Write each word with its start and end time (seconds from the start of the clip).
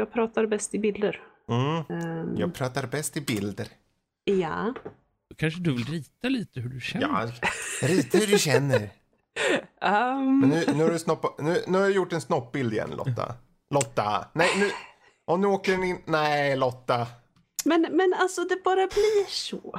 Jag 0.00 0.12
pratar 0.12 0.46
bäst 0.46 0.74
i 0.74 0.78
bilder. 0.78 1.20
Mm. 1.48 2.00
Ehm, 2.02 2.36
Jag 2.36 2.54
pratar 2.54 2.86
bäst 2.86 3.16
i 3.16 3.20
bilder. 3.20 3.68
Ja. 4.24 4.74
Då 5.30 5.36
kanske 5.36 5.60
du 5.60 5.72
vill 5.72 5.84
rita 5.84 6.28
lite 6.28 6.60
hur 6.60 6.68
du 6.70 6.80
känner? 6.80 7.06
Ja, 7.08 7.32
rita 7.88 8.18
hur 8.18 8.26
du 8.26 8.38
känner. 8.38 8.90
Ehm, 9.80 10.38
Men 10.40 10.48
nu, 10.50 10.64
nu, 10.74 10.82
har 10.84 10.90
du 10.90 10.98
snoppa, 10.98 11.34
nu, 11.38 11.62
nu 11.66 11.78
har 11.78 11.84
jag 11.84 11.92
gjort 11.94 12.12
en 12.12 12.20
snoppbild 12.20 12.72
igen 12.72 12.90
Lotta. 12.90 13.34
Lotta. 13.70 14.28
Nej, 14.32 14.48
nu. 14.58 14.70
Och 15.24 15.40
nu 15.40 15.46
åker 15.46 15.72
den 15.72 15.84
in. 15.84 15.98
Nej, 16.04 16.56
Lotta. 16.56 17.06
men, 17.64 17.80
men 17.92 18.14
alltså 18.18 18.44
det 18.44 18.62
bara 18.64 18.86
blir 18.86 19.26
så. 19.30 19.78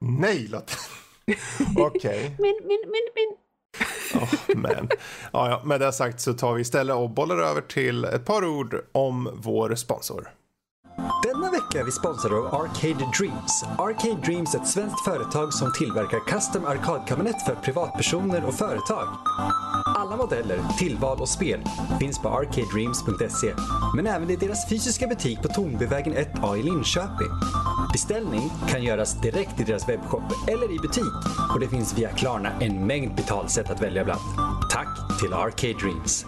Nej, 0.00 0.48
Lotta. 0.48 0.72
Okej. 1.76 2.36
Men, 2.38 2.54
men, 2.60 2.78
men, 2.84 3.04
men. 3.14 3.36
Oh, 4.14 4.56
men. 4.56 4.88
Ja, 5.32 5.50
ja, 5.50 5.62
med 5.64 5.80
det 5.80 5.92
sagt 5.92 6.20
så 6.20 6.32
tar 6.32 6.54
vi 6.54 6.60
istället 6.60 6.96
och 6.96 7.10
bollar 7.10 7.38
över 7.38 7.60
till 7.60 8.04
ett 8.04 8.24
par 8.24 8.44
ord 8.44 8.80
om 8.92 9.30
vår 9.34 9.74
sponsor. 9.74 10.28
Denna 11.22 11.50
vecka 11.50 11.80
är 11.80 11.84
vi 11.84 11.92
sponsrade 11.92 12.36
av 12.36 12.54
Arcade 12.54 13.04
Dreams. 13.18 13.64
Arcade 13.78 14.20
Dreams 14.24 14.54
är 14.54 14.58
ett 14.58 14.68
svenskt 14.68 15.04
företag 15.04 15.54
som 15.54 15.72
tillverkar 15.72 16.20
custom 16.26 16.64
arkadkabinett 16.64 17.42
för 17.46 17.54
privatpersoner 17.54 18.44
och 18.44 18.54
företag. 18.54 19.08
Alla 19.84 20.16
modeller, 20.16 20.60
tillval 20.78 21.20
och 21.20 21.28
spel 21.28 21.60
finns 22.00 22.18
på 22.18 22.28
arcadedreams.se. 22.28 23.54
Men 23.96 24.06
även 24.06 24.30
i 24.30 24.36
deras 24.36 24.68
fysiska 24.68 25.06
butik 25.06 25.42
på 25.42 25.48
Tornbyvägen 25.48 26.14
1A 26.14 26.56
i 26.56 26.62
Linköping. 26.62 27.30
Beställning 27.92 28.50
kan 28.68 28.82
göras 28.82 29.20
direkt 29.20 29.60
i 29.60 29.64
deras 29.64 29.88
webbshop 29.88 30.22
eller 30.48 30.72
i 30.72 30.78
butik 30.78 31.04
och 31.54 31.60
det 31.60 31.68
finns 31.68 31.98
via 31.98 32.10
Klarna 32.10 32.52
en 32.60 32.86
mängd 32.86 33.14
betalsätt 33.14 33.70
att 33.70 33.82
välja 33.82 34.04
bland. 34.04 34.20
Tack 34.70 35.20
till 35.20 35.32
Arcade 35.32 35.72
Dreams. 35.72 36.26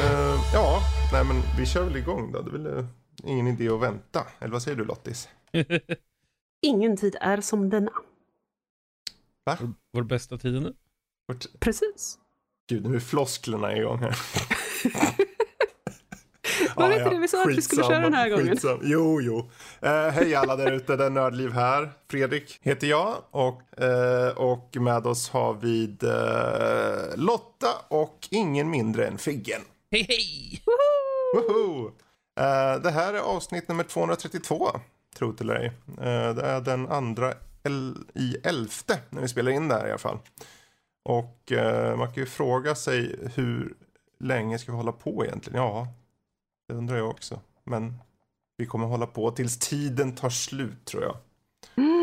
Eh, 0.00 0.40
ja, 0.54 0.80
vi 1.58 1.66
kör 1.66 1.84
väl 1.84 1.96
igång 1.96 2.32
då. 2.32 2.42
Det 2.42 2.48
är 2.48 2.58
väl 2.58 2.86
ingen 3.26 3.46
idé 3.46 3.68
att 3.68 3.80
vänta. 3.80 4.26
Eller 4.38 4.52
vad 4.52 4.62
säger 4.62 4.76
du 4.76 4.84
Lottis? 4.84 5.28
Ingen 6.62 6.96
tid 6.96 7.16
är 7.20 7.40
som 7.40 7.70
denna. 7.70 7.92
Va? 9.44 9.58
Vår 9.92 10.02
bästa 10.02 10.38
tiden 10.38 10.62
nu? 10.62 10.74
Vart- 11.26 11.60
Precis. 11.60 12.18
Gud, 12.68 12.86
nu 12.86 12.96
är 12.96 13.00
flosklerna 13.00 13.76
igång 13.76 13.98
här. 13.98 14.18
Var 16.76 16.88
det 16.88 16.96
inte 16.98 17.10
det 17.10 17.18
vi 17.20 17.28
sa 17.28 17.42
att 17.42 17.48
vi 17.56 17.62
skulle 17.62 17.82
köra 17.84 17.98
den 17.98 18.14
här 18.14 18.28
gången? 18.28 18.46
Skitsam. 18.48 18.78
Jo, 18.82 19.20
jo. 19.20 19.50
Eh, 19.82 20.08
hej 20.08 20.34
alla 20.34 20.56
där 20.56 20.72
ute, 20.72 20.96
det 20.96 21.04
är 21.04 21.10
Nördliv 21.10 21.50
här. 21.52 21.92
Fredrik 22.10 22.58
heter 22.62 22.86
jag 22.86 23.14
och, 23.30 23.80
eh, 23.82 24.36
och 24.38 24.76
med 24.76 25.06
oss 25.06 25.30
har 25.30 25.54
vi 25.54 25.84
eh, 26.02 27.16
Lotta 27.18 27.68
och 27.88 28.28
ingen 28.30 28.70
mindre 28.70 29.06
än 29.06 29.18
Figgen. 29.18 29.60
Hej 29.90 30.06
hej! 30.08 30.62
Woho! 31.34 31.86
Eh, 31.86 31.92
det 32.82 32.90
här 32.90 33.14
är 33.14 33.18
avsnitt 33.18 33.68
nummer 33.68 33.84
232, 33.84 34.70
tro 35.16 35.36
eller 35.40 35.54
ej. 35.54 35.72
Eh, 35.86 36.34
det 36.34 36.42
är 36.42 36.60
den 36.60 36.88
andra 36.88 37.34
i 38.14 38.36
elfte 38.44 38.98
när 39.10 39.22
vi 39.22 39.28
spelar 39.28 39.52
in 39.52 39.68
det 39.68 39.74
här 39.74 39.86
i 39.86 39.90
alla 39.90 39.98
fall. 39.98 40.18
Och 41.02 41.52
eh, 41.52 41.96
man 41.96 42.06
kan 42.06 42.22
ju 42.22 42.26
fråga 42.26 42.74
sig 42.74 43.16
hur 43.34 43.74
länge 44.18 44.58
ska 44.58 44.72
vi 44.72 44.76
hålla 44.76 44.92
på 44.92 45.24
egentligen? 45.24 45.62
Ja, 45.62 45.88
det 46.68 46.74
undrar 46.74 46.96
jag 46.96 47.10
också. 47.10 47.40
Men 47.64 47.94
vi 48.56 48.66
kommer 48.66 48.86
hålla 48.86 49.06
på 49.06 49.30
tills 49.30 49.58
tiden 49.58 50.14
tar 50.14 50.30
slut 50.30 50.84
tror 50.84 51.02
jag. 51.02 51.16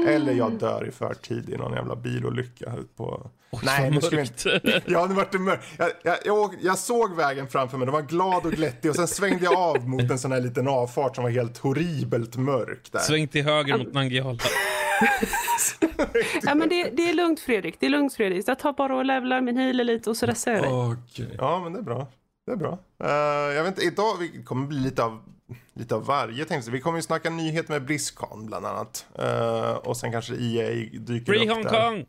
Eller 0.07 0.33
jag 0.33 0.59
dör 0.59 0.87
i 0.87 0.91
förtid 0.91 1.49
i 1.49 1.57
någon 1.57 1.73
jävla 1.73 1.95
bilolycka 1.95 2.75
ut 2.75 2.95
på... 2.95 3.29
Oj, 3.51 3.59
Nej, 3.63 4.01
ska 4.01 4.09
vi 4.09 4.17
mörkt. 4.17 4.45
Ja, 4.85 5.05
nu 5.05 5.15
vart 5.15 5.31
det 5.31 5.39
mörkt. 5.39 5.63
Jag, 5.77 5.91
jag, 6.03 6.17
jag, 6.25 6.55
jag 6.61 6.77
såg 6.77 7.15
vägen 7.15 7.47
framför 7.47 7.77
mig, 7.77 7.85
den 7.85 7.93
var 7.93 8.01
glad 8.01 8.45
och 8.45 8.51
glättig 8.51 8.89
och 8.91 8.95
sen 8.95 9.07
svängde 9.07 9.43
jag 9.45 9.55
av 9.55 9.89
mot 9.89 10.11
en 10.11 10.19
sån 10.19 10.31
här 10.31 10.41
liten 10.41 10.67
avfart 10.67 11.15
som 11.15 11.23
var 11.23 11.31
helt 11.31 11.57
horribelt 11.57 12.35
mörk 12.35 12.91
där. 12.91 12.99
Sväng 12.99 13.27
till 13.27 13.43
höger 13.43 13.77
mot 13.77 13.93
Nangijala. 13.93 14.37
Ja, 16.43 16.55
men 16.55 16.69
det, 16.69 16.83
det 16.93 17.09
är 17.09 17.13
lugnt 17.13 17.39
Fredrik. 17.39 17.79
Det 17.79 17.85
är 17.85 17.89
lugnt 17.89 18.13
Fredrik. 18.13 18.43
Jag 18.47 18.59
tar 18.59 18.73
bara 18.73 18.95
och 18.95 19.05
levlar 19.05 19.41
min 19.41 19.57
healer 19.57 19.83
lite 19.83 20.09
och 20.09 20.17
så 20.17 20.25
rasar 20.25 20.51
jag 20.51 20.63
dig. 20.63 20.71
Okej. 20.71 21.35
Ja, 21.37 21.59
men 21.63 21.73
det 21.73 21.79
är 21.79 21.83
bra. 21.83 22.07
Det 22.45 22.51
är 22.51 22.55
bra. 22.55 22.79
Eh, 23.03 23.55
jag 23.55 23.63
vet 23.63 23.67
inte, 23.67 23.81
idag 23.81 24.17
vi 24.19 24.43
kommer 24.43 24.67
bli 24.67 24.79
lite 24.79 25.03
av, 25.03 25.19
lite 25.73 25.95
av 25.95 26.05
varje 26.05 26.45
tänkte. 26.45 26.71
Vi 26.71 26.81
kommer 26.81 26.97
ju 26.97 27.01
snacka 27.01 27.29
nyheter 27.29 27.73
med 27.73 27.85
Blizzcon 27.85 28.45
bland 28.45 28.65
annat. 28.65 29.05
Eh, 29.19 29.71
och 29.71 29.97
sen 29.97 30.11
kanske 30.11 30.33
EA 30.33 30.69
dyker 30.99 31.25
Free 31.33 31.49
upp 31.49 31.55
Hong 31.55 31.63
där. 31.63 31.89
Kong! 31.89 32.05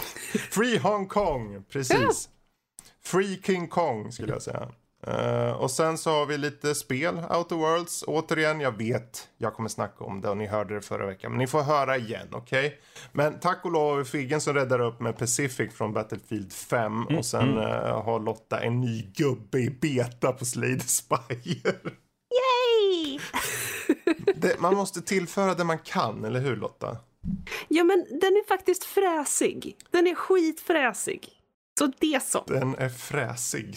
Free 0.50 0.78
Hong 0.78 1.06
Kong, 1.06 1.64
precis. 1.72 2.28
Free 3.02 3.40
King 3.42 3.68
Kong 3.68 4.12
skulle 4.12 4.32
jag 4.32 4.42
säga. 4.42 4.68
Eh, 5.06 5.50
och 5.50 5.70
sen 5.70 5.98
så 5.98 6.10
har 6.10 6.26
vi 6.26 6.38
lite 6.38 6.74
spel, 6.74 7.20
Outer 7.30 7.56
Worlds. 7.56 8.04
Återigen, 8.06 8.60
jag 8.60 8.76
vet, 8.78 9.28
jag 9.38 9.54
kommer 9.54 9.68
snacka 9.68 10.04
om 10.04 10.20
det 10.20 10.28
och 10.28 10.36
ni 10.36 10.46
hörde 10.46 10.74
det 10.74 10.80
förra 10.80 11.06
veckan. 11.06 11.32
Men 11.32 11.38
ni 11.38 11.46
får 11.46 11.62
höra 11.62 11.96
igen, 11.96 12.28
okej? 12.32 12.80
Men 13.12 13.40
tack 13.40 13.64
och 13.64 13.72
lov 13.72 13.90
har 13.90 13.98
vi 13.98 14.04
Figgen 14.04 14.40
som 14.40 14.54
räddar 14.54 14.80
upp 14.80 15.00
med 15.00 15.18
Pacific 15.18 15.74
från 15.74 15.92
Battlefield 15.92 16.52
5. 16.52 17.06
Och 17.06 17.26
sen 17.26 17.58
eh, 17.58 18.02
har 18.02 18.20
Lotta 18.20 18.60
en 18.60 18.80
ny 18.80 19.02
gubbe 19.02 19.58
i 19.58 19.70
beta 19.70 20.32
på 20.32 20.44
Slade 20.44 20.80
Spire. 20.80 21.74
Yay! 22.30 23.18
det, 24.34 24.60
man 24.60 24.74
måste 24.74 25.02
tillföra 25.02 25.54
det 25.54 25.64
man 25.64 25.78
kan, 25.78 26.24
eller 26.24 26.40
hur 26.40 26.56
Lotta? 26.56 26.96
Ja, 27.68 27.84
men 27.84 27.98
den 28.10 28.32
är 28.36 28.46
faktiskt 28.48 28.84
fräsig. 28.84 29.76
Den 29.90 30.06
är 30.06 30.14
skitfräsig. 30.14 31.28
Så 31.78 31.92
det 31.98 32.22
så. 32.22 32.44
Den 32.46 32.74
är 32.74 32.88
fräsig. 32.88 33.74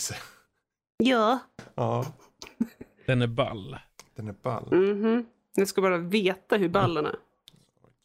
Ja. 0.97 1.39
Ja, 1.75 2.05
Den 3.05 3.21
är 3.21 3.27
ball. 3.27 3.77
den 4.15 4.27
är 4.27 4.33
ball. 4.41 4.67
Mhm. 4.75 5.25
Jag 5.55 5.67
ska 5.67 5.81
bara 5.81 5.97
veta 5.97 6.57
hur 6.57 6.69
ballen 6.69 7.05
är. 7.05 7.15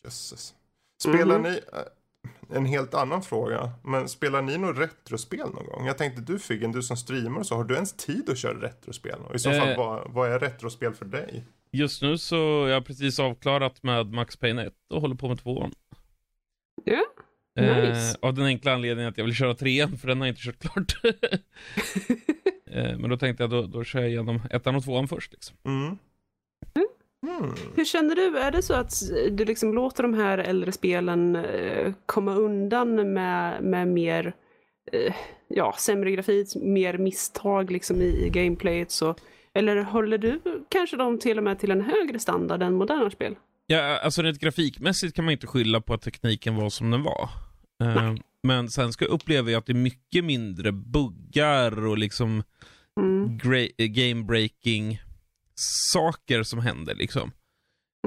Jösses. 0.05 0.55
Spelar 1.03 1.39
Mhm. 1.39 1.43
ni, 1.53 1.61
eh, 1.73 2.57
en 2.57 2.65
helt 2.65 2.95
annan 2.95 3.23
fråga, 3.23 3.71
men 3.85 4.09
spelar 4.09 4.43
ni 4.43 4.59
något 4.59 4.79
retrospel 4.79 5.39
någon 5.51 5.67
gång? 5.67 5.87
Jag 5.87 5.99
tänkte 5.99 6.23
du 6.23 6.39
Figgen, 6.39 6.73
du 6.73 6.83
som 6.83 6.97
streamar 6.97 7.39
och 7.41 7.47
så, 7.47 7.55
har 7.55 7.65
du 7.65 7.75
ens 7.75 7.93
tid 7.93 8.31
att 8.31 8.39
köra 8.39 8.61
retrospel? 8.61 9.21
Och 9.29 9.35
i 9.35 9.39
så 9.39 9.51
fall, 9.51 9.69
Eh. 9.69 9.77
vad, 9.79 10.11
vad 10.13 10.33
är 10.33 10.39
retrospel 10.39 10.95
för 10.95 11.05
dig? 11.05 11.45
Just 11.73 12.03
nu 12.03 12.19
så 12.19 12.37
jag 12.69 12.75
har 12.75 12.81
precis 12.81 13.19
avklarat 13.19 13.83
med 13.83 14.07
Max 14.07 14.37
Payne 14.37 14.63
1 14.63 14.75
och 14.91 15.01
håller 15.01 15.15
på 15.15 15.29
med 15.29 15.39
tvåan. 15.39 15.73
Ja. 16.85 17.05
Nice. 17.61 18.19
Eh, 18.23 18.29
av 18.29 18.35
den 18.35 18.45
enkla 18.45 18.73
anledningen 18.73 19.11
att 19.11 19.19
jag 19.19 19.25
vill 19.25 19.35
köra 19.35 19.55
trean, 19.55 19.99
för 19.99 20.09
den 20.09 20.21
har 20.21 20.27
jag 20.27 20.33
inte 20.33 20.43
kört 20.43 20.59
klart. 20.59 21.01
eh, 22.71 22.99
men 22.99 23.11
då 23.11 23.17
tänkte 23.17 23.43
jag, 23.43 23.51
då, 23.51 23.63
då 23.63 23.85
kör 23.85 24.01
jag 24.01 24.09
igenom 24.09 24.41
ettan 24.51 24.77
och 24.77 24.85
tvåan 24.85 25.09
först. 25.09 25.33
Liksom. 25.33 25.57
Mm. 25.65 25.99
Mm. 27.27 27.55
Hur 27.77 27.85
känner 27.85 28.15
du? 28.15 28.39
Är 28.39 28.51
det 28.51 28.63
så 28.63 28.75
att 28.75 28.93
du 29.31 29.45
liksom 29.45 29.75
låter 29.75 30.03
de 30.03 30.15
här 30.15 30.39
äldre 30.39 30.73
spelen 30.73 31.37
eh, 31.37 31.93
komma 32.07 32.35
undan 32.35 33.13
med, 33.13 33.63
med 33.63 33.89
mer 33.89 34.35
eh, 34.93 35.15
ja, 35.49 35.75
sämre 35.79 36.11
grafik, 36.11 36.49
mer 36.57 36.99
misstag 36.99 37.71
liksom 37.71 38.03
i, 38.03 38.27
i 38.27 38.31
gameplayet? 38.31 38.91
Så, 38.91 39.15
eller 39.59 39.83
håller 39.83 40.19
du 40.19 40.41
kanske 40.71 40.97
dem 40.97 41.19
till 41.19 41.39
och 41.39 41.45
med 41.45 41.59
till 41.59 41.71
en 41.71 41.81
högre 41.81 42.19
standard 42.19 42.63
än 42.63 42.75
moderna 42.75 43.11
spel? 43.11 43.35
Ja, 43.67 43.99
alltså 43.99 44.23
rent 44.23 44.39
grafikmässigt 44.41 45.17
kan 45.17 45.25
man 45.25 45.33
inte 45.33 45.47
skylla 45.47 45.81
på 45.81 45.95
att 45.95 46.03
tekniken 46.03 46.57
var 46.57 46.71
som 46.71 46.91
den 46.91 47.03
var. 47.03 47.29
Eh, 47.83 48.15
men 48.43 48.69
sen 48.69 48.93
ska 48.93 49.05
uppleva 49.05 49.51
jag 49.51 49.59
att 49.59 49.67
det 49.67 49.73
är 49.73 49.75
mycket 49.75 50.25
mindre 50.25 50.73
buggar 50.73 51.87
och 51.87 51.99
liksom 51.99 52.43
Mm. 53.01 53.39
game-breaking 53.79 54.99
saker 55.93 56.43
som 56.43 56.59
händer 56.59 56.95
liksom. 56.95 57.31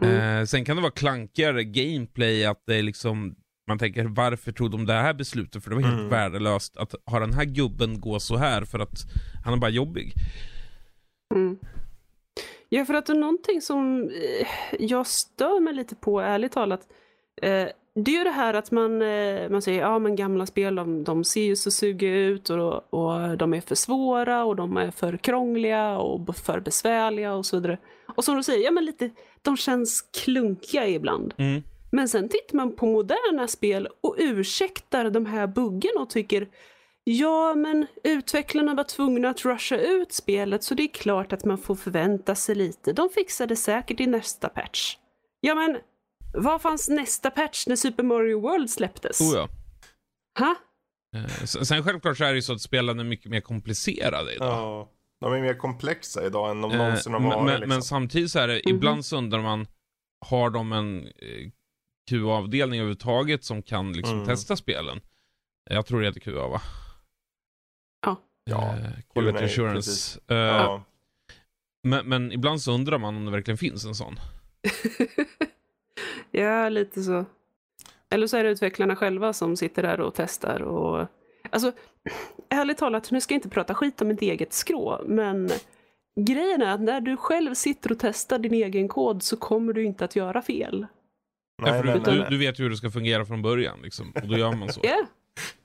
Mm. 0.01 0.39
Eh, 0.39 0.45
sen 0.45 0.65
kan 0.65 0.75
det 0.75 0.81
vara 0.81 0.91
klankigare 0.91 1.63
gameplay, 1.63 2.45
att 2.45 2.63
det 2.67 2.75
är 2.75 2.83
liksom 2.83 3.35
man 3.67 3.79
tänker 3.79 4.03
varför 4.05 4.51
tog 4.51 4.71
de 4.71 4.85
det 4.85 4.93
här 4.93 5.13
beslutet? 5.13 5.63
För 5.63 5.69
det 5.69 5.75
var 5.75 5.83
helt 5.83 5.99
Mm. 5.99 6.09
värdelöst 6.09 6.77
att 6.77 6.95
ha 7.05 7.19
den 7.19 7.33
här 7.33 7.45
gubben 7.45 7.99
gå 8.01 8.19
så 8.19 8.37
här 8.37 8.65
för 8.65 8.79
att 8.79 8.99
han 9.45 9.53
är 9.53 9.57
bara 9.57 9.69
jobbig. 9.71 10.13
Mm. 11.31 11.57
Ja, 12.69 12.85
för 12.85 12.93
att 12.93 13.07
någonting 13.07 13.61
som 13.61 14.09
eh, 14.09 14.47
jag 14.79 15.07
stör 15.07 15.59
mig 15.59 15.73
lite 15.73 15.95
på, 15.95 16.19
ärligt 16.19 16.51
talat. 16.51 16.87
Eh, 17.41 17.67
det 17.95 18.11
är 18.11 18.17
ju 18.17 18.23
det 18.23 18.29
här 18.29 18.53
att 18.53 18.71
man, 18.71 19.01
eh, 19.01 19.49
man 19.49 19.61
säger 19.61 19.81
ja 19.81 19.99
men 19.99 20.15
gamla 20.15 20.45
spel 20.45 20.75
de, 20.75 21.03
de 21.03 21.23
ser 21.23 21.43
ju 21.43 21.55
så 21.55 21.71
sugiga 21.71 22.15
ut 22.15 22.49
och, 22.49 22.93
och 22.93 23.37
de 23.37 23.53
är 23.53 23.61
för 23.61 23.75
svåra 23.75 24.43
och 24.43 24.55
de 24.55 24.77
är 24.77 24.91
för 24.91 25.17
krångliga 25.17 25.97
och 25.97 26.35
för 26.35 26.59
besvärliga 26.59 27.33
och 27.33 27.45
så 27.45 27.55
vidare. 27.55 27.77
Och 28.15 28.23
som 28.23 28.35
du 28.37 28.43
säger, 28.43 28.65
ja 28.65 28.71
men 28.71 28.85
lite, 28.85 29.09
de 29.41 29.57
känns 29.57 30.01
klunkiga 30.01 30.87
ibland. 30.87 31.33
Mm. 31.37 31.63
Men 31.91 32.09
sen 32.09 32.29
tittar 32.29 32.57
man 32.57 32.75
på 32.75 32.85
moderna 32.85 33.47
spel 33.47 33.87
och 34.01 34.15
ursäktar 34.17 35.09
de 35.09 35.25
här 35.25 35.47
buggen 35.47 35.91
och 35.97 36.09
tycker 36.09 36.47
Ja, 37.03 37.55
men 37.55 37.87
utvecklarna 38.03 38.75
var 38.75 38.83
tvungna 38.83 39.29
att 39.29 39.45
rusha 39.45 39.77
ut 39.77 40.11
spelet 40.13 40.63
så 40.63 40.73
det 40.75 40.83
är 40.83 40.87
klart 40.93 41.33
att 41.33 41.45
man 41.45 41.57
får 41.57 41.75
förvänta 41.75 42.35
sig 42.35 42.55
lite. 42.55 42.93
De 42.93 43.09
fixade 43.09 43.55
säkert 43.55 43.99
i 43.99 44.07
nästa 44.07 44.49
patch. 44.49 44.97
Ja, 45.39 45.55
men 45.55 45.77
vad 46.33 46.61
fanns 46.61 46.89
nästa 46.89 47.29
patch 47.31 47.67
när 47.67 47.75
Super 47.75 48.03
Mario 48.03 48.39
World 48.41 48.69
släpptes? 48.69 49.21
Oh 49.21 49.35
ja. 49.35 49.49
Ha? 50.39 50.55
Eh, 51.15 51.45
Sen 51.45 51.83
självklart 51.83 52.17
så 52.17 52.23
är 52.23 52.29
det 52.29 52.35
ju 52.35 52.41
så 52.41 52.53
att 52.53 52.61
spelen 52.61 52.99
är 52.99 53.03
mycket 53.03 53.31
mer 53.31 53.41
komplicerade 53.41 54.33
idag. 54.35 54.47
Ja, 54.47 54.89
de 55.21 55.33
är 55.33 55.41
mer 55.41 55.53
komplexa 55.53 56.25
idag 56.25 56.51
än 56.51 56.61
de 56.61 56.71
Eh, 56.71 56.77
någonsin 56.77 57.13
har 57.13 57.19
men, 57.19 57.29
varit. 57.29 57.43
men, 57.45 57.53
liksom. 57.53 57.69
men 57.69 57.81
samtidigt 57.81 58.31
så 58.31 58.39
är 58.39 58.47
det, 58.47 58.61
Mhm. 58.65 58.75
ibland 58.75 59.05
så 59.05 59.17
undrar 59.17 59.41
man, 59.41 59.67
har 60.25 60.49
de 60.49 60.71
en 60.71 61.05
eh, 61.07 61.49
QA-avdelning 62.09 62.79
överhuvudtaget 62.79 63.43
som 63.43 63.61
kan 63.61 63.93
liksom 63.93 64.15
Mm. 64.15 64.27
testa 64.27 64.55
spelen? 64.55 65.01
Jag 65.69 65.85
tror 65.85 66.01
det 66.01 66.07
heter 66.07 66.19
QA 66.19 66.47
va? 66.47 66.61
Ja. 68.43 68.69
Eh, 68.69 68.75
Q&A, 68.75 69.13
Quality 69.13 69.45
Assurance. 69.45 69.75
precis. 69.75 70.19
Eh, 70.27 70.37
ja. 70.37 70.83
men, 71.83 72.09
men 72.09 72.31
ibland 72.31 72.61
så 72.61 72.71
undrar 72.71 72.97
man 72.97 73.15
om 73.15 73.25
det 73.25 73.31
verkligen 73.31 73.57
finns 73.57 73.85
en 73.85 73.95
sån. 73.95 74.15
ja, 76.31 76.69
lite 76.69 77.03
så. 77.03 77.25
Eller 78.09 78.27
så 78.27 78.37
är 78.37 78.43
det 78.43 78.49
utvecklarna 78.49 78.95
själva 78.95 79.33
som 79.33 79.57
sitter 79.57 79.83
där 79.83 79.99
och 79.99 80.13
testar 80.15 80.61
och... 80.61 81.07
Alltså, 81.49 81.71
ärligt 82.49 82.77
talat, 82.77 83.11
nu 83.11 83.21
ska 83.21 83.33
jag 83.33 83.37
inte 83.37 83.49
prata 83.49 83.75
skit 83.75 84.01
om 84.01 84.07
mitt 84.07 84.21
eget 84.21 84.53
skrå, 84.53 85.01
men 85.05 85.49
grejen 86.15 86.61
är 86.61 86.73
att 86.73 86.81
när 86.81 87.01
du 87.01 87.17
själv 87.17 87.53
sitter 87.53 87.91
och 87.91 87.99
testar 87.99 88.39
din 88.39 88.53
egen 88.53 88.87
kod 88.87 89.23
så 89.23 89.37
kommer 89.37 89.73
du 89.73 89.83
inte 89.83 90.05
att 90.05 90.15
göra 90.15 90.41
fel. 90.41 90.87
Nej, 91.61 91.71
Nej, 91.71 91.83
nej, 91.85 91.93
du, 91.93 91.99
nej, 91.99 92.13
du, 92.15 92.19
nej. 92.19 92.27
du 92.29 92.37
vet 92.37 92.59
ju 92.59 92.63
hur 92.63 92.69
det 92.69 92.77
ska 92.77 92.91
fungera 92.91 93.25
från 93.25 93.41
början 93.41 93.79
liksom, 93.83 94.11
och 94.21 94.27
då 94.27 94.37
gör 94.37 94.55
man 94.55 94.73
så. 94.73 94.81
Ja, 94.83 95.05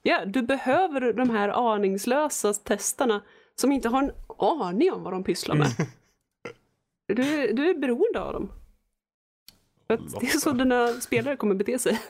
ja, 0.02 0.24
du 0.24 0.42
behöver 0.42 1.12
de 1.12 1.30
här 1.30 1.48
aningslösa 1.74 2.52
testarna 2.54 3.22
som 3.54 3.72
inte 3.72 3.88
har 3.88 4.02
en 4.02 4.12
aning 4.38 4.92
om 4.92 5.02
vad 5.02 5.12
de 5.12 5.24
pysslar 5.24 5.54
med. 5.56 5.68
Du, 7.08 7.22
är- 7.22 7.52
du 7.52 7.70
är 7.70 7.74
beroende 7.78 8.20
av 8.20 8.32
dem. 8.32 8.52
För 9.86 9.94
att 9.94 10.20
det 10.20 10.26
är 10.26 10.38
så 10.38 10.52
dina 10.52 10.88
spelare 10.88 11.36
kommer 11.36 11.54
bete 11.54 11.78
sig. 11.78 12.00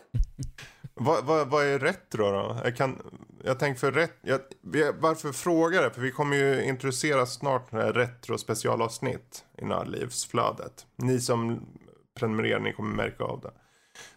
Vad, 0.95 1.25
vad, 1.25 1.49
vad 1.51 1.65
är 1.67 1.79
retro 1.79 2.25
då? 2.33 2.61
Jag, 2.65 2.77
kan, 2.77 3.03
jag 3.45 3.59
tänker 3.59 3.81
för 3.81 3.93
rätt, 3.93 4.19
jag, 4.23 4.41
varför 5.01 5.33
frågar 5.33 5.83
jag? 5.83 5.95
För 5.95 6.01
vi 6.03 6.11
kommer 6.11 6.37
ju 6.37 6.65
introducera 6.65 7.27
snart 7.27 7.69
retro 7.73 8.39
specialavsnitt 8.39 9.45
i 9.59 9.65
Nördlivsflödet. 9.65 10.87
Ni 10.97 11.21
som 11.21 11.67
prenumererar, 12.19 12.61
ni 12.61 12.73
kommer 12.73 12.97
märka 12.97 13.25
av 13.25 13.41
det. 13.41 13.53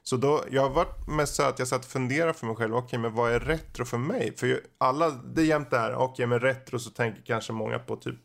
Så 0.03 0.17
då, 0.17 0.43
jag 0.51 0.61
har 0.61 0.69
varit 0.69 1.07
mest 1.07 1.35
så 1.35 1.43
att 1.43 1.59
jag 1.59 1.67
satt 1.67 1.85
och 1.85 1.91
funderade 1.91 2.33
för 2.33 2.45
mig 2.47 2.55
själv, 2.55 2.75
okej 2.75 2.99
men 2.99 3.13
vad 3.15 3.31
är 3.31 3.39
retro 3.39 3.85
för 3.85 3.97
mig? 3.97 4.33
För 4.37 4.47
ju- 4.47 4.61
alla, 4.77 5.09
det 5.09 5.41
är 5.41 5.45
jämt 5.45 5.69
det 5.69 5.77
här, 5.79 5.95
okej 5.95 6.27
men 6.27 6.39
retro 6.39 6.79
så 6.79 6.89
tänker 6.89 7.21
kanske 7.21 7.53
många 7.53 7.79
på 7.79 7.95
typ 7.95 8.19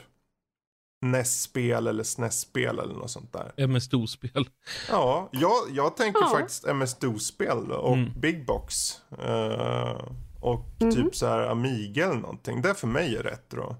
NES-spel 1.06 1.86
eller 1.86 2.02
SNES-spel 2.04 2.78
eller 2.78 2.94
något 2.94 3.10
sånt 3.10 3.32
där. 3.32 3.52
MS-DOS-spel. 3.56 4.48
Ja, 4.90 5.28
jag, 5.32 5.52
jag 5.70 5.96
tänker 5.96 6.20
Ja. 6.20 6.28
faktiskt 6.28 6.64
MS-DOS-spel 6.66 7.72
och 7.72 7.92
Mm. 7.96 8.20
Big 8.20 8.46
Box. 8.46 9.00
eh, 9.18 10.00
och 10.40 10.66
Mhm. 10.80 10.90
typ 10.92 11.16
så 11.16 11.26
här 11.26 11.40
Amiga 11.40 12.04
eller 12.04 12.20
någonting. 12.20 12.62
Det 12.62 12.74
för 12.74 12.86
mig 12.86 13.16
är 13.16 13.22
retro. 13.22 13.76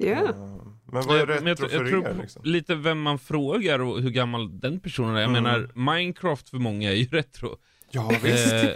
Ja. 0.00 0.10
Eh, 0.24 0.56
men 0.92 1.02
vad 1.06 1.16
är 1.20 1.26
men 1.26 1.36
jag, 1.36 1.46
retro 1.46 1.68
tror- 1.68 1.72
jag 1.72 1.82
för 1.82 1.90
tror 1.90 2.06
er 2.08 2.14
liksom? 2.22 2.42
lite 2.44 2.74
vem 2.74 3.00
man 3.02 3.18
frågar 3.18 3.78
och 3.78 4.00
hur 4.02 4.10
gammal 4.10 4.60
den 4.60 4.80
personen 4.80 5.16
är. 5.16 5.20
Jag 5.20 5.30
Mm. 5.30 5.42
menar, 5.42 5.70
Minecraft 5.94 6.48
för 6.48 6.56
många 6.58 6.90
är 6.90 6.94
ju 6.94 7.04
retro. 7.12 7.56
Ja 7.90 8.12
visst. 8.22 8.52
Eh, 8.52 8.70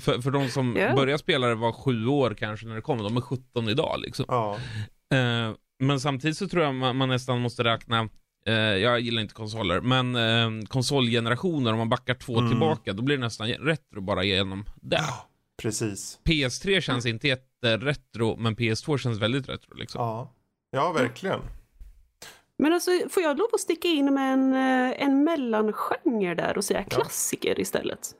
för, 0.00 0.20
för 0.20 0.30
de 0.30 0.48
som 0.48 0.76
Ja. 0.76 0.94
började 0.94 1.18
spela 1.18 1.46
det 1.46 1.54
var 1.54 1.72
sju 1.72 2.06
år 2.06 2.34
kanske 2.38 2.66
när 2.66 2.74
det 2.74 2.80
kom, 2.80 2.98
de 2.98 3.16
är 3.16 3.20
17 3.20 3.68
idag 3.68 3.94
liksom. 4.00 4.24
ja. 4.28 4.54
Eh, 5.16 5.54
men 5.82 6.00
samtidigt 6.00 6.36
så 6.36 6.48
tror 6.48 6.62
jag 6.64 6.74
man, 6.74 6.96
man 6.96 7.08
nästan 7.08 7.40
måste 7.40 7.64
räkna 7.64 8.08
eh, 8.46 8.52
jag 8.54 9.00
gillar 9.00 9.22
inte 9.22 9.34
konsoler, 9.34 9.80
men 9.80 10.16
eh, 10.16 10.66
konsolgenerationer, 10.68 11.72
om 11.72 11.78
man 11.78 11.88
backar 11.88 12.14
två 12.14 12.38
Mm. 12.38 12.50
tillbaka, 12.50 12.92
då 12.92 13.02
blir 13.02 13.16
det 13.16 13.24
nästan 13.24 13.48
retro 13.48 14.00
bara 14.00 14.24
genom 14.24 14.64
det. 14.80 15.04
Precis. 15.62 16.18
PS3 16.24 16.80
känns 16.80 17.06
inte 17.06 17.28
jätteretro, 17.28 18.36
men 18.36 18.56
PS2 18.56 18.98
känns 18.98 19.18
väldigt 19.18 19.48
retro 19.48 19.74
liksom. 19.74 20.00
Ja. 20.00 20.32
Ja, 20.70 20.92
verkligen. 20.92 21.40
Men 22.58 22.72
alltså, 22.72 22.90
får 23.08 23.22
jag 23.22 23.38
lov 23.38 23.48
att 23.52 23.60
sticka 23.60 23.88
in 23.88 24.14
med 24.14 24.32
en, 24.32 24.52
eh, 24.52 25.02
en 25.02 25.24
mellangenre 25.24 26.34
där 26.34 26.56
och 26.56 26.64
säga 26.64 26.80
Ja. 26.90 26.96
klassiker 26.96 27.60
istället? 27.60 28.10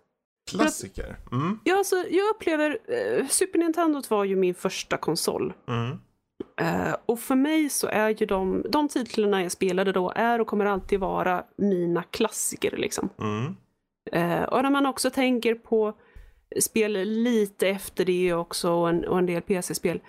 Klassiker. 0.50 1.16
Mm. 1.32 1.58
Ja, 1.64 1.78
alltså, 1.78 1.96
jag 2.10 2.30
upplever... 2.34 2.78
Eh, 2.88 3.26
Super 3.26 3.58
Nintendo 3.58 4.02
var 4.08 4.24
ju 4.24 4.36
min 4.36 4.54
första 4.54 4.96
konsol. 4.96 5.52
Mm. 5.68 5.98
Eh, 6.60 6.96
och 7.06 7.20
för 7.20 7.34
mig 7.34 7.70
så 7.70 7.86
är 7.86 8.08
ju 8.08 8.26
de, 8.26 8.64
de 8.70 8.88
titlarna 8.88 9.42
jag 9.42 9.52
spelade 9.52 9.92
då 9.92 10.12
är 10.16 10.40
och 10.40 10.46
kommer 10.46 10.66
alltid 10.66 11.00
vara 11.00 11.44
mina 11.56 12.02
klassiker 12.02 12.76
liksom. 12.76 13.08
Mm. 13.18 13.56
Eh, 14.12 14.42
och 14.42 14.62
när 14.62 14.70
man 14.70 14.86
också 14.86 15.10
tänker 15.10 15.54
på 15.54 15.96
spel 16.60 16.92
lite 17.04 17.68
efter 17.68 18.04
det 18.04 18.34
också 18.34 18.70
och 18.72 18.88
en, 18.88 19.04
och 19.04 19.18
en 19.18 19.26
del 19.26 19.42
PC-spel. 19.42 20.00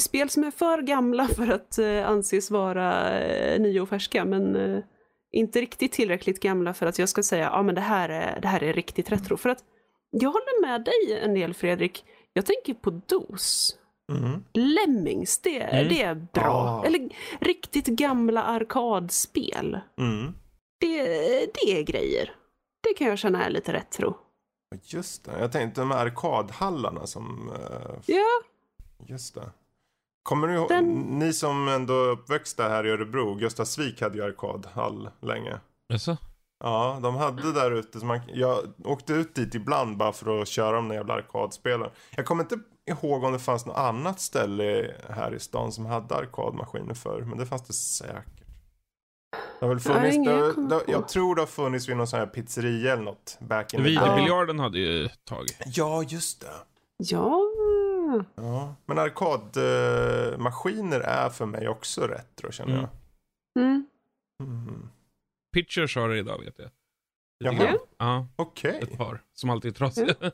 Spel 0.00 0.30
som 0.30 0.44
är 0.44 0.50
för 0.50 0.82
gamla 0.82 1.28
för 1.28 1.48
att 1.48 1.78
eh, 1.78 2.08
anses 2.08 2.50
vara 2.50 3.18
eh, 3.20 3.60
nya 3.60 3.82
och 3.82 3.88
färska 3.88 4.24
men 4.24 4.56
eh, 4.56 4.82
inte 5.32 5.60
riktigt 5.60 5.92
tillräckligt 5.92 6.40
gamla 6.40 6.74
för 6.74 6.86
att 6.86 6.98
jag 6.98 7.08
ska 7.08 7.22
säga 7.22 7.44
ja 7.52 7.62
men 7.62 7.74
det 7.74 7.80
här 7.80 8.08
är, 8.08 8.40
det 8.40 8.48
här 8.48 8.62
är 8.62 8.72
riktigt 8.72 9.12
retro. 9.12 9.36
För 9.36 9.48
att 9.48 9.64
jag 10.10 10.30
håller 10.30 10.60
med 10.60 10.84
dig 10.84 11.20
en 11.22 11.34
del 11.34 11.54
Fredrik. 11.54 12.04
Jag 12.32 12.46
tänker 12.46 12.74
på 12.74 12.90
DOS. 12.90 13.76
Mm. 14.12 14.44
Lemmings, 14.54 15.38
det, 15.38 15.60
Mm. 15.60 15.88
det 15.88 16.02
är 16.02 16.14
bra. 16.14 16.42
Ja. 16.42 16.84
Eller 16.86 17.08
riktigt 17.40 17.86
gamla 17.86 18.42
arkadspel. 18.42 19.80
Mm. 20.00 20.34
Det, 20.80 21.02
det 21.54 21.78
är 21.78 21.82
grejer. 21.82 22.34
Det 22.88 22.94
kan 22.94 23.06
jag 23.06 23.18
känna 23.18 23.44
är 23.44 23.50
lite 23.50 23.72
retro. 23.72 24.16
Just 24.82 25.24
det. 25.24 25.38
Jag 25.40 25.52
tänkte 25.52 25.80
de 25.80 25.90
här 25.90 26.06
arkadhallarna 26.06 27.06
som... 27.06 27.52
Ja, 28.06 28.26
Just 29.06 29.34
det. 29.34 29.50
Kommer 30.28 30.48
ni 30.48 30.54
ihåg, 30.54 30.68
Den- 30.68 31.18
ni 31.18 31.32
som 31.32 31.68
ändå 31.68 31.94
uppväxta 31.94 32.68
här 32.68 32.86
i 32.86 32.90
Örebro, 32.90 33.34
Gustavsvik 33.34 34.02
hade 34.02 34.18
ju 34.18 34.24
arkadhall 34.24 35.10
länge. 35.20 35.56
Jaså? 35.92 36.16
Ja, 36.64 36.98
de 37.02 37.16
hade 37.16 37.52
där 37.52 37.70
ute, 37.70 38.00
så 38.00 38.06
man, 38.06 38.20
jag 38.28 38.58
åkte 38.84 39.12
ut 39.12 39.34
dit 39.34 39.54
ibland 39.54 39.96
bara 39.96 40.12
för 40.12 40.42
att 40.42 40.48
köra 40.48 40.76
de 40.76 40.88
där 40.88 40.94
jävla 40.96 41.14
arkadspelen. 41.14 41.90
Jag 42.16 42.26
kommer 42.26 42.42
inte 42.42 42.58
ihåg 42.90 43.24
om 43.24 43.32
det 43.32 43.38
fanns 43.38 43.66
något 43.66 43.76
annat 43.76 44.20
ställe 44.20 44.94
här 45.10 45.34
i 45.34 45.38
stan 45.40 45.72
som 45.72 45.86
hade 45.86 46.14
arkadmaskiner 46.16 46.94
förr, 46.94 47.20
men 47.22 47.38
det 47.38 47.46
fanns 47.46 47.62
det 47.66 47.72
säkert. 47.72 48.24
Det 49.60 49.66
har 49.66 49.68
väl 49.74 49.76
Nej, 49.86 49.94
funnits, 49.94 50.16
ingen 50.16 50.36
det, 50.36 50.68
det, 50.76 50.84
på. 50.84 50.92
jag 50.92 51.08
tror 51.08 51.34
det 51.34 51.42
har 51.42 51.46
funnits 51.46 51.88
vid 51.88 51.96
någon 51.96 52.06
sån 52.06 52.18
här 52.18 52.26
pizzeria 52.26 52.92
eller 52.92 53.02
något 53.02 53.36
back 53.40 53.74
in. 53.74 53.82
Videobiljarden 53.82 54.58
hade 54.58 54.78
ju 54.78 55.04
ett 55.06 55.24
tag. 55.24 55.46
Ja, 55.66 56.02
just 56.02 56.40
det. 56.40 56.52
ja. 56.96 57.40
Ja, 58.34 58.74
men 58.86 58.98
arkadmaskiner 58.98 61.00
är 61.00 61.28
för 61.30 61.46
mig 61.46 61.68
också 61.68 62.06
retro 62.06 62.50
känner 62.52 62.74
jag. 62.74 62.88
Mm. 63.64 63.86
Mm. 64.42 64.88
Pitchers 65.54 65.96
har 65.96 66.08
det 66.08 66.18
idag 66.18 66.38
vet 66.44 66.58
jag. 66.58 66.70
Jaha. 67.38 67.74
Ja, 67.98 68.26
Okej. 68.36 68.78
ett 68.82 68.98
par. 68.98 69.22
Som 69.34 69.50
alltid 69.50 69.70
är 69.70 69.74
trasiga. 69.74 70.14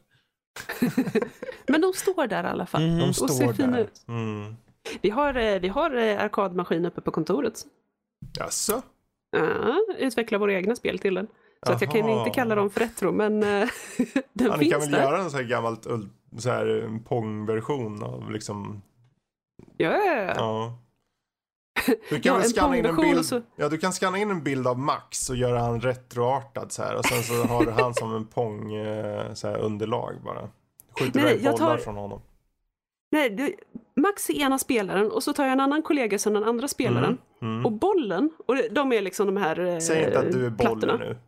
Men 1.67 1.81
de 1.81 1.93
står 1.93 2.27
där 2.27 2.45
i 2.45 2.47
alla 2.47 2.67
fall. 2.67 2.83
Mhm. 2.87 2.99
De 2.99 3.09
Och 3.09 3.17
ser 3.17 3.27
står 3.27 3.53
fina 3.53 3.77
där. 3.77 3.85
ut. 3.85 4.05
Mm. 4.09 4.57
Vi 5.03 5.11
har, 5.11 5.35
eh, 5.35 5.61
vi 5.61 5.69
har 5.69 5.97
eh, 5.97 6.21
arkadmaskin 6.21 6.87
uppe 6.87 7.01
på 7.01 7.11
kontoret. 7.11 7.63
Jaså? 8.39 8.83
Ja, 9.31 9.77
utvecklar 9.99 10.39
våra 10.39 10.53
egna 10.53 10.77
spel 10.77 10.99
till 10.99 11.15
den. 11.15 11.27
Så 11.67 11.73
att 11.73 11.81
jag 11.81 11.91
kan 11.91 12.09
inte 12.09 12.31
kalla 12.31 12.55
dem 12.55 12.71
för 12.71 12.81
retro, 12.81 13.13
men 13.13 13.43
eh, 13.43 13.49
den 14.33 14.47
Ja, 14.47 14.57
ni 14.57 14.71
kan 14.71 14.81
finns 14.81 14.85
väl 14.85 14.91
där. 14.91 15.03
göra 15.03 15.19
en 15.19 15.31
sån 15.31 15.41
här 15.41 15.47
gammalt 15.47 15.87
ul- 15.87 16.09
så 16.39 16.51
här 16.51 16.67
en 16.67 17.05
Pong-version 17.05 18.03
av 18.03 18.31
liksom, 18.31 18.83
Ja, 19.77 19.91
ja, 19.97 20.33
ja. 20.37 20.79
Du 22.11 22.21
kan 22.21 22.33
Ja, 22.35 22.39
väl 22.39 22.49
scanna 22.51 22.77
in 22.77 22.87
en 22.87 22.97
bild, 22.97 23.27
så- 23.27 23.43
ja 23.57 23.69
du 23.69 23.79
kan 23.79 23.93
scanna 23.93 24.19
in 24.19 24.31
en 24.31 24.43
bild 24.43 24.67
av 24.67 24.79
Max 24.79 25.31
och 25.31 25.37
göra 25.37 25.59
han 25.61 25.81
retroartad 25.81 26.73
så 26.73 26.83
här 26.83 26.97
och 26.97 27.05
sen 27.05 27.23
så 27.23 27.35
har 27.49 27.65
du 27.65 27.71
han 27.71 27.95
som 27.95 28.15
en 28.15 28.27
Pong 28.27 28.75
eh, 28.75 29.33
så 29.35 29.49
här 29.49 29.59
underlag 29.59 30.15
bara. 30.25 30.49
Skjuter 30.99 31.21
Nej, 31.23 31.33
iväg 31.35 31.45
bollar 31.45 31.57
tar- 31.57 31.77
från 31.79 31.97
honom. 31.97 32.21
Nej, 33.13 33.31
du, 33.31 33.55
Max 33.97 34.31
är 34.31 34.35
ena 34.35 34.59
spelaren 34.59 35.11
och 35.11 35.23
så 35.23 35.33
tar 35.33 35.45
jag 35.45 35.53
en 35.53 35.61
annan 35.61 35.83
kollega 35.83 36.19
som 36.19 36.35
den 36.35 36.45
andra 36.45 36.69
spelaren. 36.69 37.19
Mm. 37.43 37.53
Mm. 37.55 37.67
Och 37.67 37.73
bollen, 37.73 38.31
och 38.47 38.57
de 38.71 38.93
är 38.93 39.03
liksom 39.03 39.27
de 39.27 39.37
här 39.37 39.61
eh, 39.61 39.79
Säg 39.79 40.05
inte 40.05 40.19
att 40.19 40.33
du 40.33 40.47
är 40.47 40.51
bollen 40.51 40.57
plattorna. 40.81 40.97
nu. 40.97 41.19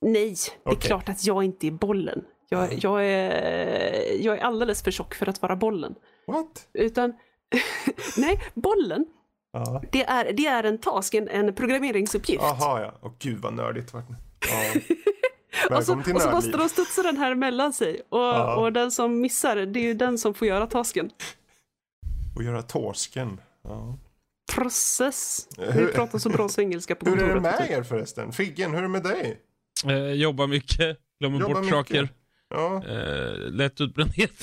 Nej, 0.00 0.36
det 0.64 0.70
är 0.70 0.74
klart 0.74 1.08
att 1.08 1.24
jag 1.26 1.44
inte 1.44 1.66
är 1.66 1.70
bollen. 1.70 2.24
Jag, 2.48 2.72
jag, 2.84 3.04
är, 3.06 4.22
jag 4.24 4.38
är 4.38 4.42
alldeles 4.42 4.82
för 4.82 4.90
tjock 4.90 5.14
för 5.14 5.26
att 5.28 5.42
vara 5.42 5.56
bollen. 5.56 5.94
What? 6.26 6.68
Utan, 6.72 7.12
nej, 8.16 8.40
bollen, 8.54 9.06
Ja. 9.52 9.82
det 9.92 10.02
är, 10.02 10.32
det 10.32 10.46
är 10.46 10.64
en 10.64 10.78
task, 10.78 11.14
en, 11.14 11.28
en 11.28 11.54
programmeringsuppgift. 11.54 12.42
Jaha 12.42 12.80
ja. 12.82 12.94
Och 13.00 13.16
gud 13.18 13.38
vad 13.38 13.54
nördigt 13.54 13.92
vart. 13.92 14.04
Ja. 14.08 14.80
Och 15.76 15.84
så, 15.84 15.98
och 16.14 16.20
så 16.22 16.30
måste 16.30 16.56
de 16.56 16.68
studsa 16.68 17.02
den 17.02 17.16
här 17.16 17.34
mellan 17.34 17.72
sig. 17.72 18.00
Och, 18.08 18.18
Ja. 18.20 18.56
och 18.56 18.72
den 18.72 18.90
som 18.90 19.20
missar, 19.20 19.56
det 19.56 19.80
är 19.80 19.84
ju 19.84 19.94
den 19.94 20.18
som 20.18 20.34
får 20.34 20.48
göra 20.48 20.66
tasken. 20.66 21.10
Och 22.36 22.42
göra 22.42 22.62
torsken. 22.62 23.40
Ja. 23.64 23.98
Process. 24.54 25.48
Vi 25.74 25.86
pratar 25.86 26.18
så 26.18 26.28
bra 26.28 26.48
engelska 26.58 26.94
på 26.94 27.06
Hur 27.10 27.12
är 27.22 27.26
det 27.26 27.32
kontoret. 27.34 27.60
med 27.60 27.70
er 27.78 27.82
förresten? 27.82 28.32
Figgen, 28.32 28.70
hur 28.70 28.78
är 28.78 28.82
det 28.82 28.88
med 28.88 29.02
dig? 29.02 29.40
Eh, 29.86 30.12
jobbar 30.12 30.46
mycket, 30.46 30.98
glömmer 31.20 31.40
Jobbar 31.40 31.54
bort 31.54 31.64
mycket. 31.64 31.76
saker. 31.76 32.08
Ja. 32.50 32.82
Eh, 32.88 33.34
lätt 33.52 33.80
utbrändhet. 33.80 34.42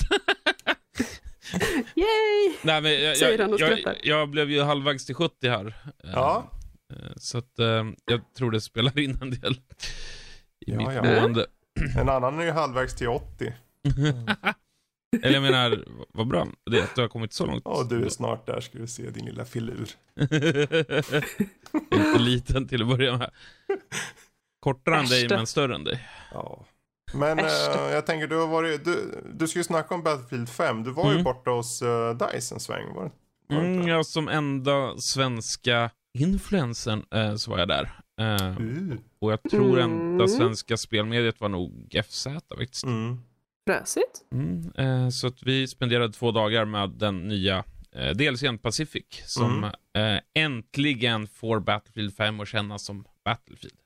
Yay! 1.94 2.54
Nej, 2.62 2.80
men 2.82 3.02
jag, 3.02 3.16
Säger 3.16 3.38
han 3.38 3.52
och 3.54 3.60
jag, 3.60 3.80
jag, 3.80 3.96
jag 4.02 4.28
blev 4.30 4.50
ju 4.50 4.62
halvvägs 4.62 5.06
till 5.06 5.14
70 5.14 5.48
här. 5.48 5.66
Eh, 6.04 6.10
Ja. 6.12 6.50
eh, 6.92 7.12
Så 7.16 7.38
att 7.38 7.58
eh, 7.58 7.84
jag 8.04 8.20
tror 8.38 8.50
det 8.50 8.60
spelar 8.60 8.98
in 8.98 9.18
en 9.22 9.30
del 9.30 9.52
i 10.66 10.72
Ja, 10.72 10.76
mitt 10.78 10.88
ja. 10.96 11.02
mående. 11.02 11.46
En 11.98 12.08
annan 12.08 12.38
är 12.40 12.44
ju 12.44 12.50
halvvägs 12.50 12.94
till 12.96 13.08
80. 13.08 13.54
Eller 15.22 15.34
jag 15.34 15.42
menar, 15.42 15.84
vad 16.14 16.28
bra 16.28 16.46
det 16.70 16.78
är 16.78 16.82
att 16.82 16.94
du 16.94 17.00
har 17.00 17.08
kommit 17.08 17.32
så 17.32 17.46
långt. 17.46 17.62
Ja, 17.64 17.86
du 17.90 18.04
är 18.04 18.08
snart 18.08 18.46
där 18.46 18.60
ska 18.60 18.78
du 18.78 18.86
se 18.86 19.10
din 19.10 19.24
lilla 19.24 19.44
filur. 19.44 19.88
Inte 21.94 22.18
liten 22.18 22.68
till 22.68 22.82
att 22.82 22.88
börja 22.88 23.16
med. 23.16 23.30
Kortare 24.60 24.96
än 24.96 25.06
dig 25.06 25.28
men 25.28 25.46
större 25.46 25.74
än 25.74 25.84
dig. 25.84 26.08
Ja. 26.32 26.64
Men 27.14 27.38
eh, 27.38 27.44
jag 27.92 28.06
tänker, 28.06 28.26
du 28.26 28.36
har 28.40 28.46
varit, 28.46 28.84
du, 28.84 29.24
du 29.34 29.48
ska 29.48 29.58
ju 29.58 29.64
snacka 29.64 29.94
om 29.94 30.02
Battlefield 30.02 30.48
5. 30.48 30.82
Du 30.84 30.90
var 30.90 31.04
ju 31.04 31.10
Mm. 31.12 31.24
borta 31.24 31.50
hos 31.50 31.82
uh, 31.82 32.10
DICE 32.10 32.54
en 32.54 32.60
sväng, 32.60 32.94
var, 32.94 33.02
var 33.02 33.10
det 33.48 33.56
Mm, 33.56 33.88
ja, 33.88 34.04
som 34.04 34.28
enda 34.28 34.96
svenska 34.96 35.90
influensen 36.18 37.04
eh, 37.14 37.34
så 37.34 37.50
var 37.50 37.58
jag 37.58 37.68
där. 37.68 37.90
Eh, 38.20 38.58
Uh. 38.60 38.94
och 39.20 39.32
jag 39.32 39.42
tror 39.50 39.78
Mm. 39.80 39.90
enda 40.10 40.28
svenska 40.28 40.76
spelmediet 40.76 41.40
var 41.40 41.48
nog 41.48 41.96
FZ 42.08 42.26
faktiskt. 42.58 42.84
Mm. 42.84 43.18
Fräsigt. 43.68 44.24
Mm, 44.32 44.72
eh, 44.78 45.08
så 45.08 45.26
att 45.26 45.42
vi 45.42 45.66
spenderade 45.68 46.12
två 46.12 46.30
dagar 46.30 46.64
med 46.64 46.90
den 46.90 47.28
nya 47.28 47.64
eh, 47.92 48.10
DLCn 48.10 48.58
Pacific 48.58 49.04
som 49.26 49.64
eh, 49.64 49.72
äntligen 50.34 51.26
får 51.26 51.60
Battlefield 51.60 52.16
5 52.16 52.40
att 52.40 52.48
kännas 52.48 52.84
som 52.84 53.04
Battlefield. 53.24 53.77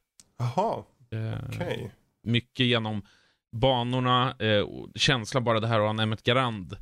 Jaha, 0.57 0.85
Eh, 1.11 1.39
okej. 1.49 1.95
Mycket 2.23 2.67
genom 2.67 3.03
banorna, 3.57 4.37
eh, 4.39 4.61
och 4.61 4.89
känsla 4.95 5.41
bara 5.41 5.61
det 5.61 5.67
här 5.67 5.81
att 5.81 5.97
ha 5.97 6.03
Emmet 6.03 6.23
Garand 6.23 6.73
eh, 6.73 6.79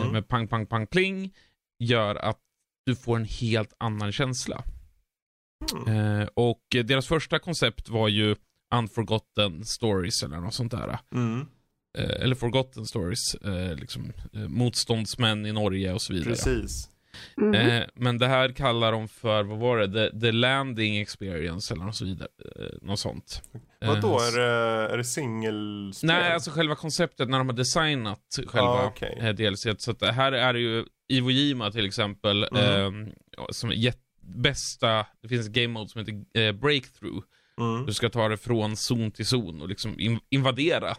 Mm. 0.00 0.08
med 0.12 0.28
pang, 0.28 0.48
pang, 0.48 0.66
pang, 0.66 0.86
pling 0.86 1.34
gör 1.78 2.14
att 2.14 2.38
du 2.86 2.96
får 2.96 3.16
en 3.16 3.24
helt 3.24 3.74
annan 3.78 4.12
känsla. 4.12 4.64
Mm. 5.86 6.28
Och 6.34 6.62
deras 6.84 7.06
första 7.06 7.38
koncept 7.38 7.88
var 7.88 8.08
ju 8.08 8.36
Unforgotten 8.74 9.64
Stories 9.64 10.22
eller 10.22 10.40
något 10.40 10.54
sånt 10.54 10.72
där. 10.72 10.98
Mm. 11.14 11.46
Eller 11.98 12.34
Forgotten 12.34 12.86
Stories, 12.86 13.36
liksom 13.76 14.12
motståndsmän 14.48 15.46
i 15.46 15.52
Norge 15.52 15.92
och 15.92 16.02
så 16.02 16.12
vidare. 16.12 16.28
Precis. 16.30 16.90
Mhm. 17.36 17.54
Eh, 17.54 17.82
men 17.94 18.18
det 18.18 18.26
här 18.28 18.48
kallar 18.48 18.92
de 18.92 19.08
för, 19.08 19.44
vad 19.44 19.58
var 19.58 19.78
det? 19.78 20.10
The, 20.10 20.20
the 20.20 20.32
Landing 20.32 20.96
Experience 21.00 21.74
eller 21.74 21.84
något, 21.84 21.96
så 21.96 22.04
vidare, 22.04 22.28
eh, 22.58 22.66
något 22.82 22.98
sånt. 22.98 23.42
Vadå, 23.80 24.16
Eh, 24.16 24.26
är 24.26 24.38
det, 24.38 24.92
är 24.92 24.96
det 24.96 25.04
singelspel? 25.04 26.06
Nej, 26.08 26.32
alltså 26.32 26.50
själva 26.50 26.74
konceptet 26.74 27.28
när 27.28 27.38
de 27.38 27.48
har 27.48 27.56
designat 27.56 28.20
själva 28.46 28.68
Ah, 28.68 28.86
okej. 28.86 29.18
eh, 29.20 29.28
DLC. 29.34 29.66
Så 29.78 29.90
att 29.90 30.02
här 30.02 30.32
är 30.32 30.52
det 30.52 30.60
ju 30.60 30.84
Iwo 31.08 31.30
Jima 31.30 31.70
till 31.70 31.86
exempel, 31.86 32.44
Mm. 32.52 33.02
eh, 33.06 33.44
som 33.50 33.70
är 33.70 33.92
bästa, 34.42 35.06
det 35.22 35.28
finns 35.28 35.46
ett 35.46 35.52
game 35.52 35.68
mode 35.68 35.88
som 35.88 35.98
heter 35.98 36.40
eh, 36.40 36.52
Breakthrough. 36.52 37.24
Mm. 37.60 37.86
Du 37.86 37.92
ska 37.94 38.08
ta 38.08 38.28
det 38.28 38.36
från 38.36 38.76
zon 38.76 39.10
till 39.10 39.26
zon 39.26 39.62
och 39.62 39.68
liksom 39.68 40.00
in, 40.00 40.20
invadera. 40.30 40.94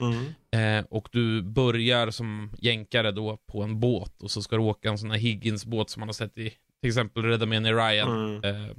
Mm. 0.00 0.78
Eh, 0.80 0.86
och 0.90 1.08
du 1.12 1.42
börjar 1.42 2.10
som 2.10 2.50
jänkare 2.58 3.10
då 3.10 3.36
på 3.36 3.62
en 3.62 3.80
båt 3.80 4.22
och 4.22 4.30
så 4.30 4.42
ska 4.42 4.56
du 4.56 4.62
åka 4.62 4.88
en 4.88 4.98
sån 4.98 5.10
här 5.10 5.18
Higgins-båt 5.18 5.90
som 5.90 6.00
man 6.00 6.08
har 6.08 6.14
sett 6.14 6.38
i 6.38 6.52
till 6.80 6.88
exempel 6.88 7.22
Rädda 7.22 7.46
Meningen 7.46 7.76
Ryan. 7.76 8.38
Mm. 8.38 8.44
Eh, 8.44 8.76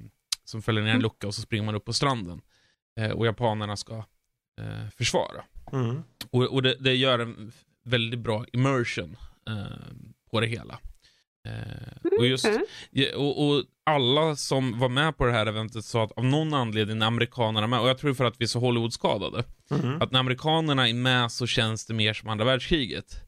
som 0.51 0.62
fäller 0.62 0.82
ner 0.82 0.94
en 0.94 1.01
lucka 1.01 1.28
och 1.28 1.36
så 1.36 1.42
springer 1.42 1.66
man 1.66 1.75
upp 1.75 1.86
på 1.86 1.94
stranden. 1.94 2.42
Eh, 3.00 3.12
och 3.12 3.25
japanerna 3.25 3.78
ska 3.78 3.96
eh, 4.62 4.90
försvara. 4.98 5.44
Mm. 5.72 6.04
Och, 6.32 6.44
och 6.44 6.62
det, 6.62 6.75
det 6.80 6.96
gör 6.96 7.20
en 7.20 7.51
väldigt 7.84 8.20
bra 8.20 8.46
immersion 8.54 9.18
eh, 9.48 9.56
på 10.32 10.40
det 10.40 10.48
hela. 10.48 10.80
Eh, 11.48 12.12
och, 12.20 12.26
just, 12.26 12.48
ja, 12.92 13.18
och, 13.18 13.48
och 13.50 13.64
alla 13.86 14.36
som 14.36 14.80
var 14.80 14.90
med 14.90 15.18
på 15.18 15.26
det 15.26 15.32
här 15.32 15.46
eventet 15.46 15.86
sa 15.86 16.04
att 16.04 16.12
av 16.12 16.26
någon 16.26 16.54
anledning 16.54 16.98
när 16.98 17.08
amerikanerna 17.08 17.64
är 17.64 17.68
med, 17.68 17.80
och 17.80 17.90
jag 17.90 17.98
tror 17.98 18.14
för 18.14 18.26
att 18.26 18.36
vi 18.42 18.44
är 18.44 18.48
så 18.48 18.60
Hollywood-skadade, 18.60 19.44
Mm. 19.72 20.02
att 20.02 20.12
när 20.12 20.20
amerikanerna 20.20 20.90
är 20.90 20.94
med 20.94 21.32
så 21.32 21.48
känns 21.48 21.86
det 21.86 21.94
mer 21.94 22.14
som 22.14 22.30
andra 22.30 22.46
världskriget. 22.46 23.22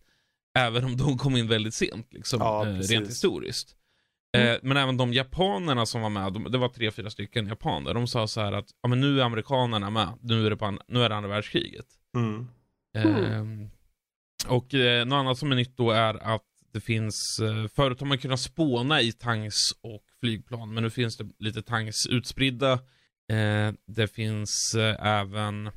Även 0.58 0.84
om 0.86 0.98
de 0.98 1.18
kom 1.18 1.36
in 1.38 1.48
väldigt 1.48 1.74
sent, 1.74 2.14
liksom, 2.14 2.40
Ja, 2.42 2.68
eh, 2.68 2.74
rent 2.74 3.08
historiskt. 3.10 3.76
Eh, 4.38 4.56
men 4.62 4.78
även 4.78 4.98
de 4.98 5.14
japanerna 5.14 5.86
som 5.86 6.02
var 6.02 6.10
med, 6.10 6.34
de, 6.34 6.52
det 6.52 6.58
var 6.58 6.70
tre, 6.70 6.92
fyra 6.92 7.10
stycken 7.10 7.48
japaner, 7.48 7.94
de 7.94 8.08
sa 8.08 8.28
så 8.28 8.42
här 8.42 8.52
att 8.54 8.66
ja, 8.82 8.90
men 8.90 9.02
nu 9.02 9.20
är 9.20 9.24
amerikanerna 9.24 9.90
med, 9.90 10.08
nu 10.22 10.46
är 10.46 10.50
det, 10.50 10.58
på, 10.58 10.66
an- 10.66 10.80
nu 10.88 11.04
är 11.04 11.10
det 11.10 11.16
andra 11.16 11.30
världskriget. 11.30 11.86
Mm. 12.18 12.48
Eh, 12.98 13.68
och 14.48 14.74
eh, 14.74 15.06
något 15.06 15.16
annat 15.18 15.38
som 15.38 15.52
är 15.52 15.56
nytt 15.56 15.78
då 15.78 15.92
är 15.92 16.14
att 16.34 16.42
det 16.74 16.82
finns, 16.82 17.40
eh, 17.40 17.68
förut 17.68 18.00
har 18.00 18.08
man 18.08 18.18
kunnat 18.18 18.40
spåna 18.40 19.02
i 19.02 19.12
tanks 19.12 19.72
och 19.82 20.04
flygplan, 20.20 20.74
men 20.74 20.84
nu 20.84 20.90
finns 20.90 21.18
det 21.18 21.30
lite 21.40 21.62
tanks 21.62 22.08
utspridda. 22.08 22.72
Eh, 23.32 23.74
det 23.88 24.08
finns 24.08 24.76
eh, 24.76 25.06
även 25.06 25.72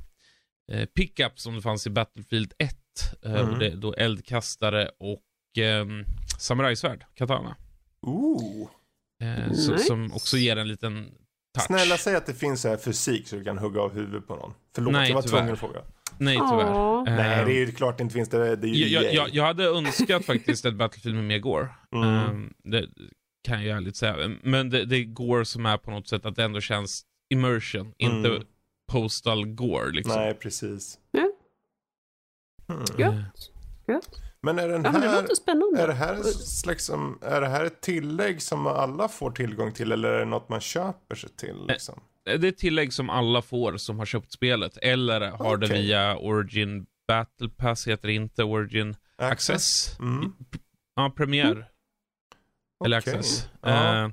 pickups 0.97 1.43
som 1.43 1.55
det 1.55 1.63
fanns 1.63 1.87
i 1.87 1.91
Battlefield 1.91 2.53
1. 2.59 2.77
Eh, 3.25 3.31
Mm. 3.35 3.53
och 3.53 3.59
det 3.59 3.67
är 3.67 3.77
då 3.77 3.95
eldkastare 3.95 4.91
och 4.99 5.59
eh, 5.63 5.87
samurajsvärd, 6.39 7.05
katana. 7.15 7.57
Ooh. 8.03 8.69
Eh, 9.23 9.53
så, 9.53 9.73
Nice. 9.73 9.85
Som 9.85 10.13
också 10.13 10.37
ger 10.37 10.57
en 10.57 10.69
liten 10.69 11.05
touch. 11.55 11.65
Snälla 11.67 11.97
säg 11.97 12.17
att 12.17 12.27
det 12.27 12.35
finns 12.35 12.61
så 12.61 12.69
här 12.69 12.77
fysik 12.77 13.29
så 13.29 13.37
du 13.37 13.45
kan 13.45 13.59
hugga 13.59 13.81
av 13.81 13.95
huvudet 13.95 14.27
på 14.27 14.37
någon. 14.37 14.55
Förlåt, 14.75 14.93
Nej, 14.93 15.09
jag 15.09 15.15
var 15.15 15.23
tyvärr. 15.23 15.39
tvungen 15.39 15.53
att 15.53 15.59
fråga. 15.61 15.81
Nej 16.19 16.37
tyvärr. 16.37 16.67
Ja. 16.71 17.07
Eh, 17.09 17.15
Nej, 17.17 17.45
det 17.45 17.53
är 17.53 17.67
ju 17.67 17.73
klart 17.73 17.99
det 17.99 18.03
inte 18.03 18.15
finns 18.15 18.29
det. 18.29 18.57
Det 18.57 18.67
är 18.67 18.71
ju 18.71 18.87
jag, 18.87 19.15
jag, 19.15 19.29
jag 19.35 19.45
hade 19.45 19.65
önskat 19.65 20.25
faktiskt 20.27 20.65
ett 20.65 20.75
Battlefield 20.75 21.17
med 21.17 21.25
mer 21.25 21.39
Gore. 21.39 21.69
Mm. 21.95 22.09
Ehm, 22.09 22.55
det 22.65 22.89
kan 23.45 23.65
jag 23.65 23.77
ärligt 23.77 23.97
säga. 23.97 24.37
Men 24.43 24.71
det, 24.71 24.85
det 24.85 25.05
går 25.05 25.45
som 25.45 25.67
är 25.67 25.77
på 25.77 25.91
något 25.91 26.09
sätt 26.09 26.27
att 26.27 26.37
det 26.37 26.45
ändå 26.45 26.61
känns 26.61 27.03
immersion, 27.31 27.95
inte 27.99 28.29
Mm. 28.29 28.43
postal 28.93 29.47
Gore 29.47 29.91
liksom. 29.91 30.15
Nej, 30.15 30.35
precis. 30.35 30.99
Ja. 31.11 31.31
Hmm. 32.69 32.85
Gött. 32.99 33.51
Men 34.43 34.59
är 34.59 34.69
den 34.69 34.85
Ja, 34.85 34.93
men 34.93 35.01
det 35.01 35.09
här... 35.09 35.35
spännande. 35.35 35.83
Är 35.83 35.87
det, 35.87 35.95
här 35.95 36.19
liksom, 36.69 37.19
är 37.23 37.41
det 37.41 37.49
här 37.49 37.65
ett 37.65 37.81
tillägg 37.81 38.43
som 38.43 38.67
alla 38.67 39.09
får 39.09 39.31
tillgång 39.31 39.73
till 39.73 39.93
eller 39.93 40.09
är 40.09 40.19
det 40.19 40.25
något 40.25 40.49
man 40.49 40.61
köper 40.61 41.17
sig 41.17 41.31
till? 41.31 41.67
Liksom? 41.69 42.01
Det 42.27 42.49
är 42.49 42.53
tillägg 42.53 42.93
som 42.93 43.11
alla 43.11 43.43
får 43.43 43.77
som 43.77 43.99
har 43.99 44.07
köpt 44.07 44.33
spelet, 44.33 44.77
eller 44.83 45.21
har 45.21 45.57
det 45.57 45.67
Okej. 45.67 45.83
via 45.83 46.17
Origin 46.17 46.87
Battle 47.09 47.49
Pass, 47.49 47.89
heter 47.89 48.09
det 48.09 48.15
inte 48.15 48.45
Origin 48.45 48.97
Access. 49.19 49.97
Mm. 49.99 50.33
Ja, 50.97 51.13
Premiere. 51.17 51.67
Eller 52.85 53.01
Okej. 53.01 53.15
Access. 53.15 53.49
Ja. 53.63 54.05
Eh, 54.05 54.11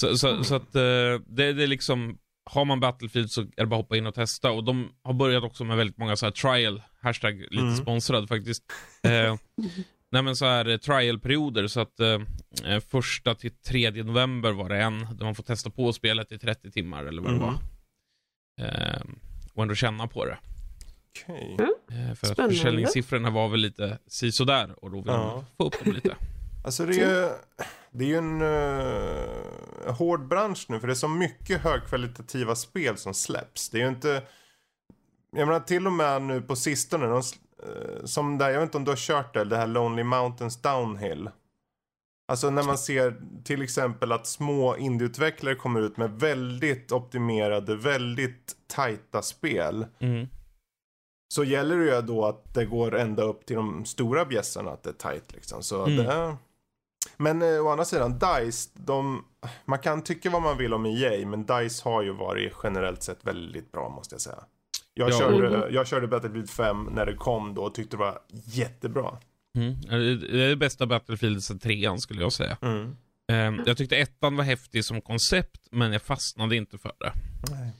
så, 0.00 0.16
så, 0.18 0.44
så 0.44 0.54
att 0.54 0.74
eh, 0.74 0.80
det, 0.82 1.52
det 1.52 1.62
är 1.62 1.66
liksom, 1.66 2.18
har 2.50 2.64
man 2.64 2.80
Battlefield 2.80 3.30
så 3.30 3.40
är 3.40 3.46
det 3.56 3.66
bara 3.66 3.76
att 3.80 3.84
hoppa 3.84 3.96
in 3.96 4.06
och 4.06 4.14
testa. 4.14 4.50
Och 4.50 4.64
de 4.64 4.92
har 5.02 5.14
börjat 5.14 5.44
också 5.44 5.64
med 5.64 5.76
väldigt 5.76 5.98
många 5.98 6.16
så 6.16 6.26
här 6.26 6.30
trial, 6.30 6.82
hashtag 7.00 7.34
lite 7.40 7.56
Mm. 7.62 7.76
sponsrad 7.76 8.28
faktiskt. 8.28 8.64
Eh, 9.02 9.36
nej 10.14 10.22
men 10.22 10.36
så 10.36 10.44
här 10.44 10.68
eh, 10.68 10.76
trial-perioder 10.76 11.66
så 11.66 11.80
att 11.80 12.00
eh, 12.00 12.20
eh, 12.64 12.80
första 12.80 13.34
till 13.34 13.50
tredje 13.50 14.04
november 14.04 14.52
var 14.52 14.68
det 14.68 14.82
en, 14.82 14.98
där 15.16 15.24
man 15.24 15.34
får 15.34 15.42
testa 15.42 15.70
på 15.70 15.92
spelet 15.92 16.32
i 16.32 16.38
30 16.38 16.70
timmar 16.70 17.04
eller 17.04 17.22
vad 17.22 17.30
det 17.32 17.36
Mm. 17.36 17.46
var. 17.46 17.54
Eh, 18.66 19.02
och 19.54 19.62
ändå 19.62 19.74
känna 19.74 20.06
på 20.08 20.24
det. 20.24 20.38
Okej. 21.26 21.56
Eh, 21.90 22.14
för 22.14 22.26
att 22.26 22.32
Spännande. 22.32 22.54
försäljningssiffrorna 22.56 23.30
var 23.30 23.48
väl 23.48 23.60
lite 23.60 23.98
sisådär 24.06 24.84
och 24.84 24.90
då 24.90 24.96
vill 24.96 25.06
Ja. 25.06 25.34
man 25.34 25.44
få 25.56 25.64
upp 25.66 25.84
dem 25.84 25.94
lite. 25.94 26.16
Alltså 26.64 26.86
det 26.86 27.00
är 27.00 27.22
ju, 27.22 27.30
det 27.90 28.04
är 28.04 28.08
ju 28.08 28.16
en 28.16 28.42
uh, 28.42 29.92
hård 29.94 30.28
bransch 30.28 30.66
nu 30.68 30.80
för 30.80 30.86
det 30.86 30.92
är 30.92 30.94
så 30.94 31.08
mycket 31.08 31.60
högkvalitativa 31.60 32.54
spel 32.54 32.96
som 32.96 33.14
släpps. 33.14 33.70
Det 33.70 33.78
är 33.78 33.82
ju 33.82 33.88
inte, 33.88 34.22
jag 35.36 35.46
menar 35.48 35.60
till 35.60 35.86
och 35.86 35.92
med 35.92 36.22
nu 36.22 36.42
på 36.42 36.56
sistone, 36.56 37.06
de, 37.06 37.22
som 38.04 38.38
där, 38.38 38.50
jag 38.50 38.60
vet 38.60 38.66
inte 38.66 38.76
om 38.76 38.84
du 38.84 38.90
har 38.90 38.96
kört 38.96 39.34
det, 39.34 39.44
det 39.44 39.56
här 39.56 39.66
Lonely 39.66 40.02
Mountains 40.04 40.62
Downhill. 40.62 41.30
Alltså 42.28 42.50
när 42.50 42.62
man 42.62 42.78
ser 42.78 43.16
till 43.44 43.62
exempel 43.62 44.12
att 44.12 44.26
små 44.26 44.76
indieutvecklare 44.76 45.54
kommer 45.54 45.80
ut 45.80 45.96
med 45.96 46.10
väldigt 46.10 46.92
optimerade, 46.92 47.76
väldigt 47.76 48.56
tajta 48.66 49.22
spel. 49.22 49.86
Mm. 49.98 50.28
Så 51.34 51.44
gäller 51.44 51.76
det 51.76 51.84
ju 51.84 52.02
då 52.02 52.24
att 52.24 52.54
det 52.54 52.64
går 52.66 52.94
ända 52.96 53.22
upp 53.22 53.46
till 53.46 53.56
de 53.56 53.84
stora 53.84 54.24
bjässarna 54.24 54.70
att 54.70 54.82
det 54.82 54.90
är 54.90 55.12
tight 55.12 55.32
liksom. 55.32 55.62
Så 55.62 55.86
Mm. 55.86 55.96
det... 55.96 56.36
Men 57.16 57.42
eh, 57.42 57.66
å 57.66 57.68
andra 57.68 57.84
sidan, 57.84 58.18
DICE, 58.18 58.70
de... 58.74 59.24
man 59.64 59.78
kan 59.78 60.02
tycka 60.02 60.30
vad 60.30 60.42
man 60.42 60.58
vill 60.58 60.74
om 60.74 60.86
EA, 60.86 61.26
men 61.26 61.46
DICE 61.46 61.84
har 61.84 62.02
ju 62.02 62.12
varit 62.12 62.52
generellt 62.62 63.02
sett 63.02 63.26
väldigt 63.26 63.72
bra 63.72 63.88
måste 63.88 64.14
jag 64.14 64.20
säga. 64.20 64.44
Jag, 64.94 65.10
Ja. 65.10 65.18
körde, 65.18 65.50
Mhm. 65.58 65.74
jag 65.74 65.86
körde 65.86 66.06
Battlefield 66.08 66.50
5 66.50 66.88
när 66.92 67.06
det 67.06 67.14
kom 67.14 67.54
då 67.54 67.62
och 67.62 67.74
tyckte 67.74 67.96
det 67.96 68.00
var 68.00 68.18
jättebra. 68.44 69.18
Mm. 69.56 69.80
Det 69.80 70.44
är 70.44 70.48
det 70.48 70.56
bästa 70.56 70.86
Battlefield 70.86 71.42
sedan 71.44 71.58
trean 71.58 71.98
skulle 71.98 72.20
jag 72.20 72.32
säga. 72.32 72.56
Mm. 72.62 72.96
Ehm, 73.32 73.60
jag 73.66 73.76
tyckte 73.76 73.96
ettan 73.96 74.36
var 74.36 74.44
häftig 74.44 74.84
som 74.84 75.00
koncept, 75.00 75.60
men 75.70 75.92
jag 75.92 76.02
fastnade 76.02 76.56
inte 76.56 76.78
för 76.78 76.92
det. 77.00 77.12
Nej. 77.50 77.72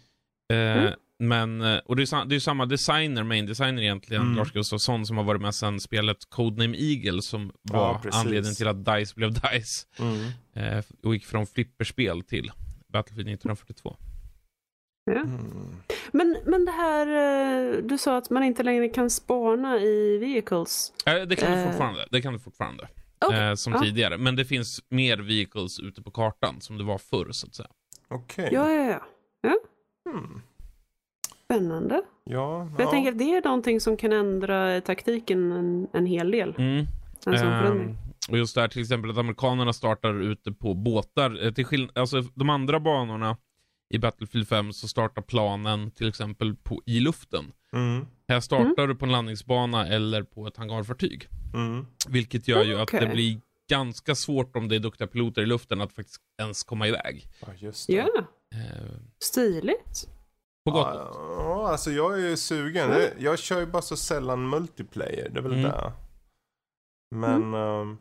Eh, 0.52 0.82
Mm. 0.82 0.92
Men, 1.18 1.60
eh, 1.60 1.78
och 1.86 1.96
det 1.96 2.02
är, 2.02 2.24
det 2.24 2.34
är 2.36 2.40
samma 2.40 2.66
designer, 2.66 3.22
main 3.22 3.46
designer 3.46 3.82
egentligen, 3.82 4.22
Mm. 4.22 4.36
Lars 4.36 4.52
Gustafsson, 4.52 5.06
som 5.06 5.16
har 5.16 5.24
varit 5.24 5.40
med 5.40 5.54
sedan 5.54 5.80
spelet 5.80 6.16
Codename 6.28 6.76
Eagle, 6.78 7.22
som 7.22 7.52
Ja, 7.62 7.76
var 7.78 7.94
precis. 7.98 8.20
anledningen 8.20 8.54
till 8.54 8.68
att 8.68 8.84
DICE 8.84 9.14
blev 9.16 9.32
DICE. 9.52 9.86
Mm. 9.98 10.30
Eh, 10.54 10.84
och 11.04 11.14
gick 11.14 11.24
från 11.26 11.46
flipperspel 11.46 12.22
till 12.22 12.50
Battlefield 12.92 13.28
1942. 13.28 13.96
Mm. 15.10 15.76
Men, 16.12 16.36
men 16.46 16.64
det 16.64 16.70
här, 16.72 17.06
eh, 17.06 17.76
du 17.82 17.98
sa 17.98 18.16
att 18.16 18.30
man 18.30 18.44
inte 18.44 18.62
längre 18.62 18.88
kan 18.88 19.10
spana 19.10 19.78
i 19.80 20.18
vehicles. 20.18 20.92
Eh, 21.06 21.14
det 21.22 21.36
kan 21.36 21.52
du 21.52 21.58
Eh. 21.58 21.66
fortfarande. 21.66 22.06
Det 22.10 22.22
kan 22.22 22.32
du 22.32 22.38
fortfarande. 22.38 22.88
Okej, 23.26 23.48
Eh, 23.48 23.54
som 23.54 23.72
ja. 23.72 23.80
tidigare. 23.80 24.18
Men 24.18 24.36
det 24.36 24.44
finns 24.44 24.80
mer 24.88 25.16
vehicles 25.18 25.80
ute 25.80 26.02
på 26.02 26.10
kartan, 26.10 26.60
som 26.60 26.78
det 26.78 26.84
var 26.84 26.98
förr, 26.98 27.28
så 27.32 27.46
att 27.46 27.54
säga. 27.54 27.68
Okej. 28.08 28.48
Ja, 28.52 28.72
ja, 28.72 29.00
ja. 29.42 29.54
Mm. 30.10 30.40
Spännande. 31.44 32.02
Ja, 32.24 32.68
jag 32.78 32.86
ja. 32.86 32.90
tänker 32.90 33.12
att 33.12 33.18
det 33.18 33.24
är 33.36 33.42
någonting 33.44 33.80
som 33.80 33.96
kan 33.96 34.12
ändra 34.12 34.80
taktiken 34.80 35.52
en, 35.52 35.86
en 35.92 36.06
hel 36.06 36.30
del. 36.30 36.54
Mm. 36.58 36.86
En 37.26 37.38
sån. 37.38 37.48
Ehm, 37.48 37.96
och 38.30 38.38
just 38.38 38.54
där 38.54 38.68
till 38.68 38.80
exempel 38.82 39.10
att 39.10 39.18
amerikanerna 39.18 39.72
startar 39.72 40.22
ute 40.22 40.52
på 40.52 40.74
båtar. 40.74 41.50
Till 41.52 41.64
skill- 41.66 41.90
alltså 41.94 42.22
de 42.34 42.50
andra 42.50 42.80
banorna 42.80 43.36
i 43.94 43.98
Battlefield 43.98 44.48
5 44.48 44.72
så 44.72 44.88
startar 44.88 45.22
planen 45.22 45.90
till 45.90 46.08
exempel 46.08 46.54
på, 46.56 46.82
i 46.86 47.00
luften. 47.00 47.52
Mm. 47.72 48.06
Här 48.28 48.40
startar 48.40 48.86
du 48.86 48.94
på 48.94 49.04
en 49.04 49.12
landningsbana 49.12 49.86
eller 49.88 50.22
på 50.22 50.46
ett 50.46 50.56
hangarfartyg. 50.56 51.28
Mm. 51.54 51.86
Vilket 52.08 52.48
gör 52.48 52.64
ju 52.64 52.74
att 52.76 52.82
Okej. 52.82 53.00
det 53.00 53.06
blir 53.14 53.40
ganska 53.70 54.14
svårt 54.14 54.56
om 54.56 54.68
det 54.68 54.76
är 54.76 54.80
duktiga 54.80 55.06
piloter 55.06 55.42
i 55.42 55.46
luften 55.46 55.80
att 55.80 55.92
faktiskt 55.92 56.20
ens 56.40 56.62
komma 56.62 56.88
iväg. 56.88 57.26
Ja, 57.40 57.48
just 57.58 57.86
det. 57.86 57.92
Ja, 57.92 58.08
Eh, 58.54 58.90
stiligt. 59.18 60.08
på 60.64 60.70
gott 60.70 60.88
Ja, 60.94 61.12
ja, 61.38 61.68
alltså 61.70 61.90
jag 61.90 62.14
är 62.20 62.28
ju 62.28 62.36
sugen. 62.36 62.84
Mm. 62.84 62.98
Det- 62.98 63.14
Jag 63.18 63.38
kör 63.38 63.60
ju 63.60 63.66
bara 63.66 63.82
så 63.82 63.96
sällan 63.96 64.48
multiplayer, 64.48 65.28
det 65.28 65.38
är 65.38 65.42
väl 65.42 65.52
Mm. 65.52 65.62
det. 65.62 65.92
Men... 67.10 67.54
ehm, 67.54 67.98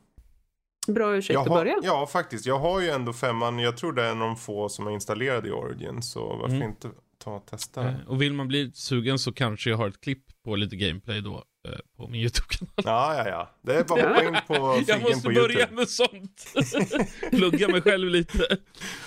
Bra 0.87 1.15
ursäkt 1.15 1.33
jag 1.33 1.41
att 1.41 1.47
har, 1.47 1.55
börja. 1.57 1.75
ja, 1.83 2.07
faktiskt. 2.07 2.45
Jag 2.45 2.59
har 2.59 2.81
ju 2.81 2.89
ändå 2.89 3.13
femman. 3.13 3.59
Jag 3.59 3.77
tror 3.77 3.93
det 3.93 4.03
är 4.03 4.11
en 4.11 4.21
av 4.21 4.27
de 4.27 4.35
få 4.37 4.69
som 4.69 4.87
är 4.87 4.91
installerad 4.91 5.47
i 5.47 5.51
Origin. 5.51 6.01
Så 6.01 6.35
varför 6.35 6.55
Mm. 6.55 6.69
inte 6.69 6.89
ta 7.23 7.35
och 7.35 7.45
testa? 7.45 7.83
Eh, 7.87 7.93
och 8.07 8.21
vill 8.21 8.33
man 8.33 8.47
bli 8.47 8.71
sugen 8.73 9.19
så 9.19 9.33
kanske 9.33 9.69
jag 9.69 9.77
har 9.77 9.87
ett 9.87 10.01
klipp 10.01 10.23
på 10.45 10.55
lite 10.55 10.75
gameplay 10.75 11.21
då 11.21 11.43
eh, 11.67 11.75
på 11.97 12.07
min 12.07 12.21
YouTube-kanal. 12.21 12.73
Ja, 12.75 13.15
ja, 13.17 13.29
ja. 13.29 13.49
Det 13.61 13.75
är 13.75 13.83
bara 13.83 14.01
att 14.01 14.07
hoppa 14.15 14.23
in 14.27 14.37
på 14.47 14.83
Jag 14.87 15.01
måste 15.01 15.21
på 15.27 15.33
börja 15.33 15.59
YouTube. 15.59 15.75
med 15.75 15.89
sånt. 15.89 16.53
Plugga 17.31 17.67
mig 17.67 17.81
själv 17.81 18.09
lite. 18.09 18.57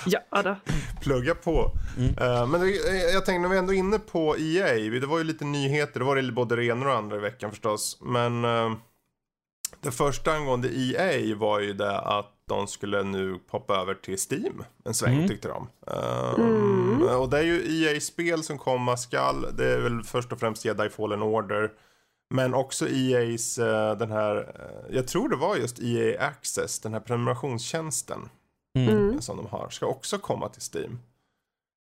Ja, 0.07 0.43
då. 0.43 0.57
Plugga 1.03 1.35
på. 1.35 1.73
Mm. 1.99 2.11
Eh, 2.19 2.47
men 2.47 2.61
det, 2.61 2.71
jag 3.13 3.25
tänkte 3.27 3.41
när 3.43 3.49
vi 3.49 3.59
ändå 3.59 3.73
är 3.75 3.79
inne 3.79 3.99
på 3.99 4.37
EA. 4.39 4.75
Det 5.01 5.07
var 5.07 5.19
ju 5.19 5.25
lite 5.25 5.45
nyheter. 5.45 6.01
Det 6.01 6.07
var 6.07 6.17
det 6.17 6.33
både 6.33 6.57
det 6.57 6.65
ena 6.65 6.81
och 6.81 6.87
det 6.93 6.97
andra 6.99 7.17
i 7.17 7.21
veckan 7.21 7.51
förstås. 7.51 7.99
Men 8.01 8.45
eh, 8.45 8.73
det 9.87 9.93
första 9.93 10.33
angående 10.33 10.69
EA 10.69 11.37
var 11.37 11.61
ju 11.61 11.73
det 11.73 11.99
att 12.01 12.33
de 12.49 12.67
skulle 12.67 13.03
nu 13.03 13.39
poppa 13.51 13.77
över 13.77 13.95
till 13.95 14.19
Steam 14.31 14.65
en 14.85 14.95
sväng 14.95 15.15
Mm. 15.15 15.29
tyckte 15.29 15.49
de. 15.49 15.69
Eh, 15.87 16.35
Mm. 16.39 17.03
Och 17.03 17.29
det 17.31 17.39
är 17.39 17.43
ju 17.43 17.85
EA-spel 17.85 18.43
som 18.43 18.59
komma 18.59 18.97
skall. 18.97 19.47
Det 19.57 19.67
är 19.75 19.79
väl 19.81 20.03
först 20.03 20.33
och 20.33 20.41
främst 20.41 20.65
Jedi 20.65 20.89
Fallen 20.89 21.23
Order. 21.23 21.73
Men 22.35 22.55
också 22.55 22.87
EA's 22.87 23.63
eh, 23.91 23.99
den 23.99 24.11
här, 24.11 24.37
eh, 24.37 24.97
jag 24.97 25.09
tror 25.09 25.29
det 25.29 25.37
var 25.37 25.57
just 25.57 25.79
EA 25.83 26.21
Access, 26.27 26.81
den 26.81 26.93
här 26.93 27.01
prenumerationstjänsten 27.01 28.29
Mm. 28.79 28.89
Mm. 28.97 29.21
som 29.23 29.37
de 29.37 29.47
har 29.47 29.69
ska 29.71 29.87
också 29.87 30.19
komma 30.19 30.49
till 30.49 30.63
Steam. 30.75 30.99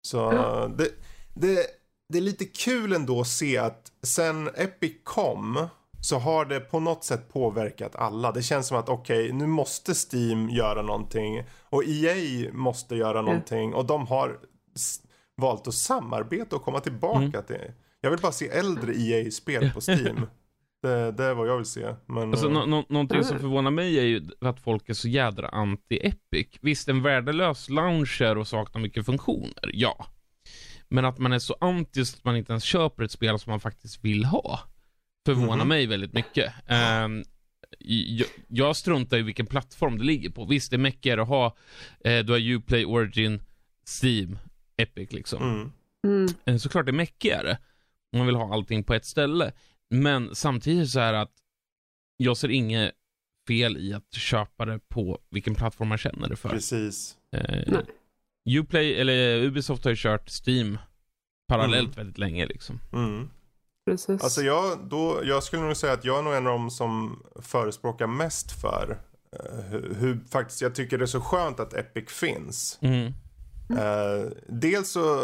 Så 0.08 0.31
det, 0.77 0.89
det, 1.34 1.66
det 2.09 2.18
är 2.18 2.22
lite 2.22 2.46
kul 2.46 2.94
ändå 2.94 3.22
att 3.22 3.27
se 3.27 3.57
att 3.57 3.92
sen 4.03 4.48
Epic 4.55 4.94
kom 5.03 5.68
så 6.01 6.18
har 6.20 6.46
det 6.46 6.59
på 6.59 6.79
något 6.79 7.03
sätt 7.03 7.33
påverkat 7.33 7.96
alla. 7.96 8.31
Det 8.31 8.42
känns 8.44 8.68
som 8.68 8.77
att 8.77 8.90
okej, 8.90 9.31
nu 9.33 9.48
måste 9.48 9.94
Steam 9.94 10.50
göra 10.50 10.81
någonting 10.81 11.44
och 11.70 11.83
EA 11.88 12.50
måste 12.53 12.96
göra 12.96 13.22
någonting 13.22 13.74
och 13.74 13.85
de 13.85 14.07
har 14.07 14.38
valt 15.38 15.68
att 15.68 15.74
samarbeta 15.74 16.55
och 16.55 16.64
komma 16.64 16.79
tillbaka 16.79 17.18
Mm. 17.24 17.44
till. 17.48 17.72
Jag 18.01 18.09
vill 18.09 18.20
bara 18.20 18.31
se 18.31 18.48
äldre 18.50 18.94
EA-spel 18.96 19.72
på 19.74 19.79
Steam. 19.92 20.25
det, 20.81 21.12
det 21.12 21.24
är 21.24 21.33
vad 21.33 21.48
jag 21.48 21.57
vill 21.57 21.66
se. 21.66 21.96
Men, 22.05 22.29
Alltså, 22.31 22.50
nå- 22.50 22.85
någonting 22.90 23.24
som 23.24 23.31
Mm. 23.31 23.42
förvånar 23.42 23.72
mig 23.72 24.00
är 24.00 24.03
ju 24.03 24.27
att 24.42 24.59
folk 24.59 24.90
är 24.90 24.94
så 24.94 25.07
jädra 25.07 25.50
anti-Epic. 25.50 26.57
Visst, 26.62 26.88
en 26.88 27.01
värdelös 27.01 27.70
launcher 27.70 28.38
och 28.38 28.48
saknar 28.48 28.81
mycket 28.81 29.05
funktioner, 29.05 29.72
ja. 29.74 30.05
Men 30.90 31.05
att 31.05 31.18
man 31.20 31.33
är 31.33 31.40
så 31.40 31.55
anti 31.62 32.01
att 32.01 32.24
man 32.24 32.35
inte 32.38 32.51
ens 32.51 32.64
köper 32.64 33.03
ett 33.03 33.12
spel 33.12 33.40
som 33.40 33.51
man 33.51 33.59
faktiskt 33.59 34.03
vill 34.05 34.25
ha, 34.25 34.59
förvånar 35.35 35.57
Mhm. 35.57 35.68
mig 35.68 35.87
väldigt 35.87 36.13
mycket. 36.13 36.53
Ehm, 36.68 37.24
jag, 37.79 38.27
jag 38.48 38.75
struntar 38.75 39.18
i 39.18 39.22
vilken 39.22 39.46
plattform 39.46 39.98
det 39.98 40.03
ligger 40.03 40.29
på. 40.29 40.46
Visst, 40.46 40.72
det 40.72 40.75
är 40.75 40.77
mäckigare 40.77 41.22
att 41.22 41.27
ha, 41.27 41.55
eh, 42.03 42.20
du 42.25 42.31
har 42.33 42.39
Uplay, 42.39 42.85
Origin, 42.85 43.42
Steam, 44.03 44.39
Epic 44.77 45.11
liksom. 45.11 45.44
mm. 45.44 45.72
Mm. 46.07 46.27
Eh, 46.46 46.57
Såklart 46.57 46.85
det 46.85 46.92
är 46.92 46.94
mäckigare. 46.94 47.57
om 48.13 48.18
Man 48.18 48.25
vill 48.27 48.35
ha 48.35 48.53
allting 48.53 48.83
på 48.83 48.94
ett 48.94 49.05
ställe. 49.05 49.51
Men 49.89 50.35
samtidigt 50.35 50.89
så 50.89 51.00
är 51.00 51.13
det 51.13 51.22
att 51.22 51.33
jag 52.18 52.37
ser 52.37 52.50
inget 52.50 52.92
fel 53.48 53.77
i 53.77 53.94
att 53.94 54.13
köpa 54.13 54.65
det 54.65 54.79
på 54.89 55.20
vilken 55.31 55.55
plattform 55.55 55.87
man 55.87 55.98
känner 55.98 56.29
det 56.29 56.35
för. 56.35 56.50
Precis. 56.50 57.18
Eh. 57.35 57.79
Uplay, 58.50 58.94
eller 58.94 59.42
Ubisoft 59.44 59.83
har 59.83 59.92
ju 59.92 59.98
kört 59.98 60.29
Steam 60.48 60.77
parallellt 61.48 61.87
Mm. 61.87 61.96
väldigt 61.96 62.18
länge 62.18 62.46
liksom. 62.46 62.79
Mm. 62.94 63.29
Precis. 63.92 64.24
Alltså 64.24 64.42
jag, 64.42 64.78
då, 64.90 65.20
jag 65.24 65.44
skulle 65.44 65.62
nog 65.62 65.78
säga 65.78 65.94
att 65.94 66.06
jag 66.06 66.20
är 66.20 66.24
nog 66.24 66.34
en 66.34 66.48
av 66.48 66.54
de 66.54 66.70
som 66.70 67.24
förespråkar 67.42 68.08
mest 68.08 68.62
för 68.62 68.98
eh, 69.40 69.64
hur, 69.70 69.96
hur 70.00 70.20
faktiskt 70.32 70.62
jag 70.62 70.75
tycker 70.75 70.98
det 70.98 71.04
är 71.04 71.08
så 71.08 71.22
skönt 71.22 71.60
att 71.60 71.74
Epic 71.74 72.10
finns. 72.10 72.78
Mm. 72.82 73.14
Eh, 73.78 74.32
dels 74.48 74.92
så, 74.92 75.24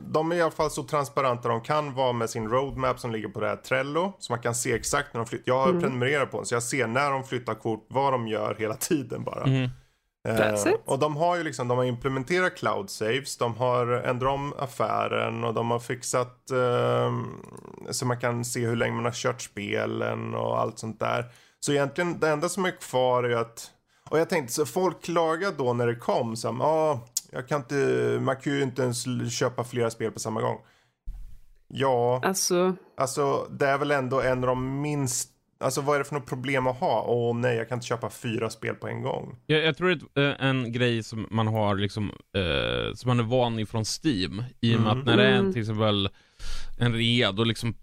de 0.00 0.32
är 0.32 0.36
i 0.36 0.42
alla 0.42 0.50
fall 0.50 0.70
så 0.70 0.82
transparenta 0.82 1.48
de 1.48 1.60
kan 1.60 1.94
vara 1.94 2.12
med 2.12 2.30
sin 2.30 2.48
roadmap 2.48 3.00
som 3.00 3.12
ligger 3.12 3.28
på 3.28 3.40
det 3.40 3.46
här 3.48 3.56
Trello. 3.56 4.12
Så 4.18 4.32
man 4.32 4.40
kan 4.42 4.54
se 4.54 4.72
exakt 4.72 5.14
när 5.14 5.18
de 5.20 5.26
flyttar. 5.26 5.44
Jag 5.46 5.60
har 5.60 5.68
Mm. 5.68 5.80
prenumererat 5.82 6.30
på 6.30 6.36
den 6.36 6.46
så 6.46 6.54
jag 6.54 6.62
ser 6.62 6.86
när 6.86 7.10
de 7.10 7.24
flyttar 7.24 7.54
kort, 7.54 7.86
vad 7.88 8.12
de 8.12 8.28
gör 8.28 8.56
hela 8.58 8.74
tiden 8.74 9.24
bara. 9.24 9.44
Mm. 9.44 9.70
That's 10.28 10.66
Eh, 10.66 10.72
it. 10.72 10.80
och 10.84 10.98
de 10.98 11.16
har 11.16 11.36
ju 11.36 11.42
liksom, 11.42 11.68
de 11.68 11.78
har 11.78 11.84
implementerat 11.84 12.56
cloud 12.56 12.90
saves, 12.90 13.36
de 13.36 13.56
har 13.56 13.86
ändrat 13.86 14.32
om 14.32 14.54
affären 14.58 15.44
och 15.44 15.54
de 15.54 15.70
har 15.70 15.78
fixat 15.78 16.50
ehm, 16.50 17.26
så 17.90 18.06
man 18.06 18.20
kan 18.20 18.44
se 18.44 18.66
hur 18.66 18.76
länge 18.76 18.94
man 18.94 19.04
har 19.04 19.12
kört 19.12 19.40
spelen 19.42 20.34
och 20.34 20.60
allt 20.60 20.78
sånt 20.78 21.00
där. 21.00 21.24
Så 21.60 21.72
egentligen 21.72 22.20
det 22.20 22.28
enda 22.28 22.48
som 22.48 22.64
är 22.64 22.80
kvar 22.80 23.24
är 23.24 23.36
att, 23.36 23.70
och 24.10 24.18
jag 24.18 24.28
tänkte 24.28 24.52
så 24.54 24.66
folk 24.66 25.02
klagade 25.02 25.56
då 25.56 25.72
när 25.72 25.86
det 25.86 25.96
kom 25.96 26.36
så 26.36 26.56
ja, 26.60 26.64
ah, 26.66 27.00
jag 27.30 27.48
kan 27.48 27.60
inte, 27.60 27.74
man 28.20 28.36
kan 28.36 28.52
ju 28.52 28.62
inte 28.62 28.82
ens 28.82 29.04
köpa 29.38 29.64
flera 29.64 29.90
spel 29.90 30.12
på 30.12 30.18
samma 30.20 30.40
gång. 30.40 30.58
Ja, 31.68 32.20
Alltså, 32.24 32.76
alltså 32.96 33.46
det 33.50 33.66
är 33.66 33.78
väl 33.78 33.90
ändå 33.90 34.20
en 34.20 34.38
av 34.38 34.46
de 34.46 34.80
minst, 34.80 35.30
alltså 35.64 35.80
vad 35.80 35.94
är 35.94 35.98
det 35.98 36.04
för 36.04 36.14
något 36.14 36.26
problem 36.26 36.66
att 36.66 36.76
ha? 36.80 37.04
Åh 37.08 37.36
nej, 37.36 37.56
jag 37.56 37.68
kan 37.68 37.76
inte 37.76 37.86
köpa 37.86 38.10
fyra 38.10 38.50
spel 38.50 38.74
på 38.74 38.88
en 38.88 39.02
gång. 39.02 39.36
Jag, 39.46 39.64
jag 39.64 39.76
tror 39.76 39.88
det 40.14 40.20
är 40.20 40.28
eh, 40.30 40.48
en 40.50 40.72
grej 40.72 41.02
som 41.02 41.26
man 41.30 41.46
har 41.46 41.74
liksom, 41.74 42.10
eh, 42.10 42.94
som 42.94 43.08
man 43.08 43.18
är 43.20 43.24
van 43.24 43.58
ifrån 43.58 43.84
Steam. 43.84 44.42
I 44.60 44.76
och 44.76 44.80
med 44.80 44.90
Mm. 44.92 44.98
att 45.00 45.06
när 45.06 45.16
det 45.16 45.24
är 45.24 45.32
en, 45.32 45.40
Mm. 45.40 45.52
till 45.52 45.60
exempel 45.62 46.08
en 46.78 46.92
rea, 46.92 47.32
då 47.32 47.44
liksom 47.44 47.74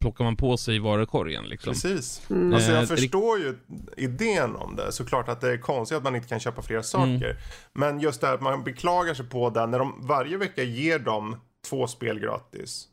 plockar 0.00 0.24
man 0.24 0.36
på 0.36 0.56
sig 0.56 0.78
varukorgen 0.78 1.44
liksom. 1.44 1.72
Precis. 1.72 2.30
mm. 2.30 2.54
Alltså 2.54 2.70
Eh, 2.70 2.74
jag 2.74 2.82
det- 2.82 2.96
förstår 2.96 3.38
ju 3.38 3.58
idén 3.96 4.56
om 4.56 4.76
det. 4.76 4.92
Såklart 4.92 5.28
att 5.28 5.40
det 5.40 5.52
är 5.52 5.56
konstigt 5.58 5.98
att 5.98 6.04
man 6.04 6.16
inte 6.16 6.28
kan 6.28 6.40
köpa 6.40 6.62
flera 6.62 6.82
saker. 6.82 7.36
Men 7.72 8.00
just 8.00 8.20
det 8.20 8.26
här 8.26 8.34
att 8.34 8.42
man 8.42 8.64
beklagar 8.64 9.14
sig 9.14 9.26
på 9.28 9.50
det 9.50 9.66
när 9.66 9.78
de 9.78 9.94
varje 10.02 10.36
vecka 10.36 10.62
ger 10.62 10.98
dem 10.98 11.36
två 11.68 11.86
spel 11.86 12.18
gratis. 12.20 12.88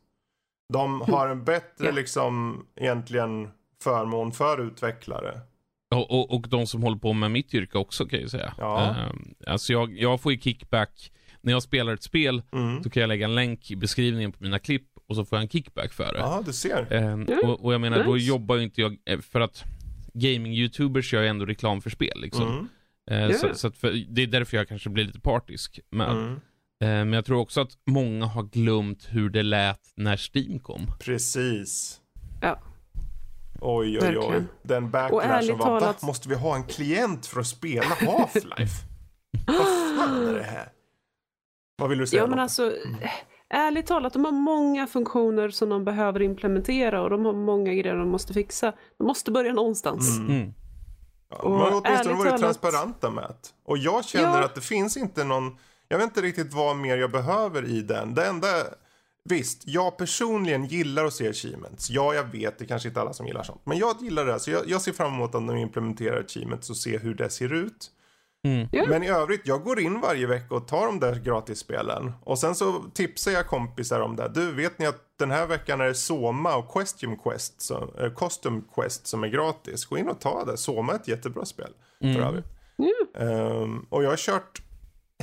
De 0.74 1.02
har 1.02 1.28
en 1.28 1.44
bättre 1.44 1.86
Ja. 1.86 1.92
liksom 1.92 2.65
egentligen 2.76 3.50
förmån 3.84 4.32
för 4.32 4.68
utvecklare. 4.68 5.39
Och, 5.96 6.12
och, 6.12 6.32
och 6.34 6.50
de 6.50 6.68
som 6.68 6.84
håller 6.84 6.98
på 6.98 7.13
med 7.13 7.32
mitt 7.32 7.54
yrke 7.54 7.78
också 7.78 8.06
kan 8.06 8.18
jag 8.20 8.24
ju 8.24 8.30
säga. 8.30 8.54
Ja. 8.58 8.89
Eh, 8.89 9.52
alltså 9.52 9.74
jag, 9.74 10.00
jag 10.00 10.22
får 10.22 10.32
ju 10.32 10.39
kickback. 10.39 11.12
När 11.42 11.52
jag 11.54 11.63
spelar 11.63 11.94
ett 11.94 12.04
spel 12.04 12.42
Mm. 12.52 12.84
så 12.84 12.89
kan 12.89 13.02
jag 13.02 13.08
lägga 13.08 13.26
en 13.26 13.36
länk 13.36 13.72
i 13.72 13.76
beskrivningen 13.76 14.32
på 14.32 14.44
mina 14.44 14.60
klipp 14.60 14.88
och 15.08 15.15
så 15.15 15.26
får 15.26 15.38
jag 15.38 15.44
en 15.44 15.50
kickback 15.50 15.94
för 15.94 16.13
det. 16.13 16.20
Ja, 16.20 16.44
du 16.46 16.54
ser. 16.54 16.94
Mm, 16.94 17.28
och, 17.44 17.65
och 17.65 17.74
jag 17.74 17.82
menar, 17.82 18.04
då 18.04 18.13
nice. 18.13 18.28
jobbar 18.28 18.56
ju 18.56 18.63
inte 18.63 18.82
jag, 18.82 18.98
eh, 19.06 19.20
för 19.20 19.39
att 19.42 19.63
gaming-youtubers 20.13 21.13
gör 21.13 21.22
ju 21.22 21.28
ändå 21.28 21.46
reklam 21.46 21.82
för 21.82 21.89
spel 21.89 22.22
liksom. 22.22 22.48
Mm. 22.48 22.68
Eh, 23.12 23.30
Ja. 23.32 23.34
så, 23.38 23.54
så 23.56 23.68
att 23.68 23.78
för, 23.78 24.06
det 24.10 24.24
är 24.24 24.28
därför 24.28 24.58
jag 24.58 24.68
kanske 24.68 24.89
blir 24.89 25.06
lite 25.06 25.20
partisk. 25.20 25.80
Men, 25.89 26.18
Mm. 26.18 26.39
men 27.10 27.13
jag 27.13 27.26
tror 27.26 27.39
också 27.39 27.62
att 27.62 27.72
många 27.86 28.26
har 28.26 28.44
glömt 28.44 29.08
hur 29.10 29.30
det 29.30 29.44
lät 29.44 29.82
när 29.96 30.18
Steam 30.36 30.60
kom. 30.60 30.82
Precis. 31.00 32.02
Ja. 32.42 32.60
Oj, 33.62 33.88
oj, 33.88 34.08
oj. 34.08 34.15
Verkligen. 34.15 34.48
Den 34.62 34.84
Och 34.84 34.89
backlashen 34.89 35.32
ärligt 35.32 35.58
var, 35.58 35.65
talat- 35.65 36.02
"Va? 36.04 36.08
måste 36.08 36.30
vi 36.30 36.36
ha 36.36 36.56
en 36.56 36.63
klient 36.63 37.26
för 37.26 37.39
att 37.39 37.48
spela 37.48 37.86
Half-Life? 37.86 38.84
Vad 39.48 39.56
fan 39.98 40.28
är 40.28 40.34
det 40.34 40.43
här? 40.43 40.69
Vad 41.78 41.89
vill 41.89 41.98
du 42.00 42.08
säga? 42.08 42.22
Ja, 42.22 42.28
men 42.28 42.39
alltså, 42.39 42.74
ärligt 43.50 43.86
talat, 43.88 44.13
de 44.13 44.26
har 44.26 44.32
många 44.32 44.88
funktioner 44.88 45.50
som 45.50 45.69
de 45.69 45.86
behöver 45.86 46.22
implementera 46.22 47.02
och 47.02 47.10
de 47.10 47.26
har 47.26 47.34
många 47.34 47.74
grejer 47.74 47.95
de 47.95 48.10
måste 48.10 48.34
fixa. 48.34 48.74
De 48.98 49.04
måste 49.08 49.32
börja 49.32 49.54
någonstans. 49.54 50.17
Mm. 50.17 50.36
Mm. 50.36 50.54
Ja, 51.30 51.38
Och 51.38 51.52
man 51.52 51.60
har 51.60 51.82
åtminstone 51.86 52.15
varit 52.15 52.30
talat- 52.30 52.39
transparenta 52.39 53.10
med 53.10 53.24
det. 53.24 53.50
Och 53.65 53.78
jag 53.78 54.06
känner 54.06 54.39
Ja. 54.39 54.45
att 54.45 54.56
det 54.56 54.62
finns 54.62 54.98
inte 54.98 55.24
någon, 55.24 55.58
jag 55.88 55.98
vet 55.98 56.06
inte 56.06 56.22
riktigt 56.22 56.54
vad 56.54 56.76
mer 56.76 56.98
jag 56.98 57.12
behöver 57.12 57.65
i 57.69 57.82
den. 57.82 58.13
Det 58.15 58.26
enda, 58.28 58.48
visst, 59.23 59.62
jag 59.65 59.97
personligen 59.97 60.65
gillar 60.65 61.05
att 61.05 61.13
se 61.13 61.29
achievements. 61.29 61.89
Ja, 61.89 62.13
jag 62.13 62.23
vet, 62.23 62.60
det 62.60 62.65
kanske 62.65 62.88
inte 62.88 63.01
alla 63.01 63.13
som 63.13 63.27
gillar 63.27 63.43
sånt. 63.43 63.62
Men 63.63 63.77
jag 63.77 63.95
gillar 64.01 64.25
det, 64.25 64.39
så 64.39 64.51
jag, 64.51 64.69
jag 64.69 64.82
ser 64.82 64.91
fram 64.91 65.13
emot 65.13 65.36
att 65.36 65.47
de 65.47 65.58
implementerar 65.58 66.19
achievements 66.23 66.69
och 66.69 66.77
se 66.77 66.97
hur 66.97 67.13
det 67.15 67.29
ser 67.29 67.53
ut. 67.53 67.91
Mm. 68.43 68.67
Men 68.89 69.03
i 69.03 69.10
övrigt, 69.10 69.41
jag 69.43 69.63
går 69.63 69.79
in 69.79 70.01
varje 70.01 70.27
vecka 70.27 70.55
och 70.55 70.67
tar 70.67 70.86
de 70.86 70.99
där 70.99 71.15
gratisspelen. 71.15 72.12
Och 72.23 72.39
sen 72.39 72.55
så 72.55 72.84
tipsar 72.93 73.32
jag 73.32 73.47
kompisar 73.47 73.99
om 73.99 74.15
det. 74.15 74.32
Du, 74.36 74.51
vet 74.51 74.79
ni 74.79 74.86
att 74.86 75.01
den 75.19 75.32
här 75.32 75.47
veckan 75.47 75.82
är 75.82 75.86
det 75.86 75.95
Soma 75.95 76.55
och 76.55 76.73
Question 76.73 77.17
Quest, 77.17 77.62
som, 77.62 77.89
eh, 77.99 78.13
Custom 78.13 78.63
Quest 78.75 79.08
som 79.08 79.23
är 79.23 79.27
gratis. 79.27 79.86
Gå 79.86 79.97
in 79.97 80.10
och 80.10 80.19
ta 80.21 80.45
det. 80.45 80.58
Soma 80.58 80.91
är 80.91 80.95
ett 80.95 81.08
jättebra 81.08 81.45
spel 81.45 81.69
för 81.99 82.08
Mm. 82.08 82.21
övrigt. 82.23 82.45
Ja. 82.75 83.21
Ehm, 83.21 83.86
och 83.89 84.03
jag 84.03 84.10
har 84.10 84.17
kört, 84.17 84.62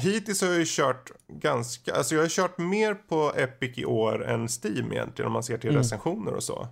hittills 0.01 0.41
har 0.41 0.49
jag 0.49 0.59
ju 0.59 0.65
kört 0.69 1.11
ganska, 1.29 1.95
alltså 1.95 2.15
jag 2.15 2.23
har 2.23 2.29
kört 2.29 2.59
mer 2.59 2.95
på 2.95 3.33
Epic 3.37 3.79
i 3.79 3.85
år 3.85 4.25
än 4.27 4.49
Steam 4.65 4.93
egentligen 4.93 5.27
om 5.27 5.33
man 5.33 5.43
ser 5.43 5.59
till 5.59 5.71
Mm. 5.71 5.83
recensioner 5.83 6.33
och 6.35 6.43
så. 6.43 6.69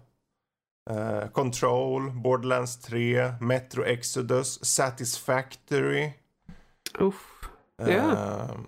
Eh, 0.91 1.29
Control, 1.29 2.11
Borderlands 2.11 2.79
3, 2.81 3.33
Metro 3.41 3.85
Exodus, 3.85 4.65
Satisfactory. 4.65 6.13
Uff. 6.99 7.41
Ja. 7.77 7.85
Ehm, 7.87 8.67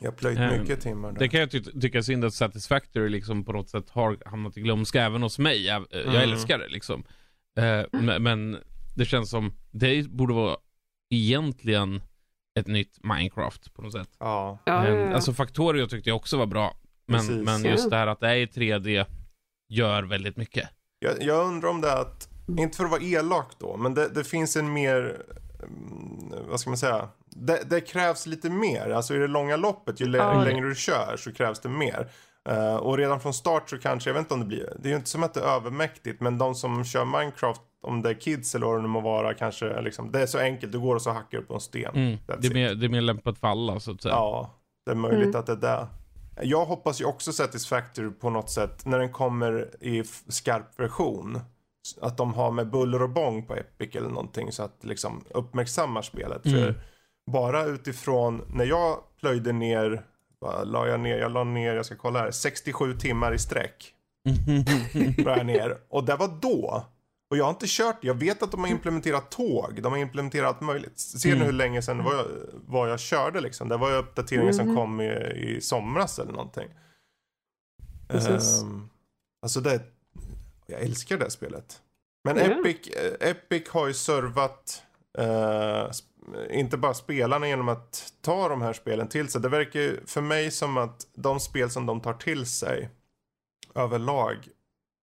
jag 0.00 0.10
har 0.10 0.16
plöjt 0.16 0.38
Ehm, 0.38 0.60
mycket 0.60 0.80
timmar 0.80 1.12
där. 1.12 1.18
Det 1.18 1.28
kan 1.28 1.40
jag 1.40 1.50
ty 1.50 1.62
tycka 1.62 2.02
synd 2.02 2.24
att 2.24 2.34
Satisfactory 2.34 3.08
liksom 3.08 3.44
på 3.44 3.52
något 3.52 3.70
sätt 3.70 3.90
har 3.90 4.18
hamnat 4.26 4.56
i 4.56 4.60
glömska 4.60 5.02
även 5.04 5.22
hos 5.22 5.38
mig. 5.38 5.66
Jag, 5.66 5.86
jag 5.90 6.00
Mm. 6.06 6.16
älskar 6.16 6.58
det 6.58 6.68
liksom. 6.68 7.04
Eh, 7.58 7.82
men, 7.92 8.22
men 8.22 8.56
det 8.96 9.04
känns 9.04 9.30
som, 9.30 9.52
det 9.70 10.08
borde 10.10 10.34
vara 10.34 10.56
egentligen 11.10 12.02
ett 12.56 12.66
nytt 12.66 12.98
Minecraft 13.04 13.74
på 13.74 13.82
något 13.82 13.92
sätt. 13.92 14.08
Ja, 14.18 14.58
Ja, 14.64 14.88
ja, 14.88 14.94
ja. 14.94 15.14
Alltså 15.14 15.32
Factorio 15.32 15.86
tyckte 15.86 16.10
jag 16.10 16.16
också 16.16 16.36
var 16.38 16.46
bra. 16.46 16.76
Men, 17.08 17.20
Precis. 17.20 17.44
men 17.44 17.64
just 17.64 17.90
det 17.90 17.96
här 17.96 18.06
att 18.06 18.20
det 18.20 18.28
är 18.28 18.34
i 18.36 18.46
3D 18.46 19.06
gör 19.68 20.02
väldigt 20.02 20.36
mycket. 20.36 20.68
jag, 20.98 21.22
jag 21.22 21.46
undrar 21.46 21.68
om 21.68 21.80
det 21.80 21.88
är 21.88 21.96
att, 22.00 22.28
inte 22.58 22.76
för 22.76 22.84
att 22.84 22.90
vara 22.90 23.00
elak 23.02 23.50
då, 23.58 23.76
men 23.76 23.94
det, 23.94 24.08
det 24.08 24.24
finns 24.24 24.56
en 24.56 24.72
mer, 24.72 25.22
mm, 25.62 26.32
vad 26.50 26.60
ska 26.60 26.70
man 26.70 26.76
säga, 26.78 27.08
det, 27.26 27.62
det 27.70 27.80
krävs 27.80 28.26
lite 28.26 28.50
mer. 28.50 28.90
Alltså 28.90 29.14
i 29.14 29.18
det 29.18 29.26
långa 29.26 29.56
loppet, 29.56 30.00
ju 30.00 30.16
Ja. 30.16 30.44
längre 30.44 30.68
du 30.68 30.74
kör 30.74 31.16
så 31.18 31.32
krävs 31.32 31.60
det 31.60 31.68
mer. 31.68 32.10
Eh, 32.48 32.76
och 32.76 32.96
redan 32.98 33.20
från 33.20 33.34
start 33.34 33.70
så 33.70 33.78
kanske, 33.78 34.10
jag 34.10 34.14
vet 34.14 34.20
inte 34.20 34.34
om 34.34 34.40
det 34.40 34.46
blir, 34.46 34.72
det 34.78 34.88
är 34.88 34.90
ju 34.90 34.96
inte 34.96 35.10
som 35.10 35.22
att 35.22 35.34
det 35.34 35.40
är 35.40 35.56
övermäktigt, 35.56 36.20
men 36.20 36.38
de 36.38 36.54
som 36.54 36.84
kör 36.84 37.04
Minecraft, 37.04 37.60
om 37.86 38.02
det 38.02 38.10
är 38.10 38.14
kids 38.14 38.54
eller 38.54 38.66
vad 38.66 38.78
det 38.78 38.82
nu 38.82 38.88
må 38.88 39.00
vara, 39.00 39.34
kanske 39.34 39.80
liksom, 39.80 40.12
det 40.12 40.22
är 40.22 40.26
så 40.26 40.38
enkelt, 40.38 40.72
du 40.72 40.80
går 40.80 40.94
och 40.94 41.02
så 41.02 41.10
hackar 41.10 41.38
upp 41.38 41.48
på 41.48 41.54
en 41.54 41.60
sten. 41.60 41.94
Mm. 41.94 42.18
Det, 42.26 42.48
är 42.48 42.54
mer, 42.54 42.74
det 42.74 42.86
är 42.86 42.90
mer 42.90 43.00
lämpat 43.00 43.38
för 43.38 43.48
alla 43.48 43.80
så 43.80 43.90
att 43.92 44.02
säga. 44.02 44.14
Ja, 44.14 44.54
det 44.86 44.92
är 44.92 44.96
möjligt 44.96 45.26
Mm. 45.26 45.40
att 45.40 45.46
det 45.46 45.52
är 45.52 45.56
det. 45.56 45.86
Jag 46.42 46.64
hoppas 46.66 47.00
ju 47.00 47.04
också 47.04 47.32
Satisfactory 47.32 48.10
på 48.10 48.30
något 48.30 48.50
sätt 48.50 48.86
när 48.86 48.98
den 48.98 49.12
kommer 49.12 49.70
i 49.80 50.04
skarp 50.28 50.80
version. 50.80 51.40
Att 52.00 52.16
de 52.16 52.34
har 52.34 52.50
med 52.50 52.70
buller 52.70 53.02
och 53.02 53.10
bång 53.10 53.46
på 53.46 53.54
Epic 53.54 53.96
eller 53.96 54.08
någonting 54.08 54.52
så 54.52 54.62
att 54.62 54.84
liksom 54.84 55.24
uppmärksammar 55.30 56.02
spelet. 56.02 56.46
Mm. 56.46 56.60
För 56.60 56.74
bara 57.32 57.64
utifrån 57.64 58.42
när 58.54 58.64
jag 58.64 58.98
plöjde 59.20 59.52
ner, 59.52 60.02
vad 60.38 60.68
la 60.68 60.86
jag 60.88 61.00
ner? 61.00 61.18
Jag 61.18 61.32
la 61.32 61.44
ner, 61.44 61.74
jag 61.74 61.86
ska 61.86 61.96
kolla 61.96 62.18
här, 62.18 62.30
67 62.30 62.94
timmar 62.94 63.34
i 63.34 63.38
sträck. 63.38 63.92
La 65.24 65.36
jag 65.36 65.46
ner. 65.46 65.76
Och 65.88 66.04
det 66.04 66.16
var 66.16 66.28
då. 66.40 66.84
Och 67.30 67.36
jag 67.36 67.44
har 67.44 67.50
inte 67.50 67.66
kört, 67.68 67.96
jag 68.04 68.14
vet 68.14 68.42
att 68.42 68.50
de 68.50 68.60
har 68.60 68.68
implementerat 68.68 69.30
tåg, 69.30 69.82
de 69.82 69.92
har 69.92 69.98
implementerat 69.98 70.48
allt 70.48 70.60
möjligt. 70.60 70.98
Ser 70.98 71.28
Mm. 71.28 71.38
nu 71.38 71.44
hur 71.44 71.52
länge 71.52 71.82
sedan 71.82 72.04
var 72.04 72.14
jag, 72.14 72.26
var 72.52 72.88
jag 72.88 73.00
körde 73.00 73.40
liksom. 73.40 73.68
Det 73.68 73.76
var 73.76 73.90
ju 73.90 73.96
uppdateringen 73.96 74.54
som 74.54 74.66
Mhm. 74.66 74.76
kom 74.76 75.00
i, 75.00 75.10
i 75.32 75.60
somras 75.60 76.18
eller 76.18 76.32
någonting. 76.32 76.68
Precis. 78.08 78.62
Um, 78.62 78.90
alltså 79.42 79.60
det, 79.60 79.80
jag 80.66 80.80
älskar 80.80 81.18
det 81.18 81.30
spelet. 81.30 81.82
Men 82.24 82.36
Ja. 82.36 82.42
Epic, 82.42 82.88
eh, 82.88 83.28
Epic 83.30 83.68
har 83.68 83.86
ju 83.86 83.94
servat 83.94 84.82
sp- 85.18 86.50
inte 86.50 86.76
bara 86.76 86.94
spelarna 86.94 87.48
genom 87.48 87.68
att 87.68 88.12
ta 88.20 88.48
de 88.48 88.62
här 88.62 88.72
spelen 88.72 89.08
till 89.08 89.28
sig. 89.28 89.40
Det 89.40 89.48
verkar 89.48 89.80
ju 89.80 90.00
för 90.06 90.20
mig 90.20 90.50
som 90.50 90.76
att 90.76 91.06
de 91.14 91.40
spel 91.40 91.70
som 91.70 91.86
de 91.86 92.00
tar 92.00 92.12
till 92.14 92.46
sig 92.46 92.88
överlag 93.74 94.48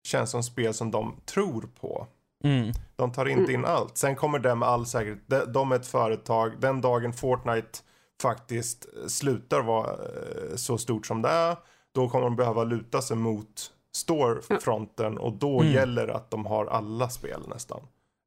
känns 0.08 0.32
som 0.32 0.44
spel 0.44 0.74
som 0.74 0.92
de 0.92 1.16
tror 1.26 1.70
på. 1.80 2.08
Mm. 2.44 2.72
De 2.96 3.12
tar 3.12 3.26
inte 3.26 3.54
in 3.54 3.66
allt. 3.66 3.98
Sen 3.98 4.16
kommer 4.16 4.40
det 4.40 4.56
med 4.56 4.68
all 4.70 4.86
säkerhet. 4.86 5.20
De, 5.28 5.40
de 5.52 5.72
är 5.72 5.76
ett 5.76 5.88
företag. 5.88 6.52
Den 6.60 6.82
dagen 6.82 7.14
Fortnite 7.14 7.80
faktiskt 8.22 8.86
slutar 9.08 9.62
vara 9.62 9.92
eh, 9.92 10.56
så 10.56 10.78
stort 10.78 11.06
som 11.06 11.22
det 11.22 11.30
är. 11.30 11.58
Då 11.96 12.10
kommer 12.10 12.24
de 12.26 12.36
behöva 12.36 12.64
luta 12.64 13.02
sig 13.02 13.18
mot 13.18 13.72
storefronten 13.96 15.18
och 15.18 15.34
då 15.34 15.62
Mm. 15.62 15.74
gäller 15.74 16.08
att 16.08 16.32
de 16.32 16.46
har 16.46 16.66
alla 16.66 17.10
spel 17.10 17.40
nästan. 17.48 17.82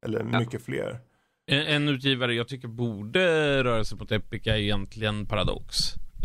Eller 0.05 0.19
Ja. 0.31 0.39
mycket 0.39 0.61
fler. 0.65 0.99
En, 1.51 1.67
en 1.67 1.87
utgivare 1.89 2.33
jag 2.33 2.47
tycker 2.47 2.67
borde 2.67 3.63
röra 3.63 3.83
sig 3.85 3.97
på 3.97 4.13
Epic 4.13 4.47
är 4.47 4.55
egentligen 4.55 5.25
Paradox. 5.25 5.77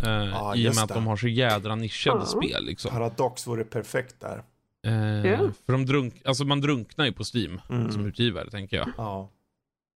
Eh, 0.07 0.11
Ja, 0.13 0.57
I 0.57 0.69
och 0.69 0.75
med 0.75 0.83
att 0.83 0.89
det. 0.89 0.95
de 0.95 1.07
har 1.07 1.17
så 1.17 1.29
jädra 1.29 1.75
nischade 1.75 2.19
Ja. 2.21 2.27
spel 2.27 2.65
liksom. 2.65 2.91
Paradox 2.91 3.47
vore 3.47 3.65
perfekt 3.65 4.21
där. 4.21 4.43
Eh. 4.87 5.51
För 5.67 5.73
de 5.73 5.87
drunk, 5.87 6.15
alltså 6.25 6.45
man 6.45 6.61
drunknar 6.61 7.05
ju 7.07 7.13
på 7.13 7.23
Steam 7.35 7.61
Mm. 7.71 7.93
som 7.93 8.07
utgivare 8.07 8.51
tänker 8.51 8.77
jag. 8.77 8.89
Ja. 8.97 9.31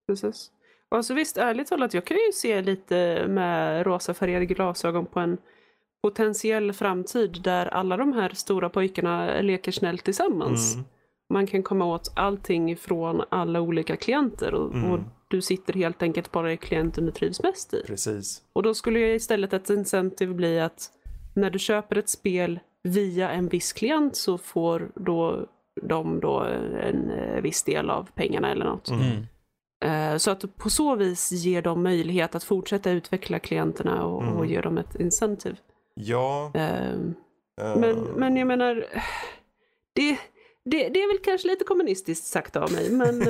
Precis. 0.08 0.52
Och 0.90 0.98
alltså 0.98 1.14
visst, 1.14 1.38
ärligt 1.38 1.68
talat, 1.68 1.94
jag 1.94 2.06
kan 2.06 2.18
ju 2.18 2.32
se 2.34 2.62
lite 2.62 3.26
med 3.28 3.86
rosafärgade 3.86 4.46
glasögon 4.46 5.06
på 5.06 5.20
en 5.20 5.38
potentiell 6.04 6.74
framtid 6.74 7.42
där 7.44 7.66
alla 7.66 7.98
de 7.98 8.14
här 8.14 8.30
stora 8.34 8.70
pojkarna 8.70 9.42
leker 9.42 9.72
snällt 9.72 10.04
tillsammans. 10.04 10.74
Mm. 10.76 10.86
Man 11.30 11.48
kan 11.48 11.64
komma 11.64 11.86
åt 11.86 12.12
allting 12.16 12.78
från 12.78 13.22
alla 13.30 13.62
olika 13.62 13.96
klienter 13.96 14.54
och, 14.54 14.74
Mm. 14.74 14.92
och 14.92 15.00
du 15.28 15.42
sitter 15.42 15.74
helt 15.74 16.04
enkelt 16.04 16.32
bara 16.32 16.54
i 16.54 16.58
klienten 16.58 17.06
du 17.06 17.12
trivs 17.12 17.44
mest 17.44 17.74
i. 17.74 17.84
Precis. 17.88 18.42
Och 18.54 18.64
då 18.64 18.74
skulle 18.74 19.00
ju 19.00 19.16
istället 19.16 19.54
ett 19.54 19.70
incentive 19.70 20.34
bli 20.34 20.60
att 20.60 20.92
när 21.34 21.50
du 21.50 21.60
köper 21.60 21.96
ett 21.98 22.10
spel 22.10 22.60
via 22.86 23.30
en 23.32 23.48
viss 23.48 23.74
klient 23.74 24.16
så 24.16 24.38
får 24.38 24.92
då 24.96 25.46
de 25.82 26.20
då 26.20 26.40
en 26.82 27.10
eh, 27.12 27.42
viss 27.42 27.64
del 27.64 27.90
av 27.90 28.10
pengarna 28.16 28.52
eller 28.52 28.66
något. 28.66 28.90
Mm. 28.90 29.02
Mm. 29.02 30.14
Eh, 30.14 30.18
Så 30.18 30.32
att 30.32 30.58
på 30.58 30.70
så 30.70 30.96
vis 30.96 31.32
ger 31.32 31.62
de 31.62 31.84
möjlighet 31.84 32.36
att 32.36 32.44
fortsätta 32.44 32.92
utveckla 32.92 33.40
klienterna 33.40 34.06
och, 34.06 34.24
Mm. 34.24 34.38
och 34.38 34.46
ge 34.46 34.62
dem 34.62 34.78
ett 34.78 34.96
incentive. 35.00 35.56
Ja. 35.94 36.52
Eh, 36.54 36.90
eh, 37.62 37.78
Men, 37.78 38.00
men 38.16 38.38
jag 38.38 38.48
menar, 38.48 38.86
det, 39.96 40.18
det, 40.66 40.90
det 40.90 41.00
är 41.04 41.08
väl 41.14 41.24
kanske 41.24 41.48
lite 41.48 41.64
kommunistiskt 41.64 42.26
sagt 42.28 42.56
av 42.56 42.72
mig, 42.72 42.92
men 42.92 43.22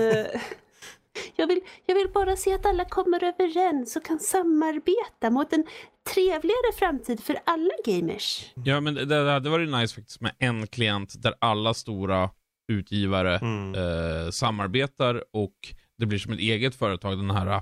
jag, 1.35 1.47
vill, 1.47 1.59
jag 1.85 1.95
vill 1.95 2.07
bara 2.13 2.35
se 2.35 2.53
att 2.53 2.65
alla 2.65 2.85
kommer 2.85 3.23
överens 3.23 3.95
och 3.95 4.05
kan 4.05 4.19
samarbeta 4.19 5.29
mot 5.29 5.53
en 5.53 5.65
trevligare 6.13 6.73
framtid 6.77 7.19
för 7.23 7.37
alla 7.45 7.73
gamers. 7.85 8.45
Ja 8.63 8.79
men 8.81 8.93
det, 8.93 9.05
det 9.05 9.31
hade 9.31 9.49
varit 9.49 9.69
nice 9.69 9.95
faktiskt 9.95 10.21
med 10.21 10.31
en 10.39 10.67
klient 10.67 11.21
där 11.21 11.33
alla 11.39 11.73
stora 11.73 12.29
utgivare 12.71 13.37
Mm. 13.37 13.75
eh, 13.75 14.29
samarbetar 14.29 15.23
och 15.33 15.53
det 15.97 16.05
blir 16.05 16.19
som 16.19 16.33
ett 16.33 16.39
eget 16.39 16.75
företag, 16.75 17.17
den 17.17 17.31
här 17.31 17.61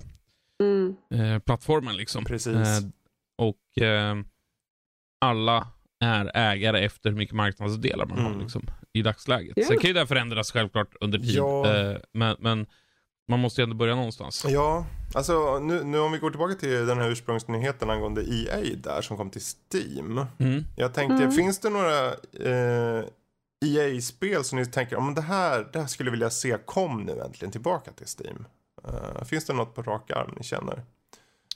Mm. 0.64 0.96
eh, 1.14 1.40
plattformen 1.40 1.98
liksom. 1.98 2.26
Precis. 2.26 2.56
Eh, 2.56 2.80
och 3.38 3.84
eh, 3.84 4.16
alla 5.26 5.68
är 6.04 6.32
ägare 6.36 6.80
efter 6.86 7.10
hur 7.10 7.18
mycket 7.18 7.36
marknadsdelar 7.36 8.06
man 8.06 8.20
har 8.20 8.30
Mm. 8.30 8.42
liksom, 8.42 8.62
i 8.94 9.02
dagsläget. 9.02 9.54
Ja. 9.58 9.64
Sen 9.66 9.78
kan 9.80 9.88
ju 9.88 9.94
det 9.94 10.08
förändras 10.08 10.52
självklart 10.52 10.96
under 11.02 11.20
tid. 11.20 11.30
Ja. 11.36 11.76
Eh, 11.76 11.98
men, 12.14 12.36
men 12.40 12.66
man 13.28 13.40
måste 13.40 13.62
ju 13.62 13.64
ändå 13.64 13.76
börja 13.76 13.96
någonstans. 13.96 14.46
Ja, 14.50 14.86
alltså 15.14 15.60
nu, 15.60 15.84
nu 15.84 16.00
om 16.00 16.12
vi 16.12 16.18
går 16.18 16.30
tillbaka 16.30 16.54
till 16.56 16.86
den 16.86 16.98
här 16.98 17.10
ursprungsnyheten 17.10 17.90
angående 17.90 18.22
EA 18.22 18.76
där 18.78 19.02
som 19.02 19.18
kom 19.18 19.30
till 19.30 19.42
Steam. 19.42 20.26
Mm. 20.40 20.64
Jag 20.76 20.94
tänkte, 20.94 21.16
Mm. 21.24 21.32
finns 21.32 21.60
det 21.60 21.70
några 21.70 22.08
eh, 22.40 23.06
EA-spel 23.66 24.44
som 24.44 24.60
ni 24.60 24.66
tänker, 24.66 24.96
om 24.96 25.14
det 25.16 25.22
här, 25.22 25.70
det 25.74 25.80
här 25.80 25.88
skulle 25.88 26.08
jag 26.08 26.12
vilja 26.12 26.30
se, 26.30 26.58
kom 26.66 27.02
nu 27.04 27.20
äntligen 27.26 27.52
tillbaka 27.52 27.92
till 27.92 28.08
Steam? 28.20 28.46
Eh, 28.88 29.24
finns 29.26 29.46
det 29.46 29.54
något 29.54 29.76
på 29.76 29.82
rak 29.82 30.12
arm 30.12 30.34
ni 30.38 30.44
känner? 30.44 30.82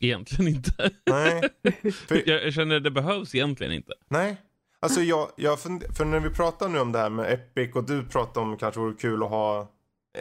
Egentligen 0.01 0.47
inte. 0.55 0.91
Nej. 1.09 1.41
För, 2.07 2.29
Jag, 2.29 2.45
jag 2.45 2.53
känner 2.53 2.79
det 2.79 2.91
behövs 2.91 3.35
egentligen 3.35 3.73
inte. 3.73 3.93
nej. 4.07 4.37
Alltså 4.79 5.01
jag, 5.01 5.29
jag 5.35 5.59
för 5.59 6.05
när 6.05 6.19
vi 6.19 6.29
pratar 6.29 6.69
nu 6.69 6.79
om 6.79 6.91
det 6.91 6.99
här 6.99 7.09
med 7.09 7.33
Epic 7.33 7.75
och 7.75 7.83
du 7.83 8.03
pratar 8.05 8.41
om 8.41 8.57
kanske 8.57 8.79
vore 8.79 8.93
kul 8.93 9.23
att 9.23 9.29
ha 9.29 9.67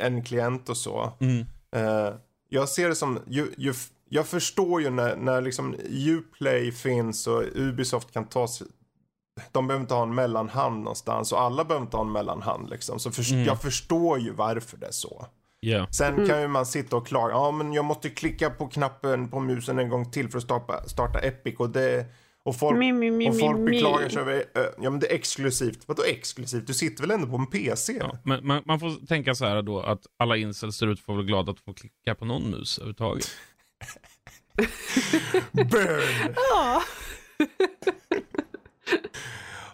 en 0.00 0.24
klient 0.24 0.68
och 0.68 0.76
så. 0.76 1.12
Mm. 1.20 1.46
Eh, 1.76 2.14
jag 2.48 2.68
ser 2.68 2.88
det 2.88 2.94
som, 2.94 3.18
ju, 3.26 3.54
ju, 3.56 3.74
jag 4.08 4.26
förstår 4.26 4.82
ju 4.82 4.90
när, 4.90 5.16
när 5.16 5.40
liksom 5.40 5.74
Uplay 6.08 6.72
finns 6.72 7.26
och 7.26 7.42
Ubisoft 7.54 8.12
kan 8.12 8.24
ta 8.24 8.48
sig, 8.48 8.66
de 9.52 9.66
behöver 9.66 9.82
inte 9.82 9.94
ha 9.94 10.02
en 10.02 10.14
mellanhand 10.14 10.78
någonstans 10.78 11.32
och 11.32 11.40
alla 11.40 11.64
behöver 11.64 11.86
inte 11.86 11.96
ha 11.96 12.04
en 12.04 12.12
mellanhand 12.12 12.70
liksom. 12.70 12.98
Så 12.98 13.10
för, 13.10 13.32
Mm. 13.32 13.44
jag 13.44 13.62
förstår 13.62 14.18
ju 14.18 14.32
varför 14.32 14.76
det 14.76 14.86
är 14.86 14.92
så. 14.92 15.26
Ja. 15.60 15.86
Sen 15.90 16.26
kan 16.28 16.40
ju 16.40 16.48
man 16.48 16.66
sitta 16.66 16.96
och 16.96 17.06
klaga, 17.06 17.34
ja 17.34 17.50
men 17.50 17.72
jag 17.72 17.84
måste 17.84 18.10
klicka 18.10 18.50
på 18.50 18.66
knappen 18.66 19.28
på 19.28 19.40
musen 19.40 19.78
en 19.78 19.88
gång 19.88 20.10
till 20.10 20.28
för 20.30 20.38
att 20.38 20.44
starta, 20.44 20.88
starta 20.88 21.18
Epic 21.18 21.56
och 21.58 21.70
det 21.70 22.06
och 22.46 22.56
folk, 22.56 22.78
Mi, 22.78 22.92
mi, 22.92 23.10
mi, 23.10 23.30
och 23.30 23.38
folk 23.40 23.58
mi, 23.58 23.64
mi. 23.64 23.70
beklagar 23.70 24.08
sig 24.08 24.20
över, 24.22 24.44
ö, 24.54 24.66
ja 24.82 24.90
men 24.90 25.00
det 25.00 25.06
är 25.12 25.14
exklusivt. 25.14 25.78
Vadå 25.86 26.02
exklusivt? 26.04 26.66
Du 26.66 26.74
sitter 26.74 27.02
väl 27.02 27.10
ändå 27.10 27.26
på 27.26 27.36
en 27.36 27.46
PC? 27.46 27.92
Ja, 28.00 28.18
men 28.24 28.46
man, 28.46 28.62
man 28.66 28.80
får 28.80 29.06
tänka 29.06 29.34
så 29.34 29.44
här 29.46 29.62
då 29.62 29.80
att 29.80 30.06
alla 30.18 30.36
incels 30.36 30.76
ser 30.76 30.86
ut 30.86 31.00
får 31.00 31.12
vara 31.14 31.22
glada 31.24 31.52
att 31.52 31.60
få 31.60 31.72
klicka 31.74 32.14
på 32.14 32.24
någon 32.24 32.50
mus 32.50 32.78
överhuvudtaget. 32.78 33.30
Burn! 35.52 36.34
Ja. 36.50 36.82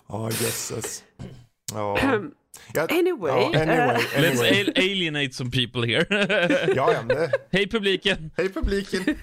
Ja, 0.09 0.27
jösses. 0.31 1.05
Ja. 1.75 1.99
Ja, 2.75 2.87
Anyway, 2.91 3.33
Ja, 3.33 3.61
anyway, 3.63 3.97
eh, 4.15 4.23
Let's 4.23 4.29
anyway. 4.29 4.61
al- 4.65 4.73
alienate 4.77 5.33
some 5.33 5.51
people 5.51 5.87
here. 5.87 6.07
Ja, 6.77 6.93
ja, 6.93 7.29
Hej 7.53 7.67
publiken! 7.69 8.31
hej 8.37 8.49
publiken. 8.49 9.05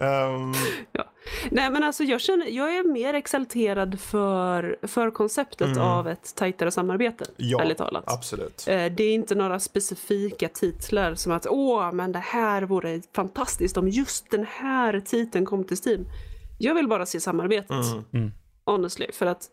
Ehm, 0.00 0.52
Nej 1.50 1.70
men 1.70 1.82
alltså 1.84 2.04
jag 2.04 2.20
känner, 2.20 2.46
jag 2.46 2.76
är 2.76 2.84
mer 2.92 3.14
exalterad 3.14 4.00
för, 4.00 4.76
för 4.82 5.10
konceptet 5.10 5.66
Mm. 5.68 5.80
av 5.82 6.08
ett 6.08 6.34
tajtare 6.36 6.70
samarbete, 6.70 7.24
ja, 7.36 7.60
ärligt 7.62 7.78
talat. 7.78 8.04
absolut. 8.06 8.64
Eh, 8.68 8.84
Det 8.92 9.02
är 9.04 9.14
inte 9.14 9.34
några 9.34 9.60
specifika 9.60 10.48
titlar 10.48 11.14
som 11.14 11.32
att 11.32 11.46
åh, 11.46 11.92
men 11.92 12.12
det 12.12 12.18
här 12.18 12.62
vore 12.62 13.02
fantastiskt 13.14 13.76
om 13.76 13.88
just 13.88 14.30
den 14.30 14.46
här 14.50 15.00
titeln 15.00 15.46
kom 15.46 15.64
till 15.64 15.76
Steam. 15.86 16.04
Jag 16.58 16.74
vill 16.74 16.88
bara 16.88 17.06
se 17.06 17.20
samarbetet, 17.20 17.86
Mm. 18.12 18.32
honestly, 18.64 19.12
för 19.12 19.26
att 19.26 19.48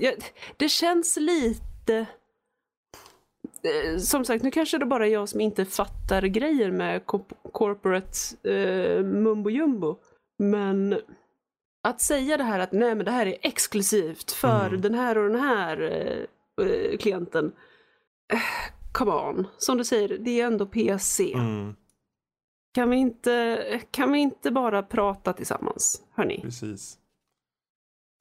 jag, 0.00 0.14
det 0.56 0.68
känns 0.68 1.16
lite 1.16 2.06
som 4.00 4.24
sagt, 4.24 4.44
nu 4.44 4.50
kanske 4.50 4.78
det 4.78 4.86
bara 4.86 5.06
är 5.06 5.10
jag 5.10 5.28
som 5.28 5.40
inte 5.40 5.64
fattar 5.64 6.22
grejer 6.22 6.70
med 6.70 7.06
co- 7.06 7.24
corporate 7.52 8.18
eh, 8.52 9.02
mumbo 9.04 9.50
jumbo. 9.50 9.96
Men 10.38 11.00
att 11.88 12.00
säga 12.00 12.36
det 12.36 12.42
här 12.44 12.58
att 12.60 12.72
nej 12.72 12.94
men 12.94 13.04
det 13.04 13.10
här 13.10 13.26
är 13.26 13.36
exklusivt 13.42 14.30
för 14.30 14.66
Mm. 14.68 14.80
den 14.80 14.94
här 14.94 15.18
och 15.18 15.28
den 15.30 15.40
här 15.40 15.80
eh, 15.82 16.66
eh, 16.66 16.96
klienten. 16.98 17.52
Eh, 18.32 18.38
come 18.92 19.12
on, 19.12 19.46
som 19.58 19.78
du 19.78 19.84
säger, 19.84 20.18
det 20.18 20.40
är 20.40 20.46
ändå 20.46 20.66
PC. 20.66 21.32
Mm, 21.32 21.76
Kan, 22.74 22.90
vi 22.90 22.96
inte, 22.96 23.80
kan 23.90 24.12
vi 24.12 24.18
inte 24.18 24.50
bara 24.50 24.82
prata 24.82 25.32
tillsammans, 25.32 26.02
hörni? 26.14 26.40
precis. 26.42 26.98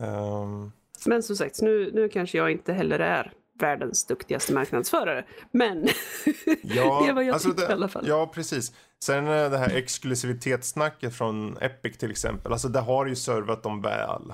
Ehm, 0.04 0.72
Men 1.06 1.24
som 1.24 1.36
sagt, 1.36 1.62
nu, 1.62 1.92
nu 1.94 2.10
kanske 2.10 2.38
jag 2.38 2.52
inte 2.52 2.74
heller 2.74 3.00
är 3.00 3.34
världens 3.62 4.06
duktigaste 4.06 4.54
marknadsförare. 4.54 5.26
Men 5.52 5.78
ja, 6.64 7.02
det 7.04 7.10
är 7.10 7.14
vad 7.14 7.24
jag 7.24 7.34
alltså 7.34 7.50
tycker 7.50 7.62
det, 7.68 7.70
i 7.70 7.74
alla 7.74 7.88
fall. 7.88 8.08
Ja, 8.08 8.32
precis. 8.34 8.74
Sen 9.04 9.28
eh, 9.28 9.50
det 9.50 9.58
här 9.58 9.76
exklusivitetssnacket 9.76 11.16
från 11.16 11.58
Epic 11.58 11.98
till 11.98 12.12
exempel. 12.12 12.52
Alltså 12.52 12.68
det 12.68 12.80
har 12.80 13.06
ju 13.06 13.16
servat 13.16 13.64
dem 13.64 13.82
väl. 13.82 14.34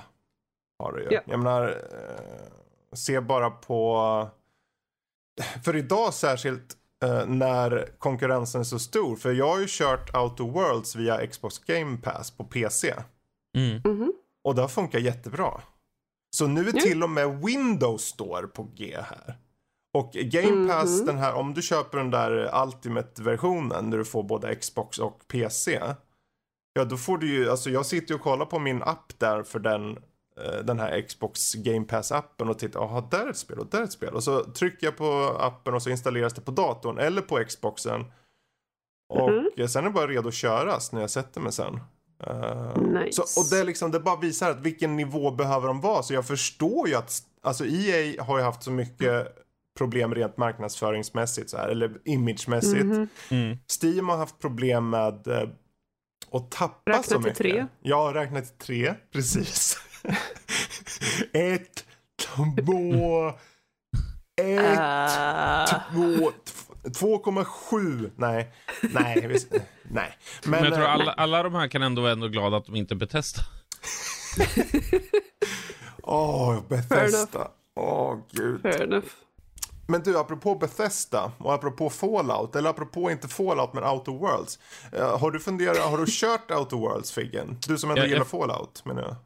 Har 0.78 0.92
det 0.92 1.02
ju. 1.02 1.08
Ja. 1.10 1.20
Jag 1.24 1.38
menar, 1.38 1.68
eh, 1.68 2.96
se 2.96 3.20
bara 3.20 3.50
på... 3.50 4.28
För 5.64 5.76
idag 5.76 6.14
särskilt 6.14 6.76
eh, 7.04 7.26
när 7.26 7.88
konkurrensen 7.98 8.60
är 8.60 8.64
så 8.64 8.78
stor. 8.78 9.16
För 9.16 9.32
jag 9.32 9.48
har 9.48 9.60
ju 9.60 9.66
kört 9.68 10.16
Outer 10.16 10.44
Worlds 10.44 10.96
via 10.96 11.26
Xbox 11.26 11.58
Game 11.58 11.96
Pass 11.96 12.30
på 12.30 12.44
PC. 12.44 12.94
Mm. 13.56 13.80
Mhm. 13.84 14.12
Och 14.44 14.54
det 14.54 14.60
har 14.60 14.68
funkat 14.68 15.02
jättebra. 15.02 15.60
Så 16.34 16.46
nu 16.46 16.60
är 16.68 16.72
Ja. 16.74 16.80
till 16.80 17.02
och 17.02 17.10
med 17.10 17.38
Windows 17.44 18.02
Store 18.04 18.46
på 18.46 18.62
G 18.74 18.96
här. 19.02 19.38
Och 19.94 20.12
Game 20.12 20.68
Pass, 20.72 20.96
Mhm. 20.98 21.06
den 21.06 21.18
här, 21.18 21.34
om 21.34 21.54
du 21.54 21.62
köper 21.62 21.98
den 21.98 22.10
där 22.10 22.62
Ultimate-versionen 22.66 23.90
där 23.90 23.98
du 23.98 24.04
får 24.04 24.22
både 24.22 24.54
Xbox 24.54 24.98
och 24.98 25.28
PC. 25.28 25.80
Ja, 26.72 26.84
då 26.84 26.96
får 26.96 27.18
du 27.18 27.28
ju, 27.34 27.50
alltså 27.50 27.70
jag 27.70 27.86
sitter 27.86 28.08
ju 28.08 28.14
och 28.14 28.20
kollar 28.20 28.46
på 28.46 28.58
min 28.58 28.82
app 28.82 29.12
där 29.18 29.42
för 29.42 29.58
den, 29.58 29.90
eh, 30.40 30.64
den 30.64 30.78
här 30.80 31.00
Xbox 31.00 31.54
Game 31.54 31.86
Pass-appen 31.86 32.48
och 32.50 32.58
tittar, 32.58 32.80
jaha, 32.80 33.08
där 33.10 33.26
är 33.26 33.30
ett 33.30 33.36
spel 33.36 33.58
och 33.58 33.66
där 33.70 33.80
är 33.80 33.84
ett 33.84 33.92
spel. 33.92 34.14
Och 34.14 34.24
så 34.24 34.44
trycker 34.44 34.86
jag 34.86 34.96
på 34.96 35.36
appen 35.40 35.74
och 35.74 35.82
så 35.82 35.90
installeras 35.90 36.34
det 36.34 36.40
på 36.40 36.50
datorn 36.50 36.98
eller 36.98 37.22
på 37.22 37.44
Xboxen. 37.44 38.04
Och 39.08 39.30
Mhm. 39.32 39.50
eh, 39.56 39.66
sen 39.66 39.84
är 39.84 39.88
det 39.88 39.94
bara 39.94 40.06
redo 40.06 40.28
att 40.28 40.34
köras 40.34 40.92
när 40.92 41.00
jag 41.00 41.10
sätter 41.10 41.40
mig 41.40 41.52
sen. 41.52 41.80
Eh, 42.26 42.76
Nice. 42.82 43.22
så, 43.26 43.40
och 43.40 43.46
det, 43.50 43.58
är 43.58 43.64
liksom, 43.64 43.90
det 43.90 44.00
bara 44.00 44.16
visar 44.20 44.50
att 44.50 44.60
vilken 44.60 44.96
nivå 44.96 45.30
behöver 45.30 45.66
de 45.68 45.80
vara. 45.80 46.02
Så 46.02 46.14
jag 46.14 46.26
förstår 46.26 46.88
ju 46.88 46.94
att, 46.94 47.12
alltså 47.42 47.66
EA 47.66 48.22
har 48.22 48.38
ju 48.38 48.44
haft 48.44 48.62
så 48.62 48.70
mycket 48.70 49.26
problem 49.78 50.14
rent 50.14 50.36
marknadsföringsmässigt 50.36 51.50
så 51.50 51.56
här, 51.56 51.68
eller 51.68 51.92
imagemässigt. 52.04 52.84
Mhm. 52.84 53.08
Mm. 53.30 53.58
Steam 53.82 54.08
har 54.08 54.16
haft 54.16 54.38
problem 54.38 54.90
med 54.90 55.26
eh, 55.26 55.48
att 56.32 56.50
tappa 56.50 56.90
Räkna 56.90 57.02
så 57.02 57.08
till 57.08 57.18
mycket. 57.20 57.36
tre. 57.38 57.66
Ja, 57.82 58.10
räkna 58.14 58.40
till 58.40 58.56
tre, 58.58 58.94
precis. 59.12 59.78
ett, 61.32 61.84
två, 62.36 63.28
ett, 64.42 64.78
Ah. 64.78 65.66
två, 65.92 66.30
t- 66.30 66.52
2,7. 66.84 68.10
Nej, 68.16 68.52
nej, 68.82 69.26
visst, 69.26 69.48
nej. 69.82 70.18
Men, 70.42 70.50
Men 70.50 70.64
jag 70.64 70.74
tror 70.74 70.84
eh, 70.84 70.92
alla, 70.92 71.12
alla 71.12 71.42
de 71.42 71.54
här 71.54 71.68
kan 71.68 71.82
ändå 71.82 72.02
vara 72.02 72.12
ändå 72.12 72.28
glada 72.28 72.56
att 72.56 72.66
de 72.66 72.76
inte 72.76 72.94
Bethesda. 72.94 73.42
Åh, 76.02 76.60
Bethesda. 76.68 77.48
Åh, 77.76 78.18
gud. 78.32 78.62
Fair 78.62 78.82
enough. 78.82 79.06
Men 79.86 80.02
du, 80.02 80.18
apropå 80.18 80.54
Bethesda 80.54 81.32
och 81.38 81.54
apropå 81.54 81.90
Fallout, 81.90 82.56
eller 82.56 82.70
apropå 82.70 83.10
inte 83.10 83.28
Fallout 83.28 83.72
men 83.74 83.84
Outer 83.84 84.12
Worlds. 84.12 84.58
eh, 84.92 85.18
har 85.18 85.30
du 85.30 85.40
funderat, 85.40 85.78
har 85.78 85.98
du 85.98 86.04
kört 86.08 86.50
Outer 86.50 86.76
Worlds 86.76 87.12
Figgen? 87.12 87.58
Du 87.66 87.78
som 87.78 87.90
ändå 87.90 88.00
Ja, 88.00 88.04
jag- 88.04 88.10
gillar 88.10 88.24
Fallout 88.24 88.84
menar 88.84 89.02
jag. 89.02 89.16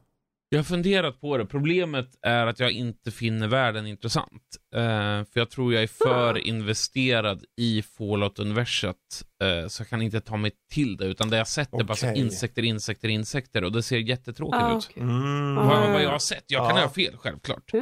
Jag 0.51 0.59
har 0.59 0.65
funderat 0.65 1.21
på 1.21 1.37
det. 1.37 1.47
Problemet 1.47 2.09
är 2.23 2.47
att 2.47 2.61
jag 2.61 2.71
inte 2.73 3.11
finner 3.11 3.49
världen 3.49 3.87
intressant. 3.87 4.43
Eh, 4.75 4.81
för 4.81 5.31
jag 5.35 5.51
tror 5.51 5.75
jag 5.75 5.83
är 5.83 5.87
för 5.87 6.35
Ah. 6.35 6.39
investerad 6.39 7.45
i 7.57 7.83
Fallout-universet. 7.83 8.97
Uh, 9.45 9.69
så 9.69 9.81
jag 9.81 9.89
kan 9.89 10.03
inte 10.03 10.21
ta 10.21 10.37
mig 10.37 10.53
till 10.73 10.97
det. 10.97 11.05
Utan 11.07 11.31
det 11.31 11.37
jag 11.37 11.49
sett 11.49 11.75
är 11.75 11.85
bara 11.85 11.97
så 11.97 12.13
insekter, 12.15 12.63
insekter, 12.63 13.09
insekter. 13.09 13.65
Och 13.65 13.73
det 13.73 13.83
ser 13.83 13.99
jättetråkigt 13.99 14.63
Ah, 14.63 14.79
ut. 14.79 14.89
okej. 14.91 15.03
Mm. 15.03 15.59
Ah. 15.59 15.65
Vad, 15.65 15.93
vad 15.93 16.03
jag 16.03 16.11
har 16.11 16.19
sett. 16.19 16.45
Jag 16.47 16.69
kan 16.71 16.77
Ja. 16.79 16.83
ha 16.85 16.91
fel, 16.91 17.17
självklart. 17.17 17.73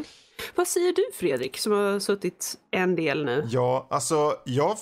Vad 0.54 0.68
säger 0.68 0.92
du 0.92 1.04
Fredrik 1.14 1.56
som 1.58 1.72
har 1.72 1.98
suttit 2.00 2.54
en 2.70 2.94
del 2.96 3.24
nu? 3.24 3.46
Ja, 3.50 3.86
alltså 3.90 4.32
jag, 4.44 4.76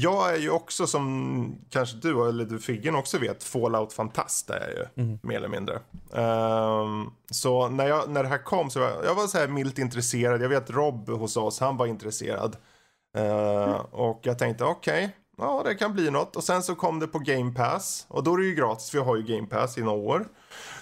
jag 0.00 0.34
är 0.34 0.36
ju 0.36 0.50
också 0.50 0.86
som 0.86 1.58
kanske 1.70 1.96
du 1.96 2.28
eller 2.28 2.44
du 2.44 2.58
Figgen 2.58 2.94
också 2.94 3.18
vet 3.18 3.44
Fallout-fantast 3.44 4.50
är 4.50 4.60
jag 4.60 4.70
ju. 4.70 5.04
Mm. 5.04 5.18
Mer 5.22 5.36
eller 5.36 5.48
mindre. 5.48 5.80
Ehm, 6.12 7.10
så 7.30 7.68
när, 7.68 7.88
jag, 7.88 8.10
när 8.10 8.22
det 8.22 8.28
här 8.28 8.44
kom 8.44 8.70
så 8.70 8.80
var 8.80 8.86
jag, 8.88 9.04
jag 9.04 9.14
var 9.14 9.26
så 9.26 9.38
här 9.38 9.48
milt 9.48 9.78
intresserad. 9.78 10.42
Jag 10.42 10.48
vet 10.48 10.70
Rob 10.70 11.08
hos 11.08 11.36
oss, 11.36 11.60
han 11.60 11.76
var 11.76 11.86
intresserad. 11.86 12.56
Ehm, 13.16 13.74
Och 13.90 14.20
jag 14.22 14.38
tänkte 14.38 14.64
okej, 14.64 15.16
ja 15.38 15.62
det 15.64 15.74
kan 15.74 15.92
bli 15.92 16.10
något. 16.10 16.36
Och 16.36 16.44
sen 16.44 16.62
så 16.62 16.74
kom 16.74 16.98
det 17.00 17.06
på 17.06 17.18
Game 17.18 17.52
Pass. 17.54 18.06
Och 18.08 18.22
då 18.24 18.34
är 18.34 18.38
det 18.38 18.46
ju 18.46 18.54
gratis, 18.54 18.90
för 18.90 18.98
jag 18.98 19.04
har 19.04 19.16
ju 19.16 19.22
Game 19.22 19.46
Pass 19.46 19.78
i 19.78 19.82
några 19.82 19.98
år. 19.98 20.28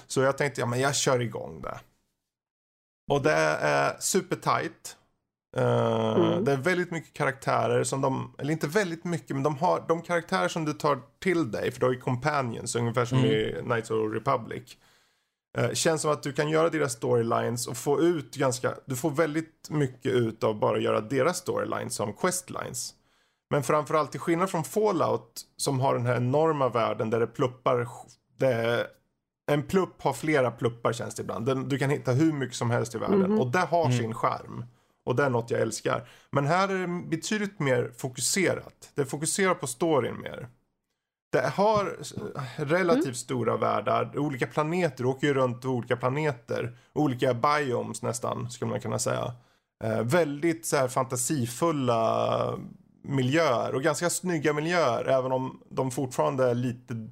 Så 0.07 0.21
jag 0.21 0.39
tänkte, 0.39 0.61
ja 0.61 0.67
men 0.67 0.81
jag 0.81 0.95
kör 0.95 1.21
igång 1.21 1.63
det. 1.63 1.81
Och 3.13 3.23
det 3.23 3.33
är 3.61 3.97
supertight. 4.01 4.97
Eh, 5.57 6.17
Mm. 6.17 6.45
Det 6.45 6.53
är 6.53 6.57
väldigt 6.57 6.91
mycket 6.91 7.13
karaktärer 7.15 7.85
som 7.85 8.01
de, 8.01 8.35
eller 8.39 8.53
inte 8.53 8.67
väldigt 8.67 9.05
mycket, 9.05 9.31
men 9.37 9.43
de 9.43 9.57
har 9.57 9.85
de 9.89 10.03
karaktärer 10.03 10.49
som 10.49 10.65
du 10.65 10.73
tar 10.73 10.99
till 11.23 11.51
dig, 11.51 11.71
för 11.73 11.81
du 11.81 11.87
har 11.87 11.93
ju 11.93 12.01
companions, 12.01 12.77
ungefär 12.77 13.05
som 13.05 13.19
Mm. 13.19 13.31
i 13.31 13.55
Knights 13.65 13.91
of 13.91 14.11
the 14.13 14.17
Republic. 14.17 14.77
Eh, 15.59 15.71
känns 15.73 16.03
som 16.03 16.11
att 16.11 16.23
du 16.23 16.33
kan 16.33 16.49
göra 16.49 16.69
deras 16.71 16.93
storylines 16.93 17.67
och 17.67 17.77
få 17.77 18.01
ut 18.01 18.35
ganska, 18.35 18.75
du 18.87 18.97
får 18.97 19.11
väldigt 19.11 19.67
mycket 19.71 20.13
ut 20.13 20.45
av 20.45 20.59
bara 20.59 20.77
att 20.77 20.83
göra 20.83 21.01
deras 21.01 21.37
storylines 21.39 21.95
som 21.95 22.13
questlines. 22.13 22.95
Men 23.51 23.63
framförallt 23.63 24.11
till 24.11 24.21
skillnad 24.21 24.51
från 24.51 24.65
Fallout 24.65 25.43
som 25.57 25.81
har 25.81 25.95
den 25.95 26.07
här 26.07 26.17
enorma 26.17 26.69
världen 26.69 27.11
där 27.11 27.21
det 27.21 27.27
pluppar, 27.27 27.89
det, 28.39 28.87
en 29.53 29.63
plupp 29.63 30.03
har 30.03 30.13
flera 30.13 30.51
pluppar 30.51 30.93
känns 30.93 31.15
det 31.15 31.23
ibland. 31.23 31.47
Den, 31.47 31.69
du 31.69 31.79
kan 31.79 31.91
hitta 31.91 32.13
hur 32.13 32.33
mycket 32.33 32.57
som 32.57 32.71
helst 32.71 32.95
i 32.95 32.99
världen 32.99 33.21
Mhm. 33.21 33.41
och 33.41 33.47
det 33.51 33.59
har 33.59 33.85
Mm. 33.87 33.99
sin 33.99 34.15
charm. 34.15 34.65
Och 35.07 35.17
det 35.17 35.25
är 35.25 35.31
något 35.31 35.51
jag 35.51 35.61
älskar. 35.61 36.09
Men 36.31 36.47
här 36.47 36.69
är 36.69 36.79
det 36.79 37.09
betydligt 37.09 37.61
mer 37.61 37.93
fokuserat. 37.97 38.91
Det 38.95 39.05
fokuserar 39.07 39.55
på 39.55 39.67
storyn 39.67 40.21
mer. 40.21 40.49
det 41.33 41.41
har 41.41 41.99
eh, 42.37 42.65
relativt 42.65 43.17
stora 43.17 43.57
världar. 43.57 44.19
Olika 44.19 44.47
planeter, 44.47 45.05
du 45.05 45.11
åker 45.11 45.27
ju 45.27 45.35
runt 45.35 45.63
på 45.63 45.69
olika 45.69 45.97
planeter. 45.97 46.77
Olika 46.93 47.35
biomes 47.35 48.03
nästan, 48.03 48.51
skulle 48.51 48.71
man 48.71 48.81
kunna 48.81 48.99
säga. 48.99 49.35
Eh, 49.85 50.03
väldigt 50.03 50.67
så 50.67 50.77
här 50.77 50.89
fantasifulla 50.89 52.59
miljöer 53.03 53.75
och 53.75 53.83
ganska 53.83 54.11
snygga 54.11 54.53
miljöer 54.53 55.05
även 55.05 55.33
om 55.33 55.63
de 55.69 55.91
fortfarande 55.91 56.51
är 56.51 56.55
lite 56.55 57.09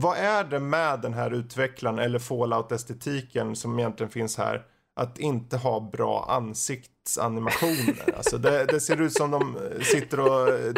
vad 0.00 0.16
är 0.16 0.44
det 0.44 0.60
med 0.60 1.00
den 1.00 1.14
här 1.14 1.30
utvecklaren 1.30 1.98
eller 1.98 2.18
fallout-estetiken 2.18 3.54
som 3.54 3.78
egentligen 3.78 4.10
finns 4.10 4.38
här? 4.38 4.66
Att 4.98 5.18
inte 5.18 5.56
ha 5.56 5.90
bra 5.92 6.26
ansiktsanimationer. 6.28 8.14
alltså 8.16 8.38
det, 8.38 8.64
det, 8.64 8.80
ser 8.80 9.00
ut 9.00 9.12
som 9.12 9.30
de 9.30 9.58
sitter 9.82 10.20
och 10.20 10.48
eh, 10.48 10.72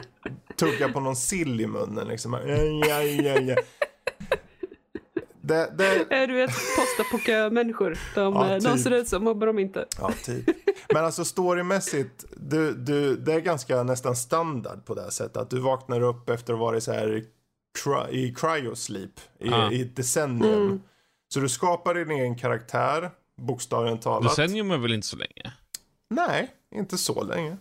tuggar 0.56 0.88
på 0.88 1.00
någon 1.00 1.16
sill 1.16 1.60
i 1.60 1.66
munnen 1.66 2.08
liksom. 2.08 2.32
Ja, 2.32 3.02
ja, 3.02 3.40
ja. 3.40 3.56
Det, 5.40 5.72
det... 5.78 6.26
Du 6.26 6.34
vet 6.34 6.50
postapoka-människor. 6.50 7.98
De, 8.14 8.34
ja, 8.34 8.60
typ. 8.60 8.64
de 8.64 8.78
ser 8.78 8.90
ut 8.90 9.08
som 9.08 9.24
mobbar 9.24 9.46
de 9.46 9.58
inte. 9.58 9.86
Ja, 9.98 10.12
typ. 10.24 10.46
Men 10.92 11.04
alltså 11.04 11.24
storymässigt, 11.24 12.24
du, 12.36 12.74
du, 12.74 13.16
det 13.16 13.32
är 13.32 13.40
ganska 13.40 13.82
nästan 13.82 14.16
standard 14.16 14.84
på 14.84 14.94
det 14.94 15.02
här 15.02 15.10
sättet. 15.10 15.36
Att 15.36 15.50
du 15.50 15.58
vaknar 15.58 16.00
upp 16.00 16.30
efter 16.30 16.52
att 16.52 16.58
ha 16.58 16.66
varit 16.66 16.82
så 16.82 16.92
här 16.92 17.24
i 18.10 18.34
cryosleep 18.34 19.20
i, 19.38 19.52
ah. 19.52 19.70
i 19.70 19.82
ett 19.82 19.96
decennium. 19.96 20.62
Mm. 20.62 20.80
Så 21.34 21.40
du 21.40 21.48
skapar 21.48 21.94
din 21.94 22.10
egen 22.10 22.36
karaktär, 22.36 23.10
bokstavligen 23.40 23.98
talat. 23.98 24.36
Decennium 24.36 24.70
är 24.70 24.78
väl 24.78 24.92
inte 24.92 25.06
så 25.06 25.16
länge? 25.16 25.52
Nej, 26.10 26.50
inte 26.74 26.98
så 26.98 27.22
länge. 27.22 27.56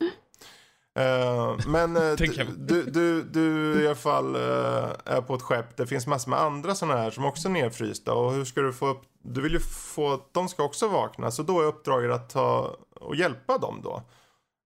Uh, 0.99 1.67
men 1.67 1.97
uh, 1.97 2.15
du, 2.57 2.83
du, 2.83 3.23
du 3.23 3.81
i 3.83 3.85
alla 3.85 3.95
fall 3.95 4.35
uh, 4.35 4.91
är 5.05 5.21
på 5.21 5.35
ett 5.35 5.41
skepp. 5.41 5.77
Det 5.77 5.87
finns 5.87 6.07
massor 6.07 6.29
med 6.29 6.39
andra 6.39 6.75
sådana 6.75 6.99
här 6.99 7.11
som 7.11 7.25
också 7.25 7.47
är 7.47 7.51
nedfrysta. 7.51 8.13
Och 8.13 8.33
hur 8.33 8.45
ska 8.45 8.61
du 8.61 8.73
få 8.73 8.87
upp... 8.87 9.01
Du 9.21 9.41
vill 9.41 9.53
ju 9.53 9.59
få 9.59 10.13
att 10.13 10.33
de 10.33 10.49
ska 10.49 10.63
också 10.63 10.87
vakna. 10.87 11.31
Så 11.31 11.43
då 11.43 11.61
är 11.61 11.65
uppdraget 11.65 12.11
att 12.11 12.29
ta 12.29 12.75
och 12.95 13.15
hjälpa 13.15 13.57
dem 13.57 13.81
då. 13.83 14.03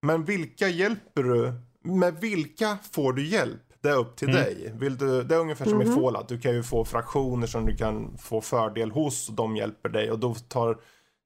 Men 0.02 0.24
vilka 0.24 0.68
hjälper 0.68 1.22
du? 1.22 1.52
Med 1.82 2.20
vilka 2.20 2.78
får 2.92 3.12
du 3.12 3.26
hjälp? 3.26 3.60
Det 3.80 3.88
är 3.88 3.96
upp 3.96 4.16
till 4.16 4.28
mm. 4.28 4.42
dig. 4.42 4.72
Vill 4.78 4.96
du, 4.96 5.22
det 5.22 5.34
är 5.34 5.38
ungefär 5.38 5.64
som 5.64 5.74
mm 5.74 5.86
-hmm. 5.86 5.92
i 5.92 5.94
mhm. 5.94 6.02
Fallout. 6.02 6.28
Du 6.28 6.40
kan 6.40 6.54
ju 6.54 6.62
få 6.62 6.84
fraktioner 6.84 7.46
som 7.46 7.66
du 7.66 7.76
kan 7.76 8.18
få 8.18 8.40
fördel 8.40 8.90
hos 8.90 9.28
och 9.28 9.34
de 9.34 9.56
hjälper 9.56 9.88
dig. 9.88 10.10
Och 10.10 10.18
då 10.18 10.34
tar 10.34 10.78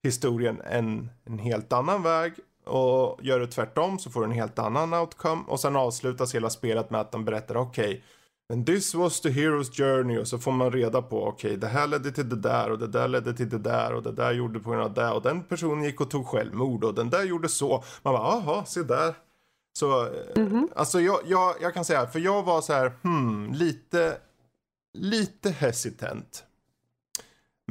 historien 0.02 0.60
en, 0.64 1.10
en 1.24 1.38
helt 1.38 1.72
annan 1.72 2.02
väg. 2.02 2.32
Och 2.64 3.18
gör 3.22 3.40
du 3.40 3.46
tvärtom 3.46 3.98
så 3.98 4.10
får 4.10 4.20
du 4.20 4.26
en 4.26 4.32
helt 4.32 4.58
annan 4.58 4.94
outcome. 4.94 5.42
Och 5.46 5.60
sen 5.60 5.76
avslutas 5.76 6.34
hela 6.34 6.50
spelet 6.50 6.90
med 6.90 7.00
att 7.00 7.12
de 7.12 7.24
berättar 7.24 7.56
okej. 7.56 7.84
Okay, 7.84 8.02
men 8.48 8.64
this 8.64 8.94
was 8.94 9.20
the 9.20 9.28
hero's 9.28 9.72
journey 9.72 10.18
och 10.18 10.28
så 10.28 10.38
får 10.38 10.52
man 10.52 10.72
reda 10.72 11.02
på 11.02 11.26
okej 11.26 11.48
okay, 11.48 11.56
det 11.56 11.66
här 11.66 11.86
ledde 11.86 12.12
till 12.12 12.28
det 12.28 12.36
där 12.36 12.70
och 12.70 12.78
det 12.78 12.86
där 12.86 13.08
ledde 13.08 13.34
till 13.34 13.48
det 13.48 13.58
där 13.58 13.92
och 13.92 14.02
det 14.02 14.12
där 14.12 14.32
gjorde 14.32 14.60
på 14.60 14.70
grund 14.70 14.82
av 14.82 14.94
det 14.94 15.10
och 15.10 15.22
den 15.22 15.42
personen 15.42 15.84
gick 15.84 16.00
och 16.00 16.10
tog 16.10 16.26
självmord 16.26 16.84
och 16.84 16.94
den 16.94 17.10
där 17.10 17.24
gjorde 17.24 17.48
så. 17.48 17.84
Man 18.02 18.14
bara 18.14 18.22
aha, 18.22 18.64
se 18.64 18.82
där. 18.82 19.14
Så, 19.78 20.06
mm 20.36 20.48
-hmm. 20.48 20.68
alltså 20.76 21.00
jag, 21.00 21.20
jag, 21.26 21.54
jag 21.60 21.74
kan 21.74 21.84
säga, 21.84 22.06
för 22.06 22.18
jag 22.18 22.42
var 22.42 22.60
så 22.60 22.72
här, 22.72 22.92
hmm, 23.02 23.52
lite, 23.52 24.18
lite 24.98 25.50
hesitant. 25.50 26.44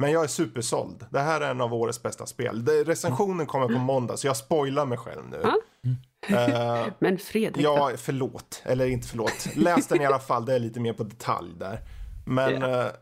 Men 0.00 0.12
jag 0.12 0.24
är 0.24 0.28
supersåld. 0.28 1.06
Det 1.10 1.20
här 1.20 1.40
är 1.40 1.50
en 1.50 1.60
av 1.60 1.74
årets 1.74 2.02
bästa 2.02 2.26
spel. 2.26 2.64
Det, 2.64 2.84
recensionen 2.84 3.46
kommer 3.46 3.66
på 3.66 3.78
måndag, 3.78 4.16
så 4.16 4.26
jag 4.26 4.36
spoilar 4.36 4.86
mig 4.86 4.98
själv 4.98 5.22
nu. 5.30 5.36
Uh, 5.36 6.86
Men 6.98 7.18
Fredrik 7.18 7.64
Ja, 7.64 7.92
förlåt. 7.96 8.62
Eller 8.64 8.86
inte 8.86 9.08
förlåt. 9.08 9.48
Läs 9.54 9.86
den 9.86 10.00
i 10.00 10.06
alla 10.06 10.18
fall, 10.18 10.44
det 10.44 10.54
är 10.54 10.58
lite 10.58 10.80
mer 10.80 10.92
på 10.92 11.02
detalj 11.02 11.54
där. 11.58 11.80
Men 12.26 12.52
yeah. 12.52 12.86
uh, 12.86 12.92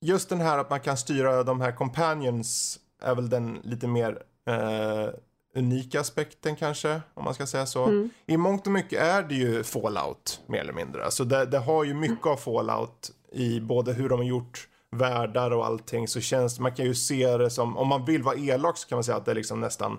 just 0.00 0.28
den 0.28 0.40
här 0.40 0.58
att 0.58 0.70
man 0.70 0.80
kan 0.80 0.96
styra 0.96 1.42
de 1.42 1.60
här 1.60 1.72
companions 1.72 2.78
är 3.02 3.14
väl 3.14 3.28
den 3.28 3.60
lite 3.62 3.86
mer 3.88 4.10
uh, 4.50 5.08
unika 5.56 6.00
aspekten 6.00 6.56
kanske, 6.56 7.00
om 7.14 7.24
man 7.24 7.34
ska 7.34 7.46
säga 7.46 7.66
så. 7.66 7.84
Mm. 7.84 8.10
I 8.26 8.36
mångt 8.36 8.66
och 8.66 8.72
mycket 8.72 9.02
är 9.02 9.22
det 9.22 9.34
ju 9.34 9.62
Fallout, 9.62 10.40
mer 10.46 10.60
eller 10.60 10.72
mindre. 10.72 11.04
Alltså 11.04 11.24
det, 11.24 11.46
det 11.46 11.58
har 11.58 11.84
ju 11.84 11.94
mycket 11.94 12.26
av 12.26 12.36
Fallout 12.36 13.10
i 13.32 13.60
både 13.60 13.92
hur 13.92 14.08
de 14.08 14.18
har 14.18 14.26
gjort 14.26 14.68
världar 14.98 15.50
och 15.50 15.66
allting 15.66 16.08
så 16.08 16.20
känns 16.20 16.60
man 16.60 16.74
kan 16.74 16.84
ju 16.84 16.94
se 16.94 17.36
det 17.36 17.50
som, 17.50 17.76
om 17.76 17.88
man 17.88 18.04
vill 18.04 18.22
vara 18.22 18.36
elak 18.36 18.76
så 18.76 18.88
kan 18.88 18.96
man 18.96 19.04
säga 19.04 19.16
att 19.16 19.24
det 19.24 19.30
är 19.30 19.34
liksom 19.34 19.60
nästan 19.60 19.92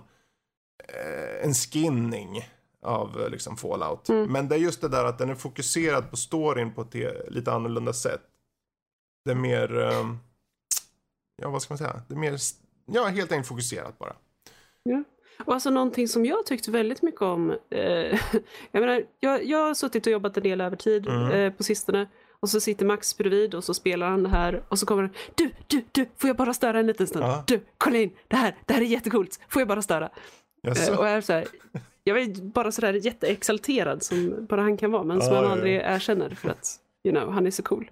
eh, 0.88 1.44
en 1.44 1.54
skinning 1.54 2.48
av 2.82 3.20
eh, 3.20 3.30
liksom 3.30 3.56
Fallout. 3.56 4.08
Mm. 4.08 4.32
Men 4.32 4.48
det 4.48 4.54
är 4.54 4.58
just 4.58 4.80
det 4.80 4.88
där 4.88 5.04
att 5.04 5.18
den 5.18 5.30
är 5.30 5.34
fokuserad 5.34 6.10
på 6.10 6.16
storyn 6.16 6.74
på 6.74 6.82
ett 6.82 6.94
lite 7.28 7.52
annorlunda 7.52 7.92
sätt. 7.92 8.22
Det 9.24 9.30
är 9.30 9.34
mer, 9.34 9.78
eh, 9.78 10.06
ja 11.42 11.50
vad 11.50 11.62
ska 11.62 11.74
man 11.74 11.78
säga, 11.78 12.02
det 12.08 12.14
är 12.14 12.18
mer, 12.18 12.38
ja 12.86 13.04
helt 13.04 13.32
enkelt 13.32 13.48
fokuserat 13.48 13.98
bara. 13.98 14.16
Ja. 14.82 15.04
Och 15.44 15.54
alltså 15.54 15.70
någonting 15.70 16.08
som 16.08 16.24
jag 16.24 16.46
tyckte 16.46 16.70
väldigt 16.70 17.02
mycket 17.02 17.22
om. 17.22 17.50
Eh, 17.70 17.78
jag 18.70 18.80
menar, 18.80 19.04
jag, 19.20 19.44
jag 19.44 19.66
har 19.66 19.74
suttit 19.74 20.06
och 20.06 20.12
jobbat 20.12 20.36
en 20.36 20.42
del 20.42 20.60
övertid 20.60 21.06
mm. 21.06 21.30
eh, 21.30 21.52
på 21.52 21.62
sistone. 21.62 22.08
Och 22.40 22.48
så 22.48 22.60
sitter 22.60 22.86
Max 22.86 23.18
bredvid 23.18 23.54
och 23.54 23.64
så 23.64 23.74
spelar 23.74 24.10
han 24.10 24.22
det 24.22 24.28
här 24.28 24.62
och 24.68 24.78
så 24.78 24.86
kommer 24.86 25.02
han. 25.02 25.12
Du, 25.34 25.50
du, 25.66 25.84
du, 25.92 26.06
får 26.16 26.28
jag 26.28 26.36
bara 26.36 26.54
störa 26.54 26.80
en 26.80 26.86
liten 26.86 27.06
stund? 27.06 27.24
Ja. 27.24 27.44
Du, 27.46 27.60
kolla 27.78 27.98
in, 27.98 28.12
det 28.28 28.36
här, 28.36 28.54
det 28.66 28.74
här 28.74 28.80
är 28.80 28.86
jättecoolt. 28.86 29.40
Får 29.48 29.60
jag 29.60 29.68
bara 29.68 29.82
störa? 29.82 30.10
Yes. 30.66 30.88
Eh, 30.88 30.98
och 30.98 31.06
jag 31.06 31.12
är 31.12 31.20
så 31.20 31.32
här, 31.32 31.46
jag 32.04 32.20
är 32.20 32.42
bara 32.42 32.72
sådär 32.72 32.92
jätteexalterad 32.92 34.02
som 34.02 34.46
bara 34.48 34.62
han 34.62 34.76
kan 34.76 34.92
vara, 34.92 35.04
men 35.04 35.22
som 35.22 35.34
ah, 35.34 35.36
han 35.36 35.52
aldrig 35.52 35.76
ja. 35.76 35.80
erkänner 35.80 36.30
för 36.30 36.48
att, 36.48 36.76
you 37.04 37.16
know, 37.16 37.32
han 37.32 37.46
är 37.46 37.50
så 37.50 37.62
cool. 37.62 37.90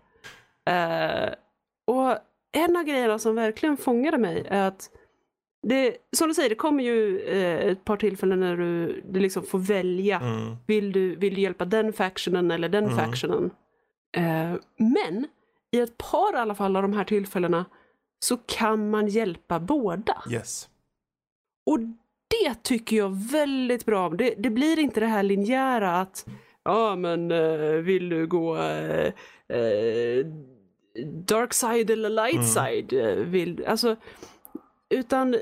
Uh, 0.70 1.34
och 1.86 2.18
en 2.52 2.76
av 2.76 2.84
grejerna 2.84 3.18
som 3.18 3.34
verkligen 3.34 3.76
fångade 3.76 4.18
mig 4.18 4.46
är 4.48 4.68
att 4.68 4.90
det, 5.62 5.96
som 6.16 6.28
du 6.28 6.34
säger, 6.34 6.48
det 6.48 6.54
kommer 6.54 6.84
ju 6.84 7.20
eh, 7.20 7.70
ett 7.70 7.84
par 7.84 7.96
tillfällen 7.96 8.40
när 8.40 8.56
du, 8.56 9.02
du 9.08 9.20
liksom 9.20 9.42
får 9.42 9.58
välja. 9.58 10.20
Mm. 10.20 10.56
Vill, 10.66 10.92
du, 10.92 11.16
vill 11.16 11.34
du 11.34 11.40
hjälpa 11.40 11.64
den 11.64 11.92
factionen 11.92 12.50
eller 12.50 12.68
den 12.68 12.84
mm. 12.84 12.96
factionen? 12.96 13.50
Eh, 14.14 14.54
men 14.76 15.26
i 15.70 15.80
ett 15.80 15.98
par 15.98 16.34
i 16.34 16.36
alla 16.36 16.54
fall 16.54 16.76
av 16.76 16.82
de 16.82 16.92
här 16.92 17.04
tillfällena 17.04 17.64
så 18.18 18.36
kan 18.36 18.90
man 18.90 19.06
hjälpa 19.06 19.60
båda. 19.60 20.22
Yes. 20.30 20.68
Och 21.66 21.80
det 22.28 22.62
tycker 22.62 22.96
jag 22.96 23.30
väldigt 23.30 23.86
bra 23.86 24.06
om. 24.06 24.16
Det, 24.16 24.34
det 24.38 24.50
blir 24.50 24.78
inte 24.78 25.00
det 25.00 25.06
här 25.06 25.22
linjära 25.22 26.00
att 26.00 26.26
ja 26.62 26.96
men 26.96 27.30
eh, 27.30 27.70
vill 27.70 28.08
du 28.08 28.26
gå 28.26 28.56
eh, 28.56 29.12
eh 29.48 30.26
dark 31.04 31.54
side 31.54 31.90
eller 31.90 32.08
light 32.08 32.34
mm. 32.34 32.46
side? 32.46 32.92
Mm. 32.92 33.30
Vill, 33.30 33.64
alltså, 33.66 33.96
utan 34.88 35.36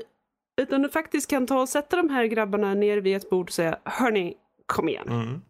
utan 0.61 0.81
du 0.81 0.89
faktiskt 0.89 1.29
kan 1.29 1.47
ta 1.47 1.61
och 1.61 1.69
sätta 1.69 1.97
de 1.97 2.09
här 2.09 2.25
grabbarna 2.25 2.73
ner 2.73 2.97
vid 2.97 3.15
ett 3.15 3.29
bord 3.29 3.47
och 3.47 3.53
säga 3.53 3.79
Hörni, 3.83 4.37
kom 4.65 4.89
igen. 4.89 5.07
Mm. 5.09 5.41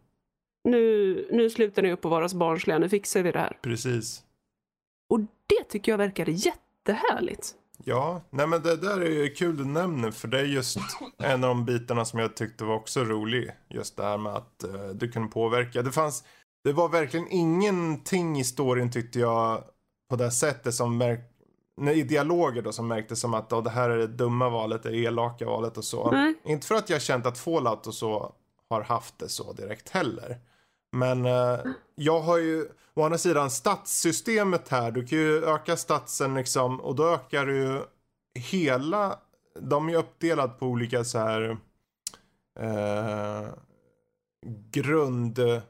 Nu, 0.64 1.28
nu 1.30 1.50
slutar 1.50 1.82
ni 1.82 1.92
upp 1.92 2.04
att 2.04 2.10
vara 2.10 2.28
så 2.28 2.36
barnsliga, 2.36 2.78
nu 2.78 2.88
fixar 2.88 3.22
vi 3.22 3.32
det 3.32 3.38
här. 3.38 3.58
Precis. 3.62 4.22
Och 5.08 5.20
det 5.20 5.64
tycker 5.68 5.92
jag 5.92 5.98
verkade 5.98 6.32
jättehärligt. 6.32 7.54
Ja, 7.84 8.22
nej 8.30 8.46
men 8.46 8.62
det 8.62 8.76
där 8.76 9.00
är 9.00 9.10
ju 9.10 9.30
kul 9.30 9.56
du 9.56 9.64
nämner 9.64 10.10
för 10.10 10.28
det 10.28 10.40
är 10.40 10.44
just 10.44 10.78
en 11.18 11.44
av 11.44 11.48
de 11.48 11.64
bitarna 11.64 12.04
som 12.04 12.18
jag 12.18 12.36
tyckte 12.36 12.64
var 12.64 12.74
också 12.74 13.04
rolig. 13.04 13.50
Just 13.68 13.96
det 13.96 14.02
här 14.02 14.18
med 14.18 14.34
att 14.34 14.64
uh, 14.64 14.88
du 14.88 15.08
kunde 15.08 15.28
påverka. 15.28 15.82
Det 15.82 15.92
fanns, 15.92 16.24
det 16.64 16.72
var 16.72 16.88
verkligen 16.88 17.28
ingenting 17.28 18.38
i 18.40 18.44
storyn 18.44 18.90
tyckte 18.90 19.18
jag 19.18 19.64
på 20.10 20.16
det 20.16 20.30
sättet 20.30 20.74
som 20.74 21.16
i 21.94 22.02
dialoger 22.02 22.62
då 22.62 22.72
som 22.72 22.88
märktes 22.88 23.20
som 23.20 23.34
att 23.34 23.52
oh, 23.52 23.62
det 23.62 23.70
här 23.70 23.90
är 23.90 23.98
det 23.98 24.06
dumma 24.06 24.48
valet, 24.48 24.82
det 24.82 24.96
elaka 24.96 25.46
valet 25.46 25.78
och 25.78 25.84
så. 25.84 26.10
Mm. 26.10 26.34
Inte 26.44 26.66
för 26.66 26.74
att 26.74 26.90
jag 26.90 27.02
känt 27.02 27.26
att 27.26 27.38
Fallout 27.38 27.86
och 27.86 27.94
så 27.94 28.32
har 28.70 28.82
haft 28.82 29.18
det 29.18 29.28
så 29.28 29.52
direkt 29.52 29.88
heller. 29.88 30.38
Men 30.94 31.24
eh, 31.24 31.58
jag 31.94 32.20
har 32.20 32.38
ju 32.38 32.68
å 32.94 33.02
andra 33.02 33.18
sidan 33.18 33.50
stadssystemet 33.50 34.68
här. 34.68 34.90
Du 34.90 35.06
kan 35.06 35.18
ju 35.18 35.44
öka 35.44 35.76
statsen 35.76 36.34
liksom 36.34 36.80
och 36.80 36.94
då 36.94 37.08
ökar 37.08 37.46
du 37.46 37.56
ju 37.56 37.80
hela. 38.34 39.18
De 39.60 39.88
är 39.88 39.96
uppdelade 39.96 40.52
på 40.52 40.66
olika 40.66 41.04
så 41.04 41.18
här 41.18 41.56
eh, 42.60 43.48
grund. 44.70 45.38
Eh, 45.38 45.62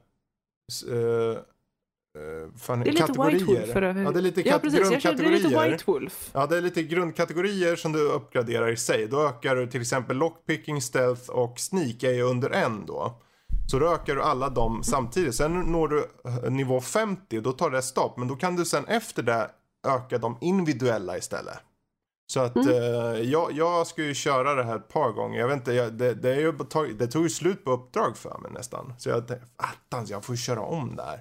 Uh, 2.19 2.49
fan, 2.57 2.81
det 2.81 2.91
är 2.91 2.93
lite 2.93 3.13
White 3.13 3.45
Wolf 3.45 3.73
för 3.73 3.83
Ja, 3.83 4.11
det 4.11 4.19
är 4.19 4.23
lite 4.23 4.49
ja, 4.49 4.59
precis. 4.59 4.81
grundkategorier. 4.81 5.33
Jag 5.33 5.43
lite 5.43 5.71
White 5.71 5.85
Wolf. 5.87 6.31
Ja, 6.33 6.47
det 6.47 6.57
är 6.57 6.61
lite 6.61 6.83
grundkategorier 6.83 7.77
som 7.77 7.93
du 7.93 8.01
uppgraderar 8.01 8.73
i 8.73 8.77
sig. 8.77 9.07
Då 9.07 9.29
ökar 9.29 9.57
du 9.57 9.67
till 9.67 9.81
exempel 9.81 10.17
lockpicking, 10.17 10.83
stealth 10.83 11.31
och 11.31 11.61
sneak 11.61 12.03
är 12.03 12.13
ju 12.13 12.23
under 12.23 12.51
en 12.51 12.87
då. 12.87 13.23
Så 13.67 13.79
då 13.79 13.95
ökar 13.95 14.15
du 14.15 14.23
alla 14.23 14.49
dem 14.49 14.83
samtidigt. 14.83 15.35
Sen 15.35 15.61
når 15.61 15.89
du 15.89 16.11
eh, 16.25 16.51
nivå 16.51 16.81
50 16.81 17.41
då 17.41 17.53
tar 17.53 17.71
det 17.71 17.83
stopp. 17.83 18.17
Men 18.17 18.29
då 18.29 18.37
kan 18.37 18.57
du 18.57 18.65
sen 18.65 18.87
efter 18.87 19.23
det 19.23 19.51
öka 19.87 20.19
de 20.19 20.39
individuella 20.41 21.17
istället. 21.17 21.59
Så 22.27 22.41
att 22.41 22.57
mm. 22.57 22.69
eh, 22.69 23.21
jag, 23.21 23.53
jag 23.53 23.87
ska 23.87 24.03
ju 24.03 24.15
köra 24.15 24.55
det 24.55 24.65
här 24.65 24.77
ett 24.77 24.89
par 24.89 25.13
gånger. 25.13 25.39
Jag 25.39 25.49
vet 25.49 25.57
inte, 25.57 25.73
jag, 25.73 25.93
det, 25.93 26.15
det, 26.15 26.41
ju, 26.41 26.53
det 26.99 27.07
tog 27.07 27.23
ju 27.23 27.31
slut 27.31 27.65
på 27.65 27.71
uppdrag 27.71 28.17
för 28.17 28.39
mig 28.39 28.53
nästan. 28.53 28.95
Så 28.99 29.09
jag 29.09 29.29
tänkte, 29.29 29.47
attans 29.57 30.11
jag 30.11 30.25
får 30.25 30.37
köra 30.37 30.61
om 30.61 30.97
det 30.97 31.03
här. 31.03 31.21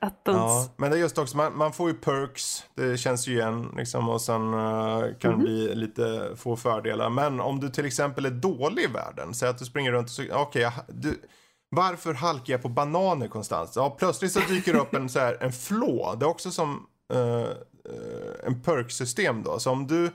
Attans. 0.00 0.36
Ja, 0.36 0.74
men 0.76 0.90
det 0.90 0.96
är 0.96 1.00
just 1.00 1.18
också, 1.18 1.36
man, 1.36 1.56
man 1.56 1.72
får 1.72 1.88
ju 1.88 1.94
perks, 1.94 2.64
det 2.74 2.96
känns 2.98 3.28
ju 3.28 3.32
igen 3.32 3.74
liksom 3.76 4.08
och 4.08 4.20
sen 4.20 4.54
eh, 4.54 5.04
kan 5.20 5.30
det 5.30 5.36
bli 5.36 5.74
lite 5.74 6.30
få 6.36 6.56
fördelar. 6.56 7.10
Men 7.10 7.40
om 7.40 7.60
du 7.60 7.68
till 7.68 7.86
exempel 7.86 8.26
är 8.26 8.30
dålig 8.30 8.82
i 8.82 8.86
världen, 8.86 9.34
säg 9.34 9.48
att 9.48 9.58
du 9.58 9.64
springer 9.64 9.92
runt 9.92 10.06
och 10.06 10.10
så, 10.10 10.22
okej, 10.32 10.70
du, 10.88 11.20
varför 11.68 12.14
halkar 12.14 12.54
jag 12.54 12.62
på 12.62 12.68
bananer 12.68 13.28
konstant? 13.28 13.72
Ja, 13.76 13.96
plötsligt 13.98 14.32
så 14.32 14.40
dyker 14.48 14.72
det 14.72 14.78
upp 14.78 14.94
en, 14.94 15.08
så 15.08 15.18
här, 15.18 15.38
en 15.40 15.52
flå, 15.52 16.14
det 16.14 16.24
är 16.24 16.28
också 16.28 16.50
som 16.50 16.86
eh, 17.12 17.40
eh, 17.40 18.46
en 18.46 18.62
perksystem 18.62 19.42
då. 19.42 19.58
Så 19.58 19.70
om 19.70 19.86
du, 19.86 20.10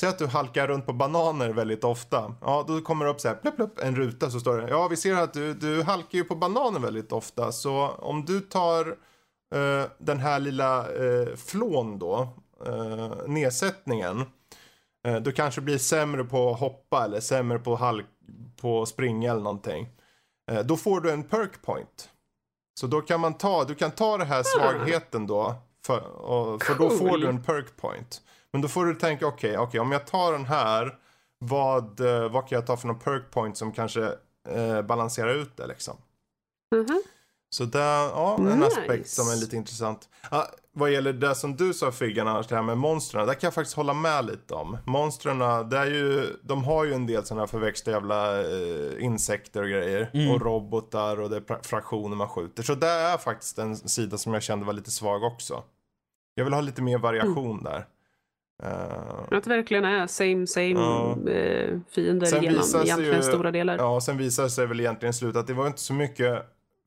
säg 0.00 0.08
att 0.08 0.18
du 0.18 0.26
halkar 0.26 0.66
runt 0.66 0.86
på 0.86 0.92
bananer 0.92 1.50
väldigt 1.50 1.84
ofta, 1.84 2.34
ja 2.40 2.64
då 2.68 2.80
kommer 2.80 3.04
det 3.04 3.10
upp 3.10 3.20
så 3.20 3.28
här, 3.28 3.34
plupp, 3.34 3.56
plupp, 3.56 3.78
en 3.78 3.96
ruta 3.96 4.30
så 4.30 4.40
står 4.40 4.56
det, 4.56 4.68
ja 4.68 4.88
vi 4.88 4.96
ser 4.96 5.14
att 5.14 5.32
du, 5.32 5.54
du 5.54 5.82
halkar 5.82 6.18
ju 6.18 6.24
på 6.24 6.34
bananer 6.34 6.80
väldigt 6.80 7.12
ofta, 7.12 7.52
så 7.52 7.88
om 7.88 8.24
du 8.24 8.40
tar 8.40 8.96
eh, 9.52 9.84
den 9.98 10.18
här 10.18 10.40
lilla 10.40 10.92
eh, 10.92 11.36
flån 11.36 11.98
då, 11.98 12.28
eh, 12.66 13.12
nedsättningen, 13.26 14.24
eh, 15.06 15.16
du 15.16 15.32
kanske 15.32 15.60
blir 15.60 15.78
sämre 15.78 16.24
på 16.24 16.50
att 16.50 16.60
hoppa 16.60 17.04
eller 17.04 17.20
sämre 17.20 17.58
på, 17.58 17.76
halk, 17.76 18.06
på 18.60 18.86
springa 18.86 19.30
eller 19.30 19.42
någonting. 19.42 19.88
Eh, 20.50 20.60
då 20.60 20.76
får 20.76 21.00
du 21.00 21.10
en 21.10 21.22
perk 21.22 21.62
point. 21.62 22.08
Så 22.80 22.86
då 22.86 23.00
kan 23.00 23.20
man 23.20 23.34
ta, 23.34 23.64
du 23.64 23.74
kan 23.74 23.90
ta 23.90 24.18
den 24.18 24.26
här 24.26 24.42
svagheten 24.42 25.26
då, 25.26 25.54
för, 25.86 26.00
och, 26.00 26.62
för 26.62 26.74
då 26.74 26.90
får 26.90 27.08
Cool. 27.08 27.20
du 27.20 27.28
en 27.28 27.42
perk 27.42 27.76
point. 27.76 28.22
Men 28.52 28.60
då 28.60 28.68
får 28.68 28.84
du 28.86 28.94
tänka, 28.94 29.26
okej, 29.26 29.58
okej, 29.58 29.80
om 29.80 29.92
jag 29.92 30.06
tar 30.06 30.32
den 30.32 30.44
här, 30.44 30.98
vad, 31.38 32.00
eh, 32.00 32.28
vad 32.28 32.48
kan 32.48 32.56
jag 32.56 32.66
ta 32.66 32.76
för 32.76 32.86
någon 32.88 32.98
perk 32.98 33.30
point 33.30 33.56
som 33.56 33.72
kanske 33.72 34.12
eh, 34.48 34.82
balanserar 34.82 35.34
ut 35.34 35.56
det 35.56 35.66
liksom. 35.66 35.96
Mhm. 36.74 37.02
Så 37.52 37.64
det, 37.64 37.78
ja, 37.78 38.36
en 38.38 38.44
Nice. 38.44 38.66
aspekt 38.80 39.08
som 39.08 39.28
är 39.30 39.36
lite 39.40 39.56
intressant. 39.56 40.08
Ja, 40.30 40.46
vad 40.74 40.90
gäller 40.90 41.12
det 41.12 41.34
som 41.34 41.56
du 41.56 41.74
sa 41.74 41.92
Figgan, 41.92 42.28
Anders, 42.28 42.46
det 42.46 42.54
här 42.54 42.62
med 42.62 42.78
monstren. 42.78 43.26
Där 43.26 43.34
kan 43.34 43.46
jag 43.46 43.54
faktiskt 43.54 43.76
hålla 43.76 43.94
med 43.94 44.24
lite 44.26 44.54
om. 44.54 44.78
Monstren, 44.86 45.38
det 45.68 45.78
är 45.78 45.86
ju, 45.86 46.26
de 46.42 46.64
har 46.64 46.84
ju 46.84 46.92
en 46.94 47.06
del 47.06 47.24
sådana 47.24 47.42
här 47.42 47.46
förväxta 47.46 47.90
jävla 47.90 48.40
eh, 48.40 49.04
insekter 49.04 49.62
och 49.62 49.68
grejer. 49.68 50.10
Mm. 50.14 50.30
Och 50.34 50.40
robotar 50.42 51.20
och 51.20 51.30
det 51.30 51.36
är 51.36 51.62
fraktioner 51.62 52.16
man 52.16 52.28
skjuter. 52.28 52.62
Så 52.62 52.74
det 52.74 52.86
är 52.88 53.18
faktiskt 53.18 53.58
en 53.58 53.76
sida 53.76 54.18
som 54.18 54.32
jag 54.34 54.42
kände 54.42 54.66
var 54.66 54.72
lite 54.72 54.90
svag 54.90 55.22
också. 55.24 55.62
Jag 56.34 56.44
vill 56.44 56.54
ha 56.54 56.60
lite 56.60 56.82
mer 56.82 56.98
variation 56.98 57.62
där. 57.62 57.86
Eh, 58.62 59.36
Att 59.38 59.44
det 59.44 59.50
verkligen 59.50 59.84
är 59.84 60.06
same 60.06 60.46
same 60.46 60.70
eh, 61.32 61.78
fiender 61.90 62.26
genom 62.42 62.44
egentligen 62.84 63.16
ju- 63.16 63.22
stora 63.22 63.50
delar. 63.50 63.76
Ja, 63.78 64.00
sen 64.00 64.16
visar 64.18 64.42
det 64.42 64.50
sig 64.50 64.66
väl 64.66 64.80
egentligen 64.80 65.10
i 65.10 65.14
slutet 65.14 65.40
att 65.40 65.46
det 65.46 65.54
var 65.54 65.66
inte 65.66 65.80
så 65.80 65.92
mycket 65.94 66.42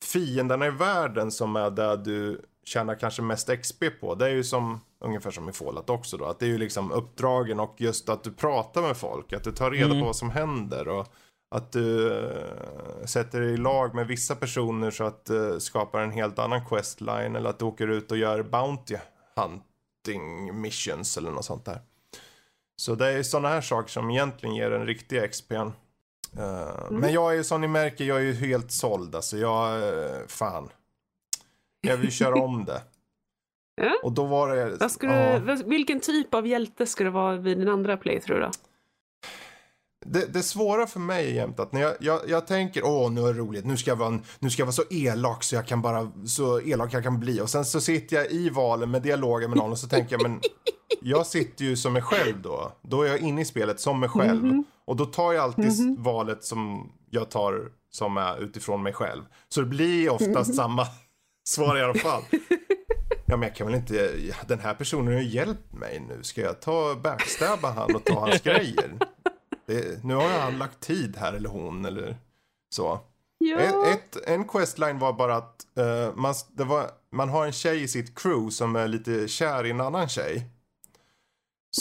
fienderna 0.06 0.68
i 0.68 0.70
världen 0.70 1.32
som 1.32 1.56
är 1.56 1.70
där 1.70 1.98
du 1.98 2.42
tjänar 2.64 2.96
kanske 2.96 3.22
mest 3.22 3.50
XP 3.62 3.84
på. 4.02 4.16
Det 4.16 4.26
är 4.26 4.30
ju 4.30 4.44
som 4.44 4.80
ungefär 5.00 5.32
som 5.32 5.50
i 5.50 5.52
Fallout 5.52 5.90
också 5.90 6.18
då. 6.18 6.26
Att 6.26 6.40
det 6.40 6.46
är 6.46 6.50
ju 6.50 6.58
liksom 6.58 6.92
uppdragen 6.92 7.60
och 7.60 7.76
just 7.78 8.10
att 8.10 8.24
du 8.24 8.32
pratar 8.32 8.82
med 8.82 8.98
folk. 8.98 9.34
Att 9.34 9.44
du 9.44 9.52
tar 9.52 9.72
reda 9.72 9.86
Mm. 9.86 10.00
på 10.00 10.06
vad 10.06 10.16
som 10.16 10.30
händer. 10.30 10.88
Och 10.88 11.08
att 11.56 11.72
du 11.72 12.14
eh, 12.14 13.06
sätter 13.06 13.42
dig 13.42 13.54
i 13.54 13.58
lag 13.58 13.96
med 13.96 14.08
vissa 14.08 14.36
personer 14.36 14.92
så 14.92 15.04
att 15.04 15.28
uh, 15.32 15.58
skapar 15.58 16.02
en 16.02 16.12
helt 16.12 16.40
annan 16.40 16.66
questline. 16.66 17.36
Eller 17.36 17.50
att 17.50 17.60
du 17.60 17.66
åker 17.66 17.88
ut 17.88 18.12
och 18.12 18.18
gör 18.18 18.44
Bounty 18.44 18.96
Hunting 19.36 20.62
missions 20.62 21.18
eller 21.18 21.32
något 21.32 21.46
sånt 21.46 21.66
där. 21.66 21.82
Så 22.78 22.96
det 22.96 23.08
är 23.12 23.24
sådana 23.24 23.50
här 23.50 23.62
saker 23.62 23.90
som 23.90 24.10
egentligen 24.10 24.56
ger 24.56 24.72
en 24.72 24.86
riktig 24.86 25.32
XP. 25.32 25.52
Uh, 26.40 26.92
Men 26.92 27.14
jag 27.14 27.32
är 27.32 27.36
ju 27.36 27.44
som 27.44 27.62
ni 27.62 27.68
märker, 27.68 28.06
jag 28.06 28.18
är 28.18 28.22
ju 28.22 28.34
helt 28.34 28.72
såld 28.72 29.16
alltså. 29.16 29.38
Jag, 29.38 29.82
uh, 29.82 30.28
fan. 30.28 30.70
Jag 31.82 31.98
vill 31.98 32.12
köra 32.12 32.36
om 32.44 32.66
det. 32.66 32.82
Ja. 33.82 33.92
Och 34.04 34.12
då 34.12 34.26
var 34.26 34.56
det... 34.56 34.78
Vad 34.80 34.92
ska 34.92 35.08
ja. 35.08 35.58
vilken 35.66 36.00
typ 36.00 36.34
av 36.34 36.48
hjälte 36.48 36.86
ska 36.86 37.04
det 37.04 37.10
vara 37.10 37.36
vid 37.36 37.58
din 37.58 37.70
andra 37.70 37.98
playthrough 37.98 38.42
då? 38.42 38.52
det, 40.06 40.34
det 40.34 40.44
svåra 40.44 40.88
för 40.88 41.00
mig 41.00 41.28
är 41.30 41.34
jämt 41.34 41.60
att 41.60 41.72
när 41.72 41.82
jag, 41.82 41.94
jag, 42.00 42.20
jag 42.28 42.48
tänker 42.48 42.86
åh 42.86 43.12
nu 43.12 43.22
är 43.22 43.34
det 43.34 43.40
roligt, 43.40 43.66
nu 43.66 43.78
ska, 43.78 43.92
jag 43.92 43.96
vara, 43.96 44.08
en- 44.08 44.24
nu 44.40 44.50
ska 44.50 44.62
jag 44.62 44.66
vara 44.66 44.74
så 44.74 44.84
elak 44.90 45.44
så 45.44 45.56
jag 45.56 45.68
kan 45.68 45.82
bara, 45.82 46.12
så 46.26 46.62
elak 46.62 46.94
jag 46.94 47.04
kan 47.04 47.20
bli. 47.20 47.42
Och 47.42 47.50
sen 47.50 47.66
så 47.66 47.82
sitter 47.82 48.16
jag 48.16 48.32
i 48.32 48.50
valen 48.50 48.92
med 48.92 49.02
dialogen 49.02 49.50
med 49.50 49.58
någon 49.58 49.72
och 49.72 49.78
så 49.80 49.88
tänker 49.88 50.16
jag 50.16 50.22
men 50.22 50.42
jag 51.02 51.28
sitter 51.28 51.66
ju 51.66 51.76
som 51.76 51.94
mig 51.94 52.02
själv 52.02 52.42
då. 52.42 52.72
Då 52.82 53.02
är 53.02 53.08
jag 53.08 53.20
inne 53.20 53.42
i 53.42 53.46
spelet 53.46 53.80
som 53.80 54.00
mig 54.00 54.10
själv. 54.10 54.64
Och 54.86 54.96
då 54.96 55.06
tar 55.06 55.34
jag 55.34 55.44
alltid 55.44 56.00
valet 56.00 56.44
som 56.44 56.92
jag 57.10 57.30
tar 57.30 57.72
som 57.92 58.18
är 58.18 58.38
utifrån 58.44 58.84
mig 58.84 58.94
själv. 58.94 59.24
Så 59.50 59.62
det 59.62 59.68
blir 59.68 60.10
oftast 60.10 60.56
samma 60.56 60.88
svar 61.50 61.78
i 61.78 61.82
alla 61.82 61.94
fall. 61.94 62.24
Ja 63.28 63.38
men 63.38 63.48
jag 63.48 63.56
kan 63.56 63.68
väl 63.68 63.76
inte, 63.76 64.12
den 64.48 64.60
här 64.60 64.74
personen 64.74 65.14
har 65.14 65.22
ju 65.22 65.28
hjälpt 65.30 65.74
mig 65.74 66.06
nu. 66.10 66.24
Ska 66.24 66.42
jag 66.42 66.62
ta 66.62 66.96
backstabba 66.96 67.72
han 67.72 67.96
och 67.96 68.04
ta 68.04 68.20
hans 68.20 68.42
grejer? 68.44 68.92
Det, 69.66 70.04
nu 70.04 70.14
har 70.14 70.30
han 70.30 70.58
lagt 70.58 70.80
tid 70.80 71.18
här 71.18 71.34
eller 71.34 71.50
hon 71.50 71.86
eller 71.86 72.18
så. 72.70 73.00
Ja. 73.38 73.86
Ett, 73.88 74.28
en 74.28 74.48
questline 74.48 75.00
var 75.00 75.14
bara 75.14 75.36
att 75.36 75.66
eh, 75.78 76.16
man, 76.16 76.34
var, 76.52 76.90
man 77.12 77.30
har 77.30 77.46
en 77.46 77.52
tjej 77.52 77.84
i 77.84 77.88
sitt 77.88 78.20
crew 78.20 78.52
som 78.52 78.76
är 78.76 78.88
lite 78.88 79.28
kär 79.28 79.66
i 79.66 79.70
en 79.70 79.82
annan 79.82 80.10
tjej. 80.10 80.46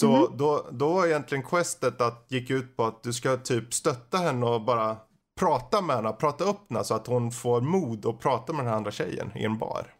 Så 0.00 0.28
då, 0.36 0.68
då 0.72 0.92
var 0.94 1.06
egentligen 1.06 1.44
questet 1.44 2.00
att 2.00 2.26
gick 2.28 2.50
ut 2.50 2.76
på 2.76 2.84
att 2.84 3.02
du 3.02 3.12
ska 3.12 3.36
typ 3.36 3.74
stötta 3.74 4.18
henne 4.18 4.46
och 4.46 4.60
bara 4.62 4.96
prata 5.40 5.80
med 5.80 5.96
henne, 5.96 6.12
prata 6.12 6.44
upp 6.44 6.60
henne 6.70 6.84
så 6.84 6.94
att 6.94 7.06
hon 7.06 7.30
får 7.32 7.60
mod 7.60 8.06
att 8.06 8.20
prata 8.20 8.52
med 8.52 8.64
den 8.64 8.68
här 8.70 8.76
andra 8.76 8.90
tjejen 8.90 9.32
i 9.36 9.44
en 9.44 9.58
bar. 9.58 9.94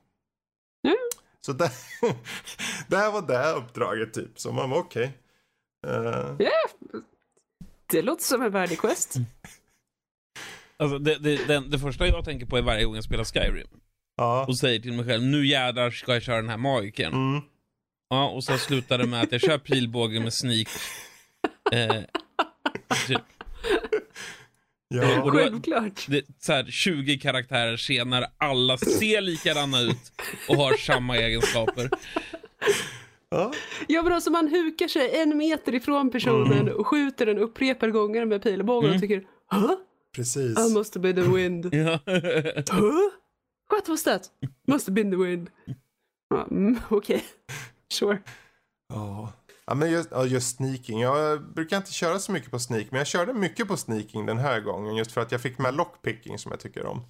Mm. 0.87 0.97
Så 1.41 1.53
det, 1.53 1.71
det 2.89 2.97
här 2.97 3.13
var 3.13 3.23
det 3.23 3.53
uppdraget 3.53 4.15
typ. 4.15 4.41
Så 4.41 4.53
man 4.53 4.71
var 4.71 4.79
okej. 4.79 5.19
Eh, 5.87 6.37
Det 7.87 8.03
låter 8.03 8.25
som 8.25 8.43
en 8.43 8.51
värdig 8.53 8.79
quest. 8.81 9.15
Alltså, 10.77 10.99
det, 10.99 11.19
det, 11.19 11.49
den, 11.49 11.71
det 11.71 11.79
första 11.79 12.07
jag 12.07 12.25
tänker 12.25 12.47
på 12.47 12.57
är 12.57 12.63
varje 12.63 12.85
gång 12.85 12.95
jag 12.95 13.05
spelar 13.05 13.25
Skyrim. 13.25 13.67
ja. 14.17 14.45
Och 14.49 14.57
säger 14.59 14.81
till 14.81 14.93
mig 14.93 15.05
själv, 15.07 15.23
nu 15.23 15.47
jädrar 15.47 15.91
ska 15.91 16.13
jag 16.13 16.23
köra 16.23 16.37
den 16.37 16.49
här 16.49 16.57
magikern. 16.57 17.13
Mm. 17.13 17.43
Ja, 18.09 18.31
och 18.31 18.45
så 18.45 18.59
slutar 18.59 18.99
det 18.99 19.07
med 19.07 19.23
att 19.23 19.33
jag 19.33 19.41
kör 19.41 19.59
pilbåge 19.59 20.21
med 20.21 20.33
sneak. 20.35 20.69
Eh, 21.73 22.03
typ. 23.07 23.21
Ja. 24.89 25.23
Och 25.23 25.33
då- 25.33 25.39
Självklart. 25.39 26.07
Det, 26.09 26.23
så 26.39 26.53
här, 26.53 26.65
20 26.65 27.19
karaktärer 27.19 27.77
senare, 27.77 28.27
alla 28.39 28.79
ser 28.79 29.21
likadana 29.21 29.81
ut 29.81 30.13
och 30.49 30.57
har 30.57 30.73
samma 30.77 31.17
egenskaper. 31.17 31.91
ja. 33.31 33.53
Ja 33.89 34.03
men 34.03 34.13
alltså 34.13 34.31
man 34.31 34.49
hukar 34.49 34.89
sig 34.89 35.17
en 35.21 35.37
meter 35.37 35.75
ifrån 35.75 36.11
personen 36.11 36.69
och 36.73 36.87
skjuter 36.87 37.27
den 37.27 37.39
upprepade 37.39 37.93
gånger 37.93 38.25
med 38.25 38.43
pilbågen 38.43 38.95
och 38.95 39.01
tycker 39.01 39.25
Huh? 39.51 39.73
Precis. 40.15 40.59
I 40.59 40.75
must 40.75 40.95
have 40.95 41.13
been 41.13 41.25
the 41.27 41.33
wind. 41.37 41.75
Ja. 41.75 42.01
Huh? 42.71 43.11
What 43.71 43.89
was 43.89 44.03
that? 44.03 44.23
Must 44.69 44.87
have 44.87 44.95
been 44.95 45.11
the 45.11 45.17
wind. 45.17 45.49
Mm, 46.51 46.79
Okej. 46.89 47.25
Sure. 47.93 48.19
Ja. 48.89 49.33
Ja, 49.67 49.75
men 49.75 49.91
just, 49.91 50.09
ja, 50.13 50.25
just 50.27 50.57
sneaking. 50.57 51.01
Jag 51.01 51.43
brukar 51.55 51.77
inte 51.77 51.93
köra 51.93 52.19
så 52.19 52.33
mycket 52.33 52.51
på 52.51 52.59
sneak, 52.59 52.87
men 52.91 52.99
jag 52.99 53.07
körde 53.07 53.33
mycket 53.33 53.69
på 53.69 53.77
sneaking 53.77 54.27
den 54.27 54.39
här 54.39 54.61
gången. 54.61 54.97
Just 54.97 55.13
för 55.13 55.21
att 55.21 55.33
jag 55.33 55.41
fick 55.41 55.59
med 55.59 55.75
lockpicking 55.75 56.39
som 56.39 56.51
jag 56.53 56.61
tycker 56.61 56.87
om. 56.87 57.01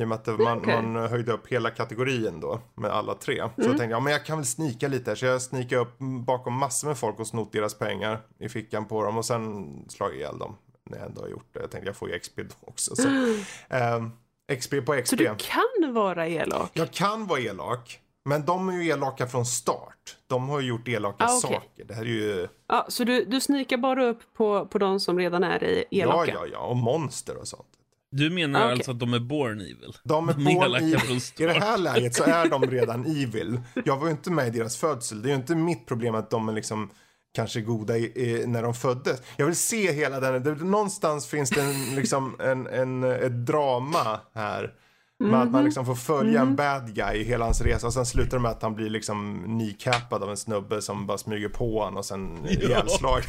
I 0.00 0.04
och 0.04 0.08
med 0.08 0.18
att 0.18 0.26
man, 0.38 0.58
Okej. 0.58 0.82
man 0.82 0.96
höjde 1.10 1.32
upp 1.32 1.46
hela 1.48 1.70
kategorin 1.70 2.40
då 2.40 2.60
med 2.74 2.90
alla 2.90 3.14
tre. 3.14 3.36
Så 3.36 3.42
Mm. 3.42 3.52
jag 3.56 3.66
tänkte, 3.78 3.84
ja 3.94 4.00
men 4.00 4.12
jag 4.12 4.24
kan 4.24 4.38
väl 4.38 4.46
snika 4.46 4.88
lite 4.88 5.10
här. 5.10 5.14
Så 5.16 5.26
jag 5.26 5.42
sneakade 5.42 5.80
upp 5.80 5.98
bakom 6.26 6.54
massor 6.54 6.88
med 6.88 6.98
folk 6.98 7.18
och 7.20 7.26
snott 7.26 7.52
deras 7.52 7.74
pengar 7.78 8.20
i 8.38 8.48
fickan 8.48 8.84
på 8.84 9.04
dem 9.04 9.16
och 9.18 9.24
sen 9.24 9.66
slagit 9.88 10.16
ihjäl 10.18 10.38
dem. 10.38 10.56
När 10.90 10.98
jag 10.98 11.06
ändå 11.06 11.20
har 11.20 11.28
gjort 11.28 11.48
det. 11.52 11.60
Jag 11.60 11.70
tänkte 11.70 11.88
jag 11.88 11.96
får 11.96 12.08
ju 12.10 12.18
XP 12.18 12.36
då 12.36 12.54
också. 12.60 12.96
Så, 12.96 13.08
ehm, 13.68 14.10
XP 14.58 14.70
på 14.86 14.92
XP. 14.94 15.08
Så 15.08 15.16
du 15.16 15.34
kan 15.38 15.94
vara 15.94 16.28
elak? 16.28 16.70
Jag 16.74 16.90
kan 16.90 17.26
vara 17.26 17.40
elak. 17.40 18.00
Men 18.24 18.44
de 18.44 18.68
är 18.68 18.72
ju 18.82 18.88
elaka 18.88 19.26
från 19.26 19.46
start. 19.46 20.16
De 20.26 20.48
har 20.48 20.60
ju 20.60 20.68
gjort 20.68 20.88
elaka 20.88 21.24
Ah, 21.24 21.36
okej. 21.38 21.40
saker. 21.60 21.84
Det 21.84 21.94
här 21.94 22.02
är 22.02 22.06
ju... 22.06 22.48
Ja, 22.68 22.86
så 22.88 23.04
du, 23.04 23.24
du 23.24 23.40
snikar 23.40 23.76
bara 23.76 24.04
upp 24.06 24.20
på, 24.36 24.66
på 24.66 24.78
de 24.78 25.00
som 25.00 25.18
redan 25.18 25.44
är 25.44 25.64
i 25.64 25.84
Ja, 25.90 26.02
elaka? 26.04 26.32
ja, 26.32 26.46
ja. 26.52 26.58
Och 26.58 26.76
monster 26.76 27.36
och 27.36 27.48
sånt. 27.48 27.68
Du 28.10 28.30
menar 28.30 28.60
Ah, 28.60 28.64
okej. 28.64 28.72
alltså 28.72 28.90
att 28.90 28.98
de 29.00 29.14
är 29.14 29.18
born 29.20 29.60
evil? 29.60 29.96
De 30.04 30.28
är 30.28 30.32
De 30.34 30.46
är 30.46 30.54
born 30.54 30.64
elaka 30.84 30.98
start. 31.20 31.40
I 31.40 31.44
det 31.44 31.52
här 31.52 31.78
läget 31.78 32.14
så 32.14 32.24
är 32.24 32.48
de 32.48 32.62
redan 32.70 33.06
evil. 33.06 33.60
Jag 33.84 33.96
var 33.96 34.06
ju 34.06 34.10
inte 34.10 34.30
med 34.30 34.46
i 34.54 34.58
deras 34.58 34.76
födsel. 34.76 35.22
Det 35.22 35.28
är 35.28 35.30
ju 35.30 35.36
inte 35.36 35.54
mitt 35.54 35.86
problem 35.86 36.14
att 36.14 36.30
de 36.30 36.48
är 36.48 36.52
liksom 36.52 36.90
kanske 37.34 37.60
goda 37.60 37.96
i, 37.96 38.04
i, 38.04 38.46
när 38.46 38.62
de 38.62 38.74
föddes. 38.74 39.22
Jag 39.36 39.46
vill 39.46 39.56
se 39.56 39.92
hela 39.92 40.20
den. 40.20 40.42
Det, 40.42 40.54
någonstans 40.54 41.26
finns 41.26 41.50
det 41.50 41.60
en, 41.62 41.94
liksom 41.96 42.36
en, 42.40 42.66
en, 42.66 43.04
ett 43.04 43.46
drama 43.46 44.20
här. 44.34 44.72
Med 45.20 45.34
att 45.42 45.50
man 45.50 45.52
Mhm. 45.60 45.64
liksom 45.64 45.86
får 45.86 45.94
följa 45.94 46.40
en 46.40 46.46
Mhm. 46.46 46.56
bad 46.56 46.94
guy 46.94 47.16
i 47.16 47.24
hela 47.24 47.44
hans 47.44 47.60
resa 47.60 47.86
och 47.86 47.92
sen 47.92 48.06
slutar 48.06 48.36
det 48.36 48.42
med 48.42 48.50
att 48.50 48.62
han 48.62 48.74
blir 48.74 48.90
liksom 48.90 49.42
kneecappad 49.44 50.22
av 50.22 50.30
en 50.30 50.36
snubbe 50.36 50.82
som 50.82 51.06
bara 51.06 51.18
smyger 51.18 51.48
på 51.48 51.78
honom 51.80 51.96
och 51.96 52.04
sen 52.04 52.38
Ja. 52.44 52.50
ihjälslag. 52.50 53.22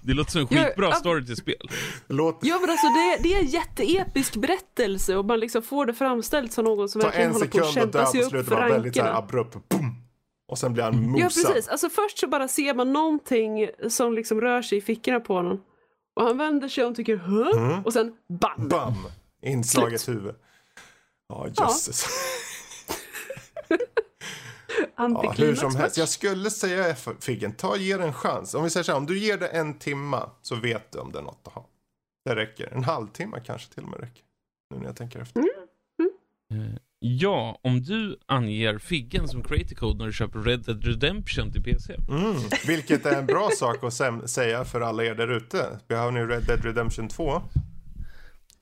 Det 0.00 0.14
låter 0.14 0.30
som 0.30 0.40
en 0.40 0.46
Ja, 0.50 0.64
skitbra 0.64 0.86
ja. 0.88 0.94
story 0.94 1.26
till 1.26 1.36
spel. 1.36 1.70
Låt 2.06 2.38
Ja 2.42 2.58
men 2.60 2.70
alltså 2.70 2.86
det, 2.86 3.22
det 3.22 3.34
är 3.34 3.38
en 3.40 3.46
jätteepisk 3.46 4.36
berättelse 4.36 5.16
och 5.16 5.24
man 5.24 5.40
liksom 5.40 5.62
får 5.62 5.86
det 5.86 5.94
framställt 5.94 6.52
som 6.52 6.64
någon 6.64 6.88
som 6.88 7.00
ta 7.00 7.06
verkligen 7.06 7.28
en 7.28 7.32
håller 7.34 7.46
på 7.46 7.58
att 7.58 7.66
sekund 7.72 7.86
och 7.86 7.92
dö 7.92 7.98
kämpa 7.98 8.04
på 8.06 8.10
sig 8.12 8.22
upp 8.22 8.28
slutet 8.30 8.48
för 8.48 8.54
var 8.54 8.68
väldigt 8.68 8.94
så 8.96 9.02
här 9.02 9.12
rankerna. 9.12 9.26
abrupt. 9.40 9.68
Boom! 9.68 9.94
Och 10.48 10.58
sen 10.58 10.72
blir 10.72 10.84
han 10.84 11.10
mosad. 11.10 11.20
Ja 11.20 11.24
precis, 11.52 11.68
alltså 11.68 11.88
först 11.90 12.18
så 12.18 12.26
bara 12.28 12.48
ser 12.48 12.74
man 12.74 12.92
någonting 12.92 13.68
som 13.88 14.12
liksom 14.14 14.40
rör 14.40 14.62
sig 14.62 14.78
i 14.78 14.80
fickorna 14.80 15.20
på 15.20 15.34
honom. 15.34 15.60
Och 16.16 16.22
han 16.26 16.38
vänder 16.38 16.68
sig 16.68 16.84
om 16.84 16.90
och 16.90 16.96
tycker 16.96 17.16
huh? 17.16 17.48
Mm. 17.68 17.84
Och 17.84 17.92
sen 17.92 18.12
bam! 18.40 18.68
Bam! 18.68 18.94
Inslaget 19.42 20.08
huvud. 20.08 20.34
Ja, 21.32 21.48
jösses. 21.48 22.06
Ja, 24.96 25.34
hur 25.36 25.54
som 25.54 25.76
helst. 25.76 25.96
Jag 25.96 26.08
skulle 26.08 26.50
säga 26.50 26.94
Figgen, 27.20 27.52
ta 27.52 27.76
ge 27.76 27.96
det 27.96 28.04
en 28.04 28.12
chans. 28.12 28.54
Om 28.54 28.64
vi 28.64 28.70
säger 28.70 28.84
så 28.84 28.92
här, 28.92 28.98
om 28.98 29.06
du 29.06 29.18
ger 29.18 29.38
det 29.38 29.46
en 29.46 29.78
timma 29.78 30.30
så 30.42 30.54
vet 30.56 30.92
du 30.92 30.98
om 30.98 31.12
det 31.12 31.18
är 31.18 31.22
något 31.22 31.40
att 31.46 31.52
ha. 31.52 31.68
Det 32.24 32.36
räcker. 32.36 32.72
En 32.72 32.84
halvtimme 32.84 33.40
kanske 33.46 33.74
till 33.74 33.82
och 33.82 33.90
med 33.90 34.00
räcker. 34.00 34.22
Nu 34.70 34.78
när 34.80 34.86
jag 34.86 34.96
tänker 34.96 35.20
efter. 35.20 35.40
Eh, 35.40 36.78
Ja, 37.04 37.58
om 37.62 37.82
du 37.82 38.18
anger 38.26 38.78
Figgen 38.78 39.28
som 39.28 39.42
creator 39.42 39.74
code 39.74 39.98
när 39.98 40.06
du 40.06 40.12
köper 40.12 40.38
Red 40.38 40.60
Dead 40.64 40.84
Redemption 40.84 41.52
till 41.52 41.62
PC. 41.62 41.94
Mm. 42.08 42.36
Vilket 42.66 43.06
är 43.06 43.18
en 43.18 43.26
bra 43.26 43.50
sak 43.50 43.84
att 43.84 44.30
säga 44.30 44.64
för 44.64 44.80
alla 44.80 45.04
er 45.04 45.14
där 45.14 45.28
ute. 45.28 45.78
Behöver 45.88 46.12
ni 46.12 46.20
Red 46.20 46.44
Dead 46.46 46.64
Redemption 46.64 47.08
2? 47.08 47.42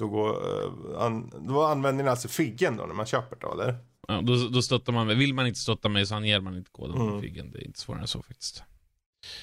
Då, 0.00 0.08
går, 0.08 0.28
eh, 0.30 1.02
an- 1.02 1.32
då 1.48 1.62
använder 1.62 2.04
ni 2.04 2.10
alltså 2.10 2.28
Figgen 2.28 2.76
då 2.76 2.86
när 2.86 2.94
man 2.94 3.06
köper 3.06 3.36
det 3.36 3.52
eller? 3.62 3.76
Ja, 4.08 4.20
då, 4.22 4.34
då 4.48 4.62
stöttar 4.62 4.92
man 4.92 5.08
Vill 5.08 5.34
man 5.34 5.46
inte 5.46 5.58
stötta 5.60 5.88
mig 5.88 6.06
så 6.06 6.14
anger 6.14 6.40
man 6.40 6.56
inte 6.56 6.70
koden 6.70 6.96
Mm. 7.00 7.12
på 7.12 7.20
Figgen. 7.20 7.50
Det 7.52 7.58
är 7.58 7.64
inte 7.66 7.80
svårare 7.80 8.00
än 8.00 8.08
så 8.08 8.22
faktiskt. 8.22 8.62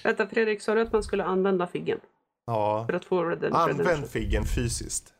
Vänta 0.03 0.27
Fredrik, 0.27 0.61
sa 0.61 0.73
du 0.75 0.81
att 0.81 0.91
man 0.93 1.03
skulle 1.03 1.23
använda 1.23 1.67
figgen 1.67 1.99
Ja. 2.47 2.85
för 2.89 2.93
att 2.93 3.05
få 3.05 3.23
Red 3.23 3.39
Dead 3.39 3.53
Använd 3.53 3.79
Redemption? 3.79 4.09
Figgen 4.09 4.45
fysiskt. 4.45 5.13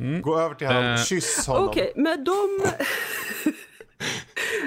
Mm. 0.00 0.22
Gå 0.22 0.38
över 0.38 0.54
till 0.54 0.66
honom, 0.66 0.84
Eh, 0.84 0.96
kyss 1.04 1.46
honom. 1.46 1.68
Okej, 1.68 1.92
med 1.96 2.24
de... 2.24 2.66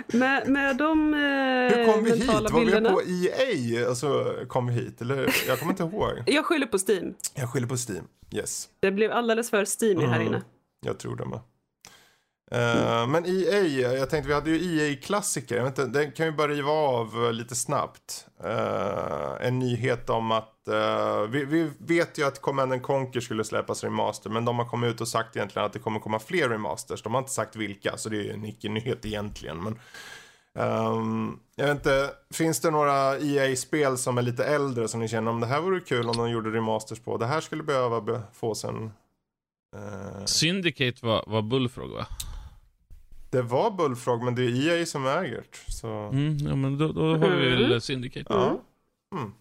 med, 0.08 0.48
med 0.48 0.78
de 0.78 1.14
eh, 1.14 1.20
Hur 1.20 1.94
kom 1.94 2.04
vi 2.04 2.12
hit? 2.12 2.28
Var 2.28 2.60
vi 2.60 2.66
bilderna. 2.66 2.92
på 2.92 3.02
EA? 3.02 3.90
Alltså 3.90 4.34
kom 4.48 4.68
vi 4.68 4.74
hit? 4.74 5.02
Eller 5.02 5.30
jag 5.48 5.60
kommer 5.60 5.72
inte 5.74 5.84
ihåg. 5.84 6.12
Jag 6.26 6.46
skyller 6.46 6.68
på 6.68 6.78
Steam. 6.90 7.14
Jag 7.34 7.50
skyller 7.50 7.68
på 7.68 7.76
Steam. 7.90 8.08
Yes, 8.32 8.70
Det 8.80 8.92
blev 8.92 9.12
alldeles 9.12 9.50
för 9.50 9.66
Steamy 9.66 10.06
här 10.06 10.16
Mm. 10.16 10.28
inne. 10.28 10.42
jag 10.86 10.98
tror 11.00 11.16
det 11.16 11.26
med. 11.26 11.40
Uh, 12.54 13.08
men 13.08 13.26
EA, 13.26 13.94
jag 13.94 14.10
tänkte 14.10 14.28
vi 14.28 14.34
hade 14.34 14.50
ju 14.50 14.80
EA-klassiker. 14.80 15.56
Jag 15.56 15.64
vet 15.64 15.80
inte, 15.80 16.00
Den 16.00 16.12
kan 16.12 16.26
vi 16.26 16.32
bara 16.32 16.48
riva 16.48 16.72
av 16.72 17.26
eh, 17.26 17.34
lite 17.34 17.56
snabbt. 17.56 18.28
Uh, 18.44 19.48
en 19.48 19.60
nyhet 19.60 20.10
om 20.10 20.32
att 20.32 20.54
uh, 20.70 21.22
vi, 21.30 21.46
vi 21.46 21.72
vet 21.78 22.18
ju 22.18 22.28
att 22.28 22.42
Command 22.42 22.84
Conquer 22.84 23.20
skulle 23.20 23.44
släppas 23.44 23.84
remaster. 23.84 24.30
Men 24.30 24.46
de 24.46 24.60
har 24.60 24.66
kommit 24.66 24.94
ut 24.94 25.02
och 25.02 25.08
sagt 25.08 25.36
egentligen 25.36 25.66
att 25.66 25.74
det 25.74 25.80
kommer 25.80 26.00
komma 26.00 26.20
fler 26.20 26.50
remasters. 26.50 27.04
De 27.04 27.14
har 27.14 27.22
inte 27.22 27.32
sagt 27.32 27.56
vilka, 27.56 27.98
så 27.98 28.10
det 28.10 28.18
är 28.18 28.24
ju 28.24 28.32
en 28.32 28.46
icke-nyhet 28.46 29.06
egentligen. 29.06 29.64
Men 29.64 29.80
um, 30.66 31.40
jag 31.56 31.66
vet 31.66 31.76
inte, 31.76 32.12
finns 32.34 32.62
det 32.62 32.72
några 32.72 33.18
EA-spel 33.18 33.98
som 33.98 34.18
är 34.18 34.22
lite 34.22 34.46
äldre 34.46 34.88
som 34.88 35.00
ni 35.00 35.08
känner 35.08 35.32
om 35.32 35.40
det 35.40 35.48
här 35.48 35.62
vore 35.62 35.80
kul 35.80 36.10
om 36.10 36.18
de 36.18 36.30
gjorde 36.30 36.50
remasters 36.50 37.00
på? 37.00 37.18
Det 37.18 37.26
här 37.26 37.42
skulle 37.42 37.64
behöva 37.64 38.02
be- 38.02 38.22
få 38.34 38.56
sen... 38.56 38.92
en... 39.76 40.28
Syndicate 40.28 41.06
var, 41.06 41.24
var 41.28 41.42
Bullfrog 41.42 41.92
va? 41.92 42.06
Det 43.30 43.42
var 43.42 43.72
Bullfrog 43.72 44.24
men 44.24 44.36
det 44.36 44.44
är 44.44 44.80
EA 44.80 44.86
som 44.86 45.06
äger 45.06 45.44
det. 45.52 45.72
Så... 45.72 45.88
Mm, 45.88 46.38
ja 46.38 46.56
men 46.56 46.78
då, 46.78 46.92
då 46.92 47.02
har 47.02 47.30
vi 47.30 47.50
väl 47.50 47.66
Mm. 47.66 47.82
Syndicate. 47.82 48.26
Ja. 48.30 48.62
Mm. 49.16 49.34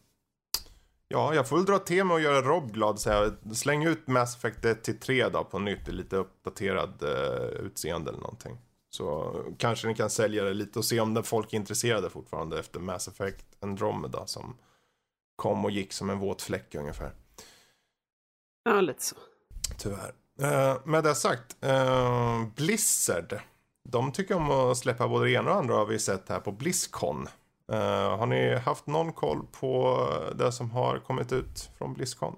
Ja, 1.09 1.35
jag 1.35 1.49
får 1.49 1.57
väl 1.57 1.65
dra 1.65 1.79
till 1.79 2.05
med 2.05 2.15
och 2.15 2.21
göra 2.21 2.43
Rob 2.43 2.73
glad. 2.73 3.01
Så 3.01 3.11
här. 3.11 3.55
Släng 3.55 3.85
ut 3.85 4.07
Mass 4.07 4.37
Effect 4.37 4.65
1 4.65 4.83
till 4.85 4.99
3 4.99 5.29
då 5.29 5.45
på 5.45 5.59
nytt 5.59 5.89
i 5.89 5.93
lite 5.93 6.17
uppdaterad 6.17 7.03
uh, 7.03 7.67
utseende 7.67 8.11
eller 8.11 8.21
någonting. 8.21 8.59
Så 8.91 9.37
kanske 9.59 9.89
ni 9.89 9.95
kan 9.95 10.11
sälja 10.11 10.45
det 10.45 10.55
lite 10.55 10.79
och 10.79 10.85
se 10.85 11.01
om 11.01 11.15
det 11.15 11.23
folk 11.23 11.53
är 11.53 11.57
intresserade 11.57 12.11
fortfarande 12.11 12.59
efter 12.59 12.81
Mass 12.81 13.09
Effect 13.09 13.47
Andromeda 13.61 14.27
som 14.27 14.57
kom 15.37 15.65
och 15.65 15.71
gick 15.71 15.93
som 15.93 16.11
en 16.11 16.19
våt 16.19 16.43
fläck 16.43 16.75
ungefär. 16.75 17.13
Ja, 18.65 18.81
lite 18.81 19.05
så. 19.05 19.17
Tyvärr. 19.79 20.13
Uh, 20.43 20.81
med 20.85 21.05
det 21.05 21.15
sagt, 21.15 21.57
uh, 21.65 22.47
Blizzard. 22.57 23.41
De 23.89 24.13
tycker 24.13 24.35
om 24.35 24.51
att 24.51 24.77
släppa 24.77 25.09
både 25.09 25.25
det 25.25 25.33
ena 25.33 25.51
och 25.51 25.57
andra 25.57 25.75
har 25.75 25.87
vi 25.87 25.99
sett 25.99 26.29
här 26.29 26.41
på 26.41 26.53
Blizzcon. 26.53 27.29
Uh, 27.73 27.79
har 28.17 28.27
ni 28.27 28.55
haft 28.55 28.87
någon 28.87 29.13
koll 29.13 29.47
på 29.61 29.99
det 30.35 30.53
som 30.53 30.71
har 30.71 30.99
kommit 30.99 31.33
ut 31.33 31.71
från 31.79 31.95
Blizzcon? 31.95 32.37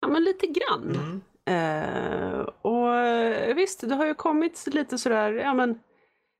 Ja, 0.00 0.08
men 0.08 0.24
lite 0.24 0.46
grann. 0.46 1.22
Eh, 1.48 2.40
och 2.62 2.94
eh, 2.94 3.54
visst, 3.54 3.88
det 3.88 3.94
har 3.94 4.06
ju 4.06 4.14
kommit 4.14 4.66
lite 4.66 4.98
sådär, 4.98 5.32
ja 5.32 5.54
men 5.54 5.78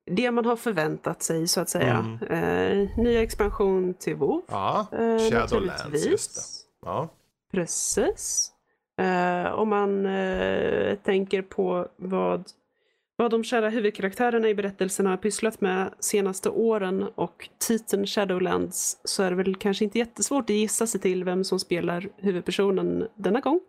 det 0.07 0.31
man 0.31 0.45
har 0.45 0.57
förväntat 0.57 1.23
sig 1.23 1.49
så 1.49 1.61
att 1.61 1.69
säga. 1.69 2.19
Eh, 2.31 2.99
nya 2.99 3.23
expansion 3.23 3.95
till 3.95 4.17
WoW. 4.17 4.43
Ja, 4.49 4.87
Shadowlands, 5.31 6.07
just 6.07 6.35
det. 6.35 6.41
Ja. 6.89 7.09
Precis. 7.53 8.53
Om 9.55 9.69
man 9.69 10.05
tänker 11.03 11.43
på 11.43 11.89
vad, 11.97 12.45
vad 13.19 13.31
de 13.31 13.45
kära 13.45 13.69
huvudkaraktärerna 13.69 14.49
i 14.49 14.55
berättelserna 14.55 15.11
har 15.11 15.17
pysslat 15.17 15.61
med 15.61 15.95
senaste 16.01 16.49
åren 16.51 17.03
och 17.15 17.49
titeln 17.59 18.07
Shadowlands 18.07 19.01
så 19.05 19.23
är 19.23 19.31
det 19.31 19.37
väl 19.37 19.55
kanske 19.57 19.85
inte 19.85 19.99
jättesvårt 19.99 20.51
att 20.51 20.57
gissa 20.57 20.87
sig 20.87 21.01
till 21.01 21.25
vem 21.25 21.45
som 21.45 21.59
spelar 21.59 22.09
huvudpersonen 22.17 23.09
denna 23.15 23.41
gång. 23.41 23.61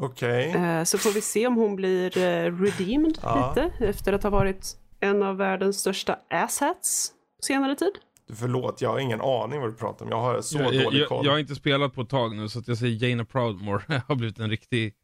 Okej. 0.00 0.50
Eh, 0.50 0.84
så 0.84 0.98
får 0.98 1.10
vi 1.10 1.20
se 1.20 1.46
om 1.46 1.56
hon 1.56 1.76
blir 1.76 2.18
eh, 2.18 2.60
redeemed 2.60 3.18
Ja. 3.22 3.54
lite 3.54 3.84
efter 3.84 4.12
att 4.12 4.22
ha 4.22 4.30
varit 4.30 4.76
en 5.00 5.22
av 5.22 5.36
världens 5.36 5.80
största 5.80 6.18
asshats 6.30 7.12
på 7.36 7.42
senare 7.42 7.74
tid. 7.76 7.92
Förlåt, 8.34 8.80
jag 8.82 8.90
har 8.90 8.98
ingen 8.98 9.20
aning 9.20 9.60
vad 9.60 9.70
du 9.70 9.74
pratar 9.74 10.04
om. 10.04 10.10
Jag 10.10 10.20
har 10.20 10.40
så 10.40 10.58
jag, 10.58 10.74
jag, 10.74 10.84
dålig 10.84 11.00
jag, 11.00 11.08
koll. 11.08 11.24
jag 11.26 11.32
har 11.32 11.38
inte 11.38 11.54
spelat 11.54 11.94
på 11.94 12.00
ett 12.00 12.08
tag 12.08 12.36
nu 12.36 12.48
så 12.48 12.58
att 12.58 12.68
jag 12.68 12.78
säger 12.78 13.02
Jaina 13.02 13.24
Proudmore 13.24 14.02
har 14.08 14.14
blivit 14.14 14.38
en 14.38 14.50
riktig... 14.50 14.94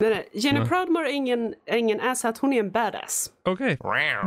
Nej, 0.00 0.10
nej. 0.10 0.28
Jenny 0.32 0.58
Ja. 0.60 0.66
Proudmore 0.66 1.10
är 1.10 1.12
ingen, 1.14 1.54
är 1.66 1.76
ingen 1.76 2.00
asshat, 2.00 2.38
hon 2.38 2.52
är 2.52 2.60
en 2.60 2.70
badass. 2.70 3.32
Okej. 3.44 3.78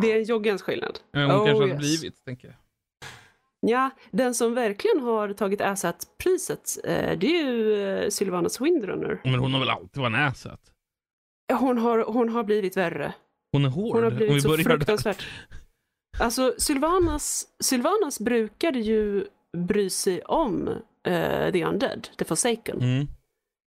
Det 0.02 0.12
är 0.12 0.18
en 0.18 0.24
joggens 0.24 0.62
skillnad. 0.62 1.00
Eh, 1.16 1.22
Hon 1.22 1.32
Oh, 1.32 1.46
kanske 1.46 1.68
yes. 1.68 1.78
blivit, 1.78 2.26
tänker 2.26 2.48
jag. 2.48 2.56
Ja, 3.62 3.90
den 4.12 4.34
som 4.34 4.54
verkligen 4.54 5.00
har 5.00 5.34
tagit 5.34 5.62
asshat-priset, 5.62 6.78
eh, 6.84 7.18
det 7.20 7.28
är 7.40 7.44
ju 7.46 7.84
eh, 8.04 8.10
Sylvanas 8.10 8.62
Windrunner. 8.62 9.22
Men 9.24 9.36
hon 9.40 9.54
har 9.54 9.60
väl 9.60 9.70
alltid 9.70 10.02
varit 10.02 10.14
en 10.14 10.20
asshat? 10.24 10.60
Hon 11.60 11.78
har, 11.78 12.00
hon 12.00 12.30
har 12.30 12.44
blivit 12.44 12.78
värre. 12.78 13.14
Hon 13.52 13.66
är 13.66 13.70
hård. 13.70 13.96
Hon 13.96 14.04
har 14.04 14.12
blivit 14.12 14.36
vi 14.36 14.42
så 14.42 14.56
där. 14.56 14.64
fruktansvärt. 14.64 15.28
Alltså, 16.20 16.54
Sylvanas, 16.58 17.48
Sylvanas 17.60 18.20
brukade 18.20 18.80
ju 18.80 19.26
bry 19.58 19.90
sig 19.90 20.22
om 20.22 20.68
eh, 21.04 21.52
The 21.52 21.66
Undead, 21.66 22.08
The 22.18 22.26
Forsaken. 22.26 22.82
Mm. 22.82 23.08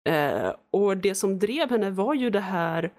Eh, 0.06 0.54
och 0.70 0.96
det 0.96 1.14
som 1.14 1.38
drev 1.38 1.70
henne 1.70 1.90
var 1.90 2.14
ju 2.14 2.30
det 2.30 2.40
här, 2.40 2.92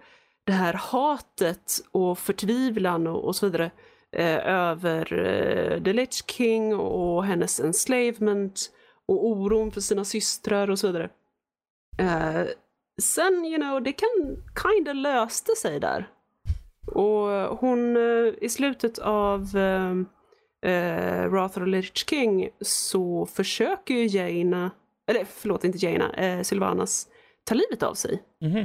det 0.44 0.52
här 0.52 0.74
hatet 0.74 1.72
och 1.92 2.20
förtvivlan 2.20 3.08
och, 3.08 3.26
och 3.26 3.36
så 3.36 3.46
vidare 3.46 3.72
eh, 4.12 4.48
över 4.48 5.14
eh, 5.14 5.84
The 5.84 5.94
Lich 5.94 6.24
King 6.28 6.76
och 6.76 7.26
hennes 7.26 7.60
enslavement 7.60 8.72
och 9.06 9.28
oron 9.28 9.72
för 9.72 9.82
sina 9.82 10.06
systrar 10.06 10.70
och 10.70 10.80
så 10.80 10.88
vidare. 10.88 11.10
Eh, 11.98 12.48
sen, 13.02 13.46
you 13.46 13.58
know, 13.58 13.84
det 13.84 13.92
kan 13.92 14.44
kinda 14.64 14.94
löste 14.94 15.56
sig 15.56 15.80
där. 15.80 16.10
Och 16.88 17.58
hon, 17.58 17.98
eh, 17.98 18.34
i 18.42 18.50
slutet 18.50 19.00
av 19.00 19.58
eh, 19.58 19.92
eh, 20.72 21.28
Wrath 21.28 21.58
of 21.58 21.64
the 21.64 21.70
Lich 21.70 21.92
King 21.94 22.50
så 22.62 23.26
försöker 23.26 23.94
ju 23.94 24.06
Jaina, 24.06 24.72
eller 25.08 25.26
förlåt 25.26 25.64
inte 25.64 25.86
Jaina, 25.86 26.14
eh, 26.14 26.42
Sylvanas 26.42 27.08
ta 27.44 27.56
livet 27.56 27.84
av 27.84 27.94
sig. 27.94 28.24
Mhm. 28.42 28.58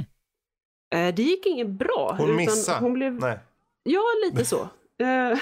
Eh, 0.95 1.15
det 1.15 1.23
gick 1.23 1.45
inget 1.45 1.69
bra. 1.69 2.15
Hon 2.19 2.35
missade. 2.35 2.79
Hon 2.79 2.93
blev, 2.93 3.13
Nej. 3.13 3.39
ja, 3.83 4.01
lite 4.25 4.45
så. 4.45 4.67
Eh, 5.03 5.37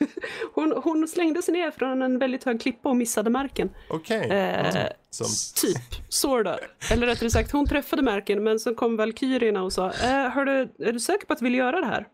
hon, 0.54 0.72
hon 0.84 1.08
slängde 1.08 1.42
sig 1.42 1.54
ner 1.54 1.70
från 1.70 2.02
en 2.02 2.18
väldigt 2.18 2.44
hög 2.44 2.60
klippa 2.60 2.88
och 2.88 2.96
missade 2.96 3.30
marken. 3.30 3.70
Okej. 3.90 4.30
Eh, 4.30 4.70
Mm. 4.76 4.92
Som... 5.10 5.26
Typ, 5.62 5.82
sorta. 6.08 6.58
Eller 6.92 7.06
rättare 7.06 7.30
sagt, 7.30 7.52
hon 7.52 7.66
träffade 7.66 8.02
marken 8.02 8.44
men 8.44 8.60
så 8.60 8.74
kom 8.74 8.96
Valkyrierna 8.96 9.62
och 9.62 9.72
sa 9.72 9.86
eh, 9.86 10.30
hördu, 10.30 10.68
är 10.78 10.92
du 10.92 11.00
säker 11.00 11.26
på 11.26 11.32
att 11.32 11.38
du 11.38 11.44
vill 11.44 11.54
göra 11.54 11.80
det 11.80 11.86
här? 11.86 12.06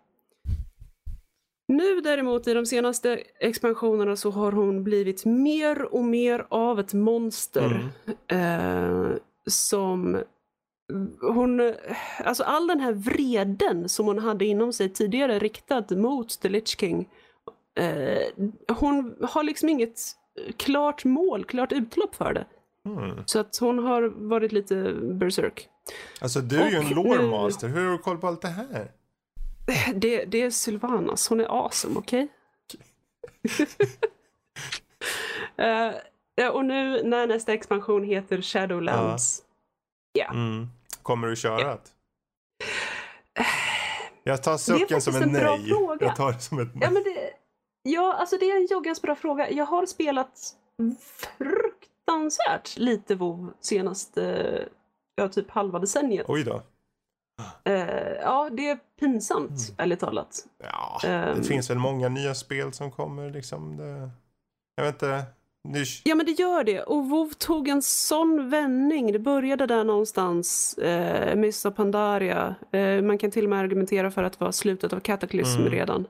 Nu 1.69 2.01
däremot 2.01 2.47
i 2.47 2.55
de 2.55 2.67
senaste 2.67 3.23
expansionerna 3.41 4.17
så 4.17 4.31
har 4.31 4.53
hon 4.53 4.85
blivit 4.85 5.25
mer 5.25 5.83
och 5.83 6.05
mer 6.05 6.47
av 6.49 6.81
ett 6.81 6.93
monster. 6.93 7.91
Mm. 8.29 9.11
Eh, 9.11 9.17
som 9.47 10.23
hon, 11.21 11.75
alltså 12.25 12.45
all 12.45 12.67
den 12.67 12.81
här 12.81 12.93
vreden 12.93 13.89
som 13.89 14.07
hon 14.07 14.19
hade 14.19 14.45
inom 14.45 14.73
sig 14.73 14.89
tidigare 14.89 15.39
riktad 15.39 15.85
mot 15.91 16.41
The 16.41 16.49
Lich 16.49 16.79
King. 16.79 17.09
Eh, 17.79 18.47
hon 18.77 19.17
har 19.21 19.43
liksom 19.43 19.69
inget 19.69 20.01
klart 20.57 21.05
mål, 21.05 21.45
klart 21.45 21.73
utlopp 21.73 22.15
för 22.15 22.33
det. 22.33 22.47
Mm. 22.87 23.23
Så 23.27 23.39
att 23.39 23.57
hon 23.57 23.79
har 23.79 24.29
varit 24.29 24.53
lite 24.53 24.93
berserk. 25.03 25.69
Alltså 26.21 26.41
du 26.41 26.57
är 26.57 26.71
ju 26.71 26.77
en 26.77 26.85
Och 26.85 26.91
lore 26.91 27.31
master. 27.31 27.69
Hur 27.69 27.85
har 27.85 27.93
du 27.93 27.99
koll 27.99 28.19
på 28.19 28.27
allt 28.27 28.43
det 28.43 28.49
här? 28.49 28.91
Det, 29.95 30.25
det 30.25 30.43
är 30.43 30.51
Sylvanas, 30.51 31.29
hon 31.29 31.41
är 31.41 31.65
awesome, 31.65 31.99
okej? 31.99 32.29
Eh, 35.59 35.93
ja, 36.35 36.51
och 36.51 36.65
nu 36.65 37.03
när 37.03 37.27
nästa 37.27 37.53
expansion 37.53 38.05
heter 38.05 38.43
Shadowlands. 38.43 39.43
Ja. 40.13 40.31
Mm. 40.31 40.69
Kommer 41.03 41.29
du 41.29 41.37
köra 41.37 41.75
det? 41.75 41.79
Jag 44.23 44.43
tar 44.43 44.57
sucken 44.57 45.01
som 45.01 45.13
faktiskt 45.13 45.35
en 45.35 45.37
en 45.37 45.43
bra 45.43 45.57
nej. 45.57 45.69
fråga. 45.69 46.07
Jag 46.07 46.17
tar 46.17 46.33
det 46.33 46.41
som 46.41 46.59
ett 46.59 46.75
nej. 46.75 46.83
Ja, 46.83 46.91
men 46.91 47.03
det, 47.03 47.31
ja, 47.83 48.15
alltså 48.15 48.37
det 48.37 48.51
är 48.51 48.57
en 48.57 48.67
joggans 48.67 49.03
bra 49.03 49.15
fråga. 49.15 49.51
Jag 49.51 49.65
har 49.65 49.87
spelat 49.87 50.41
fruktansvärt 51.39 52.77
lite 52.77 53.15
WoW 53.15 53.53
senaste, 53.61 54.69
ja, 55.15 55.29
typ 55.29 55.51
halva 55.51 55.79
decenniet. 55.79 56.27
Oj 56.29 56.45
då. 56.45 56.63
Eh, 57.65 58.13
ja, 58.23 58.49
det 58.53 58.69
är 58.71 58.79
pinsamt, 59.01 59.51
Mm. 59.51 59.75
ärligt 59.79 60.01
talat. 60.01 60.45
Ja, 60.63 61.01
Ehm. 61.09 61.39
det 61.39 61.45
finns 61.45 61.71
väl 61.71 61.79
många 61.79 62.09
nya 62.09 62.35
spel 62.35 62.73
som 62.73 62.91
kommer 62.91 63.31
liksom. 63.31 63.77
Det... 63.77 64.11
Jag 64.77 64.85
vet 64.85 64.95
inte. 64.95 65.23
Nu... 65.69 65.85
Ja, 66.05 66.15
men 66.15 66.27
det 66.27 66.33
gör 66.33 66.65
det. 66.65 66.83
Och 66.83 67.09
WoW 67.09 67.29
tog 67.39 67.69
en 67.69 67.83
sån 67.83 68.51
vändning. 68.51 69.13
Det 69.13 69.19
började 69.19 69.67
där 69.67 69.85
någonstans, 69.85 70.79
eh, 70.79 71.37
Miss 71.37 71.67
Pandaria. 71.77 72.55
Eh, 72.73 73.03
man 73.03 73.19
kan 73.19 73.31
till 73.31 73.45
och 73.45 73.51
med 73.51 73.59
argumentera 73.59 74.11
för 74.11 74.23
att 74.23 74.39
det 74.39 74.45
var 74.45 74.53
slutet 74.53 74.93
av 74.93 75.01
Cataclysm 75.01 75.61
Mm. 75.61 75.73
redan. 75.73 76.07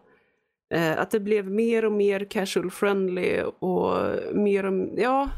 Eh, 0.74 0.98
att 0.98 1.10
det 1.10 1.20
blev 1.20 1.50
mer 1.50 1.84
och 1.84 1.92
mer 1.92 2.24
casual 2.24 2.70
friendly 2.70 3.40
och 3.42 3.96
mer 4.34 4.64
och, 4.66 4.88
ja, 4.96 5.28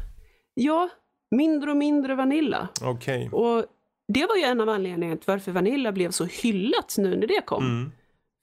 ja, 0.53 0.89
mindre 1.35 1.71
och 1.71 1.77
mindre 1.77 2.15
Vanilla. 2.15 2.67
Okej. 2.83 3.29
Och 3.31 3.65
det 4.13 4.25
var 4.25 4.35
ju 4.35 4.43
en 4.43 4.61
av 4.61 4.69
anledningarna 4.69 5.17
till 5.17 5.27
varför 5.27 5.51
Vanilla 5.51 5.91
blev 5.91 6.11
så 6.11 6.25
hyllat 6.25 6.95
nu 6.97 7.15
när 7.17 7.27
det 7.27 7.41
kom. 7.45 7.63
Mm. 7.65 7.91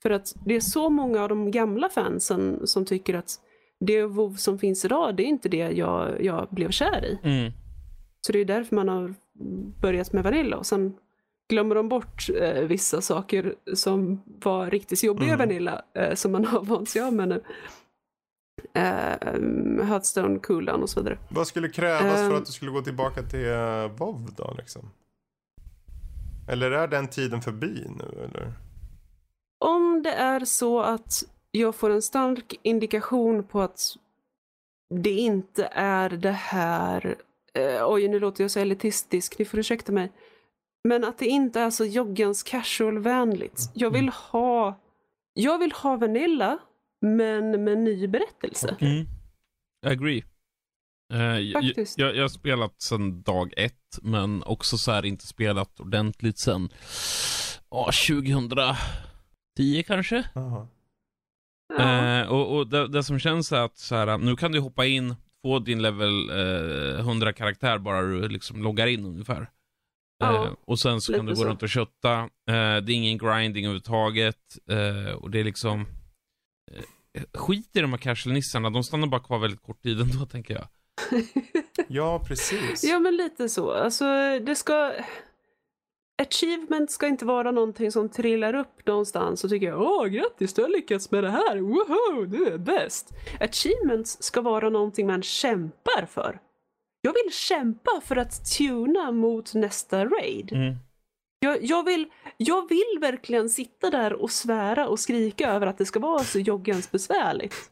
För 0.03 0.09
att 0.09 0.33
det 0.45 0.55
är 0.55 0.59
så 0.59 0.89
många 0.89 1.21
av 1.23 1.29
de 1.29 1.51
gamla 1.51 1.89
fansen 1.89 2.67
som 2.67 2.85
tycker 2.85 3.13
att 3.13 3.29
det 3.79 4.03
WoW 4.03 4.35
som 4.35 4.59
finns 4.59 4.85
idag, 4.85 5.15
det 5.15 5.23
är 5.23 5.27
inte 5.27 5.49
det 5.49 5.57
jag, 5.71 6.23
jag 6.23 6.47
blev 6.51 6.71
kär 6.71 7.05
i. 7.05 7.19
Mm. 7.23 7.51
Så 8.21 8.31
det 8.31 8.39
är 8.39 8.45
därför 8.45 8.75
man 8.75 8.87
har 8.89 9.13
börjat 9.81 10.13
med 10.13 10.23
Vanilla 10.23 10.57
och 10.57 10.65
sen 10.65 10.93
glömmer 11.49 11.75
de 11.75 11.89
bort 11.89 12.27
eh, 12.41 12.61
vissa 12.63 13.01
saker 13.01 13.55
som 13.73 14.21
var 14.25 14.69
riktigt 14.69 15.03
jobbiga 15.03 15.33
Mm. 15.33 15.39
Vanilla 15.47 15.81
eh, 15.93 16.13
som 16.13 16.31
man 16.31 16.45
har 16.45 16.61
vant 16.63 16.89
sig 16.89 17.01
av 17.01 17.13
med 17.13 17.27
nu. 17.27 17.43
Eh, 18.73 19.83
Hearthstone, 19.85 20.39
Cooldown 20.39 20.83
och 20.83 20.89
så 20.89 20.99
vidare. 20.99 21.17
Vad 21.29 21.47
skulle 21.47 21.69
krävas 21.69 22.13
för 22.19 22.25
Ehm. 22.29 22.35
att 22.35 22.45
du 22.45 22.51
skulle 22.51 22.71
gå 22.71 22.81
tillbaka 22.81 23.21
till 23.23 23.47
WoW 23.97 24.29
då 24.37 24.53
liksom? 24.57 24.89
Eller 26.47 26.71
är 26.71 26.87
den 26.87 27.07
tiden 27.07 27.41
förbi 27.41 27.85
nu 27.89 28.23
eller? 28.23 28.53
Om 29.65 30.01
det 30.03 30.11
är 30.11 30.45
så 30.45 30.79
att 30.81 31.23
jag 31.51 31.75
får 31.75 31.89
en 31.89 32.01
stark 32.01 32.59
indikation 32.61 33.43
på 33.43 33.61
att 33.61 33.81
det 34.89 35.11
inte 35.11 35.69
är 35.71 36.09
det 36.09 36.31
här, 36.31 37.15
eh, 37.53 37.89
oj 37.91 38.07
nu 38.07 38.19
låter 38.19 38.43
jag 38.43 38.51
så 38.51 38.59
elitistisk, 38.59 39.39
ni 39.39 39.45
får 39.45 39.59
ursäkta 39.59 39.91
mig, 39.91 40.11
men 40.83 41.03
att 41.03 41.17
det 41.17 41.25
inte 41.25 41.59
är 41.61 41.69
så 41.69 41.85
joggans 41.85 42.43
casual-vänligt. 42.43 43.71
Jag 43.73 43.91
vill 43.91 44.09
ha, 44.09 44.79
jag 45.33 45.57
vill 45.57 45.71
ha 45.71 45.95
Vanilla, 45.95 46.57
men 47.01 47.63
med 47.63 47.77
ny 47.77 48.07
berättelse. 48.07 48.75
Mm. 48.79 49.05
I 49.85 49.89
agree. 49.89 50.23
Eh, 51.13 51.19
jag, 51.39 51.63
Faktiskt. 51.63 51.97
jag, 51.99 52.15
jag 52.15 52.23
har 52.23 52.29
spelat 52.29 52.81
sedan 52.81 53.21
dag 53.21 53.53
ett, 53.57 53.99
men 54.01 54.43
också 54.43 54.77
så 54.77 54.91
här 54.91 55.05
inte 55.05 55.27
spelat 55.27 55.79
ordentligt 55.79 56.37
sedan 56.39 56.69
ja, 57.69 57.91
2010 58.07 59.83
kanske. 59.87 60.29
Jaha. 60.35 60.67
Ja. 61.77 62.19
Eh, 62.21 62.27
och 62.27 62.57
och 62.57 62.67
det, 62.67 62.87
det 62.87 63.03
som 63.03 63.19
känns 63.19 63.51
är 63.51 63.61
att 63.61 63.77
så 63.77 63.95
här, 63.95 64.17
nu 64.17 64.35
kan 64.35 64.51
du 64.51 64.59
hoppa 64.59 64.85
in, 64.85 65.15
få 65.45 65.59
din 65.59 65.81
level 65.81 66.29
eh, 66.29 66.99
100 66.99 67.33
karaktär 67.33 67.77
bara 67.77 68.01
du 68.01 68.27
liksom 68.29 68.63
loggar 68.63 68.87
in 68.87 69.05
ungefär. 69.05 69.41
Eh, 69.41 69.47
Ja, 70.19 70.55
och 70.65 70.79
sen 70.79 71.01
så 71.01 71.13
kan 71.13 71.25
du 71.25 71.31
gå 71.31 71.35
så. 71.35 71.45
runt 71.45 71.63
och 71.63 71.69
kötta. 71.69 72.19
Eh, 72.19 72.27
det 72.45 72.91
är 72.91 72.91
ingen 72.91 73.17
grinding 73.17 73.65
överhuvudtaget. 73.65 74.57
Eh, 74.69 75.13
och 75.13 75.31
det 75.31 75.39
är 75.39 75.43
liksom... 75.43 75.85
Eh, 76.71 77.23
skit 77.33 77.75
i 77.75 77.81
de 77.81 77.91
här 77.91 77.97
casual-nissarna, 77.97 78.69
de 78.69 78.83
stannar 78.83 79.07
bara 79.07 79.21
kvar 79.21 79.39
väldigt 79.39 79.61
kort 79.61 79.81
tid 79.83 80.01
ändå 80.01 80.25
tänker 80.25 80.53
jag. 80.53 80.67
Ja, 81.87 82.23
precis. 82.27 82.83
Ja, 82.83 82.99
men 82.99 83.15
lite 83.15 83.49
så. 83.49 83.71
Alltså, 83.71 84.05
det 84.39 84.55
ska... 84.55 84.91
Achievement 86.21 86.91
ska 86.91 87.07
inte 87.07 87.25
vara 87.25 87.51
någonting 87.51 87.91
som 87.91 88.09
trillar 88.09 88.53
upp 88.55 88.87
någonstans 88.87 89.43
och 89.43 89.49
tycker 89.49 89.75
åh 89.75 90.05
grattis 90.05 90.53
du 90.53 90.61
har 90.61 90.69
lyckats 90.69 91.11
med 91.11 91.23
det 91.23 91.29
här, 91.29 91.57
woho, 91.57 92.25
du 92.25 92.47
är 92.47 92.57
bäst. 92.57 93.09
Achievements 93.39 94.23
ska 94.23 94.41
vara 94.41 94.69
någonting 94.69 95.07
man 95.07 95.23
kämpar 95.23 96.05
för. 96.05 96.39
Jag 97.01 97.13
vill 97.13 97.33
kämpa 97.33 98.01
för 98.03 98.15
att 98.15 98.57
tuna 98.57 99.11
mot 99.11 99.53
nästa 99.53 100.05
raid. 100.05 100.51
Mm. 100.51 100.75
Jag, 101.39 101.63
jag, 101.63 101.83
vill, 101.83 102.05
jag 102.37 102.69
vill 102.69 102.97
verkligen 103.01 103.49
sitta 103.49 103.89
där 103.89 104.13
och 104.13 104.31
svära 104.31 104.87
och 104.87 104.99
skrika 104.99 105.51
över 105.51 105.67
att 105.67 105.77
det 105.77 105.85
ska 105.85 105.99
vara 105.99 106.23
så 106.23 106.39
joggans 106.39 106.91
besvärligt. 106.91 107.71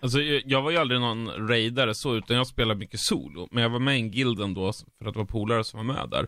Alltså, 0.00 0.20
jag 0.22 0.62
var 0.62 0.70
ju 0.70 0.76
aldrig 0.76 1.00
någon 1.00 1.48
raidare 1.48 1.94
så, 1.94 2.16
utan 2.16 2.36
jag 2.36 2.46
spelade 2.46 2.78
mycket 2.80 3.00
solo. 3.00 3.48
Men 3.50 3.62
jag 3.62 3.70
var 3.70 3.78
med 3.78 3.96
i 3.96 4.00
en 4.00 4.10
guild 4.10 4.40
ändå, 4.40 4.72
för 4.98 5.08
att 5.08 5.14
det 5.14 5.18
var 5.18 5.26
polare 5.26 5.64
som 5.64 5.86
var 5.86 5.94
med 5.94 6.08
där. 6.10 6.26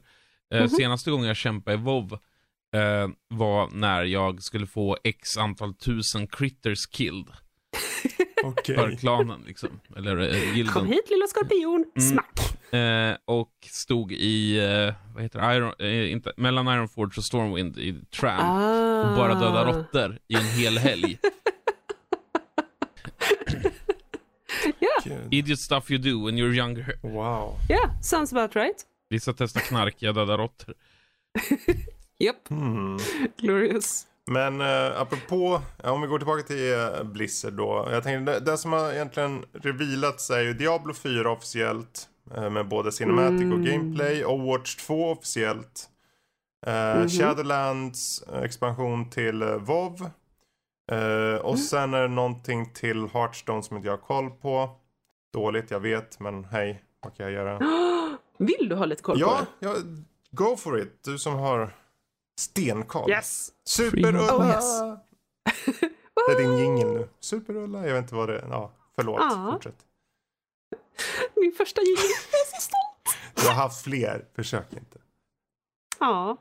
Eh, 0.54 0.60
Mhm. 0.60 0.68
Senaste 0.68 1.10
gången 1.10 1.26
jag 1.26 1.36
kämpade 1.36 1.74
i 1.76 1.80
WoW 1.80 2.12
eh, 2.74 3.08
var 3.28 3.68
när 3.72 4.04
jag 4.04 4.42
skulle 4.42 4.66
få 4.66 4.96
x 5.04 5.36
antal 5.36 5.74
tusen 5.74 6.26
critters 6.26 6.86
killed. 6.86 7.26
Okej. 8.44 8.74
För 8.76 8.96
klanen 8.96 9.44
liksom, 9.46 9.68
eller 9.96 10.16
eh, 10.18 10.26
Kom 10.40 10.56
gilden. 10.56 10.86
hit 10.86 11.10
lilla 11.10 11.26
skorpion, 11.26 11.84
Mm. 11.96 12.08
smack! 12.10 12.72
Eh, 12.74 13.16
och 13.24 13.52
stod 13.70 14.12
i, 14.12 14.58
eh, 14.58 14.94
vad 15.14 15.22
heter 15.22 15.40
det, 15.40 15.56
Iron, 15.56 15.72
eh, 15.78 16.12
inte, 16.12 16.32
mellan 16.36 16.68
Ironforge 16.68 17.12
och 17.16 17.24
Stormwind 17.24 17.78
i 17.78 17.94
Tram. 18.20 18.40
Ah. 18.40 19.10
Och 19.10 19.16
bara 19.16 19.34
döda 19.34 19.64
råttor 19.64 20.18
i 20.28 20.34
en 20.34 20.44
hel 20.44 20.78
helg. 20.78 21.18
Gud. 25.10 25.34
Idiot 25.34 25.58
stuff 25.60 25.90
you 25.90 25.98
do 26.02 26.24
when 26.26 26.36
you're 26.38 26.54
younger. 26.54 26.98
Wow. 27.02 27.56
Ja, 27.68 27.90
sounds 28.02 28.32
about 28.32 28.56
right. 28.56 28.76
Vissa 29.10 29.32
testar 29.32 29.60
knark, 29.60 29.94
jag 29.98 30.14
dödar 30.14 30.38
råttor. 30.38 30.74
Japp, 32.18 32.48
Hmm. 32.48 32.98
glorious. 33.38 34.06
Men 34.26 34.60
eh, 34.60 35.00
apropå, 35.00 35.62
ja, 35.82 35.90
om 35.90 36.00
vi 36.00 36.06
går 36.06 36.18
tillbaka 36.18 36.42
till 36.42 36.72
eh, 36.72 37.02
Blizzard 37.04 37.52
då. 37.52 37.88
Jag 37.90 38.02
tänkte, 38.02 38.32
det, 38.32 38.40
det 38.40 38.58
som 38.58 38.72
har 38.72 38.92
egentligen 38.92 39.44
revealats 39.52 40.30
är 40.30 40.40
ju 40.40 40.54
Diablo 40.54 40.94
4 40.94 41.30
officiellt. 41.30 42.06
Eh, 42.36 42.50
med 42.50 42.68
både 42.68 42.92
Cinematic 42.92 43.40
och 43.52 43.58
Mm. 43.58 43.64
Gameplay. 43.64 44.24
Overwatch 44.24 44.76
2 44.76 45.10
officiellt. 45.12 45.88
Eh, 46.66 46.96
Mhm. 46.98 47.08
Shadowlands 47.08 48.22
eh, 48.22 48.42
expansion 48.42 49.10
till 49.10 49.42
eh, 49.42 49.48
WoW. 49.56 50.02
Eh, 50.92 51.34
och 51.40 51.54
Mm. 51.54 51.56
sen 51.56 51.94
är 51.94 52.02
det 52.02 52.08
någonting 52.08 52.72
till 52.72 53.08
Hearthstone 53.12 53.62
som 53.62 53.76
inte 53.76 53.88
jag 53.88 53.92
har 53.96 54.06
koll 54.06 54.30
på. 54.30 54.70
Dåligt, 55.32 55.70
jag 55.70 55.80
vet, 55.80 56.20
men 56.20 56.44
hej, 56.44 56.84
vad 57.00 57.16
kan 57.16 57.26
jag 57.26 57.32
göra? 57.32 57.58
Vill 58.38 58.68
du 58.68 58.74
ha 58.74 58.84
lite 58.84 59.02
koll 59.02 59.14
på 59.16 59.20
Ja, 59.20 59.46
det? 59.60 59.66
ja, 59.66 59.74
go 60.30 60.56
for 60.56 60.80
it. 60.80 61.04
Du 61.04 61.18
som 61.18 61.34
har 61.34 61.76
stenkoll. 62.40 63.10
Yes! 63.10 63.48
Super-Ulla! 63.64 64.36
Oh, 64.36 64.46
yes. 64.48 64.80
Det 66.28 66.32
är 66.32 66.38
din 66.38 66.58
jingel 66.58 66.92
nu. 66.92 67.08
Super-Ulla, 67.20 67.86
jag 67.86 67.94
vet 67.94 68.02
inte 68.02 68.14
vad 68.14 68.28
det 68.28 68.38
är. 68.38 68.46
Ja, 68.48 68.72
förlåt. 68.96 69.20
Ja. 69.20 69.50
Fortsätt. 69.52 69.76
Min 71.36 71.52
första 71.52 71.80
jingel. 71.82 71.96
Jag 72.32 72.40
är 72.40 72.56
så 72.56 72.60
stolt! 72.60 73.18
Du 73.34 73.46
har 73.48 73.54
haft 73.54 73.84
fler, 73.84 74.24
försök 74.36 74.72
inte. 74.72 74.98
Ja. 75.98 76.36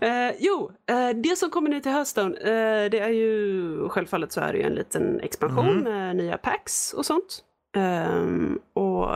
Eh, 0.00 0.32
jo, 0.38 0.70
eh, 0.86 1.08
det 1.10 1.36
som 1.38 1.50
kommer 1.50 1.70
nu 1.70 1.80
till 1.80 1.92
Hearthstone, 1.92 2.36
eh, 2.38 2.90
det 2.90 2.98
är 2.98 3.08
ju 3.08 3.88
självfallet 3.88 4.32
så 4.32 4.40
är 4.40 4.52
det 4.52 4.58
ju 4.58 4.64
en 4.64 4.74
liten 4.74 5.20
expansion 5.20 5.74
Mhm. 5.74 5.82
med 5.84 6.16
nya 6.16 6.38
packs 6.38 6.92
och 6.92 7.06
sånt. 7.06 7.44
Ehm, 7.74 8.58
och 8.72 9.10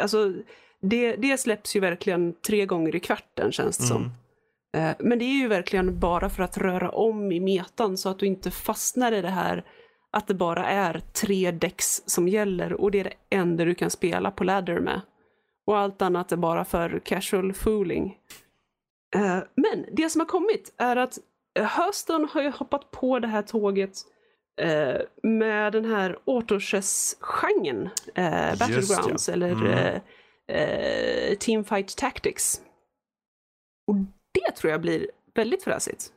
alltså, 0.00 0.32
det, 0.80 1.16
det 1.16 1.38
släpps 1.38 1.76
ju 1.76 1.80
verkligen 1.80 2.34
tre 2.46 2.66
gånger 2.66 2.96
i 2.96 3.00
kvarten 3.00 3.52
känns 3.52 3.78
det 3.78 3.84
som. 3.84 3.96
Mm. 3.96 4.88
Eh, 4.90 4.96
Men 4.98 5.18
det 5.18 5.24
är 5.24 5.38
ju 5.38 5.48
verkligen 5.48 6.00
bara 6.00 6.30
för 6.30 6.42
att 6.42 6.58
röra 6.58 6.90
om 6.90 7.32
i 7.32 7.40
metan 7.40 7.96
så 7.96 8.08
att 8.08 8.18
du 8.18 8.26
inte 8.26 8.50
fastnar 8.50 9.12
i 9.12 9.22
det 9.22 9.30
här 9.30 9.64
att 10.10 10.26
det 10.26 10.34
bara 10.34 10.66
är 10.66 11.00
tre 11.12 11.50
decks 11.50 12.02
som 12.06 12.28
gäller 12.28 12.72
och 12.72 12.90
det 12.90 13.00
är 13.00 13.04
det 13.04 13.36
enda 13.36 13.64
du 13.64 13.74
kan 13.74 13.90
spela 13.90 14.30
på 14.30 14.44
ladder 14.44 14.80
med. 14.80 15.00
Och 15.66 15.78
allt 15.78 16.02
annat 16.02 16.32
är 16.32 16.36
bara 16.36 16.64
för 16.64 16.98
casual 17.04 17.52
fooling. 17.52 18.16
Eh, 19.14 19.38
men 19.54 19.86
det 19.92 20.10
som 20.10 20.20
har 20.20 20.26
kommit 20.26 20.74
är 20.76 20.96
att 20.96 21.18
Hearthstone 21.58 22.28
har 22.30 22.42
ju 22.42 22.50
hoppat 22.50 22.90
på 22.90 23.18
det 23.18 23.28
här 23.28 23.42
tåget 23.42 23.98
eh, 24.60 25.00
med 25.22 25.72
den 25.72 25.84
här 25.84 26.18
autochess-genren. 26.26 27.88
Eh, 28.14 28.58
Battlegrounds 28.58 29.28
ja. 29.28 29.34
eller 29.34 29.52
Mm. 29.52 29.66
eh, 29.66 30.00
eh, 30.56 31.34
Teamfight 31.38 31.96
Tactics. 31.96 32.60
Och 33.86 33.96
det 34.32 34.50
tror 34.56 34.70
jag 34.70 34.80
blir 34.80 35.06
väldigt 35.34 35.64
fräsigt. 35.64 36.12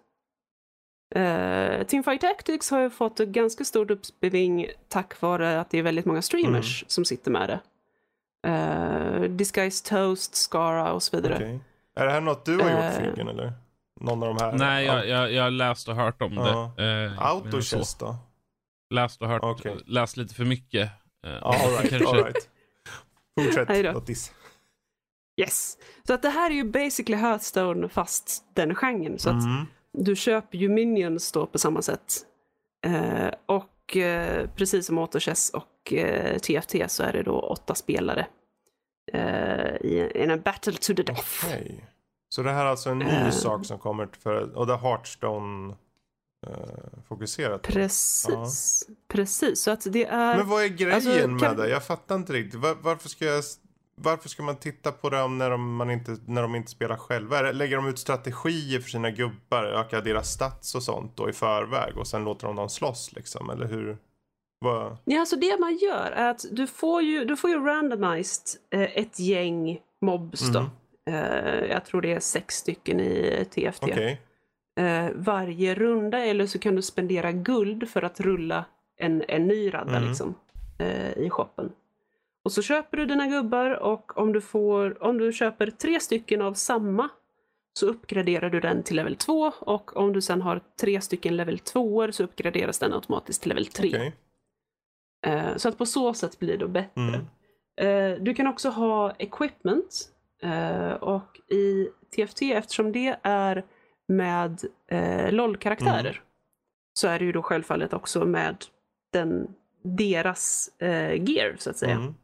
Uh, 1.16 1.84
Teamfight 1.84 2.22
Tactics 2.22 2.72
har 2.72 2.80
ju 2.80 2.90
fått 2.90 3.20
ett 3.20 3.30
ganska 3.30 3.64
stort 3.64 3.92
uppsving 3.92 4.68
tack 4.88 5.22
vare 5.22 5.60
att 5.60 5.70
det 5.70 5.78
är 5.78 5.84
väldigt 5.84 6.06
många 6.06 6.22
streamers 6.22 6.84
som 6.88 7.06
sitter 7.06 7.32
med 7.32 7.50
det. 7.50 7.60
Uh, 8.50 9.22
Disguised 9.30 9.86
Toast, 9.86 10.36
Skara 10.36 10.94
och 10.94 11.04
så 11.04 11.18
vidare. 11.18 11.36
Okej. 11.36 11.60
Är 11.96 12.06
det 12.06 12.12
här 12.12 12.22
något 12.22 12.46
du 12.46 12.58
har 12.58 12.70
gjort 12.72 12.80
Eh. 12.80 12.92
Figgen 12.92 13.28
eller? 13.28 13.54
Någon 14.02 14.24
av 14.24 14.36
de 14.36 14.44
här? 14.46 14.54
Nej, 14.54 14.86
jag, 14.86 15.08
jag, 15.08 15.32
jag 15.32 15.44
har 15.44 15.52
läst 15.52 15.88
och 15.88 15.96
hört 15.96 16.22
om 16.22 16.34
Ja. 16.34 16.74
det. 16.78 16.84
Eh, 17.04 17.16
så. 17.16 17.22
Autochess 17.22 17.96
då? 17.96 18.16
Läst 18.90 19.22
och 19.22 19.28
hört, 19.28 19.42
Okej. 19.44 19.78
läst 19.86 20.18
lite 20.18 20.36
för 20.36 20.46
mycket. 20.46 20.90
Eh, 21.26 21.44
All 21.44 21.54
right, 21.54 21.90
kanske. 21.90 22.08
all 22.08 22.24
right. 22.24 22.50
Fortsätt. 23.40 23.84
Lottis. 23.94 24.34
Yes. 25.42 25.78
Så 26.08 26.14
att 26.14 26.22
det 26.22 26.30
här 26.30 26.52
är 26.52 26.56
ju 26.56 26.64
basically 26.64 27.18
Hearthstone 27.18 27.90
fast 27.90 28.44
den 28.54 28.76
genren. 28.76 29.20
Så 29.20 29.30
att 29.30 29.44
Mm. 29.44 29.66
du 29.94 30.16
köper 30.16 30.58
ju 30.58 30.70
minions 30.70 31.32
då 31.32 31.46
på 31.46 31.60
samma 31.60 31.82
sätt. 31.82 32.14
Eh, 32.86 33.30
och 33.46 33.98
eh, 33.98 34.50
precis 34.56 34.86
som 34.86 34.98
Autochess 34.98 35.50
och 35.50 35.94
eh, 35.94 36.38
TFT 36.40 36.76
så 36.92 37.04
är 37.04 37.14
det 37.14 37.24
då 37.24 37.40
åtta 37.40 37.76
spelare. 37.76 38.28
Eh, 39.14 39.76
i, 39.82 40.12
I 40.16 40.22
en 40.24 40.42
battle 40.42 40.74
to 40.74 40.94
the 40.94 41.04
death. 41.04 41.46
Okej. 41.46 41.86
Så 42.30 42.44
det 42.44 42.52
här 42.52 42.66
är 42.66 42.70
alltså 42.70 42.90
en 42.90 43.00
ny 43.00 43.06
Eh. 43.06 43.30
sak 43.30 43.66
som 43.66 43.80
kommer 43.80 44.08
för, 44.20 44.58
och 44.58 44.68
det 44.68 44.74
har 44.74 44.90
Hearthstone 44.90 45.70
eh, 45.72 45.78
fokuserat 47.08 47.62
på. 47.62 47.72
Precis. 47.72 48.84
Precis. 49.08 49.62
Så 49.62 49.72
att 49.72 49.82
det 49.94 50.06
är... 50.06 50.38
Men 50.38 50.48
vad 50.50 50.64
är 50.64 50.68
grejen 50.68 50.96
Alltså, 50.96 51.28
med 51.28 51.40
kan- 51.42 51.58
det? 51.58 51.70
Jag 51.70 51.84
fattar 51.84 52.16
inte 52.16 52.34
riktigt. 52.34 52.60
Var, 52.60 52.78
varför, 52.82 53.10
ska 53.10 53.26
jag, 53.26 53.44
varför 53.96 54.30
ska 54.30 54.44
man 54.44 54.56
titta 54.56 54.92
på 54.92 55.10
dem 55.10 55.38
när 55.38 55.50
de, 55.50 55.76
man 55.76 55.92
inte, 55.92 56.18
när 56.26 56.42
de 56.42 56.56
inte 56.56 56.72
spelar 56.72 56.98
själva? 56.98 57.42
Lägger 57.52 57.76
de 57.76 57.88
ut 57.88 58.00
strategier 58.00 58.80
för 58.80 58.90
sina 58.90 59.12
gubbar? 59.12 59.64
Ökar 59.64 60.02
deras 60.02 60.32
stats 60.32 60.76
och 60.76 60.84
sånt 60.84 61.18
då 61.18 61.30
i 61.30 61.34
förväg? 61.34 61.98
Och 61.98 62.08
sen 62.08 62.24
låter 62.24 62.48
de 62.48 62.56
dem 62.56 62.70
slåss 62.70 63.12
liksom? 63.16 63.50
Eller 63.50 63.66
hur? 63.68 63.98
Vad? 64.60 64.98
Ja, 65.06 65.20
alltså 65.20 65.36
det 65.36 65.60
man 65.60 65.76
gör 65.78 66.12
är 66.12 66.30
att 66.30 66.46
du 66.52 66.68
får 66.68 67.02
ju, 67.02 67.26
du 67.26 67.38
får 67.38 67.50
ju 67.50 67.66
randomized 67.66 68.44
eh, 68.74 68.98
ett 68.98 69.20
gäng 69.20 69.80
mobs 70.02 70.50
då. 70.50 70.60
Mm. 70.60 70.70
Eh, 71.10 71.66
jag 71.70 71.86
tror 71.86 72.02
det 72.02 72.14
är 72.14 72.20
sex 72.20 72.56
stycken 72.56 73.00
i 73.00 73.46
TFT. 73.52 73.84
Okej. 73.84 74.22
Eh, 74.80 75.10
varje 75.16 75.76
runda 75.76 76.20
eller 76.26 76.46
så 76.46 76.60
kan 76.60 76.76
du 76.76 76.82
spendera 76.82 77.32
guld 77.32 77.90
för 77.90 78.02
att 78.02 78.20
rulla 78.20 78.66
en, 78.98 79.24
en 79.28 79.48
ny 79.48 79.74
radda 79.74 79.98
Mm. 79.98 80.10
liksom, 80.10 80.36
eh, 80.80 81.12
i 81.18 81.30
shoppen. 81.30 81.72
Och 82.44 82.52
så 82.52 82.62
köper 82.62 82.98
du 82.98 83.06
dina 83.06 83.28
gubbar 83.28 83.70
och 83.72 84.18
om 84.18 84.34
du, 84.34 84.42
får, 84.42 85.04
om 85.04 85.18
du 85.18 85.34
köper 85.34 85.68
tre 85.72 86.00
stycken 86.00 86.42
av 86.42 86.54
samma 86.54 87.10
så 87.74 87.88
uppgraderar 87.88 88.50
du 88.50 88.60
den 88.60 88.84
till 88.84 88.96
level 88.96 89.16
2 89.16 89.52
och 89.60 89.98
om 89.98 90.14
du 90.14 90.22
sen 90.22 90.42
har 90.42 90.62
tre 90.82 91.02
stycken 91.02 91.38
level 91.38 91.60
2 91.60 92.12
så 92.12 92.24
uppgraderas 92.24 92.80
den 92.80 92.94
automatiskt 92.94 93.42
till 93.42 93.50
level 93.50 93.66
3. 93.66 93.90
Okej. 93.90 94.14
Eh, 95.28 95.56
Så 95.56 95.70
att 95.70 95.78
på 95.78 95.86
så 95.86 96.14
sätt 96.14 96.40
blir 96.40 96.58
det 96.58 96.68
bättre. 96.68 97.02
Mm. 97.78 98.14
Eh, 98.16 98.20
Du 98.24 98.34
kan 98.34 98.48
också 98.48 98.70
ha 98.70 99.12
equipment. 99.18 100.10
eh, 100.44 100.92
Och 100.92 101.40
i 101.52 101.90
TFT, 102.16 102.42
eftersom 102.54 102.92
det 102.92 103.16
är 103.24 103.66
med 104.10 104.60
eh, 104.88 105.32
LOL-karaktärer, 105.32 106.10
Mm. 106.10 106.24
så 106.94 107.08
är 107.08 107.20
det 107.20 107.26
ju 107.26 107.32
då 107.32 107.42
självfallet 107.42 107.94
också 107.94 108.26
med 108.26 108.66
den, 109.14 109.48
deras 109.84 110.70
eh, 110.80 111.24
gear, 111.24 111.56
så 111.58 111.70
att 111.70 111.78
säga. 111.78 111.96
Mm. 111.96 112.16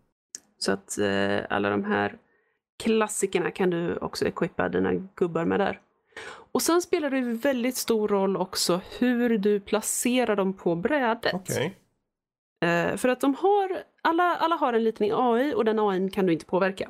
Så 0.57 0.71
att 0.71 0.97
eh, 0.97 1.39
alla 1.49 1.69
de 1.69 1.83
här 1.83 2.17
klassikerna 2.83 3.51
kan 3.51 3.69
du 3.69 3.95
också 3.97 4.25
equippa 4.25 4.69
dina 4.69 4.93
gubbar 4.93 5.45
med 5.45 5.59
där. 5.59 5.79
Och 6.51 6.61
sen 6.61 6.81
spelar 6.81 7.09
det 7.09 7.21
väldigt 7.21 7.75
stor 7.75 8.07
roll 8.07 8.38
också 8.38 8.81
hur 8.99 9.38
du 9.38 9.59
placerar 9.59 10.36
dem 10.36 10.53
på 10.53 10.75
brädet. 10.75 11.33
Okej. 11.33 11.77
Eh, 12.65 12.95
för 12.97 13.09
att 13.09 13.21
de 13.21 13.36
har, 13.36 13.83
alla, 14.01 14.36
alla 14.36 14.55
har 14.55 14.73
en 14.73 14.83
liten 14.83 15.09
AI 15.13 15.53
och 15.53 15.65
den 15.65 15.79
AI 15.79 16.09
kan 16.09 16.25
du 16.25 16.33
inte 16.33 16.45
påverka. 16.45 16.89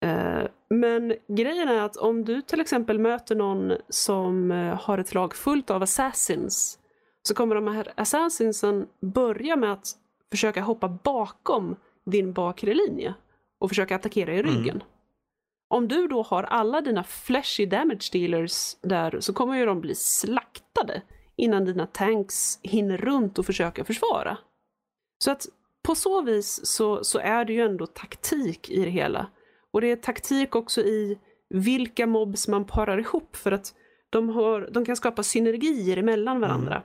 Eh, 0.00 0.42
men 0.70 1.14
grejen 1.28 1.68
är 1.68 1.82
att 1.82 1.96
om 1.96 2.24
du 2.24 2.42
till 2.42 2.60
exempel 2.60 2.98
möter 2.98 3.34
någon 3.34 3.72
som 3.88 4.50
eh, 4.50 4.80
har 4.80 4.98
ett 4.98 5.14
lag 5.14 5.34
fullt 5.34 5.70
av 5.70 5.82
assassins 5.82 6.78
så 7.22 7.34
kommer 7.34 7.54
de 7.54 7.66
här 7.66 7.92
assassinsen 7.94 8.86
börja 9.00 9.56
med 9.56 9.72
att 9.72 9.86
försöka 10.30 10.60
hoppa 10.62 10.88
bakom 10.88 11.76
din 12.06 12.32
bakre 12.32 12.74
linje 12.74 13.14
och 13.60 13.68
försöka 13.68 13.96
attackera 13.96 14.34
i 14.34 14.38
Mm. 14.38 14.54
ryggen. 14.54 14.82
Om 15.70 15.88
du 15.88 16.06
då 16.08 16.22
har 16.22 16.42
alla 16.42 16.80
dina 16.80 17.04
flashy 17.04 17.66
damage 17.66 18.10
dealers 18.12 18.76
där 18.80 19.20
så 19.20 19.32
kommer 19.32 19.58
ju 19.58 19.66
de 19.66 19.80
bli 19.80 19.94
slaktade 19.94 21.02
innan 21.36 21.64
dina 21.64 21.86
tanks 21.86 22.58
hinner 22.62 22.96
runt 22.96 23.38
och 23.38 23.46
försöka 23.46 23.84
försvara. 23.84 24.38
Så 25.24 25.30
att 25.30 25.46
på 25.82 25.94
så 25.94 26.22
vis 26.22 26.66
så, 26.66 27.04
så 27.04 27.18
är 27.18 27.44
det 27.44 27.52
ju 27.52 27.60
ändå 27.62 27.86
taktik 27.86 28.70
i 28.70 28.84
det 28.84 28.90
hela. 28.90 29.26
Och 29.78 29.82
det 29.82 29.90
är 29.90 29.96
taktik 29.96 30.56
också 30.56 30.80
i 30.80 31.18
vilka 31.48 32.06
mobs 32.06 32.48
man 32.48 32.64
parar 32.64 32.98
ihop 32.98 33.36
för 33.36 33.52
att 33.52 33.74
de, 34.10 34.28
har, 34.28 34.68
de 34.70 34.84
kan 34.84 34.96
skapa 34.96 35.22
synergier 35.22 35.96
emellan 35.96 36.40
varandra. 36.40 36.82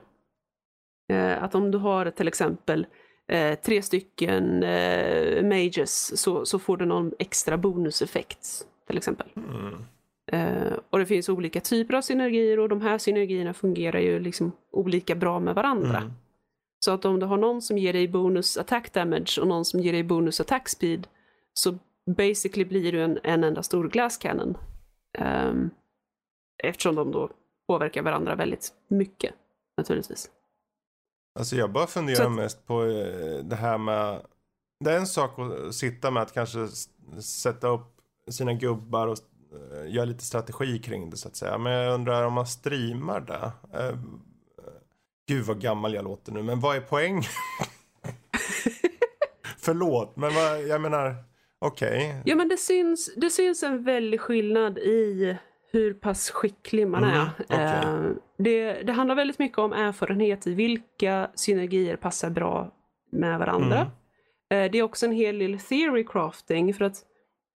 Eh, 1.08 1.42
att 1.42 1.54
om 1.54 1.70
du 1.70 1.78
har 1.78 2.10
till 2.10 2.28
exempel 2.28 2.86
eh, 3.28 3.58
tre 3.58 3.82
stycken 3.82 4.62
eh, 4.62 5.42
mages 5.42 6.20
så, 6.20 6.46
så 6.46 6.58
får 6.58 6.76
du 6.76 6.84
någon 6.84 7.12
extra 7.18 7.56
bonuseffekt 7.56 8.66
till 8.86 8.96
exempel. 8.96 9.26
Mm. 9.36 9.84
Eh, 10.32 10.72
och 10.90 10.98
det 10.98 11.06
finns 11.06 11.28
olika 11.28 11.60
typer 11.60 11.94
av 11.94 12.02
synergier 12.02 12.58
och 12.58 12.68
de 12.68 12.80
här 12.80 12.98
synergierna 12.98 13.54
fungerar 13.54 14.00
ju 14.00 14.20
liksom 14.20 14.52
olika 14.70 15.14
bra 15.14 15.40
med 15.40 15.54
varandra. 15.54 15.98
Mm. 15.98 16.12
Så 16.80 16.90
att 16.90 17.04
om 17.04 17.20
du 17.20 17.26
har 17.26 17.36
någon 17.36 17.62
som 17.62 17.78
ger 17.78 17.92
dig 17.92 18.08
bonus 18.08 18.56
attack 18.56 18.92
damage 18.92 19.38
och 19.40 19.48
någon 19.48 19.64
som 19.64 19.80
ger 19.80 19.92
dig 19.92 20.02
bonus 20.02 20.40
attack 20.40 20.68
speed 20.68 21.06
så 21.54 21.78
basically 22.06 22.64
blir 22.64 22.92
du 22.92 23.02
en, 23.02 23.18
en 23.22 23.44
enda 23.44 23.62
stor 23.62 23.88
glass 23.88 24.16
cannon. 24.16 24.56
Ehm, 25.18 25.70
eftersom 26.62 26.94
de 26.94 27.12
då 27.12 27.30
påverkar 27.68 28.02
varandra 28.02 28.34
väldigt 28.34 28.72
mycket 28.88 29.34
naturligtvis. 29.76 30.30
Alltså 31.38 31.56
jag 31.56 31.72
bara 31.72 31.86
funderar 31.86 32.26
att- 32.26 32.32
mest 32.32 32.66
på 32.66 32.84
eh, 32.84 33.44
det 33.44 33.56
här 33.56 33.78
med... 33.78 34.26
Det 34.84 34.92
är 34.92 34.98
en 34.98 35.06
sak 35.06 35.38
att 35.38 35.74
sitta 35.74 36.10
med 36.10 36.22
att 36.22 36.32
kanske 36.32 36.68
sätta 37.22 37.68
upp 37.68 38.00
sina 38.30 38.52
gubbar 38.54 39.06
och 39.06 39.18
eh, 39.72 39.92
göra 39.94 40.04
lite 40.04 40.24
strategi 40.24 40.78
kring 40.78 41.10
det 41.10 41.16
så 41.16 41.28
att 41.28 41.36
säga. 41.36 41.58
Men 41.58 41.72
jag 41.72 41.94
undrar 41.94 42.24
om 42.26 42.32
man 42.32 42.46
streamar 42.46 43.20
det. 43.20 43.52
Eh, 43.78 43.98
Gud 45.28 45.44
vad 45.44 45.60
gammal 45.60 45.94
jag 45.94 46.04
låter 46.04 46.32
nu, 46.32 46.42
men 46.42 46.60
vad 46.60 46.76
är 46.76 46.80
poängen? 46.80 47.22
Förlåt, 49.58 50.16
men 50.16 50.34
vad, 50.34 50.62
jag 50.62 50.80
menar, 50.80 51.16
okej. 51.60 52.22
Ja 52.24 52.34
men 52.36 52.48
det 52.48 52.56
syns, 52.56 53.14
det 53.16 53.30
syns 53.30 53.62
en 53.62 53.82
väldig 53.84 54.20
skillnad 54.20 54.78
i 54.78 55.36
hur 55.72 55.94
pass 55.94 56.30
skicklig 56.30 56.88
man 56.88 57.04
Mm, 57.04 57.16
är. 57.16 57.30
okej. 57.48 57.58
Eh, 57.58 58.10
det, 58.38 58.72
det 58.82 58.92
handlar 58.92 59.14
väldigt 59.14 59.38
mycket 59.38 59.58
om 59.58 59.72
erfarenhet 59.72 60.46
i 60.46 60.54
vilka 60.54 61.30
synergier 61.34 61.96
passar 61.96 62.30
bra 62.30 62.70
med 63.12 63.38
varandra. 63.38 63.76
Mm. 64.50 64.64
Eh, 64.66 64.70
det 64.70 64.78
är 64.78 64.82
också 64.82 65.06
en 65.06 65.12
hel 65.12 65.38
del 65.38 65.58
theory 65.58 66.04
crafting 66.06 66.74
för 66.74 66.84
att 66.84 67.02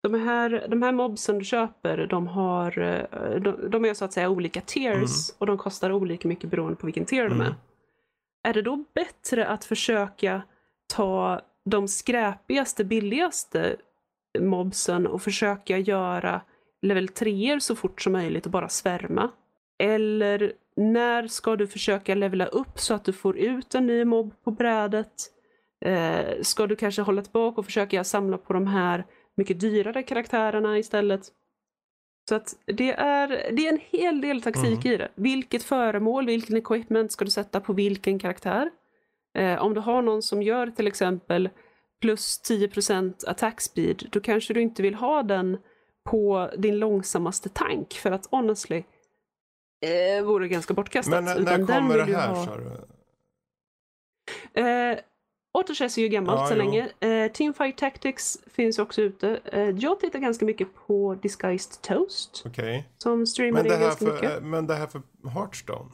de 0.03 0.13
här, 0.13 0.65
de 0.69 0.81
här 0.81 0.91
mobsen 0.91 1.39
du 1.39 1.45
köper, 1.45 2.07
de, 2.07 2.27
har, 2.27 2.79
eh, 2.79 3.41
de, 3.41 3.69
de 3.69 3.85
är 3.85 3.93
så 3.93 4.05
att 4.05 4.13
säga 4.13 4.29
olika 4.29 4.61
tiers 4.61 5.31
och 5.37 5.45
de 5.45 5.57
kostar 5.57 5.91
olika 5.91 6.27
mycket 6.27 6.49
beroende 6.49 6.75
på 6.75 6.85
vilken 6.87 7.05
tier 7.05 7.29
de 7.29 7.33
Mm. 7.35 7.47
är. 7.47 7.55
Är 8.49 8.53
det 8.53 8.61
då 8.61 8.83
bättre 8.95 9.47
att 9.47 9.65
försöka 9.65 10.41
ta 10.93 11.41
de 11.65 11.87
skräpigaste, 11.87 12.83
billigaste 12.83 13.75
mobsen 14.39 15.07
och 15.07 15.21
försöka 15.21 15.77
göra 15.77 16.41
level 16.81 17.07
3 17.07 17.59
så 17.59 17.75
fort 17.75 18.01
som 18.01 18.13
möjligt 18.13 18.45
och 18.45 18.51
bara 18.51 18.69
svärma? 18.69 19.29
Eller 19.79 20.53
när 20.75 21.27
ska 21.27 21.55
du 21.55 21.67
försöka 21.67 22.15
levela 22.15 22.45
upp 22.45 22.79
så 22.79 22.93
att 22.93 23.05
du 23.05 23.13
får 23.13 23.37
ut 23.37 23.75
en 23.75 23.87
ny 23.87 24.05
mobb 24.05 24.33
på 24.43 24.51
brädet? 24.51 25.13
Eh, 25.85 26.41
ska 26.41 26.67
du 26.67 26.75
kanske 26.75 27.01
hålla 27.01 27.21
tillbaka 27.21 27.61
och 27.61 27.65
försöka 27.65 28.03
samla 28.03 28.37
på 28.37 28.53
de 28.53 28.67
här 28.67 29.05
mycket 29.37 29.59
dyrare 29.59 30.03
karaktärerna 30.03 30.77
istället? 30.77 31.21
Så 32.29 32.35
att 32.35 32.55
det 32.65 32.91
är, 32.93 33.27
det 33.27 33.67
är 33.67 33.73
en 33.73 33.81
hel 33.89 34.21
del 34.21 34.41
taktik 34.41 34.85
i 34.85 34.97
det. 34.97 35.09
Vilket 35.15 35.63
föremål, 35.63 36.25
vilken 36.25 36.57
equipment 36.57 37.11
ska 37.11 37.25
du 37.25 37.31
sätta 37.31 37.59
på 37.59 37.73
vilken 37.73 38.19
karaktär? 38.19 38.69
Eh, 39.37 39.61
om 39.61 39.73
du 39.73 39.79
har 39.79 40.01
någon 40.01 40.21
som 40.21 40.43
gör 40.43 40.67
till 40.67 40.87
exempel 40.87 41.49
plus 42.01 42.41
10% 42.49 43.13
attack 43.27 43.61
speed, 43.61 44.07
då 44.11 44.19
kanske 44.19 44.53
du 44.53 44.61
inte 44.61 44.81
vill 44.81 44.95
ha 44.95 45.23
den 45.23 45.57
på 46.09 46.51
din 46.57 46.79
långsammaste 46.79 47.49
tank 47.49 47.93
för 47.93 48.11
att 48.11 48.25
honestly 48.31 48.83
eh, 49.85 50.23
vore 50.25 50.47
ganska 50.47 50.73
bortkastat. 50.73 51.23
Men 51.23 51.23
när, 51.43 51.57
när 51.57 51.65
kommer 51.79 51.97
det 51.97 52.03
här 52.17 52.27
ha- 52.35 52.45
sa 52.45 52.57
du? 52.57 52.71
Eh, 54.61 54.97
Autochess 55.57 55.97
är 55.97 56.01
ju 56.01 56.07
gammalt 56.07 56.39
Ja, 56.39 56.47
så 56.47 56.53
jo. 56.53 56.57
länge. 56.57 56.89
Eh, 56.99 57.31
Teamfight 57.31 57.77
Tactics 57.77 58.37
finns 58.47 58.79
också 58.79 59.01
ute. 59.01 59.39
Eh, 59.45 59.69
jag 59.69 59.99
tittar 59.99 60.19
ganska 60.19 60.45
mycket 60.45 60.67
på 60.87 61.15
Disguised 61.21 61.81
Toast 61.81 62.43
Okej. 62.45 62.89
som 62.97 63.25
streamar 63.27 63.63
Men, 63.63 63.71
det 63.71 63.79
ganska 63.79 64.05
mycket. 64.05 64.19
för, 64.19 64.37
eh, 64.37 64.41
men 64.43 64.67
det 64.67 64.75
här 64.75 64.87
för 64.87 65.01
Hearthstone? 65.33 65.89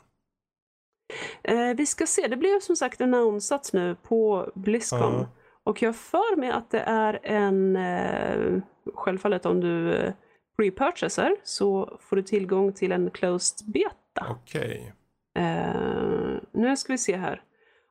Eh, 1.43 1.73
vi 1.77 1.85
ska 1.85 2.07
se, 2.07 2.27
det 2.27 2.37
blev 2.37 2.59
som 2.59 2.75
sagt 2.75 3.01
annonsat 3.01 3.69
nu 3.73 3.95
på 4.03 4.51
Blizzcon. 4.55 4.99
Ja. 4.99 5.27
Och 5.63 5.81
jag 5.81 5.95
för 5.95 6.35
mig 6.35 6.49
att 6.51 6.71
det 6.71 6.79
är 6.79 7.19
en, 7.23 7.75
eh, 7.75 8.61
självfallet 8.95 9.45
om 9.45 9.59
du 9.59 9.93
eh, 9.93 10.13
pre-purchasar 10.57 11.35
så 11.43 11.97
får 12.01 12.15
du 12.15 12.21
tillgång 12.21 12.73
till 12.73 12.91
en 12.91 13.11
closed 13.11 13.67
beta. 13.73 14.25
Okej. 14.29 14.93
Eh, 15.35 16.35
nu 16.51 16.77
ska 16.77 16.93
vi 16.93 16.97
se 16.97 17.17
här. 17.17 17.41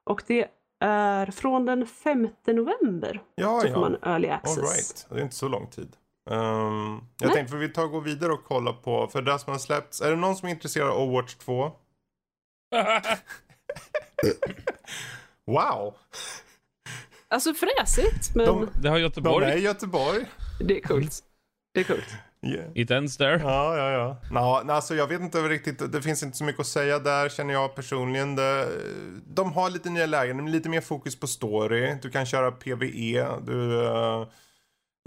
Och 0.04 0.22
det 0.26 0.48
är 0.80 1.26
från 1.26 1.66
den 1.66 1.86
5 1.86 2.28
november 2.46 3.22
Ja, 3.34 3.60
så 3.60 3.66
får 3.68 3.76
ja. 3.76 3.80
man 3.80 3.96
early 4.02 4.28
All 4.28 4.34
access. 4.34 4.58
right. 4.58 5.06
Det 5.10 5.18
är 5.20 5.22
inte 5.22 5.36
så 5.36 5.48
lång 5.48 5.66
tid. 5.66 5.96
Ehm, 6.30 7.00
jag 7.18 7.26
Nej. 7.26 7.34
tänkte 7.34 7.50
för 7.52 7.58
vi 7.58 7.68
tar 7.68 7.84
och 7.84 7.90
går 7.90 8.00
vidare 8.00 8.32
och 8.32 8.44
kollar 8.44 8.72
på, 8.72 9.08
för 9.08 9.22
det 9.22 9.38
som 9.38 9.52
har 9.52 9.58
släppts, 9.58 10.00
är 10.00 10.10
det 10.10 10.16
någon 10.16 10.36
som 10.36 10.48
är 10.48 10.52
intresserad 10.52 10.88
av 10.88 11.00
Overwatch 11.02 11.34
2? 11.34 11.72
Wow! 15.46 15.94
Alltså 17.32 17.54
fräsigt, 17.54 18.34
men 18.34 18.46
De- 18.46 18.68
Det 18.82 18.88
har 18.88 18.96
De 18.96 19.02
Göteborg. 19.02 19.46
är 19.50 19.56
i 19.56 19.60
Göteborg. 19.60 20.24
det 20.60 20.76
är 20.76 20.80
coolt. 20.80 21.18
Det 21.74 21.80
är 21.80 21.84
coolt. 21.84 22.08
Yeah. 22.46 22.70
It 22.74 22.90
ends 22.90 23.16
there. 23.16 23.40
Ja, 23.44 23.76
ja, 23.76 23.90
ja. 23.90 24.16
Nå, 24.32 24.62
nej, 24.64 24.76
alltså 24.76 24.94
jag 24.94 25.06
vet 25.06 25.20
inte 25.20 25.38
riktigt, 25.38 25.92
det 25.92 26.02
finns 26.02 26.22
inte 26.22 26.36
så 26.38 26.44
mycket 26.44 26.60
att 26.60 26.66
säga 26.66 26.98
där 26.98 27.28
känner 27.28 27.54
jag 27.54 27.74
personligen. 27.74 28.36
Det, 28.36 28.68
de 29.26 29.52
har 29.52 29.70
lite 29.70 29.90
nya 29.90 30.06
lägen, 30.06 30.50
lite 30.52 30.68
mer 30.68 30.80
fokus 30.80 31.20
på 31.20 31.26
story. 31.26 31.96
Du 32.02 32.10
kan 32.10 32.26
köra 32.26 32.52
PVE, 32.52 33.26
du, 33.46 33.84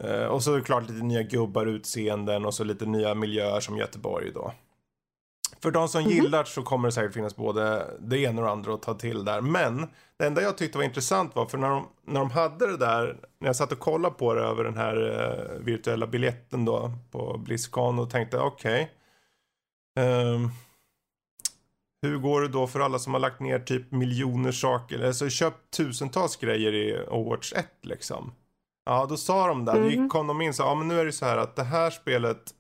eh, 0.04 0.26
och 0.26 0.44
så 0.44 0.54
är 0.54 0.58
det 0.58 0.64
klart 0.64 0.90
lite 0.90 1.06
nya 1.06 1.24
gubbar, 1.24 1.66
utseenden 1.66 2.46
och 2.46 2.54
så 2.54 2.64
lite 2.64 2.86
nya 2.86 3.16
miljöer 3.16 3.60
som 3.60 3.78
Göteborg 3.78 4.32
då. 4.34 4.54
För 5.66 5.72
de 5.72 5.88
som 5.88 6.04
gillar 6.04 6.44
så 6.44 6.64
kommer 6.64 6.88
det 6.88 6.92
säkert 6.92 7.14
finnas 7.14 7.36
både 7.36 7.88
det 8.00 8.18
ena 8.20 8.42
och 8.42 8.48
det 8.48 8.52
andra 8.52 8.74
att 8.74 8.82
ta 8.82 8.94
till 8.94 9.26
där. 9.26 9.42
Men 9.42 9.88
det 10.20 10.26
enda 10.26 10.42
jag 10.42 10.58
tyckte 10.58 10.78
var 10.78 10.86
intressant 10.86 11.36
var 11.36 11.46
för 11.46 11.58
när 11.58 11.70
de, 11.70 11.88
när 12.08 12.20
de 12.20 12.32
hade 12.32 12.68
det 12.68 12.78
där, 12.78 13.18
när 13.40 13.48
jag 13.50 13.56
satt 13.56 13.72
och 13.72 13.80
kollade 13.80 14.16
på 14.16 14.34
det 14.34 14.42
över 14.42 14.64
den 14.64 14.78
här 14.78 14.96
eh, 15.58 15.60
virtuella 15.66 16.08
biljetten 16.08 16.66
då 16.66 16.92
på 17.12 17.38
Blizzcon 17.38 18.00
och 18.00 18.10
tänkte 18.10 18.40
okej. 18.40 18.92
ehm, 20.00 20.50
hur 22.02 22.18
går 22.18 22.42
det 22.42 22.48
då 22.48 22.68
för 22.68 22.80
alla 22.80 23.00
som 23.00 23.14
har 23.14 23.20
lagt 23.20 23.40
ner 23.40 23.60
typ 23.60 23.92
miljoner 23.92 24.52
saker, 24.52 25.06
alltså 25.06 25.30
köpt 25.30 25.72
tusentals 25.78 26.36
grejer 26.36 26.74
i 26.74 27.08
Overwatch 27.10 27.54
1 27.54 27.66
liksom. 27.82 28.32
Ja, 28.86 29.06
då 29.10 29.18
sa 29.18 29.48
de 29.48 29.66
där, 29.66 29.80
Mhm. 29.80 29.90
gick 29.90 30.12
kom 30.12 30.28
de 30.28 30.42
in 30.42 30.54
sa, 30.54 30.64
ja 30.64 30.76
men 30.76 30.88
nu 30.88 31.00
är 31.00 31.06
det 31.06 31.12
så 31.12 31.26
här 31.26 31.38
att 31.38 31.56
det 31.56 31.64
här 31.64 31.90
spelet 31.90 32.54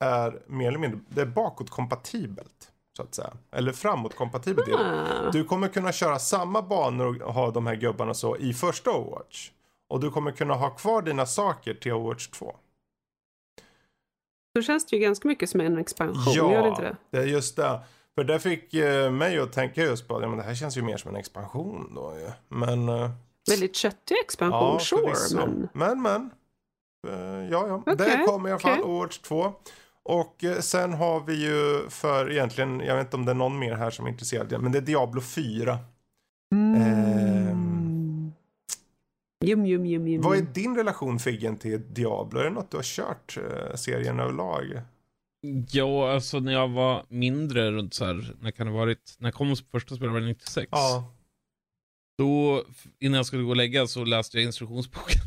är 0.00 0.42
mer 0.46 0.68
eller 0.68 0.78
mindre, 0.78 1.00
det 1.08 1.20
är 1.20 1.26
bakåtkompatibelt. 1.26 2.70
Så 2.96 3.02
att 3.02 3.14
säga. 3.14 3.32
Eller 3.50 3.72
framåtkompatibelt. 3.72 4.68
Ah. 4.68 5.30
Du 5.32 5.44
kommer 5.44 5.68
kunna 5.68 5.92
köra 5.92 6.18
samma 6.18 6.62
banor 6.62 7.22
och 7.22 7.34
ha 7.34 7.50
de 7.50 7.66
här 7.66 7.74
gubbarna 7.74 8.14
så 8.14 8.36
i 8.36 8.54
första 8.54 8.90
Overwatch. 8.90 9.50
Och 9.88 10.00
du 10.00 10.10
kommer 10.10 10.32
kunna 10.32 10.54
ha 10.54 10.70
kvar 10.70 11.02
dina 11.02 11.26
saker 11.26 11.74
till 11.74 11.92
Overwatch 11.92 12.28
2. 12.28 12.56
Då 14.54 14.62
känns 14.62 14.86
det 14.86 14.96
ju 14.96 15.02
ganska 15.02 15.28
mycket 15.28 15.50
som 15.50 15.60
en 15.60 15.78
expansion, 15.78 16.34
gör 16.34 16.62
det 16.62 16.68
inte 16.68 16.82
det? 16.82 16.96
det 17.10 17.18
är 17.18 17.26
just 17.26 17.56
det. 17.56 17.80
För 18.14 18.24
det 18.24 18.40
fick 18.40 18.74
eh, 18.74 19.10
mig 19.10 19.38
att 19.38 19.52
tänka 19.52 19.82
just 19.82 20.08
på 20.08 20.16
att 20.16 20.22
ja, 20.22 20.28
men 20.28 20.38
det 20.38 20.44
här 20.44 20.54
känns 20.54 20.76
ju 20.76 20.82
mer 20.82 20.96
som 20.96 21.10
en 21.10 21.16
expansion 21.16 21.92
då 21.94 22.14
ju. 22.18 22.30
Men... 22.48 22.88
Eh, 22.88 23.10
Väldigt 23.50 23.76
köttig 23.76 24.16
expansion, 24.24 24.72
ja, 24.72 24.78
sure, 24.78 25.36
men... 25.46 25.68
Men, 25.72 26.02
men. 26.02 26.30
Eh, 27.08 27.50
ja, 27.50 27.66
ja. 27.68 27.82
Okej, 27.86 27.96
det 27.96 28.24
kommer 28.26 28.48
i 28.48 28.52
alla 28.52 28.60
fall 28.60 28.72
okej. 28.72 28.84
Overwatch 28.84 29.18
2. 29.18 29.52
Och 30.04 30.44
eh, 30.44 30.60
sen 30.60 30.92
har 30.92 31.20
vi 31.20 31.44
ju 31.44 31.88
för 31.90 32.30
egentligen, 32.32 32.80
jag 32.80 32.96
vet 32.96 33.06
inte 33.06 33.16
om 33.16 33.24
det 33.24 33.32
är 33.32 33.34
någon 33.34 33.58
mer 33.58 33.74
här 33.74 33.90
som 33.90 34.06
är 34.06 34.10
intresserad, 34.10 34.62
men 34.62 34.72
det 34.72 34.78
är 34.78 34.82
Diablo 34.82 35.20
4. 35.20 35.78
Ehm, 36.54 38.32
Jum, 39.44 39.66
jum, 39.66 39.86
jum, 39.86 40.08
jum. 40.08 40.22
Vad 40.22 40.38
är 40.38 40.42
din 40.42 40.76
relation 40.76 41.18
Figgen 41.18 41.56
till 41.56 41.94
Diablo? 41.94 42.40
Är 42.40 42.44
det 42.44 42.50
något 42.50 42.70
du 42.70 42.76
har 42.76 42.84
kört 42.84 43.36
eh, 43.36 43.76
serien 43.76 44.20
överlag? 44.20 44.80
Ja, 45.70 46.12
alltså 46.12 46.40
när 46.40 46.52
jag 46.52 46.68
var 46.68 47.04
mindre, 47.08 47.70
runt 47.70 47.94
så 47.94 48.04
här, 48.04 48.34
när 48.40 48.50
kan 48.50 48.66
det 48.66 48.72
varit, 48.72 49.16
när 49.18 49.30
kom 49.30 49.56
första 49.56 49.94
spelet 49.94 50.12
var 50.12 50.20
det 50.20 50.26
96? 50.26 50.68
Ja. 50.70 51.14
Då, 52.18 52.64
innan 53.00 53.16
jag 53.16 53.26
skulle 53.26 53.42
gå 53.42 53.50
och 53.50 53.56
lägga 53.56 53.86
så 53.86 54.04
läste 54.04 54.36
jag 54.36 54.44
instruktionsboken. 54.44 55.20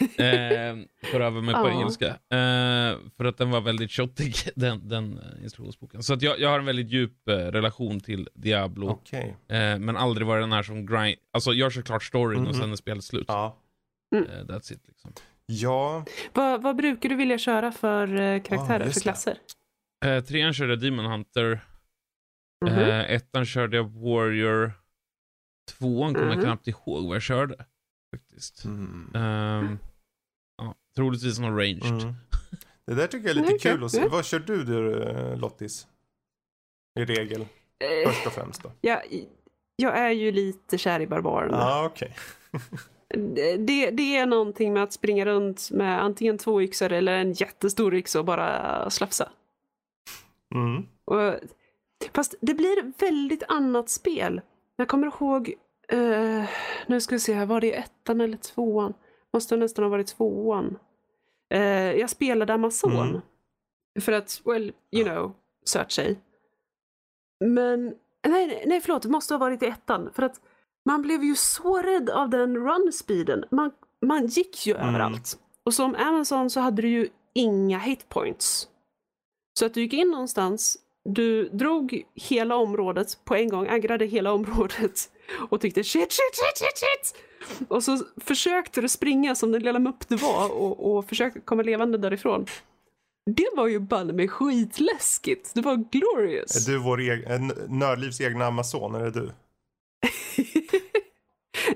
eh, 0.18 0.76
för 1.10 1.20
att 1.20 1.26
öva 1.26 1.40
mig 1.40 1.54
på 1.54 1.68
engelska. 1.68 2.06
Eh, 2.06 2.98
för 3.16 3.24
att 3.24 3.38
den 3.38 3.50
var 3.50 3.60
väldigt 3.60 3.90
tjottig, 3.90 4.34
den, 4.56 4.88
den 4.88 5.20
instruktionsboken. 5.42 6.02
Så 6.02 6.14
att 6.14 6.22
jag, 6.22 6.40
jag 6.40 6.48
har 6.50 6.58
en 6.58 6.64
väldigt 6.64 6.90
djup 6.90 7.28
eh, 7.28 7.32
relation 7.36 8.00
till 8.00 8.28
Diablo. 8.34 8.88
Okej. 8.88 9.36
Eh, 9.48 9.78
men 9.78 9.96
aldrig 9.96 10.26
varit 10.26 10.42
den 10.42 10.52
här 10.52 10.62
som 10.62 10.86
grind, 10.86 11.16
alltså 11.32 11.52
jag 11.52 11.72
kör 11.72 11.82
klart 11.82 12.02
storyn 12.04 12.40
Mhm. 12.40 12.48
och 12.48 12.56
sen 12.56 12.72
är 12.72 12.76
spelet 12.76 13.04
slut. 13.04 13.24
Ja. 13.28 13.56
Eh, 14.16 14.20
that's 14.44 14.72
it 14.72 14.80
liksom. 14.88 15.12
Ja. 15.46 16.04
Vad, 16.32 16.62
vad 16.62 16.76
brukar 16.76 17.08
du 17.08 17.14
vilja 17.14 17.38
köra 17.38 17.72
för 17.72 18.20
eh, 18.20 18.42
karaktärer, 18.42 18.86
Ah, 18.88 18.90
för 18.90 19.00
klasser? 19.00 19.38
Eh, 20.04 20.20
trean 20.24 20.52
körde 20.54 20.72
jag 20.72 20.80
Demon 20.80 21.04
Hunter. 21.04 21.60
Mhm. 22.66 22.78
Eh, 22.78 23.10
ettan 23.10 23.46
körde 23.46 23.76
jag 23.76 23.90
Warrior. 23.90 24.72
Tvåan 25.78 26.14
kommer 26.14 26.26
jag 26.28 26.36
Mhm. 26.36 26.44
knappt 26.44 26.68
ihåg 26.68 27.06
vad 27.06 27.14
jag 27.14 27.22
körde. 27.22 27.64
Faktiskt. 28.36 28.64
Mm. 28.64 29.10
Ehm, 29.14 29.78
ja, 30.58 30.74
troligtvis 30.96 31.38
någon 31.38 31.56
ranged. 31.56 32.02
Mm. 32.02 32.14
Det 32.86 32.94
där 32.94 33.06
tycker 33.06 33.28
jag 33.28 33.36
är 33.36 33.40
lite 33.40 33.54
Okej, 33.54 33.72
kul 33.72 33.84
att 33.84 33.90
se. 33.90 34.08
Vad 34.08 34.24
kör 34.24 34.38
du, 34.38 34.64
du 34.64 35.02
eh, 35.02 35.38
Lottis? 35.38 35.86
I 36.98 37.04
regel, 37.04 37.46
Eh, 37.78 38.10
först 38.10 38.26
och 38.26 38.32
främst 38.32 38.62
då. 38.62 38.72
jag, 38.80 39.00
jag 39.76 39.98
är 39.98 40.10
ju 40.10 40.32
lite 40.32 40.78
kär 40.78 41.00
i 41.00 41.06
barbarerna. 41.06 41.56
Ja, 41.56 41.82
ah, 41.82 41.86
okej. 41.86 42.16
Det, 43.58 43.90
det 43.90 44.16
är 44.16 44.26
någonting 44.26 44.72
med 44.72 44.82
att 44.82 44.92
springa 44.92 45.24
runt 45.24 45.70
med 45.70 46.02
antingen 46.02 46.38
två 46.38 46.62
yxor 46.62 46.92
eller 46.92 47.12
en 47.12 47.32
jättestor 47.32 47.94
yxa 47.94 48.18
och 48.18 48.24
bara 48.24 48.90
slafsa. 48.90 49.28
Mm. 50.54 50.86
Och, 51.04 51.34
fast 52.12 52.34
det 52.40 52.54
blir 52.54 52.78
ett 52.78 53.02
väldigt 53.02 53.42
annat 53.48 53.90
spel. 53.90 54.40
Jag 54.76 54.88
kommer 54.88 55.06
ihåg, 55.06 55.54
eh, 55.92 56.44
nu 56.86 57.00
ska 57.00 57.14
vi 57.14 57.20
se 57.20 57.34
här, 57.34 57.46
var 57.46 57.60
det 57.60 57.72
ettan 57.76 58.20
eller 58.20 58.36
tvåan? 58.36 58.94
Måste 59.32 59.56
nästan 59.56 59.84
ha 59.84 59.90
varit 59.90 60.06
tvåan. 60.06 60.78
Eh, 61.54 61.92
jag 61.92 62.10
spelade 62.10 62.54
Amazon. 62.54 63.08
Mm. 63.08 63.20
För 64.00 64.12
att, 64.12 64.40
well, 64.44 64.72
you 64.92 65.04
know, 65.04 65.32
tjej. 65.88 66.20
Men, 67.44 67.84
nej, 68.26 68.46
nej, 68.46 68.64
nej 68.66 68.80
förlåt, 68.80 69.02
det 69.02 69.08
måste 69.08 69.34
ha 69.34 69.38
varit 69.38 69.62
i 69.62 69.66
ettan. 69.66 70.10
För 70.12 70.22
att 70.22 70.40
man 70.84 71.02
blev 71.02 71.24
ju 71.24 71.34
så 71.34 71.78
rädd 71.82 72.10
av 72.10 72.30
den 72.30 72.56
run-speeden. 72.56 73.44
Man, 73.50 73.70
man 74.06 74.26
gick 74.26 74.66
ju 74.66 74.74
Mm. 74.74 74.88
överallt. 74.88 75.38
Och 75.64 75.74
som 75.74 75.94
Amazon 75.94 76.50
så 76.50 76.60
hade 76.60 76.82
du 76.82 76.88
ju 76.88 77.08
inga 77.34 77.78
hitpoints. 77.78 78.68
Så 79.58 79.66
att 79.66 79.74
du 79.74 79.80
gick 79.80 79.92
in 79.92 80.10
någonstans, 80.10 80.78
du 81.06 81.48
drog 81.48 82.02
hela 82.14 82.56
området 82.56 83.18
på 83.24 83.34
en 83.34 83.48
gång, 83.48 83.68
aggrade 83.68 84.06
hela 84.06 84.32
området 84.32 85.10
och 85.50 85.60
tyckte 85.60 85.84
shit, 85.84 86.12
shit, 86.12 86.34
shit, 86.34 86.56
shit, 86.58 86.78
shit. 86.78 87.22
Och 87.68 87.82
så 87.84 87.98
försökte 88.20 88.80
du 88.80 88.88
springa 88.88 89.34
som 89.34 89.52
den 89.52 89.62
lilla 89.62 89.78
mupp 89.78 90.08
du 90.08 90.16
var 90.16 90.52
och, 90.52 90.96
och 90.96 91.08
försökte 91.08 91.40
komma 91.40 91.62
levande 91.62 91.98
därifrån. 91.98 92.46
Det 93.36 93.48
var 93.56 93.66
ju 93.66 93.80
banne 93.80 94.12
mig 94.12 94.28
skitläskigt. 94.28 95.54
Det 95.54 95.60
var 95.60 95.76
glorious. 95.76 96.68
Är 96.68 96.72
du 96.72 96.78
vår 96.78 96.98
eg- 97.00 97.26
en 97.32 97.52
Nördlivs 97.78 98.20
egna 98.20 98.46
Amazon, 98.46 98.94
är 98.94 99.00
det 99.04 99.10
du? 99.10 99.30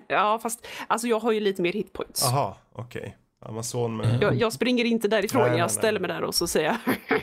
ja, 0.09 0.39
fast 0.43 0.66
alltså 0.87 1.09
jag 1.09 1.20
har 1.20 1.33
ju 1.33 1.41
lite 1.41 1.62
mer 1.62 1.72
hitpoints. 1.72 2.24
Aha, 2.24 2.57
okej. 2.72 3.16
Amazon 3.47 3.97
med... 3.97 4.18
Jag, 4.22 4.35
jag 4.35 4.53
springer 4.53 4.85
inte 4.85 5.09
därifrån, 5.09 5.43
Nej, 5.43 5.51
nej, 5.51 5.59
jag 5.59 5.66
nej. 5.66 5.74
ställer 5.74 6.01
mig 6.01 6.09
där 6.09 6.22
och 6.24 6.35
så 6.35 6.47
säger 6.47 6.66
jag 6.87 6.97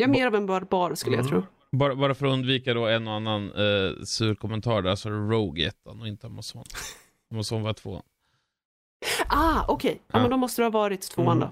Jag 0.00 0.08
är 0.08 0.12
mer 0.12 0.26
av 0.26 0.34
en 0.34 0.46
barbar 0.46 0.94
skulle 0.94 1.16
jag 1.16 1.26
Mm. 1.26 1.42
tro. 1.42 1.42
Bara, 1.78 1.94
bara 1.94 2.14
för 2.14 2.26
att 2.26 2.32
undvika 2.32 2.74
då 2.74 2.86
en 2.86 3.08
och 3.08 3.14
annan 3.14 3.44
eh, 3.52 4.02
sur 4.04 4.34
kommentar 4.34 4.82
där 4.82 4.94
så 4.96 5.08
är 5.08 5.12
det 5.12 5.18
Rogue 5.18 5.66
ettan 5.68 6.00
och 6.00 6.08
inte 6.08 6.26
Amazon. 6.26 6.64
Amazon 7.32 7.62
var 7.62 7.72
tvåan. 7.72 8.02
Ah, 9.26 9.64
okej. 9.68 10.00
Ja, 10.06 10.12
Ja. 10.12 10.20
men 10.20 10.30
då 10.30 10.36
måste 10.36 10.62
det 10.62 10.66
ha 10.66 10.70
varit 10.70 11.02
tvåan 11.02 11.36
Mm. 11.36 11.48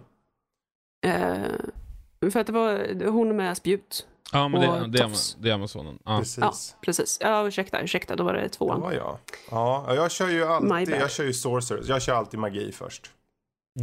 då. 1.03 1.09
Eh, 1.09 2.31
för 2.31 2.41
att 2.41 2.47
det 2.47 2.53
var 2.53 3.05
hon 3.11 3.37
med 3.37 3.57
spjut. 3.57 4.07
Ja, 4.33 4.49
men 4.49 4.61
det, 4.61 4.99
det, 4.99 5.05
är, 5.05 5.43
det 5.43 5.51
är 5.51 5.55
Amazonen. 5.55 5.99
Ja. 6.05 6.19
Precis. 6.19 6.39
Ja, 6.41 6.53
precis. 6.85 7.19
Ja, 7.21 7.47
ursäkta, 7.49 7.81
ursäkta, 7.83 8.17
då 8.17 8.25
var 8.25 8.35
det 8.35 8.49
tvåan. 8.49 8.81
var 8.81 8.93
jag. 8.93 9.19
Ja, 9.51 9.95
jag 9.95 10.11
kör 10.11 10.29
ju 10.29 10.45
alltid, 10.45 10.89
jag 10.97 11.11
kör 11.11 11.25
ju 11.25 11.33
sorcerers. 11.33 11.89
Jag 11.89 12.03
kör 12.03 12.15
alltid 12.15 12.41
magi 12.41 12.73
först. 12.73 13.11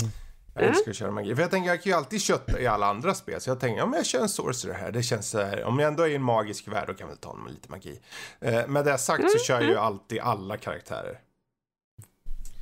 Mm. 0.02 0.12
Jag 0.56 0.64
Ja. 0.64 0.68
älskar 0.70 0.92
att 0.92 0.98
köra 0.98 1.12
magi. 1.12 1.36
För 1.36 1.42
jag 1.42 1.52
tänker, 1.52 1.70
jag 1.70 1.84
kan 1.84 1.90
ju 1.92 1.98
alltid 1.98 2.22
kötta 2.22 2.60
i 2.60 2.68
alla 2.68 2.86
andra 2.86 3.14
spel. 3.14 3.42
Så 3.42 3.50
jag 3.50 3.60
tänker, 3.60 3.84
om 3.84 3.94
jag 3.94 4.06
kör 4.06 4.20
en 4.22 4.30
sorcerer 4.30 4.74
här, 4.74 4.92
det 4.92 5.04
känns 5.04 5.30
så 5.30 5.42
här. 5.42 5.64
Om 5.64 5.80
jag 5.80 5.88
ändå 5.88 6.04
är 6.04 6.08
i 6.08 6.16
en 6.16 6.24
magisk 6.24 6.68
värld, 6.68 6.88
då 6.88 6.94
kan 6.94 7.00
jag 7.00 7.08
väl 7.08 7.18
ta 7.18 7.34
med 7.34 7.52
lite 7.52 7.72
magi. 7.72 8.00
Eh, 8.40 8.68
med 8.68 8.86
det 8.86 8.98
sagt 8.98 9.32
så 9.32 9.40
kör 9.40 9.62
jag 9.62 9.70
ju 9.70 9.76
alltid 9.78 10.20
alla 10.20 10.58
karaktärer. 10.58 11.20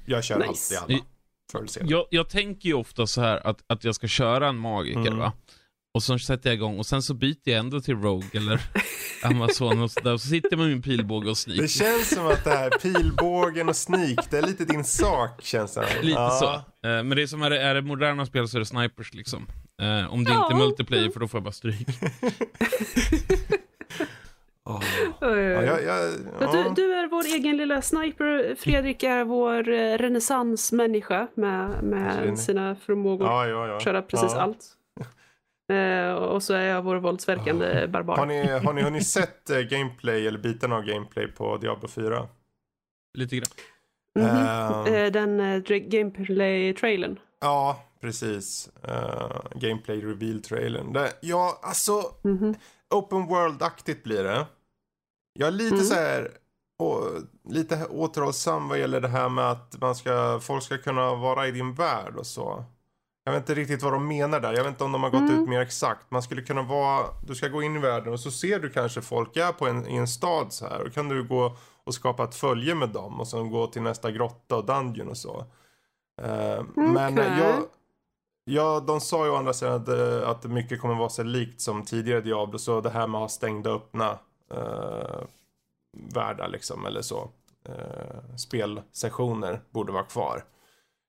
Jag 0.06 0.24
kör 0.24 0.48
Nice. 0.48 0.80
alltid 0.80 1.00
alla. 1.00 1.90
Jag, 1.90 2.06
jag 2.10 2.30
tänker 2.30 2.68
ju 2.70 2.74
ofta 2.76 3.08
så 3.08 3.22
här 3.22 3.48
att, 3.48 3.64
att 3.68 3.84
jag 3.84 3.96
ska 3.96 4.08
köra 4.08 4.48
en 4.48 4.58
magiker 4.58 5.00
Mm. 5.00 5.18
va. 5.18 5.32
Och 5.96 6.04
så 6.04 6.20
sätter 6.20 6.50
jag 6.50 6.56
igång 6.56 6.80
och 6.80 6.86
sen 6.86 7.02
så 7.02 7.14
byter 7.14 7.38
jag 7.44 7.60
ändå 7.60 7.82
till 7.82 7.96
Rogue 8.02 8.30
eller 8.34 8.62
Amazon 9.24 9.82
och 9.82 9.92
så, 9.92 10.00
där, 10.00 10.14
och 10.14 10.22
så 10.22 10.28
sitter 10.28 10.50
jag 10.52 10.60
med 10.60 10.68
min 10.68 10.82
pilbåge 10.82 11.30
och 11.30 11.38
sneak. 11.38 11.60
Det 11.62 11.68
känns 11.68 12.10
som 12.16 12.28
att 12.28 12.44
det 12.44 12.50
här 12.50 12.70
pilbågen 12.70 13.70
och 13.70 13.76
sneak, 13.76 14.30
det 14.32 14.38
är 14.38 14.42
lite 14.42 14.66
din 14.66 14.84
sak 14.84 15.44
känns 15.44 15.74
det. 15.74 15.86
Lite 16.02 16.20
Ja. 16.20 16.30
så. 16.82 16.88
Eh, 16.88 17.04
men 17.04 17.10
det 17.10 17.22
är 17.22 17.28
som 17.28 17.42
är 17.42 17.50
det, 17.50 17.62
är 17.62 17.76
det 17.76 17.82
moderna 17.82 18.26
spel 18.26 18.48
så 18.48 18.58
är 18.58 18.60
det 18.60 18.66
snipers 18.66 19.14
liksom. 19.14 19.48
Eh, 19.82 20.14
om 20.14 20.24
det 20.24 20.32
inte 20.32 20.44
är 20.44 20.52
Ja. 20.52 20.58
multiplayer 20.58 21.10
för 21.10 21.20
då 21.20 21.28
får 21.28 21.38
jag 21.38 21.44
bara 21.44 21.52
stryk. 21.52 21.88
Oj, 24.66 24.80
Ja, 25.22 25.36
jag, 25.38 25.84
jag, 25.84 26.10
ja. 26.40 26.52
Du, 26.52 26.74
du 26.82 26.94
är 26.94 27.08
vår 27.08 27.26
egen 27.26 27.58
lilla 27.58 27.82
sniper. 27.82 28.56
Fredrik 28.56 29.04
är 29.04 29.24
vår 29.24 29.70
eh, 29.70 29.98
renässansmänniska 29.98 31.28
med, 31.36 31.84
med 31.84 32.40
sina 32.40 32.76
förmågor. 32.76 33.28
ja, 33.28 33.48
ja, 33.48 33.68
ja. 33.68 33.80
Köra 33.80 34.02
precis 34.02 34.32
ja. 34.34 34.42
allt. 34.42 34.66
Eh, 35.74 36.14
och 36.14 36.44
så 36.44 36.54
är 36.54 36.66
jag 36.66 36.82
vår 36.82 36.96
våldsverkande 36.96 37.88
barbar. 37.88 38.18
Har 38.18 38.26
ni, 38.26 38.48
har, 38.48 38.74
ni, 38.74 38.82
har 38.82 38.92
ni 38.92 39.04
sett 39.04 39.50
eh, 39.50 39.60
gameplay 39.60 40.28
eller 40.28 40.40
biten 40.40 40.72
av 40.74 40.82
gameplay 40.84 41.28
på 41.28 41.58
Diablo 41.58 41.88
4? 41.88 42.28
Lite 43.18 43.36
grann. 43.36 43.48
Mhm. 44.20 44.28
Ehm. 44.28 44.94
Eh, 44.94 45.12
Den 45.12 45.40
uh, 45.40 45.64
gameplay-trailern. 45.68 47.20
Ja, 47.42 47.84
precis. 48.02 48.70
Uh, 48.88 49.42
gameplay 49.56 50.02
reveal-trailern. 50.02 51.08
Ja, 51.22 51.60
alltså 51.64 52.04
Mhm. 52.24 52.56
open 52.96 53.26
world-aktigt 53.28 54.04
blir 54.04 54.24
det. 54.24 54.46
Jag 55.40 55.48
är 55.48 55.52
lite 55.52 55.76
Mm. 55.76 55.86
så 55.86 55.96
här 55.96 56.32
och, 56.80 57.02
lite 57.50 57.86
återhållsam 57.86 58.70
vad 58.70 58.80
gäller 58.80 59.02
det 59.02 59.08
här 59.08 59.30
med 59.30 59.52
att 59.52 59.82
man 59.82 59.96
ska, 59.96 60.40
folk 60.40 60.64
ska 60.64 60.78
kunna 60.78 61.16
vara 61.16 61.48
i 61.48 61.52
din 61.52 61.74
värld 61.74 62.16
och 62.16 62.26
så. 62.28 62.64
Jag 63.24 63.34
vet 63.34 63.42
inte 63.42 63.54
riktigt 63.56 63.84
vad 63.84 63.94
de 63.94 64.08
menar 64.08 64.40
där. 64.40 64.54
Jag 64.54 64.64
vet 64.64 64.72
inte 64.72 64.84
om 64.84 64.92
de 64.92 65.04
har 65.04 65.10
gått 65.10 65.22
Mm. 65.30 65.42
ut 65.44 65.50
mer 65.50 65.60
exakt. 65.62 66.12
Man 66.12 66.24
skulle 66.24 66.42
kunna 66.42 66.62
vara, 66.62 67.06
du 67.28 67.36
ska 67.36 67.48
gå 67.48 67.64
in 67.64 67.76
i 67.76 67.80
världen 67.80 68.14
och 68.14 68.20
så 68.20 68.32
ser 68.32 68.60
du 68.60 68.70
kanske 68.70 69.02
folk 69.02 69.38
är 69.38 69.52
på 69.52 69.68
en, 69.68 69.88
i 69.88 69.96
en 69.96 70.08
stad 70.08 70.54
så 70.54 70.68
här. 70.68 70.82
Och 70.82 70.94
kan 70.94 71.10
du 71.10 71.24
gå 71.24 71.58
och 71.84 71.94
skapa 71.94 72.24
ett 72.24 72.36
följe 72.36 72.76
med 72.76 72.90
dem 72.90 73.20
och 73.20 73.28
sen 73.28 73.52
gå 73.52 73.68
till 73.68 73.82
nästa 73.82 74.12
grotta 74.12 74.56
och 74.56 74.66
dungeon 74.66 75.10
och 75.10 75.18
så. 75.18 75.46
Eh, 76.22 76.64
Men 76.76 77.14
Okej. 77.14 77.32
jag, 77.40 77.56
ja, 78.46 78.80
de 78.88 79.02
sa 79.02 79.26
ju 79.26 79.32
å 79.32 79.36
andra 79.36 79.54
sidan 79.54 79.82
att, 79.82 79.88
eh, 79.88 80.30
att 80.30 80.44
mycket 80.44 80.82
kommer 80.82 80.96
vara 80.96 81.10
så 81.10 81.24
likt 81.24 81.62
som 81.62 81.84
tidigare 81.86 82.22
Diablo. 82.22 82.60
Så 82.60 82.82
det 82.82 82.90
här 82.90 83.08
med 83.08 83.18
att 83.18 83.24
ha 83.24 83.30
stängda 83.30 83.70
öppna 83.72 84.20
uh, 84.54 85.24
världar 86.14 86.48
liksom 86.48 86.86
eller 86.86 87.02
så. 87.02 87.30
Uh, 87.70 88.36
spelsessioner 88.38 89.62
borde 89.72 89.92
vara 89.92 90.04
kvar. 90.04 90.44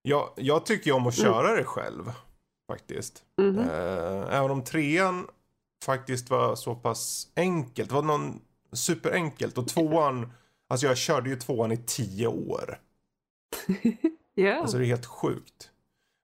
Jag, 0.06 0.30
jag 0.36 0.66
tycker 0.66 0.92
om 0.92 1.06
att 1.06 1.14
köra 1.14 1.56
det 1.56 1.64
själv. 1.64 2.12
Faktiskt. 2.68 3.22
Mhm. 3.38 3.58
Eh, 3.58 4.34
även 4.38 4.50
om 4.50 4.64
trean 4.64 5.26
faktiskt 5.84 6.30
var 6.30 6.56
så 6.56 6.74
pass 6.74 7.28
enkelt. 7.36 7.88
Det 7.88 7.94
var 7.94 8.02
någon 8.02 8.40
superenkelt. 8.72 9.58
Och 9.58 9.68
tvåan, 9.68 10.32
alltså 10.68 10.86
jag 10.86 10.96
körde 10.96 11.30
ju 11.30 11.36
tvåan 11.36 11.72
i 11.72 11.76
tio 11.86 12.26
år. 12.26 12.78
Ja. 14.36 14.54
Alltså 14.60 14.78
det 14.78 14.84
är 14.84 14.86
helt 14.86 15.06
sjukt. 15.06 15.70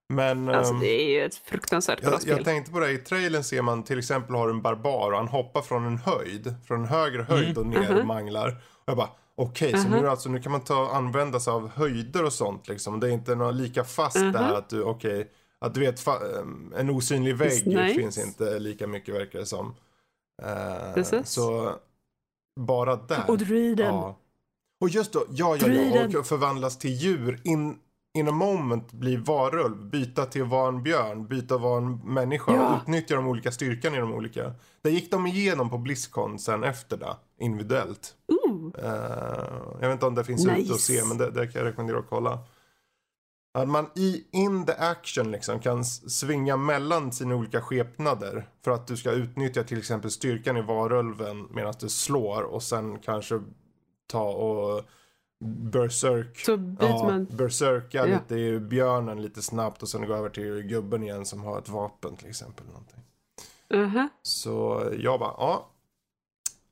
Men 0.09 0.49
Alltså 0.49 0.75
ehm, 0.75 0.81
det 0.81 1.03
är 1.03 1.09
ju 1.11 1.25
ett 1.27 1.35
fruktansvärt 1.35 2.01
bra 2.01 2.11
jag, 2.11 2.23
spel. 2.23 2.37
jag 2.37 2.45
tänkte 2.45 2.73
på 2.73 2.81
det, 2.81 2.91
i 2.91 2.99
trailern 2.99 3.45
ser 3.45 3.63
man 3.63 3.83
till 3.83 3.99
exempel 3.99 4.35
har 4.35 4.49
en 4.49 4.63
barbar 4.63 5.11
och 5.13 5.17
han 5.19 5.29
hoppar 5.29 5.63
från 5.63 5.87
en 5.87 5.99
höjd, 5.99 6.55
från 6.67 6.81
en 6.81 6.89
högre 6.89 7.23
höjd 7.23 7.59
och 7.59 7.67
ner 7.67 7.91
och 7.91 7.97
Mhm. 7.97 8.07
manglar. 8.07 8.49
Och 8.73 8.83
jag 8.87 8.97
bara, 8.97 9.11
okej, 9.43 9.79
så 9.79 9.89
nu, 9.89 10.09
alltså, 10.09 10.29
nu 10.29 10.41
kan 10.41 10.53
man 10.53 10.61
ta, 10.61 10.91
använda 10.91 11.41
sig 11.41 11.53
av 11.53 11.69
höjder 11.71 12.25
och 12.25 12.33
sånt 12.33 12.69
liksom. 12.69 13.01
Det 13.01 13.09
är 13.09 13.13
inte 13.13 13.35
något 13.35 13.55
lika 13.55 13.85
fast 13.85 14.17
Mhm. 14.17 14.33
där 14.33 14.55
att 14.55 14.69
du, 14.69 14.83
okej, 14.83 15.31
att 15.59 15.75
du 15.75 15.81
vet, 15.81 16.07
ehm, 16.07 16.73
en 16.77 16.91
osynlig 16.91 17.37
vägg 17.37 17.67
Nice. 17.67 17.95
finns 17.95 18.19
inte 18.19 18.59
lika 18.59 18.87
mycket 18.87 19.15
verkar 19.15 19.39
det 19.39 19.47
som. 19.47 19.75
Precis. 20.95 21.29
så 21.31 21.75
bara 22.61 22.97
där. 22.97 23.25
Och 23.29 23.39
druiden. 23.39 23.95
Ja. 23.95 24.17
Och 24.81 24.89
just 24.89 25.13
då, 25.13 25.25
ja, 25.31 25.57
ja, 25.57 25.69
ja, 25.69 26.19
och 26.19 26.27
förvandlas 26.27 26.79
till 26.79 26.91
djur 26.91 27.41
in, 27.45 27.79
in 28.15 28.29
a 28.29 28.33
moment 28.33 28.93
bli 28.93 29.17
varulv, 29.17 29.77
byta 29.91 30.27
till 30.27 30.43
att 30.43 30.49
vara 30.49 30.69
en 30.69 30.83
björn, 30.83 31.27
byta 31.27 31.55
att 31.55 31.61
vara 31.61 31.79
en 31.79 31.97
människa 32.15 32.55
Ja. 32.55 32.69
och 32.75 32.83
utnyttja 32.83 33.17
de 33.17 33.27
olika 33.27 33.51
styrkan 33.53 33.95
i 33.95 33.99
de 33.99 34.13
olika. 34.15 34.53
Det 34.83 34.91
gick 34.91 35.11
de 35.11 35.27
igenom 35.27 35.71
på 35.71 35.79
Blizzcon 35.79 36.39
sen 36.39 36.65
efter 36.65 36.97
det, 36.97 37.17
individuellt. 37.39 38.15
Ooh. 38.29 38.40
Eh, 38.79 39.53
jag 39.81 39.89
vet 39.89 39.93
inte 39.93 40.07
om 40.07 40.15
det 40.15 40.25
finns 40.25 40.47
ute 40.47 40.55
Nice. 40.55 40.73
att 40.73 40.81
se, 40.81 41.05
men 41.05 41.19
det, 41.19 41.31
det 41.31 41.47
kan 41.47 41.61
jag 41.63 41.69
rekommendera 41.69 41.99
att 41.99 42.09
kolla. 42.09 42.39
Att 43.55 43.69
man 43.69 43.87
i 43.97 44.25
in 44.31 44.67
the 44.67 44.73
action 44.73 45.31
liksom 45.31 45.61
kan 45.61 45.85
svinga 45.85 46.57
mellan 46.57 47.13
sina 47.13 47.35
olika 47.35 47.61
skepnader. 47.61 48.49
För 48.65 48.71
att 48.71 48.87
du 48.87 48.97
ska 48.97 49.11
utnyttja 49.11 49.63
till 49.63 49.79
exempel 49.79 50.11
styrkan 50.11 50.57
i 50.57 50.63
varulven 50.63 51.49
medan 51.51 51.75
du 51.81 51.89
slår 51.89 52.43
och 52.43 52.63
sen 52.63 52.99
kanske 52.99 53.41
ta 54.07 54.23
och 54.31 54.85
berserk. 55.45 56.39
Så 56.39 56.75
Ja, 56.81 57.19
berserka 57.31 57.99
Ja. 57.99 58.05
lite 58.05 58.35
i 58.41 58.61
björnen 58.61 59.23
lite 59.23 59.43
snabbt 59.43 59.83
och 59.83 59.89
sen 59.89 60.07
gå 60.07 60.15
över 60.15 60.29
till 60.31 60.63
gubben 60.63 61.03
igen 61.03 61.27
som 61.27 61.41
har 61.45 61.59
ett 61.59 61.69
vapen 61.69 62.17
till 62.17 62.29
exempel. 62.29 62.67
Någonting. 62.67 63.01
Aha. 63.75 64.09
Så 64.23 64.85
jag 64.99 65.21
bara, 65.21 65.35
ja. 65.39 65.71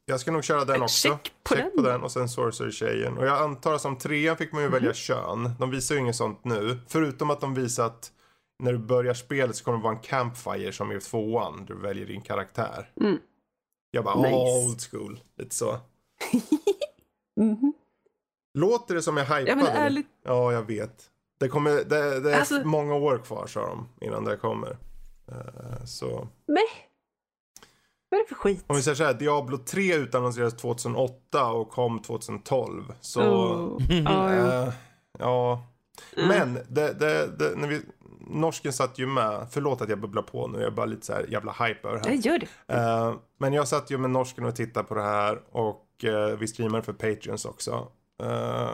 Jag 0.09 0.21
ska 0.21 0.31
nog 0.33 0.45
köra 0.45 0.65
den 0.65 0.83
också. 0.83 1.09
Check 1.09 1.33
på 1.45 1.55
Check 1.55 1.65
den. 1.65 1.73
på 1.85 1.91
den 1.91 2.03
och 2.03 2.13
sen 2.13 2.29
Sorcerer-tjejen. 2.29 3.19
Och 3.19 3.27
jag 3.27 3.39
antar 3.39 3.75
att 3.75 3.81
som 3.81 3.97
trean 3.99 4.37
fick 4.37 4.53
man 4.53 4.63
ju 4.63 4.69
välja 4.69 4.89
Mhm. 4.89 4.95
kön. 4.95 5.51
De 5.59 5.71
visar 5.71 5.95
ju 5.95 6.01
inget 6.01 6.17
sånt 6.17 6.45
nu. 6.45 6.79
Förutom 6.89 7.31
att 7.31 7.41
de 7.41 7.55
visar 7.55 7.87
att 7.87 8.13
när 8.59 8.73
du 8.73 8.79
börjar 8.79 9.15
spelet 9.15 9.57
så 9.57 9.65
kommer 9.65 9.79
det 9.79 9.85
vara 9.85 9.95
en 9.95 10.01
campfire 10.03 10.73
som 10.73 10.93
i 10.93 11.01
tvåan. 11.01 11.65
Du 11.67 11.75
väljer 11.75 12.07
din 12.07 12.21
karaktär. 12.21 12.91
Mm. 13.01 13.19
Jag 13.91 14.05
bara, 14.05 14.17
Nice. 14.17 14.29
åh, 14.35 14.67
old 14.69 14.81
school. 14.91 15.21
Lite 15.39 15.55
så. 15.55 15.79
Mhm. 17.37 17.73
Låter 18.55 18.95
det 18.95 19.03
som 19.03 19.17
jag 19.17 19.25
hypade? 19.25 19.45
Ja 19.51 19.57
men 19.57 19.67
ärligt. 19.67 20.07
Ja, 20.25 20.53
jag 20.53 20.63
vet. 20.63 21.05
Det, 21.41 21.49
kommer, 21.49 21.71
det, 21.71 22.21
det 22.21 22.33
är 22.35 22.39
Alltså- 22.39 22.65
många 22.65 22.95
år 22.95 23.19
kvar 23.19 23.47
sa 23.47 23.61
de 23.67 23.89
innan 24.07 24.25
det 24.25 24.37
kommer. 24.37 24.77
Eh, 25.29 25.85
så. 25.85 26.29
Meh. 26.47 26.88
Vad 28.09 28.21
är 28.21 28.25
det 28.25 28.29
för 28.29 28.35
skit? 28.35 28.65
Om 28.67 28.77
vi 28.77 28.83
säger 28.83 28.95
så 28.95 29.05
här, 29.05 29.15
Diablo 29.15 29.59
3 29.59 29.95
utannonserades 29.95 30.57
2008 30.57 31.51
och 31.51 31.71
kom 31.71 32.03
2012. 32.03 32.95
Så, 33.01 33.23
Oh. 33.23 33.83
Ja, 34.05 34.73
ja. 35.19 35.67
Mm. 36.17 36.29
Men, 36.29 36.55
det, 36.69 36.93
det, 36.93 37.39
det, 37.39 37.57
när 37.57 37.69
vi, 37.69 37.81
norsken 38.31 38.73
satt 38.73 38.99
ju 38.99 39.07
med, 39.07 39.47
förlåt 39.51 39.81
att 39.83 39.89
jag 39.89 40.01
bubblar 40.01 40.23
på 40.23 40.47
nu, 40.47 40.59
jag 40.59 40.67
är 40.67 40.71
bara 40.71 40.87
lite 40.87 41.07
så 41.07 41.13
här 41.13 41.27
jävla 41.29 41.53
hype 41.53 41.89
över 41.89 41.99
det 41.99 42.09
här. 42.09 42.15
Jag 42.15 42.27
gör 42.27 42.39
det. 42.39 42.75
Eh, 42.75 43.15
men 43.39 43.53
jag 43.53 43.69
satt 43.69 43.91
ju 43.91 43.99
med 43.99 44.11
norsken 44.11 44.45
och 44.45 44.57
tittade 44.57 44.89
på 44.89 44.95
det 44.95 45.03
här 45.03 45.41
och 45.51 46.05
eh, 46.05 46.37
vi 46.37 46.49
streamade 46.49 46.83
för 46.83 46.93
Patreons 46.93 47.45
också. 47.45 47.89
Eh, 48.23 48.71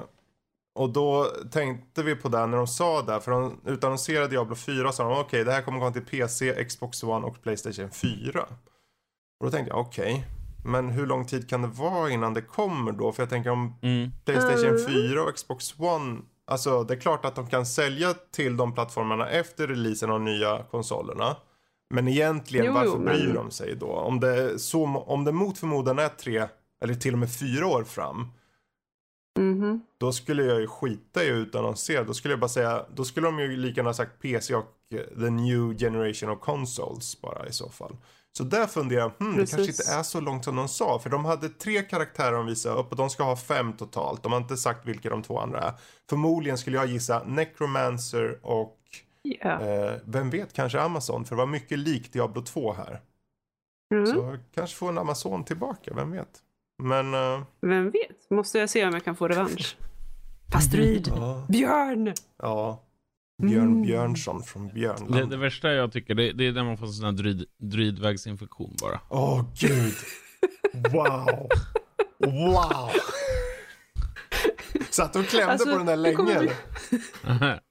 och 0.75 0.91
då 0.91 1.25
tänkte 1.53 2.03
vi 2.03 2.17
på 2.17 2.29
det 2.29 2.47
när 2.47 2.57
de 2.57 2.67
sa 2.67 3.03
det, 3.03 3.21
för 3.21 3.31
de 3.31 3.61
utannonserade 3.67 4.29
Diablo 4.29 4.55
4 4.55 4.89
och 4.89 4.95
sa 4.95 5.09
de 5.09 5.19
okej 5.19 5.45
det 5.45 5.53
här 5.53 5.63
kommer 5.63 5.79
komma 5.79 5.93
till 5.93 6.05
PC, 6.05 6.65
Xbox 6.65 7.03
One 7.03 7.27
och 7.27 7.43
Playstation 7.43 7.91
4. 7.91 8.47
Och 9.45 9.51
då 9.51 9.57
tänkte 9.57 9.71
jag 9.75 9.81
okej, 9.81 10.27
men 10.65 10.91
hur 10.91 11.07
lång 11.07 11.27
tid 11.27 11.49
kan 11.49 11.63
det 11.63 11.69
vara 11.69 12.11
innan 12.11 12.35
det 12.35 12.41
kommer 12.43 12.93
då? 12.93 13.13
För 13.13 13.23
jag 13.23 13.31
tänker 13.31 13.51
om 13.51 13.75
Mm. 13.83 14.11
Playstation 14.25 14.69
Mm. 14.69 14.87
4 14.87 15.23
och 15.23 15.35
Xbox 15.35 15.79
One. 15.81 16.21
Alltså 16.47 16.85
det 16.85 16.95
är 16.95 16.99
klart 17.01 17.25
att 17.25 17.35
de 17.35 17.47
kan 17.47 17.67
sälja 17.67 18.15
till 18.31 18.57
de 18.57 18.75
plattformarna 18.75 19.29
efter 19.29 19.67
releasen 19.67 20.11
av 20.11 20.21
nya 20.21 20.63
konsolerna. 20.71 21.37
Men 21.91 22.09
egentligen 22.09 22.67
Jo, 22.67 22.73
jo, 22.73 22.79
varför 22.81 22.99
men- 22.99 23.17
bryr 23.17 23.35
de 23.35 23.51
sig 23.51 23.77
då? 23.77 23.87
Om 23.87 24.21
det, 24.21 24.59
så, 24.59 24.85
om 24.87 25.25
det 25.25 25.33
mot 25.33 25.59
förmodan 25.59 25.99
är 25.99 26.09
tre 26.09 26.47
eller 26.83 26.95
till 26.95 27.13
och 27.13 27.19
med 27.19 27.35
fyra 27.35 27.67
år 27.67 27.85
fram. 27.85 28.29
Mhm. 29.39 29.81
Då 29.99 30.13
skulle 30.13 30.45
jag 30.45 30.61
ju 30.61 30.67
skita 30.67 31.25
i 31.25 31.31
att 31.31 31.35
utannonsera. 31.37 32.05
Då 32.05 32.15
skulle 32.15 32.33
jag 32.33 32.41
bara 32.41 32.49
säga, 32.49 32.85
då 32.95 33.05
skulle 33.05 33.27
de 33.27 33.39
ju 33.39 33.57
lika 33.57 33.77
gärna 33.79 33.89
ha 33.89 33.95
sagt 33.95 34.23
PC 34.23 34.55
och 34.55 34.67
the 34.91 35.31
new 35.31 35.79
generation 35.79 36.31
of 36.31 36.41
consoles 36.41 37.21
bara 37.21 37.47
i 37.47 37.53
så 37.53 37.69
fall. 37.71 37.97
Så 38.37 38.45
där 38.45 38.67
funderar 38.67 39.01
jag, 39.01 39.13
hmm, 39.27 39.37
det 39.37 39.51
kanske 39.51 39.71
inte 39.71 39.93
är 39.93 40.03
så 40.03 40.21
långt 40.21 40.45
som 40.45 40.57
de 40.57 40.69
sa. 40.69 40.99
För 40.99 41.11
de 41.11 41.25
hade 41.25 41.49
tre 41.49 41.83
karaktärer 41.83 42.33
de 42.33 42.47
visade 42.47 42.75
upp 42.81 42.91
och 42.91 42.97
de 42.97 43.11
ska 43.11 43.23
ha 43.23 43.37
fem 43.37 43.73
totalt. 43.73 44.23
De 44.23 44.33
har 44.33 44.39
inte 44.41 44.57
sagt 44.57 44.87
vilka 44.87 45.11
de 45.11 45.23
två 45.23 45.39
andra 45.39 45.61
är. 45.61 45.73
Förmodligen 46.11 46.59
skulle 46.59 46.77
jag 46.77 46.87
gissa 46.87 47.23
Necromancer 47.25 48.39
och 48.43 48.79
Ja. 49.23 49.61
eh, 49.61 49.93
vem 50.05 50.31
vet, 50.31 50.53
kanske 50.53 50.81
Amazon. 50.81 51.25
För 51.25 51.37
det 51.37 51.39
var 51.39 51.47
mycket 51.47 51.79
likt 51.79 52.13
Diablo 52.13 52.43
2 52.43 52.73
här. 52.73 53.01
Mm. 53.95 54.07
Så 54.07 54.39
kanske 54.55 54.77
få 54.77 54.89
en 54.89 54.99
Amazon 54.99 55.45
tillbaka, 55.45 55.95
vem 55.95 56.11
vet. 56.11 56.39
Men, 56.83 57.15
eh, 57.15 57.43
Vem 57.61 57.91
vet? 57.91 58.31
Måste 58.31 58.59
jag 58.59 58.71
se 58.71 58.87
om 58.87 58.93
jag 58.93 59.05
kan 59.05 59.17
få 59.17 59.29
revansch. 59.29 59.77
Fast 60.53 60.73
druid. 60.73 61.13
ja. 61.17 61.47
Björn! 61.49 62.13
ja. 62.43 62.81
Björn 63.43 63.63
Mm. 63.67 63.83
Björnsson 63.83 64.43
från 64.43 64.69
Det, 64.69 64.75
Björnland. 64.75 65.31
det 65.31 65.37
värsta 65.37 65.73
jag 65.73 65.93
tycker, 65.93 66.15
det, 66.15 66.33
det 66.33 66.47
är 66.47 66.53
när 66.53 66.65
man 66.65 66.79
får 66.79 66.87
en 66.87 66.93
sån 66.93 67.05
här 67.05 67.13
druid, 67.13 67.45
druidvägsinfektion 67.59 68.77
bara. 68.83 69.01
Åh 69.09 69.45
gud. 69.59 69.95
Wow. 70.93 71.49
Wow. 72.19 72.91
Satt 74.91 75.13
du 75.13 75.19
och 75.19 75.27
klämde 75.27 75.53
Alltså, 75.53 75.71
på 75.71 75.77
den 75.79 75.87
där 75.87 75.97
det 75.97 76.03
länge 76.03 76.39
bli-? 76.41 76.53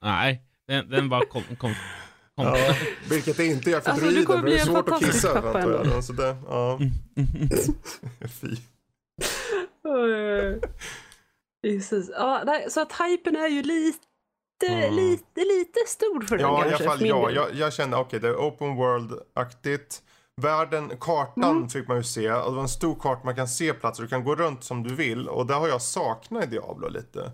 Nej, 0.02 0.42
den, 0.68 0.90
den 0.90 1.08
bara 1.08 1.24
kom. 1.26 1.42
kom, 1.42 1.56
kom. 1.56 1.74
Ja, 2.36 2.74
vilket 3.10 3.36
det 3.36 3.46
inte 3.46 3.70
gör 3.70 3.80
för 3.80 3.90
Alltså, 3.90 4.06
du 4.06 4.12
druiden, 4.12 4.34
det 4.34 4.38
är 4.38 4.42
bli 4.42 4.58
en 4.58 4.66
svårt 4.66 4.78
att 4.78 4.88
fantastisk 4.88 5.12
kissa 5.14 5.34
pappa 5.42 5.58
antar 5.62 5.84
jag. 5.94 6.04
Så 6.04 6.12
det, 6.12 6.36
ja. 6.48 6.78
Fy. 8.40 8.56
Precis. 11.62 12.10
Ja, 12.14 12.42
nej, 12.46 12.66
så 12.70 12.80
att 12.80 12.92
hypen 12.92 13.36
är 13.36 13.48
ju 13.48 13.62
lite, 13.62 13.98
Mm. 14.62 14.94
lite, 14.94 15.40
lite 15.40 15.80
stor 15.86 16.20
för 16.26 16.36
den 16.38 16.46
Ja, 16.46 16.52
i 16.58 16.60
alla 16.60 16.68
kanske. 16.70 16.84
fall 16.84 17.06
ja. 17.06 17.30
Jag, 17.30 17.54
jag 17.54 17.72
kände 17.72 17.96
okej, 17.96 18.20
det 18.20 18.28
är 18.28 18.36
open 18.36 18.76
world-aktigt. 18.76 20.02
Världen, 20.42 20.92
kartan 21.00 21.44
Mm. 21.56 21.68
fick 21.68 21.88
man 21.88 21.96
ju 21.96 22.02
se. 22.02 22.32
Och 22.32 22.50
det 22.50 22.56
var 22.56 22.62
en 22.62 22.68
stor 22.68 22.94
karta 23.00 23.20
man 23.24 23.34
kan 23.36 23.48
se 23.48 23.72
platser. 23.74 24.02
Du 24.02 24.08
kan 24.08 24.24
gå 24.24 24.34
runt 24.34 24.64
som 24.64 24.82
du 24.82 24.94
vill. 24.94 25.28
Och 25.28 25.46
det 25.46 25.54
har 25.54 25.68
jag 25.68 25.82
saknat 25.82 26.44
i 26.44 26.46
Diablo 26.46 26.88
lite. 26.88 27.32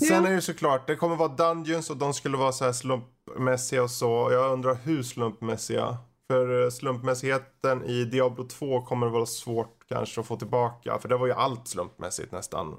Sen 0.00 0.08
Ja. 0.08 0.16
är 0.16 0.22
det 0.22 0.34
ju 0.34 0.40
såklart, 0.40 0.86
det 0.86 0.96
kommer 0.96 1.16
vara 1.16 1.28
dungeons 1.28 1.90
och 1.90 1.96
de 1.96 2.14
skulle 2.14 2.36
vara 2.36 2.52
så 2.52 2.64
här 2.64 2.72
slumpmässiga 2.72 3.82
och 3.82 3.90
så. 3.90 4.28
Jag 4.32 4.52
undrar 4.52 4.74
hur 4.74 5.02
slumpmässiga. 5.02 5.96
För 6.30 6.64
eh, 6.64 6.70
slumpmässigheten 6.70 7.84
i 7.84 8.04
Diablo 8.04 8.44
2 8.48 8.82
kommer 8.82 9.06
det 9.06 9.12
vara 9.12 9.26
svårt 9.26 9.78
kanske 9.88 10.20
att 10.20 10.26
få 10.26 10.36
tillbaka. 10.36 10.98
För 10.98 11.08
det 11.08 11.16
var 11.16 11.26
ju 11.26 11.32
allt 11.32 11.68
slumpmässigt 11.68 12.32
nästan. 12.32 12.76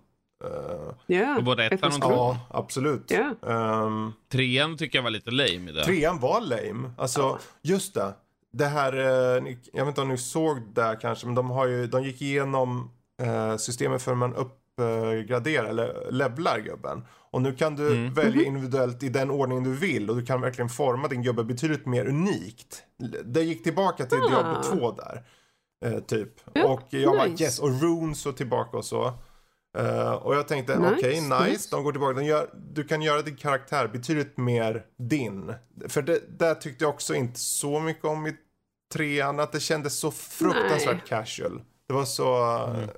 Ett 1.07 1.73
ettan 1.73 1.89
och 1.93 2.01
tvåan. 2.01 2.11
ja, 2.11 2.39
absolut. 2.49 3.11
Ja. 3.11 3.49
Ehm, 3.51 4.13
Trean 4.31 4.77
tycker 4.77 4.97
jag 4.97 5.03
var 5.03 5.09
lite 5.09 5.31
lame 5.31 5.71
det. 5.71 5.83
Trean 5.83 6.19
var 6.19 6.41
lame. 6.41 6.91
Alltså, 6.97 7.21
Ja. 7.21 7.39
just 7.61 7.93
det. 7.93 8.13
Det 8.53 8.65
här, 8.65 8.93
eh, 8.93 9.43
jag 9.73 9.85
vet 9.85 9.87
inte 9.87 10.01
om 10.01 10.09
ni 10.09 10.17
såg 10.17 10.61
det 10.73 10.97
kanske, 11.01 11.25
men 11.25 11.35
de, 11.35 11.49
har 11.49 11.67
ju, 11.67 11.87
de 11.87 12.03
gick 12.03 12.21
igenom 12.21 12.91
eh, 13.21 13.57
systemet 13.57 14.01
för 14.01 14.11
hur 14.11 14.17
man 14.17 14.35
uppgraderar 14.35 15.65
eller 15.69 16.11
levlar 16.11 16.59
gubben. 16.59 17.05
Och 17.31 17.41
nu 17.41 17.53
kan 17.55 17.75
du 17.75 17.87
Mm. 17.87 18.13
välja 18.13 18.43
individuellt 18.43 19.03
i 19.03 19.09
den 19.09 19.31
ordning 19.31 19.63
du 19.63 19.73
vill 19.75 20.09
och 20.09 20.15
du 20.15 20.25
kan 20.25 20.41
verkligen 20.41 20.69
forma 20.69 21.07
din 21.07 21.23
gubbe 21.23 21.43
betydligt 21.43 21.85
mer 21.85 22.05
unikt. 22.07 22.83
Det 23.25 23.41
gick 23.43 23.63
tillbaka 23.63 24.05
till 24.05 24.17
Ah. 24.23 24.27
Diablo 24.29 24.63
2 24.63 24.91
där. 24.91 25.23
Eh, 25.85 25.99
typ. 25.99 26.29
Ja, 26.53 26.65
och 26.65 26.81
jag 26.89 27.15
bara 27.17 27.25
nice. 27.27 27.43
yes, 27.43 27.59
och 27.59 27.81
runes 27.81 28.25
och 28.25 28.37
tillbaka 28.37 28.77
och 28.77 28.85
så. 28.85 29.13
Eh, 29.77 30.11
och 30.13 30.35
jag 30.35 30.47
tänkte, 30.47 30.79
Nice, 30.79 30.95
okej, 30.97 31.21
nice. 31.21 31.43
nice. 31.49 31.67
De 31.71 31.83
går 31.83 31.91
tillbaka. 31.91 32.13
De 32.13 32.25
gör, 32.25 32.49
du 32.73 32.83
kan 32.83 33.01
göra 33.01 33.21
din 33.21 33.35
karaktär 33.35 33.87
betydligt 33.87 34.37
mer 34.37 34.85
din. 34.97 35.53
För 35.87 36.01
det 36.01 36.39
där 36.39 36.55
tyckte 36.55 36.83
jag 36.83 36.93
också 36.93 37.15
inte 37.15 37.39
så 37.39 37.79
mycket 37.79 38.05
om 38.05 38.27
i 38.27 38.35
trean. 38.93 39.39
Att 39.39 39.51
det 39.51 39.59
kändes 39.59 39.99
så 39.99 40.11
fruktansvärt 40.11 40.95
Nej. 40.95 41.03
casual. 41.07 41.61
Det 41.87 41.93
var 41.93 42.05
så 42.05 42.35
mm. 42.65 42.89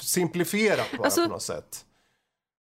simplifierat 0.00 0.86
bara 0.98 1.04
Alltså, 1.04 1.24
på 1.24 1.28
något 1.32 1.42
sätt. 1.42 1.84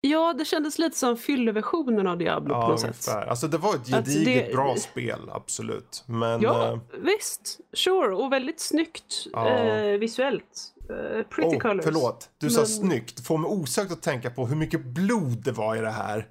ja, 0.02 0.34
det 0.38 0.46
kändes 0.46 0.80
lite 0.80 0.98
som 0.98 1.18
fylleversionen 1.18 2.08
av 2.08 2.18
Diablo 2.18 2.54
på 2.54 2.60
Ja, 2.62 2.68
något 2.68 2.80
sätt. 2.80 2.90
ungefär. 2.90 3.28
Alltså 3.28 3.48
det 3.48 3.58
var 3.58 3.76
ett 3.76 3.88
gediget 3.88 4.48
det- 4.48 4.54
bra 4.54 4.76
spel, 4.76 5.30
absolut. 5.32 6.04
Men... 6.08 6.42
Ja, 6.42 6.72
eh, 6.74 6.80
visst. 7.00 7.60
Sure. 7.74 8.16
Och 8.16 8.32
väldigt 8.32 8.60
snyggt 8.60 9.28
Ja. 9.34 9.48
eh, 9.50 9.98
visuellt. 9.98 10.73
Eh, 10.94 11.24
pretty 11.24 11.56
oh, 11.56 11.60
colors. 11.60 11.84
förlåt, 11.86 12.30
du 12.38 12.50
sa 12.50 12.60
Men- 12.60 12.68
snyggt. 12.68 13.28
Får 13.28 13.38
mig 13.38 13.48
osökt 13.50 13.92
att 13.92 14.02
tänka 14.02 14.30
på 14.30 14.48
hur 14.48 14.56
mycket 14.56 14.86
blod 14.86 15.44
det 15.44 15.52
var 15.52 15.76
i 15.76 15.80
det 15.80 15.92
här. 15.92 16.28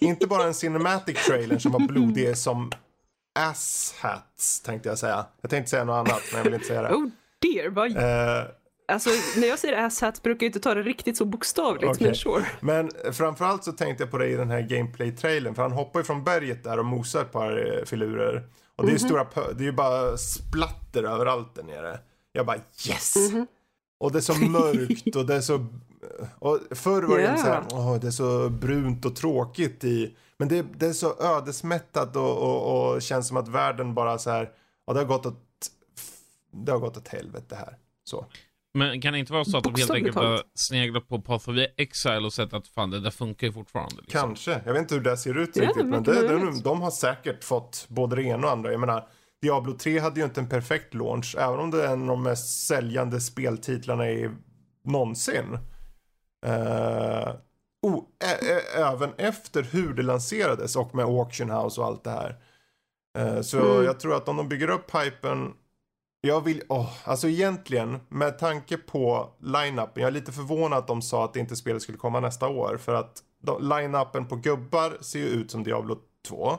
Inte 0.00 0.26
bara 0.26 0.44
en 0.44 0.54
cinematic 0.54 1.26
trailer 1.26 1.58
som 1.58 1.72
var 1.72 1.80
blodig 1.80 2.36
som 2.38 2.70
asshats 3.38 4.60
tänkte 4.60 4.88
jag 4.88 4.98
säga. 4.98 5.26
Jag 5.40 5.50
tänkte 5.50 5.70
säga 5.70 5.84
något 5.84 6.08
annat 6.08 6.22
men 6.30 6.36
jag 6.38 6.44
vill 6.44 6.54
inte 6.54 6.66
säga 6.66 6.82
det. 6.82 6.94
Oh 6.94 7.06
dear. 7.38 7.68
Vad... 7.70 7.96
Eh, 7.96 8.44
Alltså, 8.88 9.10
när 9.36 9.48
jag 9.48 9.58
säger 9.58 9.76
asshat 9.86 10.22
brukar 10.22 10.44
jag 10.44 10.48
inte 10.48 10.60
ta 10.60 10.74
det 10.74 10.82
riktigt 10.82 11.16
så 11.16 11.24
bokstavligt, 11.24 11.84
Okej. 11.94 12.06
men 12.06 12.14
sure. 12.14 12.44
men 12.60 12.90
framförallt 13.12 13.64
så 13.64 13.72
tänkte 13.72 14.02
jag 14.04 14.10
på 14.10 14.18
det 14.18 14.26
i 14.28 14.36
den 14.36 14.50
här 14.50 14.60
gameplay-trailern 14.60 15.54
för 15.54 15.62
han 15.62 15.72
hoppar 15.72 16.00
ju 16.00 16.04
från 16.04 16.24
berget 16.24 16.64
där 16.64 16.78
och 16.78 16.84
mosar 16.84 17.20
ett 17.22 17.32
par 17.32 17.78
eh, 17.78 17.84
filurer. 17.84 18.48
Och 18.76 18.84
det 18.84 18.90
är 18.90 18.92
ju 18.92 18.98
stora 18.98 19.24
pö- 19.24 19.52
det 19.54 19.62
är 19.62 19.66
ju 19.66 19.72
bara 19.72 20.16
splatter 20.16 21.02
överallt 21.04 21.54
där 21.54 21.62
nere. 21.62 21.98
Jag 22.32 22.46
bara 22.46 22.56
yes! 22.88 23.14
Och 24.04 24.12
det 24.12 24.18
är 24.18 24.20
så 24.20 24.34
mörkt 24.50 25.16
och 25.16 25.26
det 25.26 25.34
är 25.34 25.40
så... 25.40 25.66
Och 26.38 26.58
förr 26.70 27.02
var 27.02 27.16
det 27.18 27.22
Ja. 27.22 27.36
så 27.36 27.46
här, 27.46 27.62
åh, 27.72 27.96
det 28.00 28.06
är 28.06 28.10
så 28.10 28.48
brunt 28.48 29.04
och 29.04 29.16
tråkigt 29.16 29.84
i... 29.84 30.14
Men 30.36 30.48
det, 30.48 30.66
det 30.78 30.86
är 30.86 30.92
så 30.92 31.14
ödesmättat 31.22 32.16
och, 32.16 32.38
och, 32.38 32.94
och 32.94 33.02
känns 33.02 33.28
som 33.28 33.36
att 33.36 33.48
världen 33.48 33.94
bara 33.94 34.18
så 34.18 34.30
här, 34.30 34.50
ja 34.86 34.92
det 34.92 34.98
har 35.00 35.06
gått 35.06 35.26
åt... 35.26 35.40
Det 36.50 36.72
har 36.72 36.78
gått 36.78 36.96
åt 36.96 37.08
helvete 37.08 37.56
här. 37.56 37.76
Så. 38.04 38.26
Men 38.74 39.00
kan 39.00 39.12
det 39.12 39.18
inte 39.18 39.32
vara 39.32 39.44
så 39.44 39.58
att 39.58 39.64
de 39.64 39.74
helt 39.74 39.90
enkelt 39.90 40.16
har 40.16 40.42
sneglat 40.54 41.08
på 41.08 41.20
Path 41.20 41.50
of 41.50 41.56
Exile 41.76 42.26
och 42.26 42.32
sett 42.32 42.52
att 42.52 42.68
fan 42.68 42.90
det 42.90 43.00
där 43.00 43.10
funkar 43.10 43.46
ju 43.46 43.52
fortfarande. 43.52 43.96
Liksom. 44.02 44.20
Kanske. 44.20 44.60
Jag 44.64 44.72
vet 44.72 44.82
inte 44.82 44.94
hur 44.94 45.02
det 45.02 45.16
ser 45.16 45.38
ut 45.38 45.50
Ja, 45.56 45.62
riktigt. 45.62 45.86
Men 45.86 46.02
det, 46.02 46.28
det, 46.28 46.38
möjligt. 46.38 46.64
de 46.64 46.82
har 46.82 46.90
säkert 46.90 47.44
fått 47.44 47.86
både 47.88 48.16
det 48.16 48.22
ena 48.22 48.46
och 48.46 48.52
andra. 48.52 48.70
Jag 48.70 48.80
menar, 48.80 49.08
Diablo 49.44 49.72
3 49.72 49.98
hade 49.98 50.20
ju 50.20 50.26
inte 50.26 50.40
en 50.40 50.48
perfekt 50.48 50.94
launch. 50.94 51.36
Även 51.38 51.60
om 51.60 51.70
det 51.70 51.86
är 51.86 51.92
en 51.92 52.02
av 52.02 52.06
de 52.08 52.22
mest 52.22 52.66
säljande 52.66 53.20
speltitlarna 53.20 54.10
i 54.10 54.30
någonsin. 54.84 55.58
Uh, 56.46 57.34
oh, 57.82 58.02
även 58.76 59.10
efter 59.18 59.62
hur 59.62 59.94
det 59.94 60.02
lanserades 60.02 60.76
och 60.76 60.94
med 60.94 61.04
Auction 61.04 61.50
House 61.50 61.80
och 61.80 61.86
allt 61.86 62.04
det 62.04 62.10
här. 62.10 62.36
Eh, 63.18 63.40
så 63.40 63.58
Mm. 63.58 63.84
jag 63.84 64.00
tror 64.00 64.16
att 64.16 64.28
om 64.28 64.36
de 64.36 64.48
bygger 64.48 64.70
upp 64.70 64.94
hypen 64.94 65.52
jag 66.20 66.40
vill, 66.40 66.62
åh, 66.68 66.90
alltså 67.04 67.28
egentligen 67.28 68.00
med 68.08 68.38
tanke 68.38 68.76
på 68.76 69.28
line-upen, 69.40 70.00
jag 70.00 70.06
är 70.06 70.10
lite 70.10 70.32
förvånad 70.32 70.78
att 70.78 70.86
de 70.86 71.02
sa 71.02 71.24
att 71.24 71.36
inte 71.36 71.56
spelet 71.56 71.82
skulle 71.82 71.98
komma 71.98 72.20
nästa 72.20 72.48
år 72.48 72.76
för 72.76 72.94
att 72.94 73.22
line-upen 73.60 74.28
på 74.28 74.36
gubbar 74.36 74.98
ser 75.00 75.18
ju 75.18 75.26
ut 75.26 75.50
som 75.50 75.64
Diablo 75.64 75.96
2. 76.28 76.58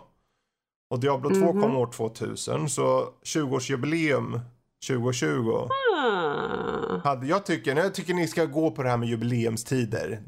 Och 0.89 0.99
Diablo 0.99 1.29
2 1.29 1.53
Mhm. 1.53 1.61
kom 1.61 1.75
år 1.77 1.87
2000 1.91 2.69
så 2.69 3.09
20-årsjubileum 3.23 4.39
2020 4.87 5.67
Ah. 5.97 6.97
hade, 7.03 7.27
jag, 7.27 7.45
tycker, 7.45 7.75
jag 7.75 7.93
tycker 7.93 8.13
ni 8.13 8.27
ska 8.27 8.45
gå 8.45 8.71
på 8.71 8.83
det 8.83 8.89
här 8.89 8.97
med 8.97 9.09
jubileumstider. 9.09 10.21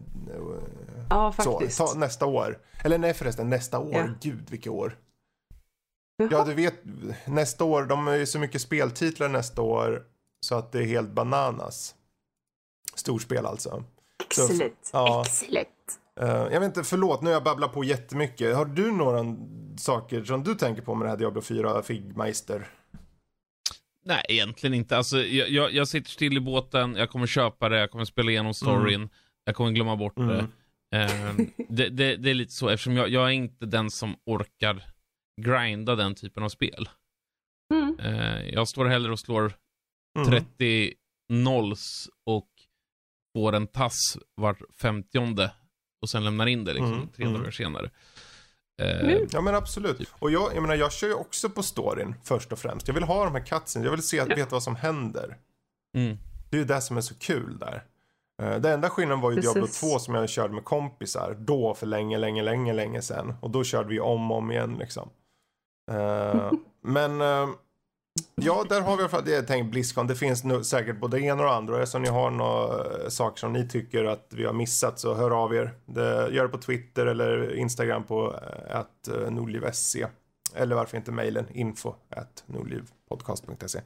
Ja, 1.10 1.34
Så, 1.39 1.43
faktiskt. 1.51 1.78
ta 1.78 1.93
nästa 1.95 2.26
år. 2.26 2.58
Eller 2.84 2.97
nej 2.97 3.14
förresten, 3.14 3.49
nästa 3.49 3.80
år. 3.80 3.93
Ja. 3.93 4.08
Gud 4.22 4.49
vilket 4.49 4.72
år. 4.72 4.97
Jaha. 6.18 6.30
Ja, 6.32 6.43
du 6.45 6.53
vet, 6.53 6.74
nästa 7.26 7.64
år, 7.64 7.84
de 7.84 8.08
är 8.08 8.16
ju 8.16 8.26
så 8.26 8.39
mycket 8.39 8.62
speltitlar 8.62 9.30
nästa 9.30 9.62
år 9.62 10.03
så 10.39 10.55
att 10.55 10.72
det 10.72 10.80
är 10.80 10.86
helt 10.86 11.12
bananas. 11.12 11.95
Storspel 12.95 13.45
alltså. 13.45 13.84
Excellent. 14.24 14.89
ja. 14.93 15.24
Excellent. 15.26 15.68
Eh, 16.20 16.28
jag 16.28 16.60
vet 16.60 16.64
inte, 16.64 16.84
förlåt, 16.84 17.22
nu 17.22 17.30
har 17.30 17.34
jag 17.34 17.43
babblat 17.43 17.74
på 17.74 17.84
jättemycket. 17.84 18.55
Har 18.55 18.66
du 18.66 18.91
några 18.91 19.24
saker 19.78 20.23
som 20.23 20.43
du 20.43 20.55
tänker 20.55 20.82
på 20.82 20.95
med 20.95 21.05
det 21.05 21.09
här 21.09 21.17
Diablo 21.17 21.41
4 21.41 21.82
Figmeister? 21.84 22.67
Nej, 24.05 24.25
egentligen 24.30 24.73
inte. 24.73 24.97
Alltså, 24.97 25.17
jag, 25.17 25.49
jag, 25.49 25.73
jag 25.73 25.88
sitter 25.88 26.09
still 26.09 26.38
i 26.38 26.39
båten, 26.39 26.95
jag 26.95 27.09
kommer 27.09 27.28
köpa 27.28 27.69
det, 27.69 27.80
jag 27.80 27.91
kommer 27.91 28.05
spela 28.05 28.32
igenom 28.32 28.53
storyn, 28.53 29.09
jag 29.43 29.55
kommer 29.55 29.71
glömma 29.71 29.95
bort 29.95 30.17
Mm. 30.17 30.30
det. 30.30 30.47
Ehm, 30.97 31.51
det, 31.69 31.89
det. 31.89 32.15
Det 32.15 32.30
är 32.30 32.34
lite 32.34 32.53
så, 32.53 32.69
eftersom 32.69 32.97
jag, 32.97 33.09
jag 33.09 33.25
är 33.28 33.32
inte 33.32 33.65
den 33.65 33.91
som 33.91 34.15
orkar 34.25 34.84
grinda 35.41 35.95
den 35.95 36.15
typen 36.15 36.43
av 36.43 36.49
spel. 36.49 36.89
Mm. 37.73 37.99
Eh, 37.99 38.49
jag 38.49 38.68
står 38.68 38.85
hellre 38.85 39.11
och 39.11 39.19
slår 39.19 39.53
Mm. 40.18 40.30
30 40.30 40.93
nolls 41.30 42.10
och 42.26 42.49
får 43.35 43.53
en 43.56 43.68
tass 43.68 44.18
vart 44.35 44.61
femtionde 44.81 45.52
och 46.02 46.10
sen 46.10 46.23
lämnar 46.23 46.47
in 46.47 46.64
det 46.65 46.73
liksom 46.73 46.93
Mm, 46.93 47.07
tre 47.07 47.26
mm. 47.26 47.39
dagar 47.39 47.52
senare. 47.52 47.89
Eh, 48.82 48.99
Mm. 48.99 49.28
Ja 49.32 49.41
men 49.41 49.56
absolut. 49.56 50.14
Och 50.20 50.32
jag, 50.32 50.56
jag 50.56 50.62
menar 50.62 50.76
jag 50.76 50.91
kör 50.91 51.08
ju 51.08 51.14
också 51.14 51.49
på 51.49 51.64
storyn 51.64 52.16
först 52.24 52.52
och 52.52 52.60
främst. 52.60 52.88
Jag 52.88 52.95
vill 52.95 53.04
ha 53.04 53.24
de 53.26 53.36
här 53.36 53.45
cutscenes, 53.45 53.86
jag 53.86 53.91
vill 53.91 54.02
se, 54.08 54.24
veta 54.24 54.49
vad 54.56 54.64
som 54.64 54.76
händer. 54.76 55.38
mm. 55.95 56.18
Det 56.49 56.58
är 56.58 56.60
ju 56.60 56.66
det 56.66 56.82
som 56.82 56.98
är 56.98 57.02
så 57.02 57.16
kul 57.16 57.58
där. 57.60 57.84
Eh, 58.41 58.56
Det 58.60 58.74
enda 58.74 58.90
skillnaden 58.90 59.22
var 59.22 59.32
ju 59.32 59.36
Precis. 59.36 59.54
Diablo 59.54 59.68
2 59.68 59.99
som 59.99 60.16
jag 60.16 60.30
körde 60.30 60.54
med 60.54 60.64
kompisar. 60.64 61.36
Då 61.40 61.74
för 61.74 61.86
länge, 61.88 62.18
länge, 62.18 62.41
länge, 62.44 62.74
länge 62.74 63.02
sedan. 63.02 63.34
Och 63.41 63.49
då 63.49 63.64
körde 63.64 63.90
vi 63.90 63.99
om 63.99 64.32
och 64.32 64.38
om 64.38 64.52
igen 64.52 64.76
liksom. 64.80 65.10
Eh, 65.91 66.52
men 66.84 67.22
ja, 68.35 68.65
där 68.69 68.81
har 68.81 68.98
vi 68.98 69.02
i 69.02 69.03
alla 69.03 69.10
fall, 69.10 69.26
det 69.26 69.31
jag 69.31 69.48
tänkt 69.48 69.72
Blizzcon. 69.72 70.07
Det 70.07 70.15
finns 70.15 70.44
nu 70.44 70.64
säkert 70.64 70.99
både 70.99 71.18
det 71.18 71.23
ena 71.23 71.44
och 71.44 71.53
andra. 71.53 71.85
Så 71.85 71.99
ni 71.99 72.10
har 72.10 72.31
några 72.31 73.03
eh, 73.03 73.10
saker 73.10 73.39
som 73.39 73.53
ni 73.53 73.69
tycker 73.69 74.06
att 74.06 74.27
vi 74.30 74.45
har 74.45 74.53
missat 74.53 74.99
så 74.99 75.14
hör 75.14 75.31
av 75.44 75.56
er. 75.56 75.73
Det, 75.85 76.30
gör 76.31 76.44
det 76.44 76.49
på 76.49 76.57
Twitter 76.57 77.06
eller 77.06 77.56
Instagram 77.56 78.03
på 78.03 78.27
uh, 78.27 78.77
att 78.77 79.10
uh, 79.11 79.31
nordliv.se. 79.31 80.07
Eller 80.53 80.76
varför 80.76 80.98
inte 80.98 81.11
mejlen 81.11 81.45
info 81.52 81.94
at 82.10 82.44
nordlivpodcast.se. 82.45 83.81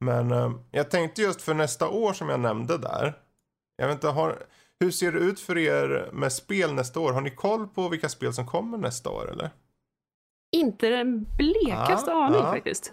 Men 0.00 0.32
eh, 0.32 0.52
jag 0.70 0.90
tänkte 0.90 1.22
just 1.22 1.42
för 1.42 1.54
nästa 1.54 1.88
år 1.88 2.12
som 2.12 2.28
jag 2.28 2.40
nämnde 2.40 2.78
där. 2.78 3.14
Jag 3.76 3.86
vet 3.86 3.94
inte, 3.94 4.08
har, 4.08 4.38
hur 4.80 4.90
ser 4.90 5.12
det 5.12 5.18
ut 5.18 5.40
för 5.40 5.58
er 5.58 6.10
med 6.12 6.32
spel 6.32 6.74
nästa 6.74 7.00
år? 7.00 7.12
Har 7.12 7.20
ni 7.20 7.30
koll 7.30 7.68
på 7.68 7.88
vilka 7.88 8.08
spel 8.08 8.32
som 8.32 8.46
kommer 8.46 8.78
nästa 8.78 9.10
år 9.10 9.30
eller? 9.30 9.50
inte 10.54 10.88
den 10.88 11.26
blekaste 11.36 12.10
Ja, 12.10 12.24
aning 12.24 12.40
ja. 12.40 12.52
faktiskt. 12.52 12.92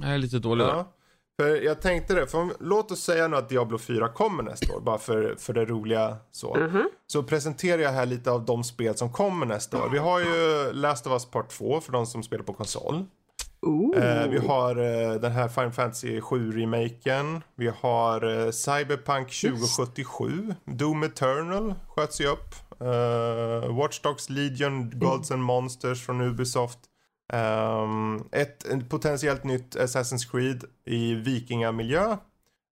Jag 0.00 0.14
är 0.14 0.18
lite 0.18 0.38
dålig 0.38 0.66
där. 0.66 0.74
Ja. 0.74 0.92
För 1.40 1.62
jag 1.62 1.80
tänkte 1.80 2.14
det, 2.14 2.26
för 2.26 2.38
om, 2.38 2.52
låt 2.60 2.90
oss 2.90 3.00
säga 3.02 3.28
nu 3.28 3.36
att 3.36 3.48
Diablo 3.48 3.78
4 3.78 4.08
kommer 4.08 4.42
nästa 4.42 4.74
år, 4.76 4.80
bara 4.80 4.98
för, 4.98 5.36
för 5.38 5.52
det 5.52 5.64
roliga 5.64 6.16
så. 6.30 6.56
Mhm. 6.56 6.88
Så 7.06 7.22
presenterar 7.22 7.82
jag 7.82 7.90
här 7.90 8.06
lite 8.06 8.30
av 8.30 8.44
de 8.44 8.64
spel 8.64 8.96
som 8.96 9.12
kommer 9.12 9.46
nästa 9.46 9.84
år. 9.84 9.88
Vi 9.88 9.98
har 9.98 10.20
ju 10.20 10.72
Last 10.72 11.06
of 11.06 11.12
Us 11.12 11.26
Part 11.26 11.48
2 11.48 11.80
för 11.80 11.92
de 11.92 12.06
som 12.06 12.22
spelar 12.22 12.44
på 12.44 12.52
konsol. 12.52 13.04
Eh, 13.96 14.28
vi 14.28 14.38
har 14.38 14.76
eh, 14.76 15.14
den 15.14 15.32
här 15.32 15.48
Final 15.48 15.72
Fantasy 15.72 16.20
7-remaken. 16.20 17.42
Vi 17.54 17.72
har 17.80 18.44
eh, 18.46 18.50
Cyberpunk 18.50 19.32
2077. 19.40 20.54
Doom 20.64 21.02
Eternal 21.02 21.74
sköts 21.88 22.20
ju 22.20 22.26
upp. 22.26 22.54
Uh, 22.82 23.76
Watch 23.76 24.00
Dogs 24.00 24.30
Legion, 24.30 24.90
Gods 24.98 25.30
and 25.30 25.42
Monsters 25.42 26.06
från 26.06 26.20
Ubisoft. 26.20 26.78
Ehm, 27.32 28.22
ett, 28.32 28.88
potentiellt 28.88 29.44
nytt 29.44 29.76
Assassin's 29.76 30.30
Creed 30.30 30.64
i 30.84 31.14
vikingamiljö. 31.14 32.16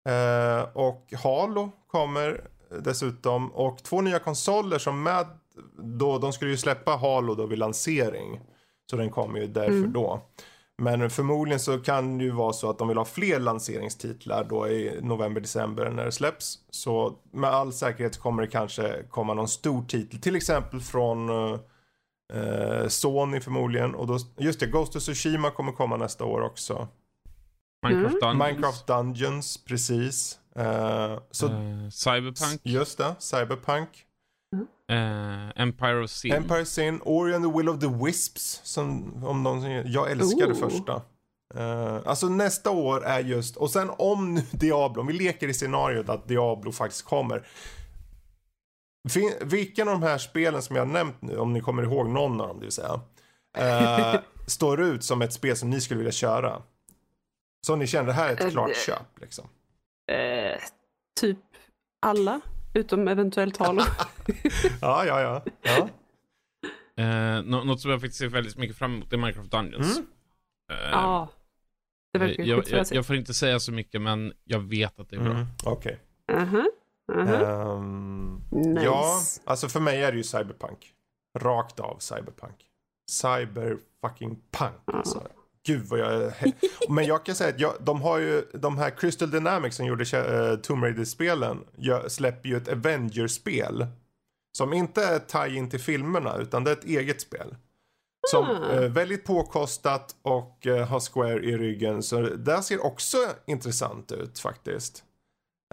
Eh, 0.09 0.61
och 0.73 1.13
Halo 1.23 1.71
kommer 1.87 2.47
dessutom. 2.83 3.51
Och 3.51 3.83
två 3.83 4.01
nya 4.01 4.19
konsoler 4.19 4.77
som 4.77 5.03
med 5.03 5.25
då, 5.77 6.17
de 6.17 6.33
skulle 6.33 6.51
ju 6.51 6.57
släppa 6.57 6.91
Halo 6.91 7.35
då 7.35 7.45
vid 7.45 7.59
lansering. 7.59 8.41
Så 8.89 8.95
den 8.95 9.09
kommer 9.09 9.39
ju 9.39 9.47
därför 9.47 9.87
då. 9.87 10.21
Men 10.77 11.09
förmodligen 11.09 11.59
så 11.59 11.79
kan 11.79 12.17
det 12.17 12.23
ju 12.23 12.31
vara 12.31 12.53
så 12.53 12.69
att 12.69 12.77
de 12.77 12.87
vill 12.87 12.97
ha 12.97 13.05
fler 13.05 13.39
lanseringstitlar 13.39 14.43
då 14.49 14.67
i 14.67 14.99
november, 15.01 15.41
december 15.41 15.89
när 15.89 16.05
det 16.05 16.11
släpps. 16.11 16.59
Så 16.69 17.15
med 17.31 17.49
all 17.49 17.73
säkerhet 17.73 18.17
kommer 18.17 18.41
det 18.41 18.47
kanske 18.47 19.03
komma 19.09 19.33
någon 19.33 19.47
stor 19.47 19.83
titel. 19.83 20.21
Till 20.21 20.35
exempel 20.35 20.81
från 20.81 21.29
eh, 21.29 21.59
eh, 22.33 22.87
Sony 22.87 23.39
förmodligen. 23.39 23.95
Och 23.95 24.07
då, 24.07 24.17
just 24.37 24.59
det, 24.59 24.65
Ghost 24.67 24.95
of 24.95 25.03
Tsushima 25.03 25.51
kommer 25.51 25.71
komma 25.71 25.97
nästa 25.97 26.25
år 26.25 26.41
också. 26.41 26.87
Minecraft 27.87 28.21
Dungeons. 28.21 28.39
Minecraft 28.47 28.87
Dungeons, 28.87 29.65
precis. 29.65 30.39
Eh, 30.55 31.19
så, 31.31 31.47
Eh, 31.47 31.89
Cyberpunk. 31.89 32.61
just 32.63 32.97
det, 32.97 33.15
Cyberpunk. 33.19 33.89
Eh, 34.91 35.61
Empire 35.61 36.03
of 36.03 36.09
Sin. 36.09 36.33
Empire 36.33 36.65
Sin, 36.65 36.99
Ori 37.03 37.35
and 37.35 37.45
the 37.45 37.57
Will 37.57 37.69
of 37.69 37.79
the 37.79 38.05
Wisps. 38.05 38.61
Som, 38.63 39.13
om 39.25 39.43
de, 39.43 39.83
jag 39.85 40.11
älskar 40.11 40.47
det 40.47 40.55
första. 40.55 41.01
Eh, 41.55 41.97
alltså 42.05 42.29
nästa 42.29 42.71
år 42.71 43.05
är 43.05 43.19
just, 43.19 43.55
och 43.55 43.69
sen 43.69 43.89
om 43.97 44.33
nu 44.33 44.41
Diablo, 44.51 45.01
om 45.01 45.07
vi 45.07 45.13
leker 45.13 45.47
i 45.47 45.53
scenariot 45.53 46.09
att 46.09 46.27
Diablo 46.27 46.71
faktiskt 46.71 47.05
kommer. 47.05 47.47
Fin, 49.09 49.33
vilken 49.41 49.87
av 49.87 49.93
de 49.99 50.03
här 50.07 50.17
spelen 50.17 50.61
som 50.61 50.75
jag 50.75 50.85
har 50.85 50.93
nämnt 50.93 51.21
nu, 51.21 51.37
om 51.37 51.53
ni 51.53 51.61
kommer 51.61 51.83
ihåg 51.83 52.09
någon 52.09 52.41
av 52.41 52.47
dem 52.47 52.59
det 52.59 52.65
vill 52.65 52.71
säga. 52.71 53.01
eh, 53.57 54.21
står 54.47 54.81
ut 54.81 55.03
som 55.03 55.21
ett 55.21 55.33
spel 55.33 55.55
som 55.57 55.69
ni 55.69 55.81
skulle 55.81 55.97
vilja 55.97 56.11
köra? 56.11 56.61
Så 57.67 57.75
ni 57.75 57.87
känner 57.87 58.07
det 58.07 58.13
här 58.13 58.29
är 58.29 58.33
ett 58.33 58.43
Eh, 58.43 58.49
klart 58.49 58.75
köp 58.75 59.19
liksom. 59.21 59.49
Eh, 60.11 60.59
typ 61.21 61.37
alla, 62.01 62.41
utom 62.73 63.07
eventuellt 63.07 63.57
Halo. 63.57 63.81
Ja, 64.81 65.05
ja, 65.05 65.21
ja. 65.21 65.43
ja. 65.61 65.89
Eh, 67.03 67.41
nå- 67.43 67.63
något 67.63 67.81
som 67.81 67.91
jag 67.91 68.01
faktiskt 68.01 68.19
ser 68.19 68.27
väldigt 68.27 68.57
mycket 68.57 68.77
fram 68.77 68.93
emot 68.95 69.13
är 69.13 69.17
Minecraft 69.17 69.51
Dungeons. 69.51 69.97
Mm. 69.97 70.07
Eh, 70.71 70.89
ja. 70.91 71.29
Det 72.13 72.19
verkar 72.19 72.43
ju 72.43 72.49
jag, 72.49 72.57
jag, 72.57 72.63
skitfräsigt. 72.65 72.95
jag 72.95 73.05
får 73.05 73.15
inte 73.15 73.33
säga 73.33 73.59
så 73.59 73.71
mycket 73.71 74.01
men 74.01 74.33
jag 74.43 74.59
vet 74.59 74.99
att 74.99 75.09
det 75.09 75.15
är 75.15 75.19
bra. 75.19 75.31
Mm, 75.31 75.45
Okej. 75.65 75.99
Aha, 76.33 76.65
aha. 77.11 77.73
Ehm, 77.75 78.41
Nice. 78.51 78.81
Ja, 78.85 79.19
alltså 79.45 79.67
för 79.69 79.79
mig 79.79 80.03
är 80.03 80.11
det 80.11 80.17
ju 80.17 80.23
cyberpunk. 80.23 80.93
Rakt 81.39 81.79
av 81.79 81.97
cyberpunk. 81.99 82.55
Cyber 83.11 83.77
fucking 84.01 84.39
punk 84.51 84.73
alltså. 84.93 85.27
Gud 85.65 85.85
vad 85.85 85.99
jag 85.99 86.33
Men 86.89 87.05
jag 87.05 87.25
kan 87.25 87.35
säga 87.35 87.49
att 87.49 87.59
jag, 87.59 87.73
de 87.79 88.01
har 88.01 88.17
ju, 88.17 88.41
de 88.53 88.77
här 88.77 88.89
Crystal 88.89 89.31
Dynamics 89.31 89.75
som 89.75 89.85
gjorde 89.85 90.03
uh, 90.53 90.59
Tomb 90.59 90.83
Raider-spelen 90.83 91.63
släpper 92.07 92.49
ju 92.49 92.57
ett 92.57 92.67
Avengers-spel. 92.67 93.87
Som 94.57 94.73
inte 94.73 95.03
är 95.05 95.19
tie-in 95.19 95.69
till 95.69 95.79
filmerna 95.79 96.37
utan 96.37 96.63
det 96.63 96.71
är 96.71 96.75
ett 96.75 96.83
eget 96.85 97.21
spel. 97.21 97.55
Som 98.31 98.45
Ah. 98.45 98.71
eh, 98.71 98.81
väldigt 98.91 99.25
påkostat 99.25 100.15
och 100.21 100.67
eh, 100.67 100.87
har 100.87 100.99
Square 100.99 101.43
i 101.45 101.57
ryggen. 101.57 102.03
Så 102.03 102.21
det 102.21 102.61
ser 102.63 102.85
också 102.85 103.17
intressant 103.47 104.11
ut 104.11 104.39
faktiskt. 104.39 105.03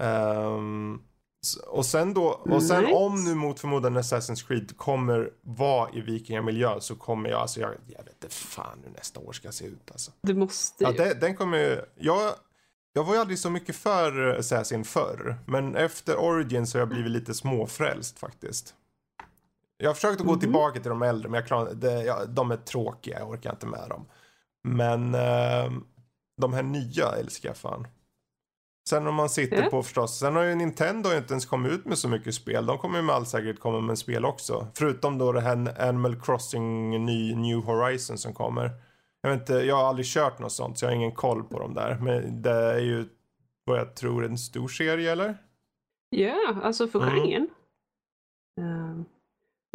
S- 0.01 1.01
och 1.55 1.87
sen 1.87 2.15
då, 2.15 2.25
och 2.27 2.63
sen 2.63 2.83
Nice. 2.85 2.95
om 2.95 3.25
nu 3.25 3.35
mot 3.35 3.61
förmodan 3.61 3.99
Assassin's 3.99 4.47
Creed 4.47 4.77
kommer 4.77 5.31
vara 5.43 5.91
i 5.93 6.01
vikingamiljö 6.01 6.81
så 6.81 6.95
kommer 6.95 7.31
jag, 7.31 7.41
alltså 7.41 7.61
jag, 7.61 7.71
jag 7.87 8.05
vet 8.05 8.13
inte 8.23 8.35
fan 8.35 8.79
hur 8.85 8.93
nästa 8.93 9.21
år 9.21 9.33
ska 9.33 9.53
se 9.53 9.65
ut 9.67 9.91
alltså. 9.91 10.11
Du 10.23 10.35
måste 10.35 10.85
Ja, 10.85 10.91
ju. 10.91 10.97
det, 10.97 11.15
den 11.15 11.37
kommer 11.37 11.85
jag, 11.99 12.35
jag 12.93 13.05
var 13.05 13.15
ju 13.15 13.21
aldrig 13.21 13.39
så 13.39 13.51
mycket 13.51 13.77
för 13.77 14.37
Assassin 14.39 14.85
förr. 14.85 15.37
Men 15.47 15.77
efter 15.77 16.17
Origins 16.17 16.75
har 16.75 16.81
jag 16.81 16.89
blivit 16.89 17.11
lite 17.13 17.35
småfrälst 17.35 18.19
faktiskt. 18.19 18.75
Jag 19.79 19.89
har 19.91 19.95
försökt 19.95 20.21
att 20.21 20.27
gå 20.27 20.33
Mhm. 20.33 20.41
tillbaka 20.41 20.81
till 20.81 20.89
de 20.89 21.03
äldre 21.03 21.29
men 21.29 21.39
jag 21.41 21.47
klarar, 21.47 21.75
det, 21.75 22.03
ja, 22.05 22.25
de 22.25 22.51
är 22.51 22.57
tråkiga, 22.57 23.19
jag 23.19 23.31
orkar 23.31 23.51
inte 23.51 23.67
med 23.67 23.89
dem. 23.89 24.07
Men 24.65 25.15
eh, 25.15 25.73
de 26.41 26.53
här 26.53 26.63
nya 26.63 27.09
älskar 27.19 27.49
jag 27.49 27.57
fan. 27.57 27.87
Sen 28.89 29.07
om 29.07 29.15
man 29.15 29.29
sitter 29.29 29.63
Ja. 29.63 29.71
på 29.71 29.83
förstås, 29.83 30.19
sen 30.19 30.37
har 30.37 30.43
ju 30.43 30.55
Nintendo 30.55 31.15
inte 31.17 31.33
ens 31.33 31.47
kommit 31.47 31.73
ut 31.73 31.85
med 31.85 31.99
så 31.99 32.09
mycket 32.09 32.35
spel. 32.35 32.67
De 32.67 32.79
kommer 32.79 32.99
ju 32.99 33.03
med 33.05 33.15
all 33.15 33.27
säkerhet 33.27 33.61
komma 33.61 33.81
med 33.81 33.99
spel 33.99 34.25
också. 34.25 34.67
Förutom 34.75 35.19
då 35.19 35.33
det 35.33 35.41
här 35.41 35.83
Animal 35.89 36.21
Crossing 36.21 36.91
ny 37.05 37.35
New 37.35 37.57
Horizon 37.59 38.19
som 38.19 38.35
kommer. 38.35 38.71
Jag 39.23 39.31
vet 39.31 39.41
inte, 39.41 39.53
jag 39.55 39.77
har 39.77 39.85
aldrig 39.85 40.07
kört 40.07 40.39
något 40.39 40.53
sånt 40.53 40.79
så 40.79 40.85
jag 40.85 40.91
har 40.91 40.97
ingen 40.97 41.13
koll 41.13 41.45
på 41.45 41.59
dem 41.59 41.75
där. 41.75 41.99
Men 42.01 42.43
det 42.43 42.51
är 42.51 42.79
ju 42.79 43.05
vad 43.65 43.79
jag 43.79 43.97
tror 43.97 44.25
en 44.25 44.39
stor 44.39 44.69
serie 44.69 45.13
eller? 45.13 45.37
Ja, 46.11 46.57
alltså 46.63 46.89
för 46.89 47.01
Mm. 47.03 47.15
genren. 47.15 47.49
Eh, 48.61 49.01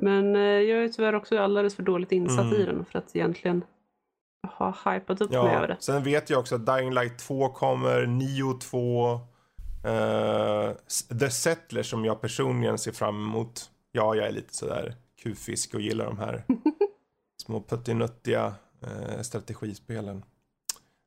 Men 0.03 0.35
eh, 0.35 0.41
jag 0.41 0.83
är 0.83 0.87
tyvärr 0.89 1.13
också 1.15 1.37
alldeles 1.39 1.75
för 1.75 1.83
dåligt 1.83 2.11
insatt 2.11 2.45
Mm. 2.45 2.61
i 2.61 2.65
den 2.65 2.85
för 2.85 2.99
att 2.99 3.15
egentligen 3.15 3.63
ha 4.47 4.75
hypat 4.93 5.21
upp 5.21 5.29
mig 5.31 5.39
över 5.39 5.61
Ja, 5.61 5.67
det. 5.67 5.77
sen 5.79 6.03
vet 6.03 6.29
jag 6.29 6.39
också 6.39 6.55
att 6.55 6.65
Dying 6.65 6.93
Light 6.93 7.19
2 7.19 7.49
kommer, 7.49 8.05
Nio 8.05 8.59
2, 8.59 9.13
eh, 9.83 10.71
The 11.19 11.29
Settler 11.29 11.83
som 11.83 12.05
jag 12.05 12.21
personligen 12.21 12.77
ser 12.77 12.91
fram 12.91 13.15
emot. 13.15 13.69
Ja, 13.91 14.15
jag 14.15 14.27
är 14.27 14.31
lite 14.31 14.55
sådär 14.55 14.95
kufisk 15.23 15.73
och 15.73 15.81
gillar 15.81 16.05
de 16.05 16.17
här 16.19 16.43
små 17.45 17.61
puttinuttiga 17.61 18.53
eh, 18.81 19.21
strategispelen. 19.21 20.23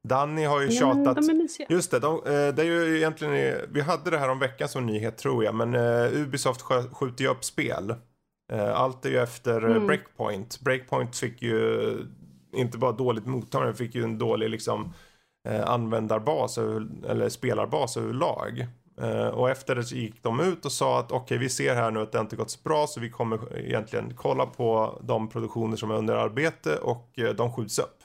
Danny 0.09 0.45
har 0.45 0.61
ju 0.61 0.67
Ja, 0.67 0.81
tjatat 0.81 1.17
de 1.17 1.41
är. 1.41 1.73
Just 1.73 1.91
det, 1.91 1.99
de, 1.99 2.15
eh, 2.17 2.55
det 2.55 2.63
är 2.63 2.65
ju 2.65 2.97
egentligen, 2.97 3.61
vi 3.73 3.81
hade 3.81 4.11
det 4.11 4.19
här 4.19 4.29
om 4.29 4.39
veckan 4.39 4.69
som 4.69 4.87
nyhet 4.87 5.19
tror 5.19 5.45
jag, 5.45 5.55
men 5.55 5.75
Ubisoft 6.15 6.63
skjuter 6.93 7.25
ju 7.25 7.31
upp 7.31 7.45
spel. 7.45 7.95
Allt 8.75 9.05
är 9.05 9.11
ju 9.11 9.19
efter 9.19 9.63
Mm. 9.63 9.87
Breakpoint. 9.87 10.61
Breakpoint 10.61 11.17
fick 11.17 11.43
ju 11.43 11.97
inte 12.55 12.79
bara 12.79 12.93
dåligt 12.93 13.27
mottagande, 13.27 13.75
fick 13.75 13.95
ju 13.95 14.05
en 14.05 14.19
dålig 14.19 14.51
liksom 14.51 14.93
eh, 15.49 15.71
användarbas 15.71 16.59
eller 17.09 17.29
spelarbas 17.29 17.97
överlag. 17.97 18.67
Eh, 19.01 19.27
och 19.29 19.51
efter 19.51 19.75
det 19.75 19.85
så 19.85 19.95
gick 19.95 20.23
de 20.23 20.41
ut 20.41 20.65
och 20.65 20.73
sa 20.73 21.01
att 21.01 21.13
okej 21.13 21.39
vi 21.39 21.49
ser 21.49 21.75
här 21.75 21.91
nu 21.91 22.01
att 22.01 22.13
det 22.13 22.21
inte 22.21 22.37
gått 22.37 22.51
så 22.51 22.61
bra 22.65 22.87
så 22.87 23.01
vi 23.01 23.11
kommer 23.11 23.59
egentligen 23.59 24.15
kolla 24.17 24.47
på 24.47 24.99
de 25.03 25.29
produktioner 25.29 25.77
som 25.77 25.91
är 25.91 25.95
under 25.95 26.15
arbete 26.15 26.77
och 26.77 27.19
eh, 27.19 27.35
de 27.35 27.53
skjuts 27.53 27.79
upp. 27.79 27.99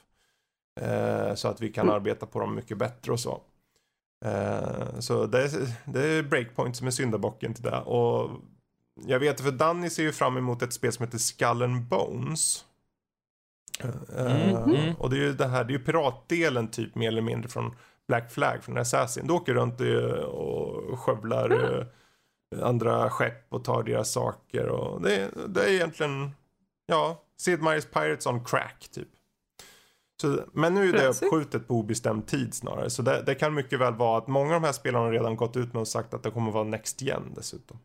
Eh, 0.82 1.36
så 1.36 1.48
att 1.48 1.62
vi 1.62 1.70
kan 1.70 1.86
Mm. 1.86 1.96
arbeta 1.96 2.26
på 2.26 2.40
dem 2.40 2.56
mycket 2.56 2.78
bättre 2.78 3.12
och 3.12 3.20
så. 3.20 3.42
Eh, 4.26 5.00
så 5.00 5.26
det 5.26 5.44
är, 5.44 5.52
det 5.86 6.08
är 6.08 6.24
Breakpoint 6.24 6.76
som 6.76 6.88
är 6.88 6.92
syndabocken 6.92 7.54
till 7.54 7.64
det. 7.64 7.80
Och 7.82 8.30
jag 9.06 9.20
vet 9.20 9.42
för 9.42 9.52
Danny 9.52 9.90
ser 9.90 10.04
ju 10.04 10.12
fram 10.12 10.38
emot 10.38 10.62
ett 10.62 10.74
spel 10.74 10.92
som 10.92 11.06
heter 11.06 11.18
Skull 11.18 11.62
and 11.62 11.84
Bones. 11.88 12.66
Mm. 13.84 14.96
Och 14.96 15.10
det 15.10 15.16
är 15.16 15.20
ju 15.22 15.34
det 15.34 15.48
här, 15.48 15.64
det 15.64 15.74
är 15.74 15.78
ju 15.78 15.84
piratdelen 15.86 16.68
typ 16.68 16.96
mer 16.96 17.08
eller 17.08 17.22
mindre 17.22 17.50
från 17.50 17.76
Black 18.08 18.32
Flag 18.32 18.64
från 18.64 18.78
Assassin. 18.78 19.28
Du 19.28 19.34
åker 19.34 19.54
runt 19.54 19.82
och 20.26 21.00
skövlar 21.00 21.46
Mm. 21.50 21.80
eh, 22.56 22.68
andra 22.68 23.10
skepp 23.10 23.54
och 23.54 23.64
tar 23.64 23.84
deras 23.84 24.12
saker 24.12 24.68
och 24.68 25.02
det, 25.02 25.30
det 25.48 25.64
är 25.64 25.70
egentligen, 25.70 26.32
ja, 26.86 27.24
Sid 27.38 27.60
Meier's 27.60 27.94
Pirates 27.94 28.26
on 28.26 28.44
crack 28.46 28.88
typ. 28.92 29.08
Så, 30.22 30.40
men 30.54 30.74
nu 30.74 30.90
är 30.90 30.94
det 30.94 31.08
uppskjutet 31.08 31.68
på 31.68 31.74
obestämd 31.74 32.28
tid 32.28 32.54
snarare. 32.54 32.90
Så 32.90 33.02
det, 33.02 33.24
det 33.26 33.36
kan 33.36 33.54
mycket 33.54 33.80
väl 33.80 33.94
vara 33.94 34.18
att 34.18 34.28
många 34.28 34.56
av 34.56 34.62
de 34.62 34.66
här 34.66 34.74
spelarna 34.74 35.12
redan 35.12 35.36
gått 35.36 35.58
ut 35.58 35.74
med 35.74 35.80
och 35.80 35.88
sagt 35.88 36.14
att 36.14 36.24
det 36.24 36.32
kommer 36.32 36.52
vara 36.52 36.64
Next 36.64 37.02
Gen 37.02 37.34
dessutom. 37.36 37.80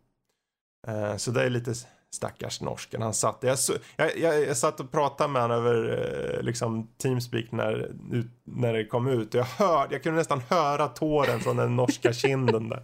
Eh, 0.86 1.16
så 1.16 1.30
det 1.30 1.42
är 1.42 1.50
lite 1.50 1.74
stackars 2.14 2.60
norsken. 2.60 3.02
Han 3.02 3.14
satt, 3.14 3.38
jag, 3.40 3.58
jag, 3.96 4.18
jag, 4.18 4.42
jag 4.42 4.56
satt 4.56 4.80
och 4.80 4.92
pratade 4.92 5.32
med 5.32 5.42
honom 5.42 5.56
över 5.56 6.36
eh, 6.36 6.42
liksom 6.42 6.88
Teamspeak 7.02 7.52
när, 7.52 7.92
ut, 8.12 8.26
när 8.44 8.72
det 8.72 8.84
kom 8.84 9.08
ut. 9.08 9.34
Och 9.34 9.40
jag, 9.40 9.44
hör, 9.44 9.88
jag 9.90 10.02
kunde 10.02 10.18
nästan 10.18 10.42
höra 10.48 10.88
tåren 10.88 11.40
från 11.40 11.56
den 11.56 11.76
norska 11.76 12.12
kinden 12.12 12.68
där. 12.68 12.82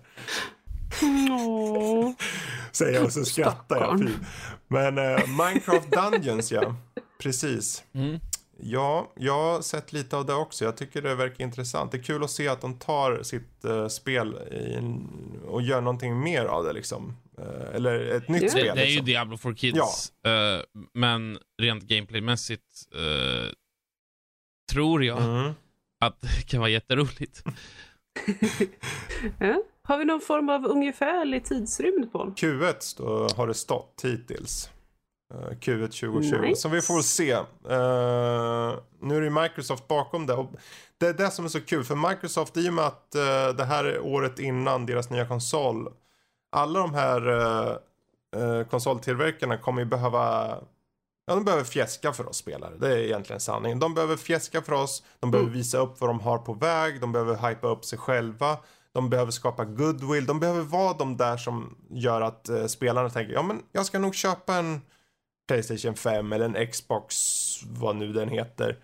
Säger 2.73 2.95
jag 2.95 3.05
och 3.05 3.13
så 3.13 3.25
skrattar 3.25 3.77
jag. 3.77 3.99
Stackarn. 3.99 4.09
Fy. 4.09 4.15
Men 4.69 4.99
eh, 4.99 5.21
Minecraft 5.29 5.91
Dungeons 5.91 6.53
ja. 6.53 6.75
Precis. 7.19 7.85
Mm. 7.93 8.19
Ja, 8.63 9.13
jag 9.15 9.33
har 9.33 9.61
sett 9.61 9.93
lite 9.93 10.17
av 10.17 10.27
det 10.27 10.35
också. 10.35 10.65
Jag 10.65 10.77
tycker 10.77 11.03
det 11.03 11.15
verkar 11.15 11.45
intressant. 11.45 11.93
Det 11.93 11.99
är 11.99 12.03
kul 12.03 12.25
att 12.25 12.31
se 12.31 12.49
att 12.49 12.61
de 12.61 12.75
tar 12.75 13.23
sitt 13.23 13.65
uh, 13.65 13.89
spel 13.89 14.39
in, 14.79 15.09
och 15.49 15.63
gör 15.63 15.81
någonting 15.81 16.21
mer 16.21 16.45
av 16.45 16.65
det 16.65 16.73
liksom. 16.73 17.17
Uh, 17.41 17.75
eller 17.75 18.01
ett 18.17 18.29
nytt 18.29 18.43
Ja. 18.43 18.49
spel. 18.49 18.67
Det, 18.67 18.73
det 18.75 18.81
är 18.81 18.85
ju 18.85 18.91
liksom. 18.91 19.07
Diablo 19.07 19.37
for 19.37 19.55
Kids. 19.55 20.13
eh, 20.27 20.61
men 20.95 21.39
rent 21.63 21.83
gameplaymässigt 21.85 22.65
eh, 22.95 23.53
tror 24.73 25.05
jag 25.05 25.23
Mm. 25.23 25.53
att 26.01 26.21
det 26.21 26.47
kan 26.47 26.61
vara 26.61 26.71
jätteroligt. 26.71 27.43
Ja. 29.39 29.63
Har 29.83 29.99
vi 29.99 30.05
någon 30.05 30.21
form 30.21 30.49
av 30.49 30.67
ungefärlig 30.67 31.45
tidsrymd 31.45 32.13
på? 32.13 32.33
Q1 32.37 32.99
då 32.99 33.29
har 33.37 33.47
det 33.47 33.55
stått 33.55 34.01
hittills. 34.03 34.71
Uh, 35.35 35.51
Q1 35.51 35.81
2020. 35.89 36.37
Nice. 36.41 36.61
Så 36.61 36.69
vi 36.69 36.83
får 36.83 37.03
se. 37.03 37.35
Uh, 37.35 37.45
nu 39.01 39.17
är 39.17 39.21
det 39.21 39.25
ju 39.25 39.31
Microsoft 39.43 39.89
bakom 39.89 40.27
det. 40.27 40.35
Och 40.35 40.51
det 40.99 41.07
är 41.07 41.15
det 41.15 41.31
som 41.31 41.45
är 41.45 41.49
så 41.49 41.61
kul. 41.61 41.85
För 41.85 42.09
Microsoft, 42.11 42.57
i 42.57 42.69
och 42.69 42.73
med 42.75 42.85
att 42.87 43.15
uh, 43.17 43.57
det 43.57 43.65
här 43.65 43.85
är 43.85 44.01
året 44.01 44.39
innan 44.39 44.87
deras 44.87 45.11
nya 45.11 45.27
konsol. 45.27 45.89
Alla 46.51 46.81
de 46.81 46.95
här 46.95 47.29
uh, 47.29 47.77
uh, 48.37 48.65
konsoltillverkarna 48.65 49.57
kommer 49.59 49.83
ju 49.83 49.87
behöva 49.87 50.57
Ja, 51.27 51.35
de 51.35 51.45
behöver 51.45 51.65
fjäska 51.65 52.13
för 52.13 52.29
oss 52.29 52.37
spelare. 52.37 52.77
Det 52.81 52.89
är 52.93 52.99
egentligen 52.99 53.41
sanningen. 53.41 53.79
De 53.79 53.95
behöver 53.95 54.17
fjäska 54.17 54.63
för 54.63 54.73
oss. 54.73 55.03
De 55.21 55.31
behöver 55.31 55.49
Mm. 55.49 55.59
visa 55.59 55.79
upp 55.79 56.01
vad 56.01 56.11
de 56.11 56.21
har 56.21 56.39
på 56.39 56.53
väg. 56.55 57.01
De 57.01 57.13
behöver 57.13 57.49
hypa 57.49 57.69
upp 57.69 57.85
sig 57.85 57.99
själva. 57.99 58.59
De 58.93 59.11
behöver 59.11 59.31
skapa 59.33 59.65
goodwill. 59.65 60.27
De 60.27 60.41
behöver 60.41 60.63
vara 60.63 60.93
de 60.93 61.17
där 61.17 61.37
som 61.37 61.77
gör 61.91 62.21
att 62.21 62.49
eh, 62.49 62.67
spelarna 62.67 63.11
tänker 63.11 63.33
ja 63.33 63.43
men 63.43 63.63
jag 63.73 63.87
ska 63.87 63.99
nog 63.99 64.15
köpa 64.15 64.55
en 64.55 64.81
Playstation 65.49 65.95
5 65.95 66.33
eller 66.33 66.45
en 66.45 66.67
Xbox 66.71 67.17
vad 67.67 67.97
nu 67.97 68.13
den 68.13 68.29
heter. 68.29 68.79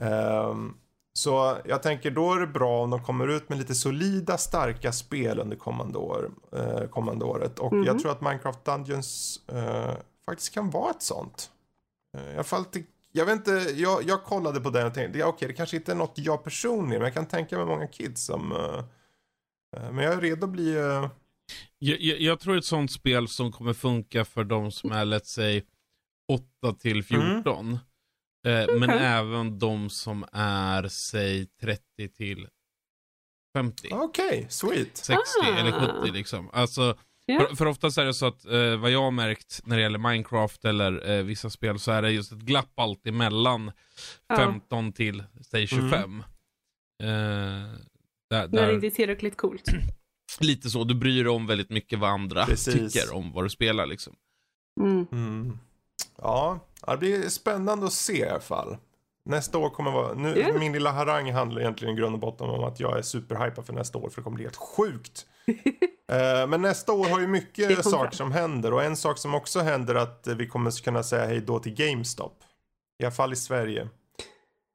Ehm, 0.00 0.74
så 1.18 1.58
jag 1.64 1.82
tänker 1.82 2.10
då 2.10 2.34
är 2.34 2.40
det 2.40 2.46
bra 2.46 2.82
om 2.82 2.90
de 2.90 3.02
kommer 3.04 3.28
ut 3.28 3.48
med 3.48 3.58
lite 3.58 3.74
solida 3.74 4.38
starka 4.38 4.92
spel 4.92 5.38
under 5.38 5.56
kommande, 5.56 5.98
år, 5.98 6.30
eh, 6.52 6.88
kommande 6.88 7.24
året. 7.24 7.58
Och 7.58 7.72
Mhm. 7.72 7.84
jag 7.84 7.98
tror 7.98 8.10
att 8.12 8.20
Minecraft 8.20 8.64
Dungeons 8.64 9.40
eh, 9.48 9.94
faktiskt 10.26 10.54
kan 10.54 10.70
vara 10.70 10.90
ett 10.90 11.02
sånt. 11.02 11.50
Eh, 12.16 12.34
jag, 12.34 12.46
fall 12.46 12.64
till, 12.64 12.84
jag 13.12 13.26
vet 13.26 13.32
inte, 13.36 13.50
jag, 13.76 14.02
jag 14.02 14.24
kollade 14.24 14.60
på 14.60 14.70
den 14.70 14.86
och 14.86 14.94
tänkte, 14.94 15.18
ja, 15.18 15.26
okej 15.26 15.48
det 15.48 15.54
kanske 15.54 15.76
inte 15.76 15.92
är 15.92 15.96
något 15.96 16.12
jag 16.18 16.44
personligen, 16.44 16.88
men 17.02 17.06
jag 17.06 17.14
kan 17.14 17.26
tänka 17.26 17.56
mig 17.56 17.66
många 17.66 17.86
kids 17.86 18.24
som 18.24 18.52
eh, 18.52 18.78
eh, 19.76 19.92
men 19.92 20.04
jag 20.04 20.14
är 20.14 20.20
redo 20.20 20.44
att 20.46 20.52
bli... 20.52 20.76
eh, 20.76 21.08
Jag, 21.78 22.00
jag, 22.00 22.20
jag 22.20 22.40
tror 22.40 22.56
ett 22.58 22.64
sånt 22.64 22.92
spel 22.92 23.28
som 23.28 23.52
kommer 23.52 23.72
funka 23.72 24.24
för 24.24 24.44
de 24.44 24.70
som 24.72 24.92
är, 24.92 25.04
let's 25.04 25.24
say, 25.24 25.62
8 26.62 26.72
till 26.78 27.04
14. 27.04 27.78
Eh, 28.46 28.66
Men 28.78 28.90
Okej. 28.90 28.98
även 29.06 29.58
de 29.58 29.90
som 29.90 30.24
är, 30.32 30.88
säg, 30.88 31.46
30 31.46 32.08
till 32.16 32.48
50. 33.56 33.88
Okej, 33.92 34.46
sweet. 34.50 34.96
60 34.96 35.20
Ah. 35.42 35.56
eller 35.58 36.00
70 36.02 36.12
liksom. 36.12 36.50
Alltså, 36.52 36.98
Ja. 37.30 37.40
för, 37.48 37.56
för 37.56 37.66
oftast 37.66 37.98
är 37.98 38.04
det 38.04 38.14
så 38.14 38.26
att 38.26 38.44
eh, 38.44 38.76
vad 38.76 38.90
jag 38.90 39.02
har 39.02 39.10
märkt 39.10 39.60
när 39.64 39.76
det 39.76 39.82
gäller 39.82 39.98
Minecraft 39.98 40.64
eller 40.64 41.10
eh, 41.10 41.22
vissa 41.22 41.50
spel 41.50 41.78
så 41.78 41.92
är 41.92 42.02
det 42.02 42.10
just 42.10 42.32
ett 42.32 42.38
glapp 42.38 42.78
alltid 42.78 43.12
mellan 43.14 43.72
Ja. 44.28 44.36
15 44.36 44.92
till, 44.92 45.24
säg 45.50 45.66
25. 45.66 46.22
Eh, 47.02 47.06
där, 47.08 47.78
När 48.30 48.46
det 48.48 48.56
där, 48.56 48.74
inte 48.74 48.86
är 48.86 48.90
tillräckligt 48.90 49.36
coolt. 49.36 49.64
lite 50.40 50.70
så, 50.70 50.84
du 50.84 50.94
bryr 50.94 51.24
dig 51.24 51.30
om 51.32 51.46
väldigt 51.46 51.70
mycket 51.70 51.98
vad 51.98 52.10
andra 52.10 52.46
Precis. 52.46 52.92
tycker 52.92 53.14
om 53.14 53.32
vad 53.32 53.44
du 53.44 53.50
spelar 53.50 53.86
liksom. 53.86 54.16
Mm. 54.80 55.06
Mm. 55.12 55.58
Ja, 56.16 56.60
ja, 56.86 56.92
det 56.92 56.98
blir 56.98 57.28
spännande 57.28 57.86
att 57.86 57.92
se 57.92 58.18
i 58.18 58.28
alla 58.28 58.40
fall. 58.40 58.76
Nästa 59.24 59.58
år 59.58 59.70
kommer 59.70 59.90
vara... 59.90 60.14
Nu, 60.14 60.38
Ja. 60.38 60.58
Min 60.58 60.72
lilla 60.72 60.92
harang 60.92 61.32
handlar 61.32 61.60
egentligen 61.60 61.94
i 61.94 61.96
grund 62.00 62.14
och 62.14 62.20
botten 62.20 62.50
om 62.50 62.64
att 62.64 62.80
jag 62.80 62.98
är 62.98 63.02
superhypad 63.02 63.66
för 63.66 63.72
nästa 63.72 63.98
år 63.98 64.08
för 64.08 64.16
det 64.20 64.24
kommer 64.24 64.34
bli 64.34 64.44
helt 64.44 64.56
sjukt. 64.56 65.26
Eh, 66.12 66.46
Men 66.46 66.62
nästa 66.62 66.92
år 66.92 67.04
har 67.08 67.20
ju 67.20 67.26
mycket 67.26 67.84
saker 67.84 68.16
som 68.16 68.32
händer 68.32 68.72
och 68.72 68.84
en 68.84 68.96
sak 68.96 69.18
som 69.18 69.34
också 69.34 69.60
händer 69.60 69.94
att 69.94 70.26
eh, 70.26 70.34
vi 70.34 70.46
kommer 70.46 70.82
kunna 70.84 71.02
säga 71.02 71.26
hej 71.26 71.40
då 71.40 71.58
till 71.58 71.74
GameStop. 71.74 72.44
I 72.98 73.04
alla 73.04 73.10
fall 73.12 73.32
i 73.32 73.36
Sverige. 73.36 73.88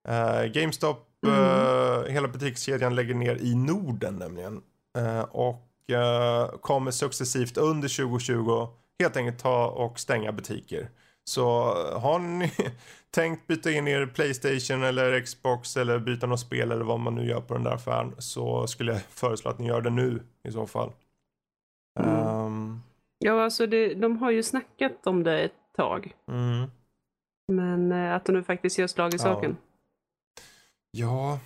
Eh, 0.08 0.44
GameStop, 0.52 1.10
Mm. 1.28 1.40
eh, 1.40 2.12
hela 2.12 2.28
butikskedjan 2.28 2.96
lägger 2.96 3.14
ner 3.16 3.36
i 3.36 3.56
Norden 3.56 4.16
nämligen. 4.16 4.62
Eh, 4.98 5.22
och 5.22 5.92
eh, 5.92 6.48
kommer 6.62 6.92
successivt 6.92 7.58
under 7.58 7.90
2020 8.06 8.68
helt 9.00 9.18
enkelt 9.18 9.40
ta 9.40 9.68
och 9.68 10.00
stänga 10.00 10.32
butiker. 10.32 10.90
Så 11.26 11.42
eh, 11.92 12.00
har 12.02 12.20
ni 12.20 12.52
tänkt 13.12 13.48
byta 13.48 13.72
in 13.72 13.88
er 13.88 14.06
Playstation 14.06 14.84
eller 14.84 15.22
Xbox 15.22 15.78
eller 15.78 16.00
byta 16.00 16.28
något 16.28 16.40
spel 16.40 16.72
eller 16.72 16.86
vad 16.86 17.00
man 17.00 17.16
nu 17.16 17.26
gör 17.30 17.42
på 17.42 17.54
den 17.54 17.64
där 17.64 17.72
affären 17.72 18.16
så 18.18 18.68
skulle 18.68 18.92
jag 18.92 19.02
föreslå 19.02 19.52
att 19.52 19.60
ni 19.60 19.68
gör 19.68 19.82
det 19.82 19.90
nu 19.90 20.24
i 20.44 20.52
så 20.52 20.68
fall. 20.68 20.92
Mm. 22.00 22.16
Ehm, 22.28 22.82
Ja, 23.20 23.44
alltså 23.44 23.68
det, 23.68 23.94
de 23.94 24.18
har 24.18 24.32
ju 24.32 24.44
snackat 24.44 25.08
om 25.08 25.24
det 25.24 25.40
ett 25.40 25.54
tag. 25.78 26.14
mm. 26.28 26.70
Men 27.48 27.92
eh, 27.92 28.14
att 28.16 28.26
de 28.26 28.32
nu 28.32 28.44
faktiskt 28.44 28.78
gör 28.78 28.88
slag 28.88 29.14
i 29.14 29.18
Ja. 29.18 29.24
saken. 29.24 29.58
Ja, 30.92 31.40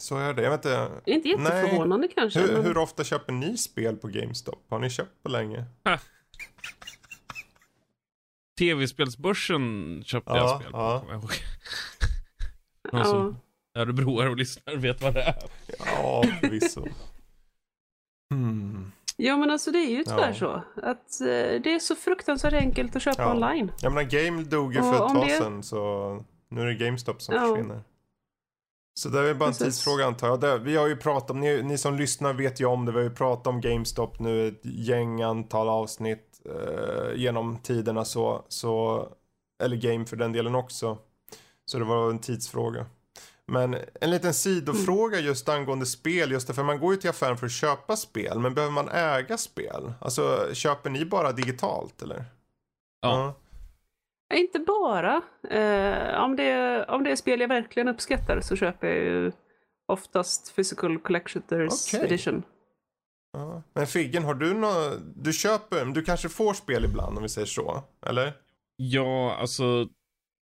så 0.00 0.16
är 0.18 0.34
det. 0.34 0.42
Jag 0.42 0.50
vet 0.50 0.64
inte. 0.64 0.90
Det 1.04 1.10
är 1.10 1.14
inte 1.14 1.28
jätteförvånande 1.28 2.08
kanske. 2.08 2.40
Hur, 2.40 2.52
men... 2.52 2.64
hur 2.64 2.78
ofta 2.78 3.04
köper 3.04 3.32
ni 3.32 3.56
spel 3.56 3.96
på 3.96 4.08
GameStop? 4.08 4.64
Har 4.68 4.78
ni 4.78 4.90
köpt 4.90 5.22
på 5.22 5.28
länge? 5.28 5.64
Tv-spelsbörsen 8.60 10.02
köpte 10.06 10.30
Ja, 10.32 10.36
jag 10.36 10.60
spel 10.60 10.72
på. 10.72 10.78
ja. 10.78 11.00
kommer 11.00 11.12
jag 11.12 11.20
ihåg. 11.22 11.30
Någon 12.92 13.00
ja. 13.00 13.04
som 13.04 13.36
örebroare 13.78 14.28
och 14.30 14.36
lyssnare 14.36 14.76
vet 14.76 15.02
vad 15.02 15.14
det 15.14 15.22
är. 15.22 15.34
Ja, 15.78 16.24
förvisso. 16.40 16.86
Hmm. 18.34 18.92
ja, 19.16 19.36
men 19.36 19.50
alltså 19.50 19.70
det 19.70 19.78
är 19.78 19.90
ju 19.90 20.04
tyvärr 20.04 20.28
Ja. 20.28 20.34
så. 20.34 20.62
Att 20.82 21.20
eh, 21.20 21.60
det 21.62 21.74
är 21.74 21.78
så 21.78 21.96
fruktansvärt 21.96 22.52
enkelt 22.52 22.96
att 22.96 23.02
köpa 23.02 23.22
Ja. 23.22 23.32
online. 23.34 23.72
Jag 23.82 23.92
menar, 23.92 24.10
Game 24.10 24.42
dog 24.42 24.74
ju 24.74 24.80
Och 24.80 24.84
för 24.96 25.06
ett 25.06 25.12
tag 25.12 25.26
det- 25.26 25.38
sedan 25.38 25.62
så 25.62 26.24
nu 26.48 26.60
är 26.60 26.66
det 26.66 26.74
GameStop 26.74 27.22
som 27.22 27.34
Ja. 27.34 27.40
försvinner. 27.40 27.80
Så 29.00 29.08
det 29.08 29.30
är 29.30 29.34
bara 29.34 29.44
en 29.44 29.50
Precis. 29.50 29.66
tidsfråga 29.66 30.06
antar 30.06 30.28
jag. 30.28 30.40
Det, 30.40 30.58
vi 30.58 30.76
har 30.76 30.86
ju 30.86 30.96
pratat 30.96 31.30
om, 31.30 31.40
ni, 31.40 31.62
ni 31.62 31.78
som 31.78 31.96
lyssnar 31.96 32.32
vet 32.32 32.60
ju 32.60 32.64
om 32.64 32.84
det, 32.86 32.92
vi 32.92 32.98
har 32.98 33.04
ju 33.04 33.14
pratat 33.14 33.46
om 33.46 33.60
GameStop 33.60 34.18
nu 34.18 34.48
ett 34.48 34.60
gäng 34.62 35.22
antal 35.22 35.68
avsnitt 35.68 36.40
eh, 36.44 37.14
genom 37.14 37.58
tiderna 37.58 38.04
så, 38.04 38.44
så, 38.48 39.06
eller 39.62 39.76
Game 39.76 40.06
för 40.06 40.16
den 40.16 40.32
delen 40.32 40.54
också. 40.54 40.98
Så 41.66 41.78
det 41.78 41.84
var 41.84 42.10
en 42.10 42.18
tidsfråga. 42.18 42.86
Men 43.46 43.76
en 44.00 44.10
liten 44.10 44.34
sidofråga 44.34 45.18
just 45.18 45.48
angående 45.48 45.86
spel, 45.86 46.30
just 46.30 46.46
därför 46.46 46.62
man 46.62 46.80
går 46.80 46.94
ju 46.94 47.00
till 47.00 47.10
affären 47.10 47.36
för 47.36 47.46
att 47.46 47.52
köpa 47.52 47.96
spel, 47.96 48.38
men 48.38 48.54
behöver 48.54 48.74
man 48.74 48.88
äga 48.88 49.38
spel? 49.38 49.92
Alltså 50.00 50.48
köper 50.52 50.90
ni 50.90 51.04
bara 51.04 51.32
digitalt 51.32 52.02
eller? 52.02 52.24
Ja. 53.00 53.10
Ja, 53.18 53.34
Inte 54.34 54.58
bara. 54.58 55.22
Eh, 55.50 56.24
om, 56.24 56.36
det 56.36 56.42
är, 56.44 56.90
om 56.90 57.04
det 57.04 57.10
är 57.12 57.16
spel 57.16 57.40
jag 57.40 57.48
verkligen 57.48 57.88
uppskattar 57.88 58.40
så 58.40 58.56
köper 58.56 58.86
jag 58.86 58.96
ju 58.96 59.32
oftast 59.92 60.56
Physical 60.56 60.98
Collectors 60.98 61.94
Okej. 61.94 62.04
Edition. 62.06 62.42
Ja. 63.32 63.62
Men 63.74 63.86
Figgen, 63.86 64.24
har 64.24 64.34
du 64.34 64.54
nå 64.54 64.92
Du 65.16 65.32
köper, 65.32 65.84
du 65.84 66.02
kanske 66.02 66.28
får 66.28 66.54
spel 66.54 66.84
ibland 66.84 67.16
om 67.16 67.22
vi 67.22 67.28
säger 67.28 67.46
så, 67.46 67.82
eller? 68.06 68.32
Ja, 68.76 69.36
alltså 69.36 69.88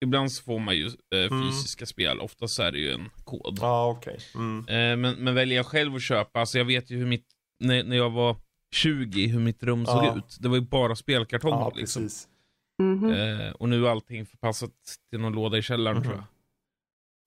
ibland 0.05 0.33
så 0.33 0.43
får 0.45 0.59
man 0.59 0.77
ju 0.77 0.87
eh, 0.87 1.33
Mm. 1.33 1.43
fysiska 1.51 1.87
spel. 1.87 2.21
Oftast 2.21 2.59
är 2.59 2.73
det 2.73 2.79
ju 2.79 2.93
en 2.93 3.09
kod. 3.25 3.59
Ja, 3.61 3.91
okej. 3.99 4.19
Mm. 4.35 4.59
Eh, 4.69 4.97
men, 4.97 5.25
men 5.25 5.35
väljer 5.35 5.57
jag 5.57 5.67
själv 5.67 5.95
att 5.95 6.03
köpa, 6.03 6.41
alltså 6.41 6.59
jag 6.59 6.65
vet 6.65 6.91
ju 6.91 6.97
hur 6.99 7.07
mitt, 7.07 7.27
när, 7.65 7.85
när 7.85 7.97
jag 7.97 8.11
var 8.11 8.37
20, 8.75 9.27
hur 9.27 9.41
mitt 9.41 9.63
rum 9.63 9.87
såg 9.87 10.05
Ja. 10.05 10.17
ut. 10.17 10.37
Det 10.41 10.49
var 10.49 10.57
ju 10.57 10.63
bara 10.63 10.97
spelkartonger 10.97 11.57
Ja, 11.57 11.73
liksom. 11.77 12.03
precis. 12.03 12.29
Mhm. 12.79 13.13
Eh, 13.13 13.51
och 13.53 13.69
nu 13.69 13.87
är 13.87 13.91
allting 13.91 14.27
förpassat 14.27 14.71
till 15.11 15.21
någon 15.21 15.33
låda 15.33 15.59
i 15.59 15.63
källaren 15.63 15.97
Mhm. 15.97 16.05
tror 16.05 16.17
jag. 16.17 16.25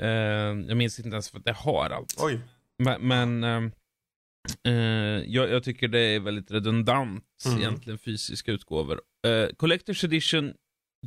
Eh, 0.09 0.59
jag 0.67 0.77
minns 0.77 0.99
inte 0.99 1.09
ens 1.09 1.30
för 1.30 1.38
att 1.39 1.45
jag 1.45 1.53
har 1.53 1.89
allt. 1.89 2.15
Oj. 2.19 2.39
Men, 2.77 3.01
men 3.07 3.43
ehm, 3.43 3.72
eh, 4.63 4.73
jag, 5.34 5.49
jag 5.49 5.63
tycker 5.63 5.88
det 5.88 5.99
är 5.99 6.19
väldigt 6.19 6.51
redundant 6.51 7.23
Mm. 7.45 7.59
egentligen 7.59 7.97
fysiska 7.99 8.51
utgåvor. 8.51 9.01
Eh, 9.27 9.30
Collector's 9.30 10.05
edition, 10.05 10.53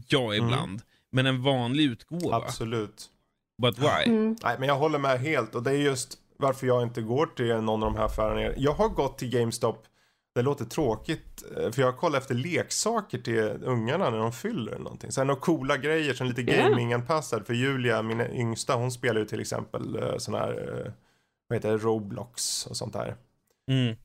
ja 0.09 0.35
Mm. 0.35 0.45
ibland. 0.47 0.83
Men 1.13 1.27
en 1.27 1.43
vanlig 1.43 1.85
utgåva, 1.85 2.37
Absolut. 2.37 3.11
but 3.63 3.79
why? 3.79 4.03
Mm. 4.07 4.37
Nej, 4.43 4.57
men 4.59 4.69
jag 4.69 4.77
håller 4.77 4.99
med 4.99 5.21
helt 5.21 5.55
och 5.55 5.63
det 5.63 5.71
är 5.71 5.75
just 5.79 6.19
varför 6.37 6.67
jag 6.67 6.83
inte 6.83 7.03
går 7.03 7.27
till 7.27 7.47
någon 7.47 7.83
av 7.83 7.93
de 7.93 7.97
här 7.97 8.05
affärerna. 8.05 8.55
Jag 8.57 8.73
har 8.73 8.89
gått 8.89 9.19
till 9.19 9.31
GameStop, 9.31 9.87
det 10.39 10.43
låter 10.43 10.65
tråkigt, 10.65 11.43
eh, 11.57 11.71
för 11.71 11.83
jag 11.83 11.97
kollar 11.97 12.19
efter 12.19 12.35
leksaker 12.35 13.19
till 13.19 13.59
ungarna 13.65 14.11
när 14.11 14.19
de 14.19 14.33
fyller 14.33 14.73
eller 14.73 14.85
någonting. 14.85 15.13
Så 15.13 15.21
här, 15.21 15.27
några 15.27 15.41
coola 15.41 15.77
grejer 15.77 16.15
som 16.15 16.27
lite 16.27 16.43
Ja. 16.43 16.69
gaminganpassad. 16.69 17.47
För 17.47 17.55
Julia, 17.55 18.03
min 18.03 18.21
yngsta, 18.21 18.75
hon 18.75 18.91
spelar 18.93 19.21
ju 19.21 19.27
till 19.27 19.41
exempel 19.41 19.97
eh, 20.03 20.17
sån 20.19 20.35
här, 20.35 20.83
eh, 20.87 20.93
vad 21.49 21.57
heter 21.57 21.71
det, 21.71 21.77
Roblox 21.79 22.67
och 22.67 22.77
sånt 22.77 22.93
där. 22.93 23.17
Mm. 23.71 23.97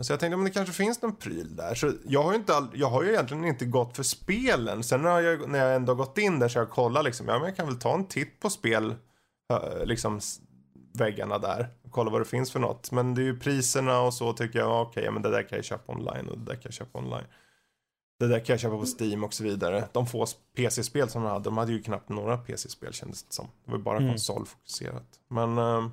Så 0.00 0.12
jag 0.12 0.20
tänkte 0.20 0.34
om 0.36 0.44
det 0.44 0.50
kanske 0.50 0.74
finns 0.74 1.02
någon 1.02 1.16
pryl 1.16 1.56
där. 1.56 1.74
Så 1.74 1.92
jag 2.06 2.22
har 2.22 2.32
ju, 2.32 2.38
inte 2.38 2.54
all, 2.54 2.68
jag 2.74 2.90
har 2.90 3.02
ju 3.02 3.08
egentligen 3.10 3.44
inte 3.44 3.64
gått 3.64 3.96
för 3.96 4.02
spelen. 4.02 4.82
Sen 4.82 5.04
har 5.04 5.20
jag, 5.20 5.48
när 5.48 5.58
jag 5.58 5.76
ändå 5.76 5.94
gått 5.94 6.18
in 6.18 6.38
där 6.38 6.48
så 6.48 6.58
jag 6.58 6.70
kollat 6.70 7.04
liksom, 7.04 7.28
ja 7.28 7.38
men 7.38 7.44
jag 7.48 7.56
kan 7.56 7.66
väl 7.66 7.78
ta 7.78 7.94
en 7.94 8.06
titt 8.08 8.40
på 8.40 8.50
spel, 8.50 8.94
liksom 9.84 10.20
väggarna 10.92 11.38
där. 11.38 11.68
Och 11.84 11.90
kolla 11.90 12.10
vad 12.10 12.20
det 12.20 12.24
finns 12.24 12.52
för 12.52 12.60
något. 12.60 12.92
Men 12.92 13.14
det 13.14 13.20
är 13.22 13.24
ju 13.24 13.38
priserna 13.38 14.00
och 14.00 14.14
så 14.14 14.32
tycker 14.32 14.58
jag, 14.58 14.68
ja, 14.68 14.80
okej, 14.80 15.04
ja, 15.04 15.10
men 15.10 15.22
det 15.22 15.30
där 15.30 15.42
kan 15.42 15.56
jag 15.58 15.64
köpa 15.64 15.92
online 15.92 16.28
och 16.28 16.38
det 16.38 16.44
där 16.44 16.54
kan 16.54 16.62
jag 16.64 16.72
köpa 16.72 16.98
online. 16.98 17.24
Det 18.18 18.26
där 18.28 18.38
kan 18.38 18.52
jag 18.54 18.60
köpa 18.60 18.76
på 18.78 18.86
Steam 19.00 19.24
och 19.24 19.34
så 19.34 19.44
vidare. 19.44 19.84
De 19.92 20.06
få 20.06 20.26
PC-spel 20.56 21.08
som 21.08 21.22
de 21.22 21.28
hade, 21.30 21.44
de 21.44 21.56
hade 21.56 21.72
ju 21.72 21.82
knappt 21.82 22.08
några 22.08 22.36
PC-spel 22.36 22.92
kändes 22.92 23.22
det 23.22 23.32
som. 23.34 23.46
Det 23.64 23.70
var 23.70 23.78
ju 23.78 23.84
bara 23.84 23.96
Mm. 23.98 24.10
konsolfokuserat. 24.10 25.20
Men, 25.28 25.58
eh, 25.58 25.88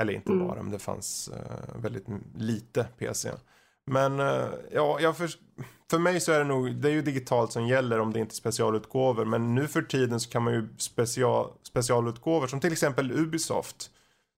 eller 0.00 0.12
inte 0.12 0.32
Mm. 0.32 0.46
bara, 0.46 0.62
men 0.62 0.72
det 0.72 0.78
fanns 0.78 1.28
eh, 1.28 1.80
väldigt 1.82 2.06
lite 2.36 2.84
PC. 2.98 3.30
Men 3.86 4.20
eh, 4.20 4.44
ja, 4.72 4.98
jag 5.00 5.16
för, 5.16 5.30
för 5.90 5.98
mig 5.98 6.20
så 6.20 6.32
är 6.32 6.38
det 6.38 6.44
nog, 6.44 6.74
det 6.76 6.88
är 6.88 6.92
ju 6.92 7.02
digitalt 7.02 7.52
som 7.52 7.66
gäller 7.66 8.00
om 8.00 8.12
det 8.12 8.20
inte 8.20 8.32
är 8.32 8.34
specialutgåvor. 8.36 9.24
Men 9.24 9.54
nu 9.54 9.68
för 9.68 9.82
tiden 9.82 10.20
så 10.20 10.30
kan 10.30 10.42
man 10.42 10.52
ju 10.52 10.68
special, 10.78 11.50
specialutgåvor 11.62 12.46
som 12.46 12.60
till 12.60 12.72
exempel 12.72 13.12
Ubisoft. 13.12 13.90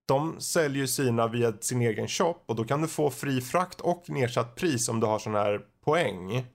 De 0.06 0.40
säljer 0.40 0.86
sina 0.86 1.28
via 1.28 1.52
sin 1.60 1.82
egen 1.82 2.08
shop 2.08 2.36
och 2.46 2.56
då 2.56 2.64
kan 2.64 2.82
du 2.82 2.88
få 2.88 3.10
fri 3.10 3.40
frakt 3.40 3.80
och 3.80 4.04
nedsatt 4.10 4.54
pris 4.54 4.88
om 4.88 5.00
du 5.00 5.06
har 5.06 5.18
sån 5.18 5.34
här 5.34 5.60
poäng. 5.84 6.46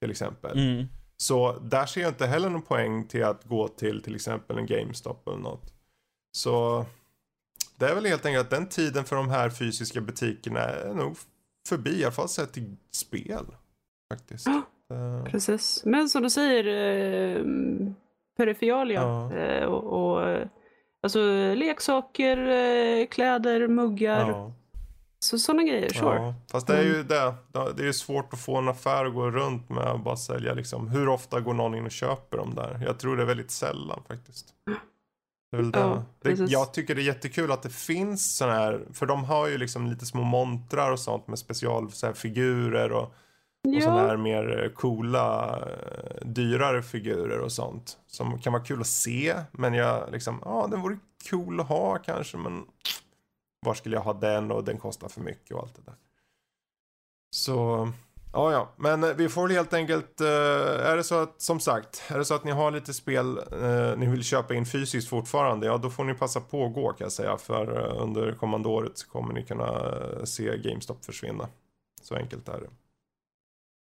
Till 0.00 0.10
exempel. 0.10 0.58
Mm. 0.58 0.86
Så 1.16 1.58
där 1.58 1.86
ser 1.86 2.00
jag 2.00 2.10
inte 2.10 2.26
heller 2.26 2.50
någon 2.50 2.62
poäng 2.62 3.04
till 3.08 3.24
att 3.24 3.44
gå 3.44 3.68
till 3.68 4.02
till 4.02 4.14
exempel 4.14 4.58
en 4.58 4.66
GameStop 4.66 5.28
eller 5.28 5.38
något. 5.38 5.72
Så 6.32 6.84
det 7.76 7.86
är 7.86 7.94
väl 7.94 8.06
helt 8.06 8.26
enkelt 8.26 8.44
att 8.44 8.50
den 8.50 8.68
tiden 8.68 9.04
för 9.04 9.16
de 9.16 9.28
här 9.28 9.50
fysiska 9.50 10.00
butikerna 10.00 10.60
är 10.60 10.94
nog 10.94 11.16
förbi. 11.68 12.00
I 12.00 12.04
alla 12.04 12.12
fall 12.12 12.28
sett 12.28 12.52
till 12.52 12.76
spel. 12.90 13.46
Faktiskt. 14.12 14.46
Ja. 14.90 15.24
Precis. 15.30 15.82
Men 15.84 16.08
som 16.08 16.22
du 16.22 16.30
säger, 16.30 16.66
eh, 17.36 17.44
periferia 18.36 19.00
Ja. 19.02 19.34
eh, 19.34 19.64
och, 19.64 19.84
och 20.12 20.28
eh, 20.28 20.48
alltså 21.08 21.54
leksaker, 21.54 22.36
eh, 22.38 23.06
kläder, 23.06 23.68
muggar, 23.68 24.30
ja. 24.30 24.52
så 25.18 25.38
sådana 25.38 25.62
grejer. 25.62 25.92
Sure. 25.92 26.16
Ja, 26.16 26.34
fast 26.50 26.66
det 26.66 26.78
är 26.78 26.82
ju 26.82 27.02
det. 27.02 27.34
Det 27.76 27.88
är 27.88 27.92
svårt 27.92 28.32
att 28.32 28.40
få 28.40 28.56
en 28.56 28.68
affär 28.68 29.04
att 29.04 29.14
gå 29.14 29.30
runt 29.30 29.68
med 29.68 29.92
och 29.92 30.00
bara 30.00 30.16
sälja 30.16 30.54
liksom. 30.54 30.88
Hur 30.88 31.08
ofta 31.08 31.40
går 31.40 31.54
någon 31.54 31.74
in 31.74 31.84
och 31.84 31.90
köper 31.90 32.36
dem 32.36 32.54
där? 32.54 32.80
Jag 32.86 32.98
tror 32.98 33.16
det 33.16 33.22
är 33.22 33.26
väldigt 33.26 33.50
sällan 33.50 34.02
faktiskt. 34.08 34.46
Det 35.50 35.56
är 35.56 35.62
väl 35.62 35.70
det. 35.70 35.78
Ja, 35.78 36.04
det, 36.22 36.50
jag 36.50 36.74
tycker 36.74 36.94
det 36.94 37.02
är 37.02 37.04
jättekul 37.04 37.52
att 37.52 37.62
det 37.62 37.70
finns 37.70 38.36
sådana 38.36 38.54
här, 38.58 38.80
för 38.92 39.06
de 39.06 39.24
har 39.24 39.48
ju 39.48 39.58
liksom 39.58 39.86
lite 39.86 40.06
små 40.06 40.22
montrar 40.22 40.92
och 40.92 41.00
sånt 41.00 41.28
med 41.28 41.38
special 41.38 41.92
så 41.92 42.06
och, 43.64 43.76
och 43.76 43.82
sådana 43.82 44.00
här 44.00 44.16
mer 44.16 44.64
eh, 44.64 44.70
coola, 44.70 45.58
eh, 45.66 46.26
dyrare 46.26 46.82
figurer 46.82 47.38
och 47.38 47.52
sånt. 47.52 47.98
Som 48.06 48.38
kan 48.38 48.52
vara 48.52 48.64
kul 48.64 48.80
att 48.80 48.86
se, 48.86 49.34
men 49.52 49.74
jag 49.74 50.12
liksom, 50.12 50.42
ja 50.44 50.66
den 50.70 50.80
vore 50.82 50.98
cool 51.30 51.60
att 51.60 51.68
ha 51.68 51.98
kanske, 51.98 52.36
men 52.36 52.66
var 53.66 53.74
skulle 53.74 53.96
jag 53.96 54.02
ha 54.02 54.12
den 54.12 54.50
och 54.50 54.64
den 54.64 54.78
kostar 54.78 55.08
för 55.08 55.20
mycket 55.20 55.56
och 55.56 55.62
allt 55.62 55.74
det 55.76 55.82
där. 55.84 55.94
Så, 57.30 57.88
ja 58.32 58.52
ja, 58.52 58.72
men 58.76 59.04
eh, 59.04 59.10
vi 59.10 59.28
får 59.28 59.42
väl 59.42 59.56
helt 59.56 59.72
enkelt, 59.72 60.20
är 60.20 60.96
det 60.96 61.04
så 61.04 61.14
att, 61.22 61.40
som 61.40 61.60
sagt, 61.60 62.02
är 62.08 62.18
det 62.18 62.24
så 62.24 62.34
att 62.34 62.44
ni 62.44 62.50
har 62.50 62.70
lite 62.70 62.94
spel 62.94 63.40
ni 63.96 64.06
vill 64.06 64.24
köpa 64.24 64.54
in 64.54 64.66
fysiskt 64.66 65.08
fortfarande, 65.08 65.66
ja 65.66 65.78
då 65.78 65.90
får 65.90 66.04
ni 66.04 66.14
passa 66.14 66.40
på 66.40 66.66
att 66.66 66.74
gå 66.74 66.92
kan 66.92 67.04
jag 67.04 67.12
säga, 67.12 67.36
för 67.36 67.96
under 67.96 68.32
kommande 68.32 68.68
året 68.68 68.98
så 68.98 69.08
kommer 69.08 69.34
ni 69.34 69.44
kunna 69.44 69.92
se 70.24 70.58
GameStop 70.58 71.04
försvinna. 71.04 71.48
Så 72.02 72.14
enkelt 72.14 72.48
är 72.48 72.60
det. 72.60 72.68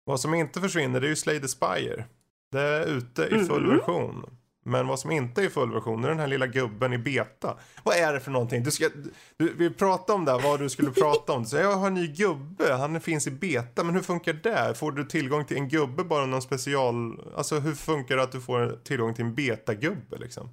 Vad 0.04 0.20
som 0.20 0.34
inte 0.34 0.60
försvinner 0.60 1.00
det 1.00 1.06
är 1.06 1.08
ju 1.08 1.16
Slay 1.16 1.40
the 1.40 1.48
Spire. 1.48 2.04
Det 2.52 2.60
är 2.60 2.86
ute 2.86 3.22
i 3.22 3.44
full 3.44 3.62
Mhm. 3.66 3.76
version. 3.76 4.26
Men 4.66 4.86
vad 4.86 4.98
som 5.00 5.10
inte 5.10 5.42
är 5.42 5.46
i 5.46 5.50
full 5.50 5.72
version 5.72 6.04
är 6.04 6.08
den 6.08 6.18
här 6.18 6.26
lilla 6.26 6.46
gubben 6.46 6.92
i 6.92 6.98
beta. 6.98 7.56
Vad 7.82 7.96
är 7.96 8.12
det 8.12 8.20
för 8.20 8.30
någonting? 8.30 8.62
Du 8.62 8.70
ska, 8.70 8.88
du, 9.36 9.54
vi 9.58 9.70
pratade 9.70 10.12
om 10.18 10.24
det, 10.24 10.32
här, 10.32 10.40
vad 10.40 10.60
du 10.60 10.68
skulle 10.68 10.90
prata 11.00 11.32
om. 11.32 11.44
Så 11.44 11.56
jag 11.56 11.72
har 11.76 11.86
en 11.86 11.94
ny 11.94 12.06
gubbe, 12.06 12.72
han 12.74 13.00
finns 13.00 13.26
i 13.26 13.30
beta. 13.30 13.84
Men 13.84 13.94
hur 13.94 14.02
funkar 14.02 14.32
det? 14.32 14.74
Får 14.74 14.92
du 14.92 15.04
tillgång 15.04 15.44
till 15.44 15.56
en 15.56 15.68
gubbe 15.68 16.04
bara 16.04 16.26
någon 16.26 16.42
special... 16.42 17.20
Alltså 17.36 17.58
hur 17.58 17.74
funkar 17.74 18.16
det 18.16 18.22
att 18.22 18.32
du 18.32 18.40
får 18.40 18.78
tillgång 18.84 19.14
till 19.14 19.24
en 19.24 19.34
beta-gubbe 19.34 20.16
liksom? 20.18 20.48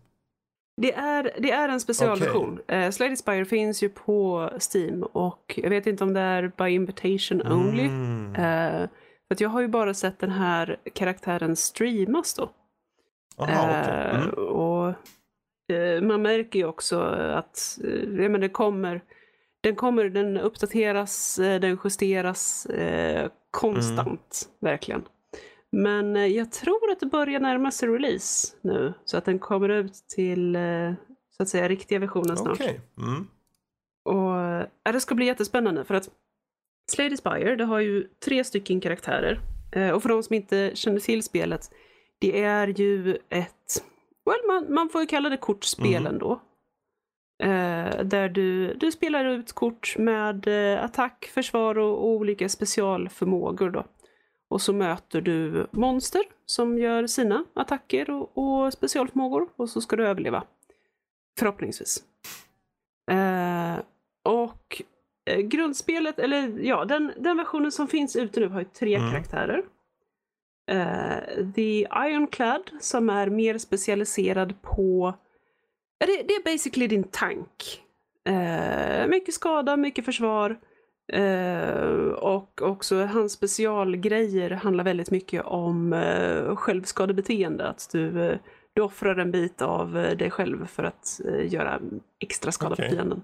Det 0.82 0.94
är, 0.94 1.32
det 1.40 1.52
är 1.52 1.70
en 1.70 1.80
specialversion. 1.82 2.60
Okay. 2.60 2.86
Uh, 2.86 2.92
Slade 2.92 3.18
Spire 3.18 3.46
finns 3.46 3.84
ju 3.84 3.90
på 3.90 4.50
Steam 4.74 5.04
och 5.04 5.54
jag 5.64 5.70
vet 5.70 5.88
inte 5.88 6.04
om 6.04 6.14
det 6.14 6.20
är 6.22 6.52
by 6.58 6.70
invitation 6.70 7.42
only. 7.52 7.84
Mm. 7.86 8.36
Uh, 8.36 8.88
för 9.32 9.42
jag 9.44 9.50
har 9.50 9.62
ju 9.62 9.68
bara 9.68 9.94
sett 9.94 10.20
den 10.20 10.32
här 10.32 10.78
karaktären 10.94 11.56
streamas 11.56 12.34
då. 12.34 12.50
Aha, 13.38 13.64
okay. 13.64 14.10
Eh, 14.10 14.16
mm. 14.16 14.34
och 14.34 14.94
uh, 15.74 16.02
man 16.02 16.22
märker 16.22 16.60
ju 16.60 16.66
också 16.66 17.00
att 17.36 17.80
uh, 17.84 18.30
men 18.30 18.42
det 18.42 18.50
kommer, 18.50 19.04
den 19.62 19.76
kommer, 19.76 20.10
den 20.10 20.38
uppdateras, 20.38 21.40
uh, 21.40 21.60
den 21.60 21.78
justeras 21.84 22.68
konstant, 23.52 24.50
Mm. 24.50 24.72
verkligen. 24.72 25.04
Men 25.72 26.34
jag 26.34 26.52
tror 26.52 26.92
att 26.92 27.00
det 27.00 27.06
börjar 27.06 27.40
närma 27.40 27.72
sig 27.72 27.90
release 27.90 28.56
nu, 28.62 28.94
så 29.06 29.18
att 29.18 29.26
den 29.26 29.40
kommer 29.40 29.70
ut 29.70 29.94
till 29.94 30.58
så 31.38 31.44
att 31.44 31.50
säga 31.50 31.70
riktiga 31.70 32.00
versionen 32.00 32.38
snart. 32.38 32.62
Okay. 32.62 32.80
Mm. 32.98 33.28
Och 34.04 34.68
ja, 34.84 34.92
det 34.92 35.00
ska 35.00 35.16
bli 35.16 35.26
jättespännande 35.26 35.84
för 35.84 35.96
att 35.96 36.10
Slade 36.92 37.18
Spire, 37.18 37.56
det 37.56 37.64
har 37.64 37.80
ju 37.80 38.08
tre 38.26 38.44
stycken 38.44 38.82
karaktärer. 38.82 39.40
Och 39.94 40.02
för 40.02 40.10
de 40.10 40.24
som 40.24 40.34
inte 40.34 40.72
känner 40.74 41.00
till 41.00 41.24
spelet, 41.24 41.72
det 42.20 42.42
är 42.42 42.68
ju 42.68 43.18
ett, 43.30 43.84
well, 44.26 44.40
man, 44.48 44.74
man 44.74 44.90
får 44.90 45.02
ju 45.02 45.08
kalla 45.08 45.30
det 45.30 45.38
kortspel 45.38 45.96
Mm. 45.96 46.06
ändå. 46.06 46.42
Eh, 47.44 48.04
där 48.04 48.30
du, 48.30 48.74
du 48.74 48.92
spelar 48.92 49.26
ut 49.26 49.54
kort 49.54 49.96
med 49.98 50.48
eh, 50.48 50.84
attack, 50.84 51.26
försvar 51.34 51.78
och, 51.78 51.98
och 51.98 52.08
olika 52.08 52.50
specialförmågor 52.50 53.70
då. 53.70 53.86
Och 54.50 54.62
så 54.62 54.74
möter 54.74 55.22
du 55.22 55.68
monster 55.72 56.22
som 56.46 56.78
gör 56.78 57.08
sina 57.08 57.46
attacker 57.54 58.10
och, 58.10 58.38
och 58.38 58.74
specialförmågor 58.74 59.48
och 59.56 59.70
så 59.70 59.82
ska 59.82 59.96
du 59.96 60.08
överleva. 60.08 60.44
Förhoppningsvis. 61.40 62.04
Eh, 63.12 63.80
och 64.24 64.44
eh, 64.44 64.61
grundspelet, 65.44 66.20
eller 66.20 66.60
ja, 66.60 66.86
den, 66.86 67.12
den 67.18 67.38
versionen 67.38 67.72
som 67.72 67.88
finns 67.88 68.16
ute 68.16 68.40
nu 68.40 68.48
har 68.48 68.60
ju 68.60 68.66
tre 68.66 68.96
Mm. 68.96 69.12
karaktärer. 69.12 69.64
Uh, 70.72 71.52
The 71.56 71.80
Ironclad 71.82 72.62
som 72.80 73.10
är 73.10 73.28
mer 73.28 73.58
specialiserad 73.58 74.62
på, 74.62 75.14
det, 76.00 76.06
det 76.28 76.34
är 76.34 76.44
basically 76.44 76.88
din 76.88 77.04
tank. 77.04 77.82
Uh, 78.30 79.08
mycket 79.08 79.34
skada, 79.34 79.78
mycket 79.78 80.06
försvar. 80.06 80.60
Uh, 81.16 82.12
och 82.12 82.62
också 82.62 83.06
hans 83.06 83.32
specialgrejer 83.34 84.50
handlar 84.50 84.84
väldigt 84.84 85.12
mycket 85.12 85.46
om 85.46 85.94
uh, 85.94 86.56
självskadebeteende. 86.56 87.68
Att 87.68 87.90
du, 87.92 88.38
du 88.74 88.82
offrar 88.82 89.16
en 89.16 89.32
bit 89.32 89.62
av 89.62 89.94
dig 89.94 90.32
själv 90.32 90.66
för 90.66 90.84
att 90.84 91.22
göra 91.44 91.80
extra 92.20 92.52
skada 92.52 92.74
Okej. 92.74 92.90
på 92.90 92.96
fienden. 92.96 93.22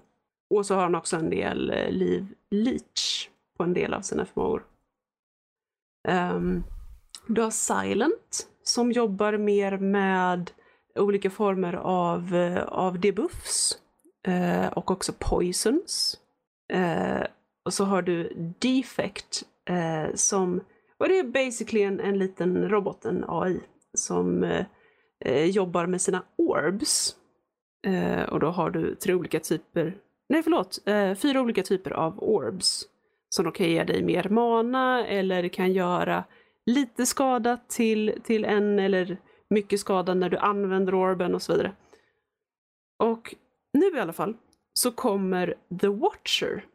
Och 0.49 0.65
så 0.65 0.75
har 0.75 0.81
han 0.81 0.95
också 0.95 1.15
en 1.15 1.29
del 1.29 1.69
eh, 1.69 1.91
liv 1.91 2.35
leech 2.51 3.29
på 3.57 3.63
en 3.63 3.73
del 3.73 3.93
av 3.93 4.01
sina 4.01 4.25
förmågor. 4.25 4.65
Ehm, 6.07 6.35
um, 6.35 6.63
du 7.27 7.41
har 7.41 7.51
Silent 7.51 8.47
som 8.63 8.91
jobbar 8.91 9.37
mer 9.37 9.77
med 9.77 10.51
olika 10.95 11.29
former 11.29 11.73
av, 11.73 12.35
eh, 12.35 12.63
av 12.63 12.99
debuffs 12.99 13.77
uh, 14.27 14.67
och 14.67 14.91
också 14.91 15.13
poisons. 15.19 16.19
Uh, 16.73 17.23
och 17.65 17.73
så 17.73 17.85
har 17.85 18.01
du 18.01 18.33
Defect 18.59 19.43
uh, 19.69 20.15
som, 20.15 20.61
och 20.97 21.07
det 21.09 21.19
är 21.19 21.23
basically 21.23 21.83
en, 21.83 21.99
en 21.99 22.19
liten 22.19 22.69
robot, 22.69 23.05
en 23.05 23.25
AI, 23.27 23.59
som 23.93 24.63
jobbar 25.45 25.85
med 25.85 26.01
sina 26.01 26.23
orbs. 26.35 27.15
Och 28.29 28.39
då 28.39 28.47
har 28.47 28.69
du 28.69 28.95
tre 28.95 29.13
olika 29.13 29.39
typer, 29.39 29.97
nej 30.29 30.43
förlåt, 30.43 30.79
eh, 30.85 31.15
fyra 31.15 31.41
olika 31.41 31.63
typer 31.63 31.91
av 31.91 32.23
orbs. 32.23 32.83
Som 33.29 33.45
då 33.45 33.51
kan 33.51 33.69
ge 33.69 33.83
dig 33.83 34.03
mer 34.03 34.29
mana 34.29 35.07
eller 35.07 35.47
kan 35.47 35.73
göra 35.73 36.23
lite 36.65 37.05
skada 37.05 37.57
till, 37.67 38.21
till 38.23 38.45
en 38.45 38.79
eller 38.79 39.17
mycket 39.49 39.79
skada 39.79 40.13
när 40.13 40.29
du 40.29 40.37
använder 40.37 40.95
orben 40.95 41.35
och 41.35 41.41
så 41.41 41.51
vidare. 41.51 41.71
Och 42.99 43.35
nu 43.73 43.97
i 43.97 43.99
alla 43.99 44.13
fall 44.13 44.35
så 44.73 44.91
kommer 44.91 45.55
The 45.81 45.87
Watcher. 45.87 46.65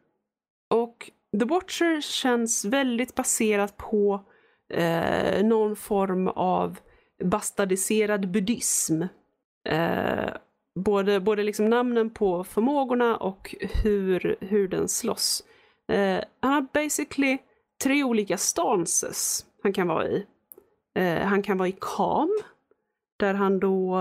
Och 0.69 1.11
The 1.39 1.45
Watcher 1.45 2.01
känns 2.01 2.65
väldigt 2.65 3.15
baserat 3.15 3.77
på 3.77 4.25
eh, 4.69 5.45
någon 5.45 5.75
form 5.75 6.27
av 6.27 6.79
bastardiserad 7.23 8.31
buddhism. 8.31 9.01
Eh, 9.69 10.29
både 10.75 11.19
både 11.19 11.43
liksom 11.43 11.69
namnen 11.69 12.09
på 12.09 12.43
förmågorna 12.43 13.17
och 13.17 13.55
hur, 13.83 14.35
hur 14.39 14.67
den 14.67 14.87
slåss. 14.87 15.43
Eh, 15.91 16.19
han 16.39 16.53
har 16.53 16.67
basically 16.73 17.37
tre 17.83 18.03
olika 18.03 18.37
stances 18.37 19.45
han 19.63 19.73
kan 19.73 19.87
vara 19.87 20.07
i. 20.07 20.25
Eh, 20.99 21.17
han 21.25 21.43
kan 21.43 21.57
vara 21.57 21.67
i 21.69 21.75
calm, 21.81 22.39
där 23.19 23.33
han 23.33 23.59
då 23.59 23.99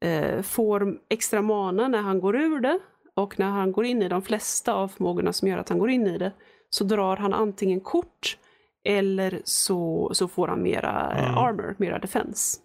eh, 0.00 0.42
får 0.42 0.98
extra 1.08 1.42
mana 1.42 1.88
när 1.88 2.02
han 2.02 2.20
går 2.20 2.36
ur 2.36 2.60
det. 2.60 2.78
Och 3.14 3.38
när 3.38 3.50
han 3.50 3.72
går 3.72 3.84
in 3.84 4.02
i 4.02 4.08
de 4.08 4.22
flesta 4.22 4.74
av 4.74 4.88
förmågorna 4.88 5.32
som 5.32 5.48
gör 5.48 5.58
att 5.58 5.68
han 5.68 5.78
går 5.78 5.90
in 5.90 6.06
i 6.06 6.18
det 6.18 6.32
så 6.70 6.84
drar 6.84 7.16
han 7.16 7.34
antingen 7.34 7.80
kort 7.80 8.38
eller 8.84 9.40
så, 9.44 10.10
så 10.12 10.28
får 10.28 10.48
han 10.48 10.62
mera 10.62 11.12
Mm. 11.12 11.38
armor, 11.38 11.74
mera 11.78 11.98
defense. 11.98 12.60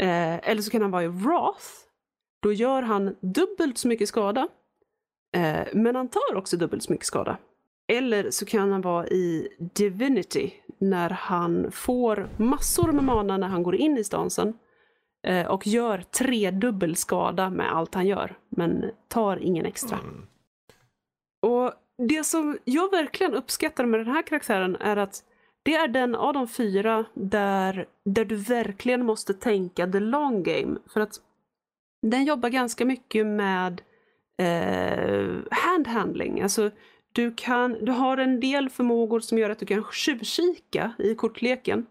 Eh, 0.00 0.50
eller 0.50 0.62
så 0.62 0.70
kan 0.70 0.82
han 0.82 0.90
vara 0.90 1.04
i 1.04 1.08
Wrath. 1.08 1.66
Då 2.40 2.52
gör 2.52 2.82
han 2.82 3.16
dubbelt 3.20 3.78
så 3.78 3.88
mycket 3.88 4.08
skada. 4.08 4.48
Eh, 5.36 5.66
men 5.72 5.96
han 5.96 6.08
tar 6.08 6.36
också 6.36 6.56
dubbelt 6.56 6.82
så 6.82 6.92
mycket 6.92 7.06
skada. 7.06 7.38
Eller 7.92 8.30
så 8.30 8.46
kan 8.46 8.72
han 8.72 8.80
vara 8.80 9.06
i 9.06 9.48
Divinity 9.58 10.52
när 10.78 11.10
han 11.10 11.70
får 11.72 12.28
massor 12.36 12.92
med 12.92 13.04
mana 13.04 13.36
när 13.36 13.48
han 13.48 13.62
går 13.62 13.74
in 13.74 13.98
i 13.98 14.04
stansen. 14.04 14.58
Eh, 15.26 15.46
och 15.46 15.66
gör 15.66 16.02
tre 16.18 16.50
dubbel 16.50 16.96
skada 16.96 17.50
med 17.50 17.76
allt 17.76 17.94
han 17.94 18.06
gör. 18.06 18.38
Men 18.48 18.90
tar 19.08 19.36
ingen 19.36 19.66
extra. 19.66 19.98
Mm. 19.98 20.26
Och 21.42 21.72
det 22.08 22.24
som 22.24 22.58
jag 22.64 22.90
verkligen 22.90 23.34
uppskattar 23.34 23.86
med 23.86 24.00
den 24.00 24.14
här 24.14 24.22
karaktären 24.22 24.76
är 24.76 24.96
att 24.96 25.24
det 25.62 25.74
är 25.74 25.88
den 25.88 26.14
av 26.14 26.32
de 26.34 26.48
fyra 26.48 27.04
där, 27.14 27.86
där 28.04 28.24
du 28.24 28.36
verkligen 28.36 29.04
måste 29.04 29.34
tänka 29.34 29.86
the 29.86 30.00
long 30.00 30.42
game. 30.42 30.78
För 30.92 31.00
att 31.00 31.20
den 32.02 32.24
jobbar 32.24 32.48
ganska 32.48 32.84
mycket 32.84 33.26
med 33.26 33.80
eh, 34.38 35.28
handhandling. 35.50 36.40
Alltså, 36.40 36.70
du, 37.12 37.34
kan, 37.36 37.84
du 37.84 37.92
har 37.92 38.16
en 38.16 38.40
del 38.40 38.68
förmågor 38.68 39.20
som 39.20 39.38
gör 39.38 39.50
att 39.50 39.58
du 39.58 39.66
kan 39.66 39.84
tjuvkika 39.92 40.92
i 40.98 41.14
kortleken 41.14 41.86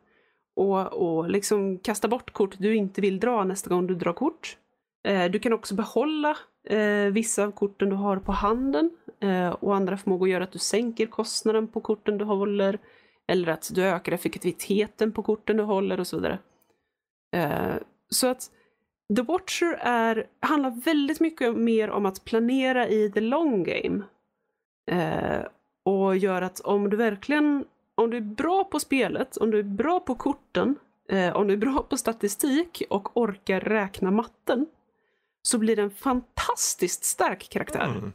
och, 0.55 0.93
och 0.93 1.29
liksom 1.29 1.77
kasta 1.77 2.07
bort 2.07 2.33
kort 2.33 2.55
du 2.57 2.75
inte 2.75 3.01
vill 3.01 3.19
dra 3.19 3.43
nästa 3.43 3.69
gång 3.69 3.87
du 3.87 3.95
drar 3.95 4.13
kort. 4.13 4.57
Eh, 5.07 5.31
du 5.31 5.39
kan 5.39 5.53
också 5.53 5.75
behålla 5.75 6.37
eh, 6.63 7.05
vissa 7.11 7.43
av 7.43 7.51
korten 7.51 7.89
du 7.89 7.95
har 7.95 8.17
på 8.17 8.31
handen 8.31 8.91
eh, 9.19 9.49
och 9.49 9.75
andra 9.75 9.97
förmågor 9.97 10.29
gör 10.29 10.41
att 10.41 10.51
du 10.51 10.59
sänker 10.59 11.05
kostnaden 11.05 11.67
på 11.67 11.81
korten 11.81 12.17
du 12.17 12.25
håller 12.25 12.79
eller 13.27 13.47
att 13.47 13.71
du 13.73 13.83
ökar 13.83 14.11
effektiviteten 14.11 15.11
på 15.11 15.23
korten 15.23 15.57
du 15.57 15.63
håller 15.63 15.99
och 15.99 16.07
så 16.07 16.17
vidare. 16.17 16.39
Eh, 17.35 17.75
så 18.09 18.27
att 18.27 18.51
The 19.15 19.21
Watcher 19.21 19.77
är, 19.81 20.27
handlar 20.39 20.69
väldigt 20.69 21.19
mycket 21.19 21.55
mer 21.55 21.89
om 21.89 22.05
att 22.05 22.25
planera 22.25 22.87
i 22.87 23.11
the 23.11 23.21
long 23.21 23.63
game. 23.63 24.03
Eh, 24.91 25.45
och 25.85 26.17
gör 26.17 26.41
att 26.41 26.59
om 26.59 26.89
du 26.89 26.97
verkligen, 26.97 27.65
om 27.95 28.09
du 28.09 28.17
är 28.17 28.21
bra 28.21 28.63
på 28.63 28.79
spelet, 28.79 29.37
om 29.37 29.51
du 29.51 29.59
är 29.59 29.63
bra 29.63 29.99
på 29.99 30.15
korten, 30.15 30.75
eh, 31.09 31.35
om 31.35 31.47
du 31.47 31.53
är 31.53 31.57
bra 31.57 31.85
på 31.89 31.97
statistik 31.97 32.83
och 32.89 33.17
orkar 33.17 33.59
räkna 33.59 34.11
matten, 34.11 34.65
så 35.41 35.57
blir 35.57 35.75
det 35.75 35.81
en 35.81 35.91
fantastiskt 35.91 37.03
stark 37.03 37.49
karaktär. 37.49 37.85
Mm. 37.85 38.13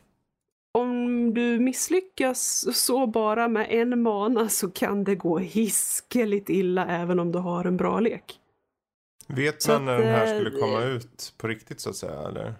Om 0.73 1.35
du 1.35 1.59
misslyckas 1.59 2.67
så 2.77 3.07
bara 3.07 3.49
med 3.49 3.67
en 3.71 4.03
mana 4.03 4.49
så 4.49 4.71
kan 4.71 5.05
det 5.05 5.15
gå 5.15 5.39
hiskeligt 5.39 6.51
illa 6.51 6.87
även 6.87 7.19
om 7.19 7.33
du 7.33 7.39
har 7.39 7.65
en 7.65 7.77
bra 7.77 8.01
lek. 8.01 8.41
Vet 9.29 9.69
man 9.69 9.85
när 9.85 9.93
att, 9.95 10.01
den 10.01 10.09
här 10.15 10.27
eh, 10.35 10.41
skulle 10.41 10.61
komma 10.61 10.83
ut 10.83 11.35
på 11.39 11.49
riktigt 11.49 11.81
så 11.81 11.91
att 11.91 11.97
säga? 11.97 12.21
Eller? 12.29 12.55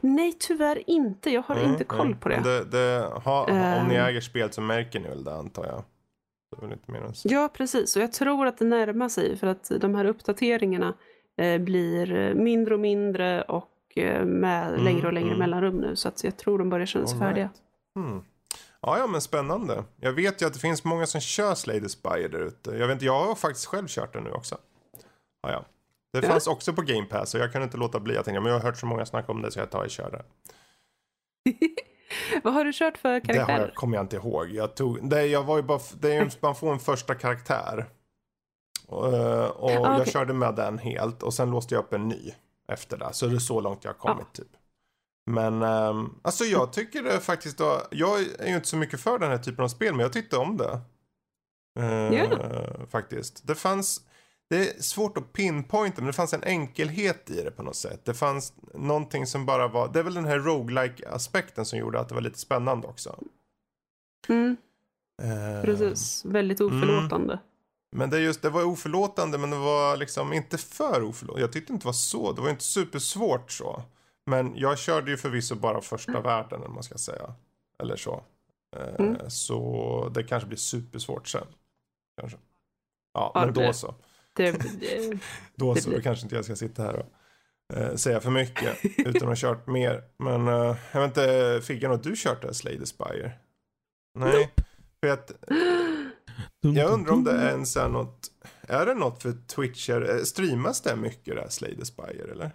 Nej, 0.00 0.32
tyvärr 0.40 0.90
inte. 0.90 1.30
Jag 1.30 1.42
har 1.42 1.56
Mm, 1.56 1.70
inte 1.70 1.84
koll 1.84 2.06
mm. 2.06 2.18
på 2.18 2.28
det. 2.28 2.40
det, 2.44 2.64
det 2.64 3.06
ha, 3.24 3.44
Om 3.80 3.88
ni 3.88 3.94
Ehm. 3.94 4.06
äger 4.06 4.20
spel 4.20 4.52
så 4.52 4.60
märker 4.60 5.00
ni 5.00 5.08
väl 5.08 5.24
det 5.24 5.34
antar 5.34 5.66
jag. 5.66 5.84
Ja, 7.22 7.48
precis. 7.54 7.96
Och 7.96 8.02
jag 8.02 8.12
tror 8.12 8.46
att 8.46 8.58
det 8.58 8.64
närmar 8.64 9.08
sig 9.08 9.36
för 9.36 9.46
att 9.46 9.70
de 9.80 9.94
här 9.94 10.04
uppdateringarna 10.04 10.94
eh, 11.36 11.58
blir 11.58 12.12
eh, 12.14 12.34
mindre 12.34 12.74
och 12.74 12.80
mindre 12.80 13.42
och 13.42 13.70
eh, 13.96 14.24
med 14.24 14.68
Mm, 14.68 14.84
längre 14.84 15.06
och 15.06 15.12
längre 15.12 15.28
mm. 15.28 15.38
mellanrum 15.38 15.76
nu. 15.76 15.96
Så 15.96 16.08
att 16.08 16.24
jag 16.24 16.36
tror 16.36 16.58
de 16.58 16.70
börjar 16.70 16.86
kännas 16.86 17.12
All 17.12 17.18
färdiga. 17.18 17.44
right. 17.44 17.56
Hmm. 17.94 18.24
Ja, 18.80 18.98
ja, 18.98 19.06
men 19.06 19.20
spännande. 19.20 19.84
Jag 20.00 20.12
vet 20.12 20.42
ju 20.42 20.46
att 20.46 20.52
det 20.54 20.58
finns 20.60 20.84
många 20.84 21.06
som 21.06 21.20
kör 21.20 21.54
Slay 21.54 21.80
the 21.80 21.88
Spire 21.88 22.28
där 22.28 22.40
ute. 22.40 22.70
Jag 22.70 22.86
vet 22.86 22.94
inte, 22.94 23.04
jag 23.04 23.24
har 23.24 23.34
faktiskt 23.34 23.66
själv 23.66 23.86
kört 23.88 24.12
den 24.12 24.24
nu 24.24 24.30
också. 24.30 24.58
Ja, 25.42 25.50
ja. 25.52 25.64
Det 26.12 26.18
Ja. 26.26 26.28
fanns 26.32 26.46
också 26.46 26.72
på 26.72 26.82
Game 26.82 27.04
Pass 27.06 27.34
och 27.34 27.40
jag 27.40 27.52
kunde 27.52 27.64
inte 27.64 27.76
låta 27.76 28.00
bli. 28.00 28.14
Jag 28.14 28.24
tänkte, 28.24 28.40
men 28.40 28.52
jag 28.52 28.58
har 28.60 28.64
hört 28.66 28.78
så 28.78 28.86
många 28.86 29.06
snacka 29.06 29.32
om 29.32 29.42
det 29.42 29.50
så 29.50 29.58
jag 29.58 29.70
tar 29.70 29.84
och 29.84 29.90
kör 29.90 30.10
det. 30.10 30.24
Vad 32.44 32.54
har 32.54 32.64
du 32.64 32.72
kört 32.74 32.98
för 32.98 33.08
Det 33.20 33.38
har 33.38 33.46
karaktär? 33.46 33.60
jag, 33.66 33.74
kommer 33.74 33.96
jag 33.96 34.04
inte 34.04 34.16
ihåg. 34.16 34.50
Jag 34.50 34.76
tog, 34.76 35.08
det, 35.10 35.26
jag 35.26 35.42
var 35.42 35.56
ju 35.56 35.62
bara, 35.62 35.80
det 36.00 36.14
är 36.14 36.24
ju, 36.24 36.30
man 36.40 36.54
får 36.54 36.72
en 36.72 36.78
första 36.78 37.14
karaktär. 37.14 37.86
Och, 38.86 39.14
eh, 39.14 39.44
och 39.46 39.70
Ah, 39.70 39.98
jag 39.98 40.08
körde 40.08 40.32
med 40.32 40.54
den 40.54 40.78
helt 40.78 41.22
och 41.22 41.34
sen 41.34 41.50
låste 41.50 41.74
jag 41.74 41.84
upp 41.84 41.92
en 41.92 42.08
ny 42.08 42.34
efter 42.68 42.96
det. 42.96 43.08
Så 43.12 43.26
det 43.26 43.34
är 43.36 43.38
så 43.38 43.60
långt 43.60 43.84
jag 43.84 43.90
har 43.92 43.98
kommit 43.98 44.32
typ. 44.32 44.48
Men 45.30 45.62
ehm, 45.62 46.14
alltså 46.22 46.44
jag 46.44 46.72
tycker 46.72 47.02
det 47.02 47.20
faktiskt 47.20 47.58
då, 47.58 47.82
jag 47.90 48.20
är 48.38 48.46
ju 48.48 48.54
inte 48.54 48.68
så 48.68 48.76
mycket 48.76 49.00
för 49.00 49.18
den 49.18 49.30
här 49.30 49.38
typen 49.38 49.64
av 49.64 49.68
spel 49.68 49.92
men 49.94 50.00
jag 50.00 50.12
tyckte 50.12 50.36
om 50.36 50.56
det. 50.56 50.80
Eh, 51.80 52.14
Ja. 52.14 52.26
Faktiskt. 52.90 53.46
Det 53.46 53.54
fanns, 53.54 54.00
det 54.50 54.56
är 54.76 54.82
svårt 54.82 55.16
att 55.18 55.32
pinpointa 55.32 56.00
men 56.00 56.06
det 56.06 56.12
fanns 56.12 56.34
en 56.34 56.42
enkelhet 56.44 57.30
i 57.30 57.42
det 57.42 57.50
på 57.50 57.62
något 57.62 57.76
sätt. 57.76 58.04
Det 58.04 58.14
fanns 58.14 58.54
någonting 58.74 59.26
som 59.26 59.46
bara 59.46 59.68
var, 59.68 59.92
det 59.92 59.98
är 59.98 60.02
väl 60.02 60.14
den 60.14 60.24
här 60.24 60.38
roguelike 60.38 61.08
aspekten 61.08 61.64
som 61.66 61.78
gjorde 61.78 62.00
att 62.00 62.08
det 62.08 62.14
var 62.14 62.22
lite 62.22 62.38
spännande 62.38 62.86
också. 62.88 63.18
Mm, 64.28 64.56
Eh, 65.22 65.62
precis. 65.64 66.24
Väldigt 66.24 66.60
oförlåtande. 66.60 67.38
Men 67.96 68.10
det, 68.10 68.16
är 68.16 68.20
just, 68.20 68.42
det 68.42 68.50
var 68.50 68.64
oförlåtande 68.64 69.38
men 69.38 69.50
det 69.50 69.56
var 69.56 69.96
liksom 69.96 70.32
inte 70.32 70.58
för 70.58 71.02
oförlåtande. 71.02 71.40
Jag 71.40 71.52
tyckte 71.52 71.72
inte 71.72 71.84
det 71.84 71.88
var 71.88 71.92
så. 71.92 72.32
Det 72.32 72.40
var 72.42 72.50
inte 72.50 72.64
supersvårt 72.64 73.50
så. 73.52 73.82
Men 74.26 74.56
jag 74.56 74.78
körde 74.78 75.10
ju 75.10 75.16
förvisso 75.16 75.54
bara 75.54 75.80
första 75.80 76.20
världen 76.20 76.52
eller 76.58 76.66
vad 76.66 76.74
man 76.74 76.82
ska 76.82 76.98
säga. 76.98 77.34
Eller 77.82 77.96
så. 77.96 78.22
Eh, 78.76 78.94
Mm. 78.98 79.30
Så 79.30 80.08
det 80.14 80.22
kanske 80.22 80.46
blir 80.46 80.58
supersvårt 80.58 81.28
sen. 81.28 81.46
Kanske. 82.20 82.38
Ja, 83.14 83.32
Ja, 83.34 83.44
men 83.44 83.54
då 83.54 83.72
så. 83.72 83.94
Det, 84.36 84.50
det, 84.80 85.18
Då 85.56 85.74
så. 85.74 85.88
blir- 85.88 85.98
Då 85.98 86.02
kanske 86.02 86.24
inte 86.26 86.34
jag 86.36 86.44
ska 86.44 86.56
sitta 86.56 86.82
här 86.82 86.96
och 86.96 87.76
eh, 87.78 87.94
säga 87.94 88.20
för 88.20 88.30
mycket. 88.30 88.78
utan 88.98 89.16
att 89.16 89.22
ha 89.22 89.34
kört 89.36 89.66
mer. 89.66 90.02
Men 90.18 90.48
eh, 90.48 90.76
jag 90.92 91.00
vet 91.00 91.08
inte, 91.08 91.60
Figgan, 91.64 91.90
har 91.90 91.98
du 91.98 92.12
kört 92.16 92.42
det 92.42 92.54
Slay 92.54 92.78
the 92.78 92.86
Spire? 92.86 93.32
Nej. 94.18 94.50
För 95.00 95.10
att 95.10 95.32
jag 96.60 96.90
undrar 96.92 97.12
om 97.12 97.24
det 97.24 97.32
är 97.32 97.52
en 97.54 97.66
sån 97.66 97.82
här 97.82 97.88
något, 97.88 98.28
är 98.60 98.86
det 98.86 98.94
något 98.94 99.22
för 99.22 99.32
Twitcher, 99.46 100.10
eh, 100.10 100.22
streamas 100.22 100.80
det 100.80 100.96
mycket 100.96 101.34
det 101.34 101.40
här 101.40 101.48
Slay 101.48 101.76
the 101.76 101.84
Spire 101.84 102.32
eller? 102.32 102.50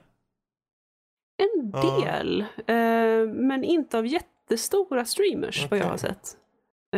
en 1.39 1.71
Ja. 1.73 1.99
del. 2.05 2.41
Eh, 2.41 3.27
men 3.33 3.63
inte 3.63 3.97
av 3.97 4.07
jättestora 4.07 5.05
streamers 5.05 5.67
vad 5.71 5.79
jag 5.79 5.85
har 5.85 5.97
sett. 5.97 6.37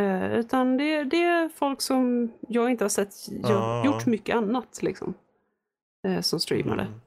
Eh, 0.00 0.32
utan 0.32 0.76
det, 0.76 1.04
det 1.04 1.22
är 1.22 1.48
folk 1.48 1.80
som 1.82 2.32
jag 2.48 2.70
inte 2.70 2.84
har 2.84 2.88
sett 2.88 3.14
Ja. 3.42 3.84
gjort 3.86 4.06
mycket 4.06 4.36
annat 4.36 4.78
liksom. 4.82 5.14
Eh, 6.08 6.20
som 6.20 6.40
streamade. 6.40 6.82
Mm. 6.82 7.00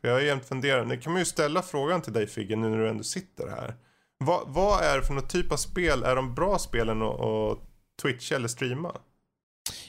Jag 0.00 0.12
har 0.12 0.20
jämt 0.20 0.44
funderat, 0.48 0.86
nu 0.88 0.96
kan 0.96 1.12
man 1.12 1.20
ju 1.20 1.26
ställa 1.26 1.62
frågan 1.62 2.02
till 2.02 2.12
dig 2.12 2.26
Figge 2.26 2.56
nu 2.56 2.68
när 2.68 2.78
du 2.78 2.88
ändå 2.88 3.04
sitter 3.04 3.48
här. 3.48 3.74
Vad, 4.18 4.42
vad 4.48 4.82
är 4.84 4.96
det 4.98 5.02
för 5.06 5.14
någon 5.14 5.28
typ 5.28 5.52
av 5.52 5.56
spel, 5.56 6.02
är 6.02 6.16
de 6.16 6.34
bra 6.34 6.58
spelen 6.58 7.02
att, 7.02 7.20
att 7.20 7.58
twitcha 8.02 8.36
eller 8.36 8.48
streama? 8.48 8.92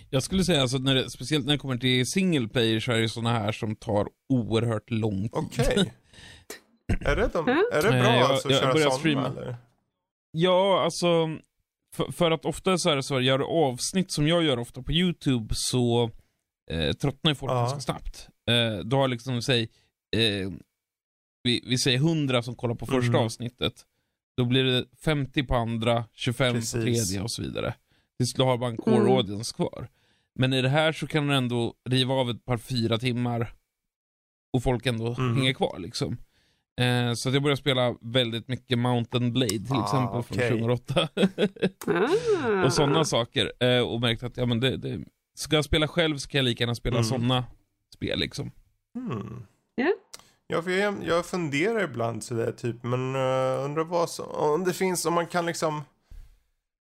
Jag 0.10 0.24
skulle 0.24 0.44
säga 0.44 0.62
alltså, 0.62 0.78
när 0.78 0.96
det, 0.96 1.10
speciellt 1.10 1.46
när 1.46 1.54
det 1.54 1.60
kommer 1.60 1.78
till 1.78 2.06
single 2.12 2.48
player 2.48 2.80
så 2.80 2.92
är 2.92 3.00
det 3.00 3.10
sådana 3.10 3.40
här 3.40 3.52
som 3.52 3.76
tar 3.76 4.08
oerhört 4.30 4.90
lång 4.92 5.30
tid. 5.30 5.34
Okej. 5.34 5.94
är, 7.06 7.16
det 7.16 7.30
de, 7.34 7.50
är 7.50 7.82
det 7.84 7.90
bra 7.90 7.98
jag- 7.98 8.32
alltså 8.32 8.48
att 8.48 8.54
jag 8.54 8.62
köra 8.64 8.74
sådana 8.74 8.92
streama. 8.92 9.28
eller? 9.28 9.56
Ja, 10.32 10.84
alltså. 10.84 11.28
För, 11.96 12.12
för 12.12 12.32
att 12.32 12.46
ofta 12.46 12.78
så 12.78 12.90
är 12.90 12.96
det 12.96 13.04
så, 13.04 13.22
gör 13.22 13.38
du 13.38 13.46
avsnitt 13.46 14.12
som 14.12 14.28
jag 14.28 14.44
gör 14.44 14.60
ofta 14.60 14.82
på 14.84 14.92
YouTube 14.92 15.56
så 15.56 16.12
eh, 16.72 16.94
tröttnar 16.94 17.32
ju 17.32 17.36
folk 17.36 17.52
Ja. 17.52 17.56
ganska 17.60 17.80
snabbt. 17.80 18.28
Eh, 18.50 18.80
du 18.86 18.96
har 18.96 19.08
liksom, 19.08 19.42
säg, 19.42 19.62
eh, 20.16 20.52
vi, 21.44 21.64
vi 21.68 21.78
säger 21.78 21.98
100 21.98 22.44
som 22.44 22.56
kollar 22.56 22.76
på 22.76 22.86
första 22.86 23.10
Mm. 23.10 23.22
avsnittet. 23.22 23.86
Då 24.38 24.46
blir 24.46 24.64
det 24.64 24.86
50 25.06 25.44
på 25.44 25.56
andra, 25.56 26.06
25 26.14 26.54
Precis. 26.54 26.74
på 26.74 26.82
tredje 26.82 27.22
och 27.22 27.32
så 27.32 27.42
vidare. 27.42 27.74
Tills 28.18 28.34
du 28.34 28.44
har 28.44 28.58
bara 28.58 28.70
en 28.70 28.78
core 28.78 28.96
Mm. 28.96 29.12
audience 29.12 29.56
kvar. 29.56 29.88
Men 30.40 30.54
i 30.54 30.62
det 30.62 30.70
här 30.70 30.92
så 30.92 31.08
kan 31.08 31.28
du 31.28 31.36
ändå 31.36 31.74
riva 31.90 32.14
av 32.14 32.30
ett 32.30 32.46
par 32.46 32.58
fyra 32.58 32.98
timmar 32.98 33.54
och 34.54 34.64
folk 34.64 34.86
ändå 34.86 35.16
Mm. 35.20 35.38
hänger 35.38 35.54
kvar 35.54 35.80
liksom. 35.80 36.18
Eh, 36.82 37.14
så 37.14 37.30
att 37.30 37.34
jag 37.34 37.44
började 37.44 37.62
spela 37.62 37.96
väldigt 38.02 38.48
mycket 38.48 38.78
Mountain 38.80 39.34
Blade 39.34 39.50
till 39.50 39.74
Ah, 39.76 39.84
exempel 39.84 40.20
okej. 40.20 40.50
från 40.50 40.60
2008. 40.60 41.08
Ah. 41.88 42.66
och 42.66 42.74
sådana 42.74 43.06
saker. 43.06 43.52
Eh, 43.60 43.80
och 43.80 44.02
märkte 44.02 44.26
att 44.26 44.38
ja, 44.38 44.46
men 44.46 44.60
det, 44.60 44.78
det, 44.78 45.00
ska 45.38 45.56
jag 45.56 45.66
spela 45.66 45.88
själv 45.88 46.18
så 46.18 46.30
kan 46.30 46.38
jag 46.40 46.46
lika 46.46 46.64
gärna 46.64 46.76
spela 46.76 46.96
Mm. 46.96 47.04
sådana 47.04 47.46
spel 47.96 48.20
liksom. 48.20 48.52
Hmm. 48.98 49.46
Ja. 49.76 49.94
Ja, 50.48 50.62
för 50.62 50.72
jag, 50.72 50.96
jag 51.04 51.26
funderar 51.26 51.84
ibland 51.84 52.24
sådär 52.24 52.52
typ, 52.52 52.84
men 52.84 53.16
uh, 53.16 53.66
undrar 53.66 53.84
vad 53.84 54.10
så, 54.10 54.24
om 54.26 54.64
det 54.64 54.74
finns, 54.74 55.06
om 55.06 55.14
man 55.14 55.28
kan 55.28 55.46
liksom 55.46 55.82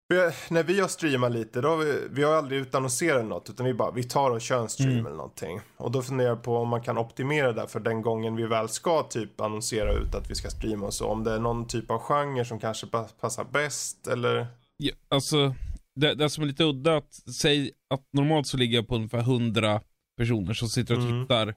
Vi, 0.08 0.30
när 0.50 0.62
vi 0.62 0.80
har 0.80 0.88
streamat 0.88 1.32
lite, 1.32 1.60
då 1.60 1.68
har 1.68 1.76
vi, 1.76 1.98
vi 2.10 2.22
har 2.22 2.32
aldrig 2.34 2.60
utannonserat 2.60 3.24
något 3.24 3.50
utan 3.50 3.66
vi 3.66 3.74
bara, 3.74 3.90
vi 3.90 4.02
tar 4.04 4.30
och 4.30 4.40
kör 4.40 4.62
en 4.62 4.68
stream 4.68 4.90
Mm. 4.92 5.06
eller 5.06 5.16
någonting. 5.16 5.60
Och 5.76 5.90
då 5.90 6.02
funderar 6.02 6.28
jag 6.28 6.42
på 6.42 6.56
om 6.56 6.68
man 6.68 6.82
kan 6.82 6.98
optimera 6.98 7.52
det 7.52 7.68
för 7.68 7.80
den 7.80 8.02
gången 8.02 8.36
vi 8.36 8.46
väl 8.46 8.68
ska 8.68 9.02
typ 9.02 9.40
annonsera 9.40 9.92
ut 9.92 10.14
att 10.14 10.30
vi 10.30 10.34
ska 10.34 10.50
streama 10.50 10.86
och 10.86 10.94
så. 10.94 11.06
Om 11.08 11.24
det 11.24 11.32
är 11.32 11.38
någon 11.38 11.66
typ 11.66 11.90
av 11.90 11.98
genre 11.98 12.44
som 12.44 12.60
kanske 12.60 12.86
pa- 12.86 13.08
passar 13.20 13.44
bäst 13.44 14.06
eller? 14.06 14.46
Ja, 14.76 14.92
alltså, 15.08 15.54
det, 16.00 16.14
det 16.14 16.30
som 16.30 16.42
är 16.42 16.48
lite 16.48 16.64
udda, 16.64 16.96
att 16.96 17.12
säg 17.34 17.70
att 17.94 18.02
normalt 18.12 18.46
så 18.46 18.56
ligger 18.56 18.78
jag 18.78 18.88
på 18.88 18.94
ungefär 18.94 19.18
100 19.20 19.80
personer 20.18 20.54
som 20.54 20.68
sitter 20.68 20.94
och 20.96 21.02
Mm. 21.02 21.22
tittar 21.24 21.54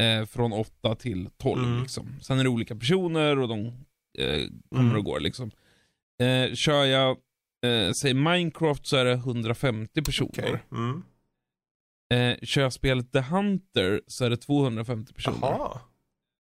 eh, 0.00 0.26
från 0.26 0.52
8 0.52 0.94
till 0.94 1.28
12 1.42 1.64
Mm. 1.64 1.80
liksom. 1.82 2.14
Sen 2.22 2.38
är 2.38 2.42
det 2.44 2.50
olika 2.50 2.76
personer 2.76 3.38
och 3.38 3.48
de 3.48 3.66
eh, 4.18 4.48
kommer 4.68 4.84
Mm. 4.84 4.96
och 4.96 5.04
går 5.04 5.20
liksom. 5.20 5.50
Eh, 6.22 6.54
kör 6.54 6.84
jag, 6.84 7.16
eh, 7.66 7.92
säg 7.92 8.14
Minecraft 8.14 8.86
så 8.86 8.96
är 8.96 9.04
det 9.04 9.12
150 9.12 10.02
personer. 10.02 10.30
Okej. 10.30 10.64
Mm. 10.72 11.02
Eh, 12.14 12.38
kör 12.42 12.62
jag 12.62 12.72
spelet 12.72 13.12
The 13.12 13.20
Hunter 13.20 14.00
så 14.06 14.24
är 14.24 14.30
det 14.30 14.36
250 14.36 15.12
personer. 15.14 15.38
Jaha. 15.42 15.80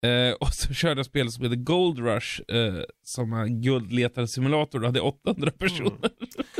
Eh, 0.06 0.32
och 0.34 0.48
så 0.48 0.74
körde 0.74 0.98
jag 0.98 1.06
spel 1.06 1.32
som 1.32 1.44
heter 1.44 1.56
Gold 1.56 1.98
Rush, 1.98 2.40
eh, 2.48 2.74
som 3.04 3.32
är 3.32 3.46
guldletarsimulator, 3.46 4.80
då 4.80 4.86
hade 4.86 4.98
jag 4.98 5.06
800 5.06 5.50
personer. 5.58 6.10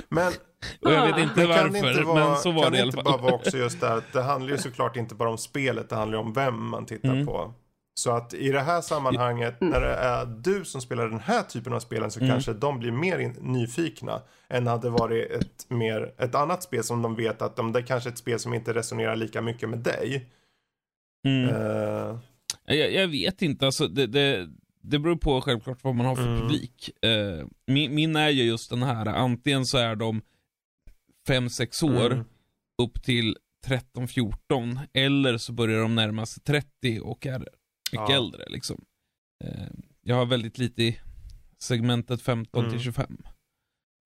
Men 0.09 0.33
och 0.81 0.93
jag 0.93 1.07
vet 1.07 1.19
inte 1.19 1.35
kan 1.35 1.43
det 1.43 1.47
varför, 1.47 1.89
inte 1.91 2.03
vara, 2.03 2.29
men 2.29 2.37
så 2.39 2.51
var 2.51 2.63
kan 2.63 2.73
det 2.73 2.79
i 2.79 2.81
alla 2.81 2.89
inte 2.89 2.97
fall. 3.03 3.13
bara 3.13 3.23
vara 3.23 3.33
också 3.35 3.57
just 3.59 3.81
det 3.81 3.89
här 3.89 4.03
det 4.13 4.23
handlar 4.23 4.51
ju 4.53 4.59
såklart 4.59 4.97
inte 4.97 5.15
bara 5.15 5.31
om 5.31 5.39
spelet, 5.39 5.89
det 5.89 5.97
handlar 5.97 6.19
ju 6.19 6.25
om 6.25 6.33
vem 6.33 6.67
man 6.69 6.87
tittar 6.87 7.09
Mm. 7.13 7.27
på. 7.27 7.55
Så 8.01 8.11
att 8.11 8.35
i 8.35 8.49
det 8.51 8.61
här 8.61 8.81
sammanhanget, 8.81 9.61
när 9.61 9.81
det 9.81 9.95
är 9.95 10.27
du 10.27 10.65
som 10.65 10.81
spelar 10.81 11.09
den 11.09 11.21
här 11.21 11.43
typen 11.43 11.73
av 11.73 11.81
spelen 11.81 12.11
så 12.11 12.21
Mm. 12.21 12.31
kanske 12.31 12.53
de 12.53 12.79
blir 12.79 12.91
mer 12.93 13.19
in, 13.19 13.37
nyfikna 13.41 14.23
än 14.49 14.67
hade 14.67 14.91
varit 14.91 15.31
ett, 15.31 15.67
mer, 15.69 16.15
ett 16.19 16.35
annat 16.35 16.63
spel 16.63 16.85
som 16.85 17.03
de 17.03 17.15
vet 17.15 17.43
att 17.43 17.57
de, 17.57 17.73
det 17.73 17.79
är 17.79 17.83
kanske 17.83 18.09
är 18.09 18.13
ett 18.13 18.19
spel 18.19 18.39
som 18.39 18.55
inte 18.55 18.75
resonerar 18.75 19.17
lika 19.17 19.43
mycket 19.43 19.69
med 19.69 19.79
dig. 19.79 20.27
Mm. 21.27 21.49
Eh, 21.49 22.19
Jag, 22.65 22.93
jag 22.93 23.09
vet 23.09 23.43
inte, 23.43 23.67
alltså 23.67 23.89
det, 23.89 24.07
det, 24.07 24.49
det 24.83 24.99
beror 24.99 25.17
på 25.17 25.41
självklart 25.41 25.79
vad 25.85 25.95
man 25.95 26.07
har 26.07 26.17
för 26.17 26.27
Mm. 26.27 26.41
publik. 26.41 26.91
Eh, 27.05 27.47
min, 27.67 27.95
min 27.95 28.17
är 28.17 28.29
ju 28.29 28.43
just 28.45 28.71
den 28.71 28.83
här, 28.83 29.07
antingen 29.07 29.67
så 29.67 29.79
är 29.79 29.97
de 29.97 30.23
5-6 31.29 31.85
år 32.01 32.13
mm. 32.13 32.25
upp 32.83 33.03
till 33.03 33.37
13-14, 33.67 34.79
eller 34.93 35.39
så 35.39 35.53
börjar 35.53 35.81
de 35.83 35.95
närma 35.95 36.27
sig 36.27 36.43
30 36.43 37.01
och 37.01 37.27
är 37.27 37.49
mycket 37.93 38.09
Ja. 38.09 38.17
äldre 38.17 38.45
liksom. 38.49 38.85
Eh, 39.45 39.67
jag 40.03 40.17
har 40.17 40.27
väldigt 40.27 40.59
lite 40.59 40.83
i 40.83 41.01
segmentet 41.59 42.23
15 42.23 42.61
Mm. 42.65 42.73
till 42.73 42.81
25. 42.81 43.17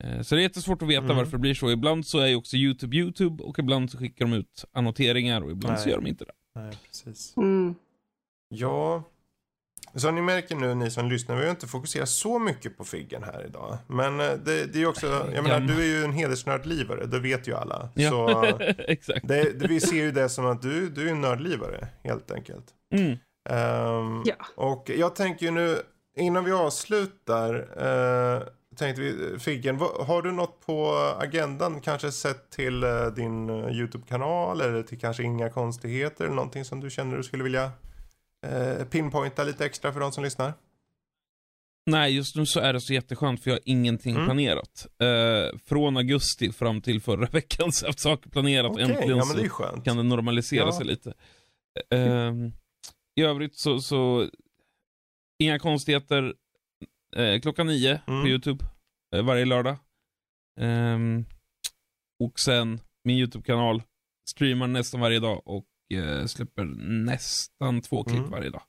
Eh, 0.05 0.23
Så 0.23 0.35
det 0.35 0.41
är 0.41 0.43
jättesvårt 0.43 0.83
att 0.83 0.89
veta 0.89 1.05
Mm. 1.05 1.17
varför 1.17 1.33
det 1.33 1.39
blir 1.39 1.55
så. 1.55 1.71
Ibland 1.71 2.07
så 2.07 2.19
är 2.19 2.27
ju 2.27 2.37
också 2.37 2.57
YouTube 2.57 2.97
YouTube 2.97 3.43
och 3.45 3.59
ibland 3.59 3.91
så 3.91 3.99
skickar 3.99 4.25
de 4.25 4.33
ut 4.35 4.65
annoteringar 4.73 5.41
och 5.41 5.51
ibland 5.51 5.79
så 5.79 5.85
Nej. 5.85 5.91
gör 5.95 6.01
de 6.01 6.07
inte 6.07 6.25
det. 6.25 6.33
Nej, 6.55 6.79
precis. 6.87 7.37
Mm. 7.37 7.75
Ja, 8.49 9.03
så 9.95 10.11
ni 10.11 10.21
märker 10.23 10.57
nu 10.57 10.75
ni 10.75 10.91
som 10.91 11.09
lyssnar, 11.11 11.37
vi 11.37 11.43
har 11.45 11.51
inte 11.51 11.67
fokuserat 11.67 12.09
så 12.09 12.39
mycket 12.39 12.77
på 12.77 12.85
Figgen 12.85 13.23
här 13.23 13.47
idag. 13.47 13.79
Men 13.87 14.21
eh, 14.21 14.27
det, 14.27 14.67
det 14.67 14.75
är 14.75 14.81
ju 14.81 14.87
också, 14.87 15.07
jag 15.35 15.43
menar 15.45 15.61
du 15.61 15.81
är 15.83 15.87
ju 15.99 16.05
en 16.05 16.13
hedersnördlivare, 16.13 17.07
det 17.07 17.21
vet 17.21 17.49
ju 17.49 17.55
alla. 17.55 17.89
Ja. 17.95 18.11
Så 18.11 18.45
Exakt. 18.79 19.29
det, 19.29 19.59
det, 19.59 19.69
vi 19.69 19.81
ser 19.81 19.97
ju 19.97 20.13
det 20.13 20.29
som 20.29 20.47
att 20.47 20.63
du, 20.63 20.89
du 20.91 21.07
är 21.09 21.13
en 21.13 21.21
nördlivare, 21.21 21.89
helt 22.05 22.31
enkelt. 22.31 22.65
Mm. 22.95 23.19
Ehm, 23.51 24.23
Ja. 24.27 24.35
Och 24.57 24.91
jag 24.97 25.15
tänker 25.17 25.47
ju 25.47 25.53
nu, 25.53 25.79
innan 26.17 26.45
vi 26.45 26.53
avslutar, 26.53 27.55
uh, 27.55 28.43
tänkte 28.77 29.03
vi, 29.03 29.39
Figgen, 29.39 29.79
vad, 29.79 30.07
har 30.07 30.23
du 30.23 30.33
något 30.33 30.67
på 30.67 30.93
agendan, 31.21 31.81
kanske 31.81 32.13
sett 32.13 32.51
till 32.51 32.83
eh, 32.85 33.07
din 33.07 33.51
eh, 33.51 33.69
YouTube-kanal 33.79 34.61
eller 34.61 34.83
till 34.83 35.01
kanske 35.01 35.23
inga 35.23 35.51
konstigheter, 35.51 36.25
eller 36.25 36.35
någonting 36.35 36.65
som 36.65 36.81
du 36.81 36.91
känner 36.91 37.17
du 37.17 37.23
skulle 37.23 37.43
vilja 37.45 37.71
uh, 38.47 38.85
pinpointa 38.85 39.45
lite 39.45 39.65
extra 39.67 39.93
för 39.93 40.01
de 40.01 40.13
som 40.13 40.25
lyssnar? 40.25 40.53
Nej, 41.91 42.17
just 42.17 42.37
nu 42.37 42.47
så 42.47 42.61
är 42.61 42.73
det 42.73 42.81
så 42.81 42.93
jätteskönt 42.93 43.43
för 43.43 43.51
jag 43.51 43.55
har 43.57 43.63
ingenting 43.65 44.15
Mm. 44.15 44.25
planerat. 44.27 44.87
Eh, 45.01 45.59
från 45.65 45.97
augusti 45.97 46.53
fram 46.53 46.81
till 46.81 47.01
förra 47.03 47.27
veckan 47.33 47.73
så 47.73 47.85
har 47.85 47.89
jag 47.89 47.93
haft 47.93 48.01
saker 48.01 48.31
planerat 48.31 48.71
Okej, 48.73 48.85
äntligen 48.85 49.17
ja 49.19 49.25
det 49.37 49.43
är 49.45 49.49
skönt. 49.49 49.85
kan 49.85 49.97
det 49.97 50.03
normalisera 50.03 50.65
Ja. 50.67 50.73
sig 50.73 50.87
lite. 50.87 51.15
Ehm, 51.91 52.53
I 53.15 53.23
övrigt 53.23 53.55
så, 53.57 53.81
så 53.81 54.29
inga 55.39 55.59
konstigheter. 55.59 56.35
Eh, 57.17 57.41
klockan 57.41 57.67
nio 57.67 58.01
Mm. 58.07 58.23
på 58.23 58.29
YouTube 58.29 58.65
eh, 59.17 59.23
varje 59.25 59.45
lördag. 59.45 59.77
Ehm, 60.61 61.25
och 62.25 62.41
sen 62.41 62.81
min 63.05 63.19
YouTube-kanal 63.19 63.83
streamar 64.29 64.67
nästan 64.67 65.01
varje 65.01 65.21
dag 65.21 65.43
och 65.45 65.67
eh, 65.95 66.27
släpper 66.27 66.65
nästan 67.05 67.81
två 67.81 68.05
klipp 68.05 68.19
Mm. 68.19 68.31
varje 68.31 68.51
dag. 68.51 68.63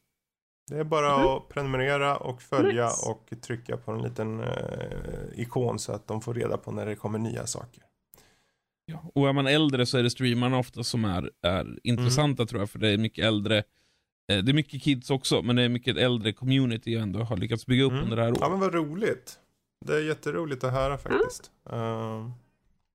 Det 0.72 0.78
är 0.78 0.84
bara 0.84 1.18
Mhm. 1.18 1.28
att 1.28 1.50
prenumerera 1.50 2.18
och 2.18 2.42
följa 2.42 2.86
Nice. 2.86 3.10
och 3.10 3.42
trycka 3.42 3.78
på 3.78 3.92
en 3.92 4.02
liten 4.02 4.40
eh, 4.40 5.40
ikon 5.40 5.80
så 5.80 5.92
att 5.92 6.08
de 6.08 6.22
får 6.22 6.34
reda 6.34 6.58
på 6.58 6.72
när 6.72 6.86
det 6.86 6.96
kommer 6.96 7.20
nya 7.20 7.46
saker. 7.48 7.84
Ja. 8.86 9.12
Och 9.16 9.30
är 9.30 9.34
man 9.34 9.48
äldre 9.48 9.86
så 9.86 9.98
är 9.98 10.04
det 10.04 10.10
streamarna 10.10 10.58
ofta 10.58 10.84
som 10.84 11.06
är, 11.06 11.32
är 11.42 11.80
intressanta 11.84 12.42
Mm. 12.44 12.48
tror 12.48 12.62
jag, 12.62 12.70
för 12.70 12.80
det 12.80 12.90
är 12.90 12.98
mycket 12.98 13.26
äldre. 13.26 13.64
Eh, 14.32 14.38
det 14.38 14.52
är 14.52 14.54
mycket 14.54 14.82
kids 14.82 15.10
också, 15.10 15.42
men 15.42 15.56
det 15.56 15.62
är 15.62 15.70
mycket 15.70 15.98
äldre 15.98 16.34
community 16.34 16.94
jag 16.94 17.02
ändå 17.02 17.20
har 17.20 17.38
lyckats 17.38 17.66
bygga 17.66 17.84
upp 17.84 17.92
Mm. 17.92 18.04
under 18.04 18.16
det 18.16 18.22
här 18.24 18.30
året. 18.30 18.40
Ja 18.42 18.50
men 18.50 18.60
vad 18.60 18.74
roligt. 18.74 19.40
Det 19.86 19.96
är 19.96 20.00
jätteroligt 20.08 20.64
att 20.64 20.74
höra 20.74 20.98
faktiskt. 20.98 21.52
Ehm, 21.70 22.32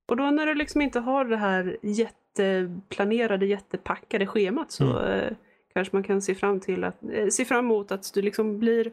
Och 0.07 0.17
då 0.17 0.23
när 0.31 0.45
du 0.45 0.55
liksom 0.55 0.81
inte 0.81 0.99
har 0.99 1.25
det 1.25 1.37
här 1.37 1.77
jätteplanerade, 1.81 3.45
jättepackade 3.45 4.27
schemat 4.27 4.71
så 4.71 4.83
Mm. 4.97 5.19
eh, 5.19 5.33
kanske 5.73 5.95
man 5.95 6.03
kan 6.03 6.21
se 6.21 6.35
fram, 6.35 6.59
till 6.59 6.83
att, 6.83 7.03
eh, 7.13 7.27
se 7.27 7.45
fram 7.45 7.65
emot 7.65 7.91
att 7.91 8.11
du 8.13 8.21
liksom 8.21 8.59
blir 8.59 8.91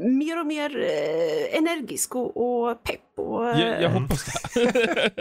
mer 0.00 0.40
och 0.40 0.46
mer 0.46 0.82
eh, 0.82 1.58
energisk 1.58 2.14
och, 2.16 2.36
och 2.36 2.82
pepp. 2.82 3.00
Och, 3.16 3.48
eh, 3.48 3.60
Jag, 3.60 3.82
jag 3.82 3.90
hoppas 3.90 4.24
det. 4.24 4.64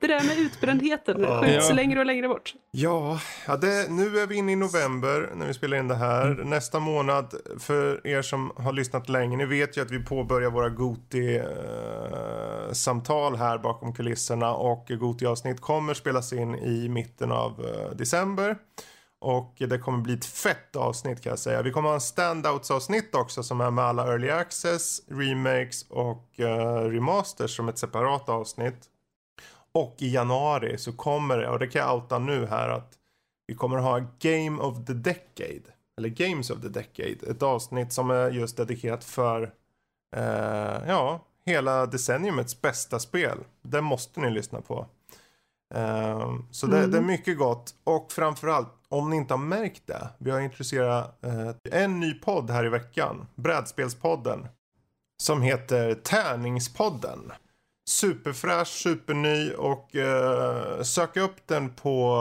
det 0.00 0.06
där 0.06 0.24
med 0.26 0.38
utbrändheten 0.38 1.16
skjuts 1.16 1.68
Ja. 1.68 1.74
längre 1.74 2.00
och 2.00 2.06
längre 2.06 2.28
bort. 2.28 2.54
Ja, 2.70 3.20
ja 3.46 3.56
det, 3.56 3.90
nu 3.90 4.18
är 4.18 4.26
vi 4.26 4.36
inne 4.36 4.52
i 4.52 4.56
november 4.56 5.30
när 5.34 5.46
vi 5.46 5.54
spelar 5.54 5.76
in 5.76 5.88
det 5.88 5.94
här. 5.94 6.26
Mm. 6.30 6.50
Nästa 6.50 6.80
månad, 6.80 7.34
för 7.58 8.06
er 8.06 8.22
som 8.22 8.52
har 8.56 8.72
lyssnat 8.72 9.08
länge, 9.08 9.36
ni 9.36 9.46
vet 9.46 9.76
ju 9.76 9.80
att 9.82 9.90
vi 9.90 10.04
påbörjar 10.04 10.50
våra 10.50 10.68
Goti-samtal 10.68 13.36
här 13.36 13.58
bakom 13.58 13.94
kulisserna 13.94 14.54
och 14.54 14.86
Goti-avsnitt 14.88 15.60
kommer 15.60 15.94
spelas 15.94 16.32
in 16.32 16.54
i 16.54 16.88
mitten 16.88 17.32
av 17.32 17.50
eh, 17.66 17.90
december. 17.96 18.56
Och 19.24 19.54
det 19.56 19.78
kommer 19.78 19.98
bli 19.98 20.14
ett 20.14 20.24
fett 20.24 20.76
avsnitt 20.76 21.20
kan 21.20 21.30
jag 21.30 21.38
säga. 21.38 21.62
Vi 21.62 21.70
kommer 21.70 21.88
ha 21.88 21.94
en 21.94 22.00
standouts-avsnitt 22.00 23.14
också 23.14 23.42
som 23.42 23.60
är 23.60 23.70
med 23.70 23.84
alla 23.84 24.06
early 24.06 24.30
access, 24.30 25.00
remakes 25.08 25.82
och 25.90 26.26
uh, 26.38 26.46
remasters 26.90 27.56
som 27.56 27.68
ett 27.68 27.78
separat 27.78 28.28
avsnitt. 28.28 28.84
Och 29.72 29.94
i 29.98 30.14
januari 30.14 30.78
så 30.78 30.92
kommer 30.92 31.38
det, 31.38 31.48
och 31.48 31.58
det 31.58 31.66
kan 31.66 31.82
jag 31.82 31.94
outa 31.94 32.18
nu 32.18 32.46
här 32.46 32.68
att 32.68 32.92
vi 33.46 33.54
kommer 33.54 33.78
ha 33.78 33.98
Game 34.18 34.62
of 34.62 34.84
the 34.86 34.92
Decade. 34.92 35.62
Eller 35.98 36.08
Games 36.08 36.50
of 36.50 36.60
the 36.60 36.68
Decade. 36.68 37.30
Ett 37.30 37.42
avsnitt 37.42 37.92
som 37.92 38.10
är 38.10 38.30
just 38.30 38.56
dedikerat 38.56 39.04
för, 39.04 39.42
uh, 40.16 40.88
ja, 40.88 41.20
hela 41.46 41.86
decenniumets 41.86 42.60
bästa 42.60 42.98
spel. 42.98 43.38
Det 43.62 43.80
måste 43.80 44.20
ni 44.20 44.30
lyssna 44.30 44.60
på. 44.60 44.86
Eh, 45.74 46.30
så 46.50 46.66
det, 46.66 46.78
Mm. 46.78 46.90
det 46.90 46.98
är 46.98 47.02
mycket 47.02 47.38
gott. 47.38 47.74
Och 47.84 48.12
framförallt, 48.12 48.68
om 48.88 49.10
ni 49.10 49.16
inte 49.16 49.34
har 49.34 49.38
märkt 49.38 49.86
det. 49.86 50.08
Vi 50.18 50.30
har 50.30 50.40
introducerat 50.40 51.24
eh, 51.24 51.80
en 51.82 52.00
ny 52.00 52.14
podd 52.14 52.50
här 52.50 52.66
i 52.66 52.68
veckan. 52.68 53.26
Brädspelspodden. 53.34 54.48
Som 55.22 55.42
heter 55.42 55.94
Tärningspodden 55.94 57.32
superfräsch, 57.90 58.68
superny 58.68 59.52
och 59.58 59.96
eh, 59.96 60.82
sök 60.82 61.16
upp 61.16 61.46
den 61.46 61.70
på, 61.74 62.16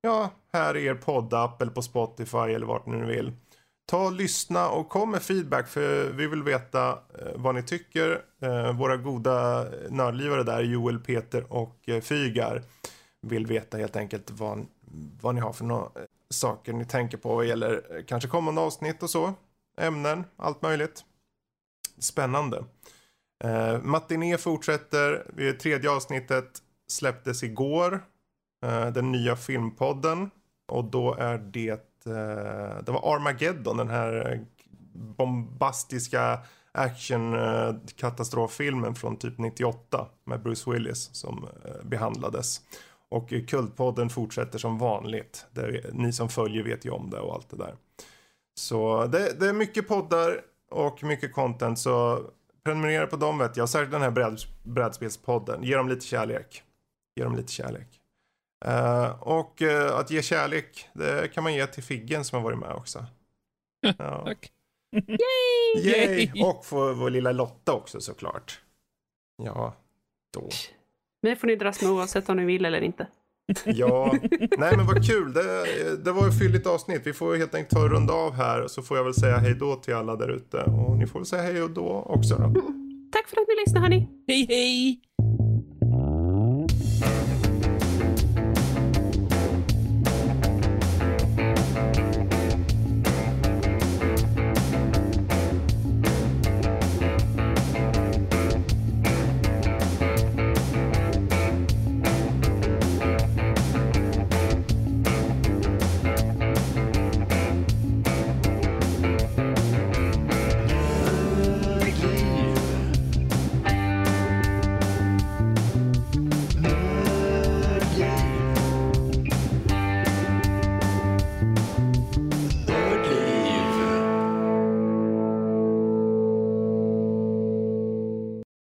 ja, 0.00 0.30
här 0.52 0.76
i 0.76 0.84
er 0.84 0.94
poddapp 0.94 1.62
eller 1.62 1.72
på 1.72 1.82
Spotify 1.82 2.38
eller 2.38 2.66
vart 2.66 2.86
ni 2.86 3.06
vill. 3.06 3.32
Ta 3.90 4.04
och 4.04 4.12
lyssna 4.12 4.70
och 4.70 4.88
kom 4.88 5.10
med 5.10 5.22
feedback 5.22 5.68
för 5.68 6.10
vi 6.10 6.26
vill 6.26 6.42
veta 6.42 6.90
eh, 6.90 7.32
vad 7.34 7.54
ni 7.54 7.62
tycker. 7.62 8.22
Eh, 8.42 8.78
våra 8.78 8.96
goda 8.96 9.60
eh, 9.60 9.90
nördlivare 9.90 10.42
där, 10.42 10.62
Joel, 10.62 10.98
Peter 10.98 11.52
och 11.52 11.88
Fygar, 12.02 12.62
vill 13.22 13.46
veta 13.46 13.78
helt 13.78 13.96
enkelt 13.96 14.30
vad, 14.30 14.66
vad 15.20 15.34
ni 15.34 15.40
har 15.40 15.52
för 15.52 15.64
några 15.64 15.90
saker 16.30 16.72
ni 16.72 16.84
tänker 16.84 17.16
på 17.18 17.34
vad 17.34 17.46
gäller 17.46 18.04
kanske 18.06 18.28
kommande 18.28 18.60
avsnitt 18.60 19.02
och 19.02 19.10
så. 19.10 19.34
Ämnen, 19.78 20.24
allt 20.36 20.62
möjligt. 20.62 21.04
Spännande. 21.98 22.64
Eh, 23.44 23.82
Matiné 23.82 24.38
fortsätter. 24.38 25.26
Det 25.36 25.52
Tredje 25.52 25.90
avsnittet 25.90 26.62
släpptes 26.88 27.42
igår. 27.42 28.04
Eh, 28.64 28.86
den 28.86 29.12
nya 29.12 29.36
filmpodden. 29.36 30.30
Och 30.68 30.84
då 30.84 31.14
är 31.14 31.38
det, 31.38 31.89
eh, 32.06 32.82
det 32.84 32.92
var 32.92 33.14
Armageddon, 33.14 33.76
den 33.76 33.88
här 33.88 34.40
bombastiska 34.92 36.38
actionkatastroffilmen 36.72 38.90
eh, 38.90 38.94
från 38.94 39.16
typ 39.16 39.38
98 39.38 40.06
med 40.24 40.42
Bruce 40.42 40.70
Willis 40.70 41.10
som 41.12 41.48
eh, 41.64 41.84
behandlades. 41.84 42.60
Och 43.08 43.32
Kultpodden 43.48 44.10
fortsätter 44.10 44.58
som 44.58 44.78
vanligt. 44.78 45.46
Det, 45.52 45.92
ni 45.92 46.12
som 46.12 46.28
följer 46.28 46.62
vet 46.62 46.84
ju 46.84 46.90
om 46.90 47.10
det 47.10 47.20
och 47.20 47.34
allt 47.34 47.50
det 47.50 47.56
där. 47.56 47.74
Så 48.54 49.06
det, 49.06 49.40
det 49.40 49.48
är 49.48 49.52
mycket 49.52 49.88
poddar 49.88 50.40
och 50.70 51.04
mycket 51.04 51.32
content 51.32 51.78
så 51.78 52.24
prenumerera 52.64 53.06
på 53.06 53.16
dem 53.16 53.38
vet 53.38 53.56
jag. 53.56 53.68
Särskilt 53.68 53.92
den 53.92 54.02
här 54.02 54.10
bräd, 54.10 54.38
brädspelspodden. 54.62 55.62
Ge 55.62 55.76
dem 55.76 55.88
lite 55.88 56.06
kärlek. 56.06 56.62
Ge 57.16 57.24
dem 57.24 57.36
lite 57.36 57.52
kärlek. 57.52 57.99
Uh, 58.68 59.22
och 59.22 59.62
uh, 59.62 59.96
att 59.96 60.10
ge 60.10 60.22
kärlek, 60.22 60.88
det 60.92 61.34
kan 61.34 61.44
man 61.44 61.54
ge 61.54 61.66
till 61.66 61.82
Figgen 61.82 62.24
som 62.24 62.36
har 62.36 62.44
varit 62.44 62.58
med 62.58 62.72
också. 62.72 63.06
Ja. 63.98 64.22
Tack. 64.24 64.52
Yay! 65.08 65.92
Yay! 65.92 66.42
Och 66.42 66.64
för 66.64 66.92
vår 66.92 67.10
lilla 67.10 67.32
Lotta 67.32 67.72
också 67.72 68.00
såklart. 68.00 68.60
Ja, 69.42 69.74
då. 70.34 70.48
Det 71.22 71.36
får 71.36 71.46
ni 71.46 71.56
dras 71.56 71.82
med 71.82 71.90
oavsett 71.90 72.28
om 72.28 72.36
ni 72.36 72.44
vill 72.44 72.64
eller 72.64 72.80
inte. 72.80 73.06
Ja, 73.64 74.14
nej 74.58 74.76
men 74.76 74.86
vad 74.86 75.06
kul. 75.06 75.32
Det, 75.32 75.66
det 76.04 76.12
var 76.12 76.28
ett 76.28 76.38
fylligt 76.38 76.66
avsnitt. 76.66 77.02
Vi 77.04 77.12
får 77.12 77.36
helt 77.36 77.54
enkelt 77.54 77.70
ta 77.70 77.82
en 77.82 77.88
runda 77.88 78.12
av 78.12 78.34
här. 78.34 78.66
Så 78.66 78.82
får 78.82 78.96
jag 78.96 79.04
väl 79.04 79.14
säga 79.14 79.36
hej 79.36 79.54
då 79.54 79.76
till 79.76 79.94
alla 79.94 80.16
där 80.16 80.28
ute. 80.28 80.62
Och 80.62 80.98
ni 80.98 81.06
får 81.06 81.18
väl 81.18 81.26
säga 81.26 81.42
hej 81.42 81.68
då 81.74 81.88
också 82.06 82.34
då. 82.34 82.60
Tack 83.12 83.28
för 83.28 83.36
att 83.40 83.48
ni 83.48 83.54
lyssnade 83.64 83.80
hörni. 83.80 84.08
Hej 84.26 84.46
hej! 84.48 85.00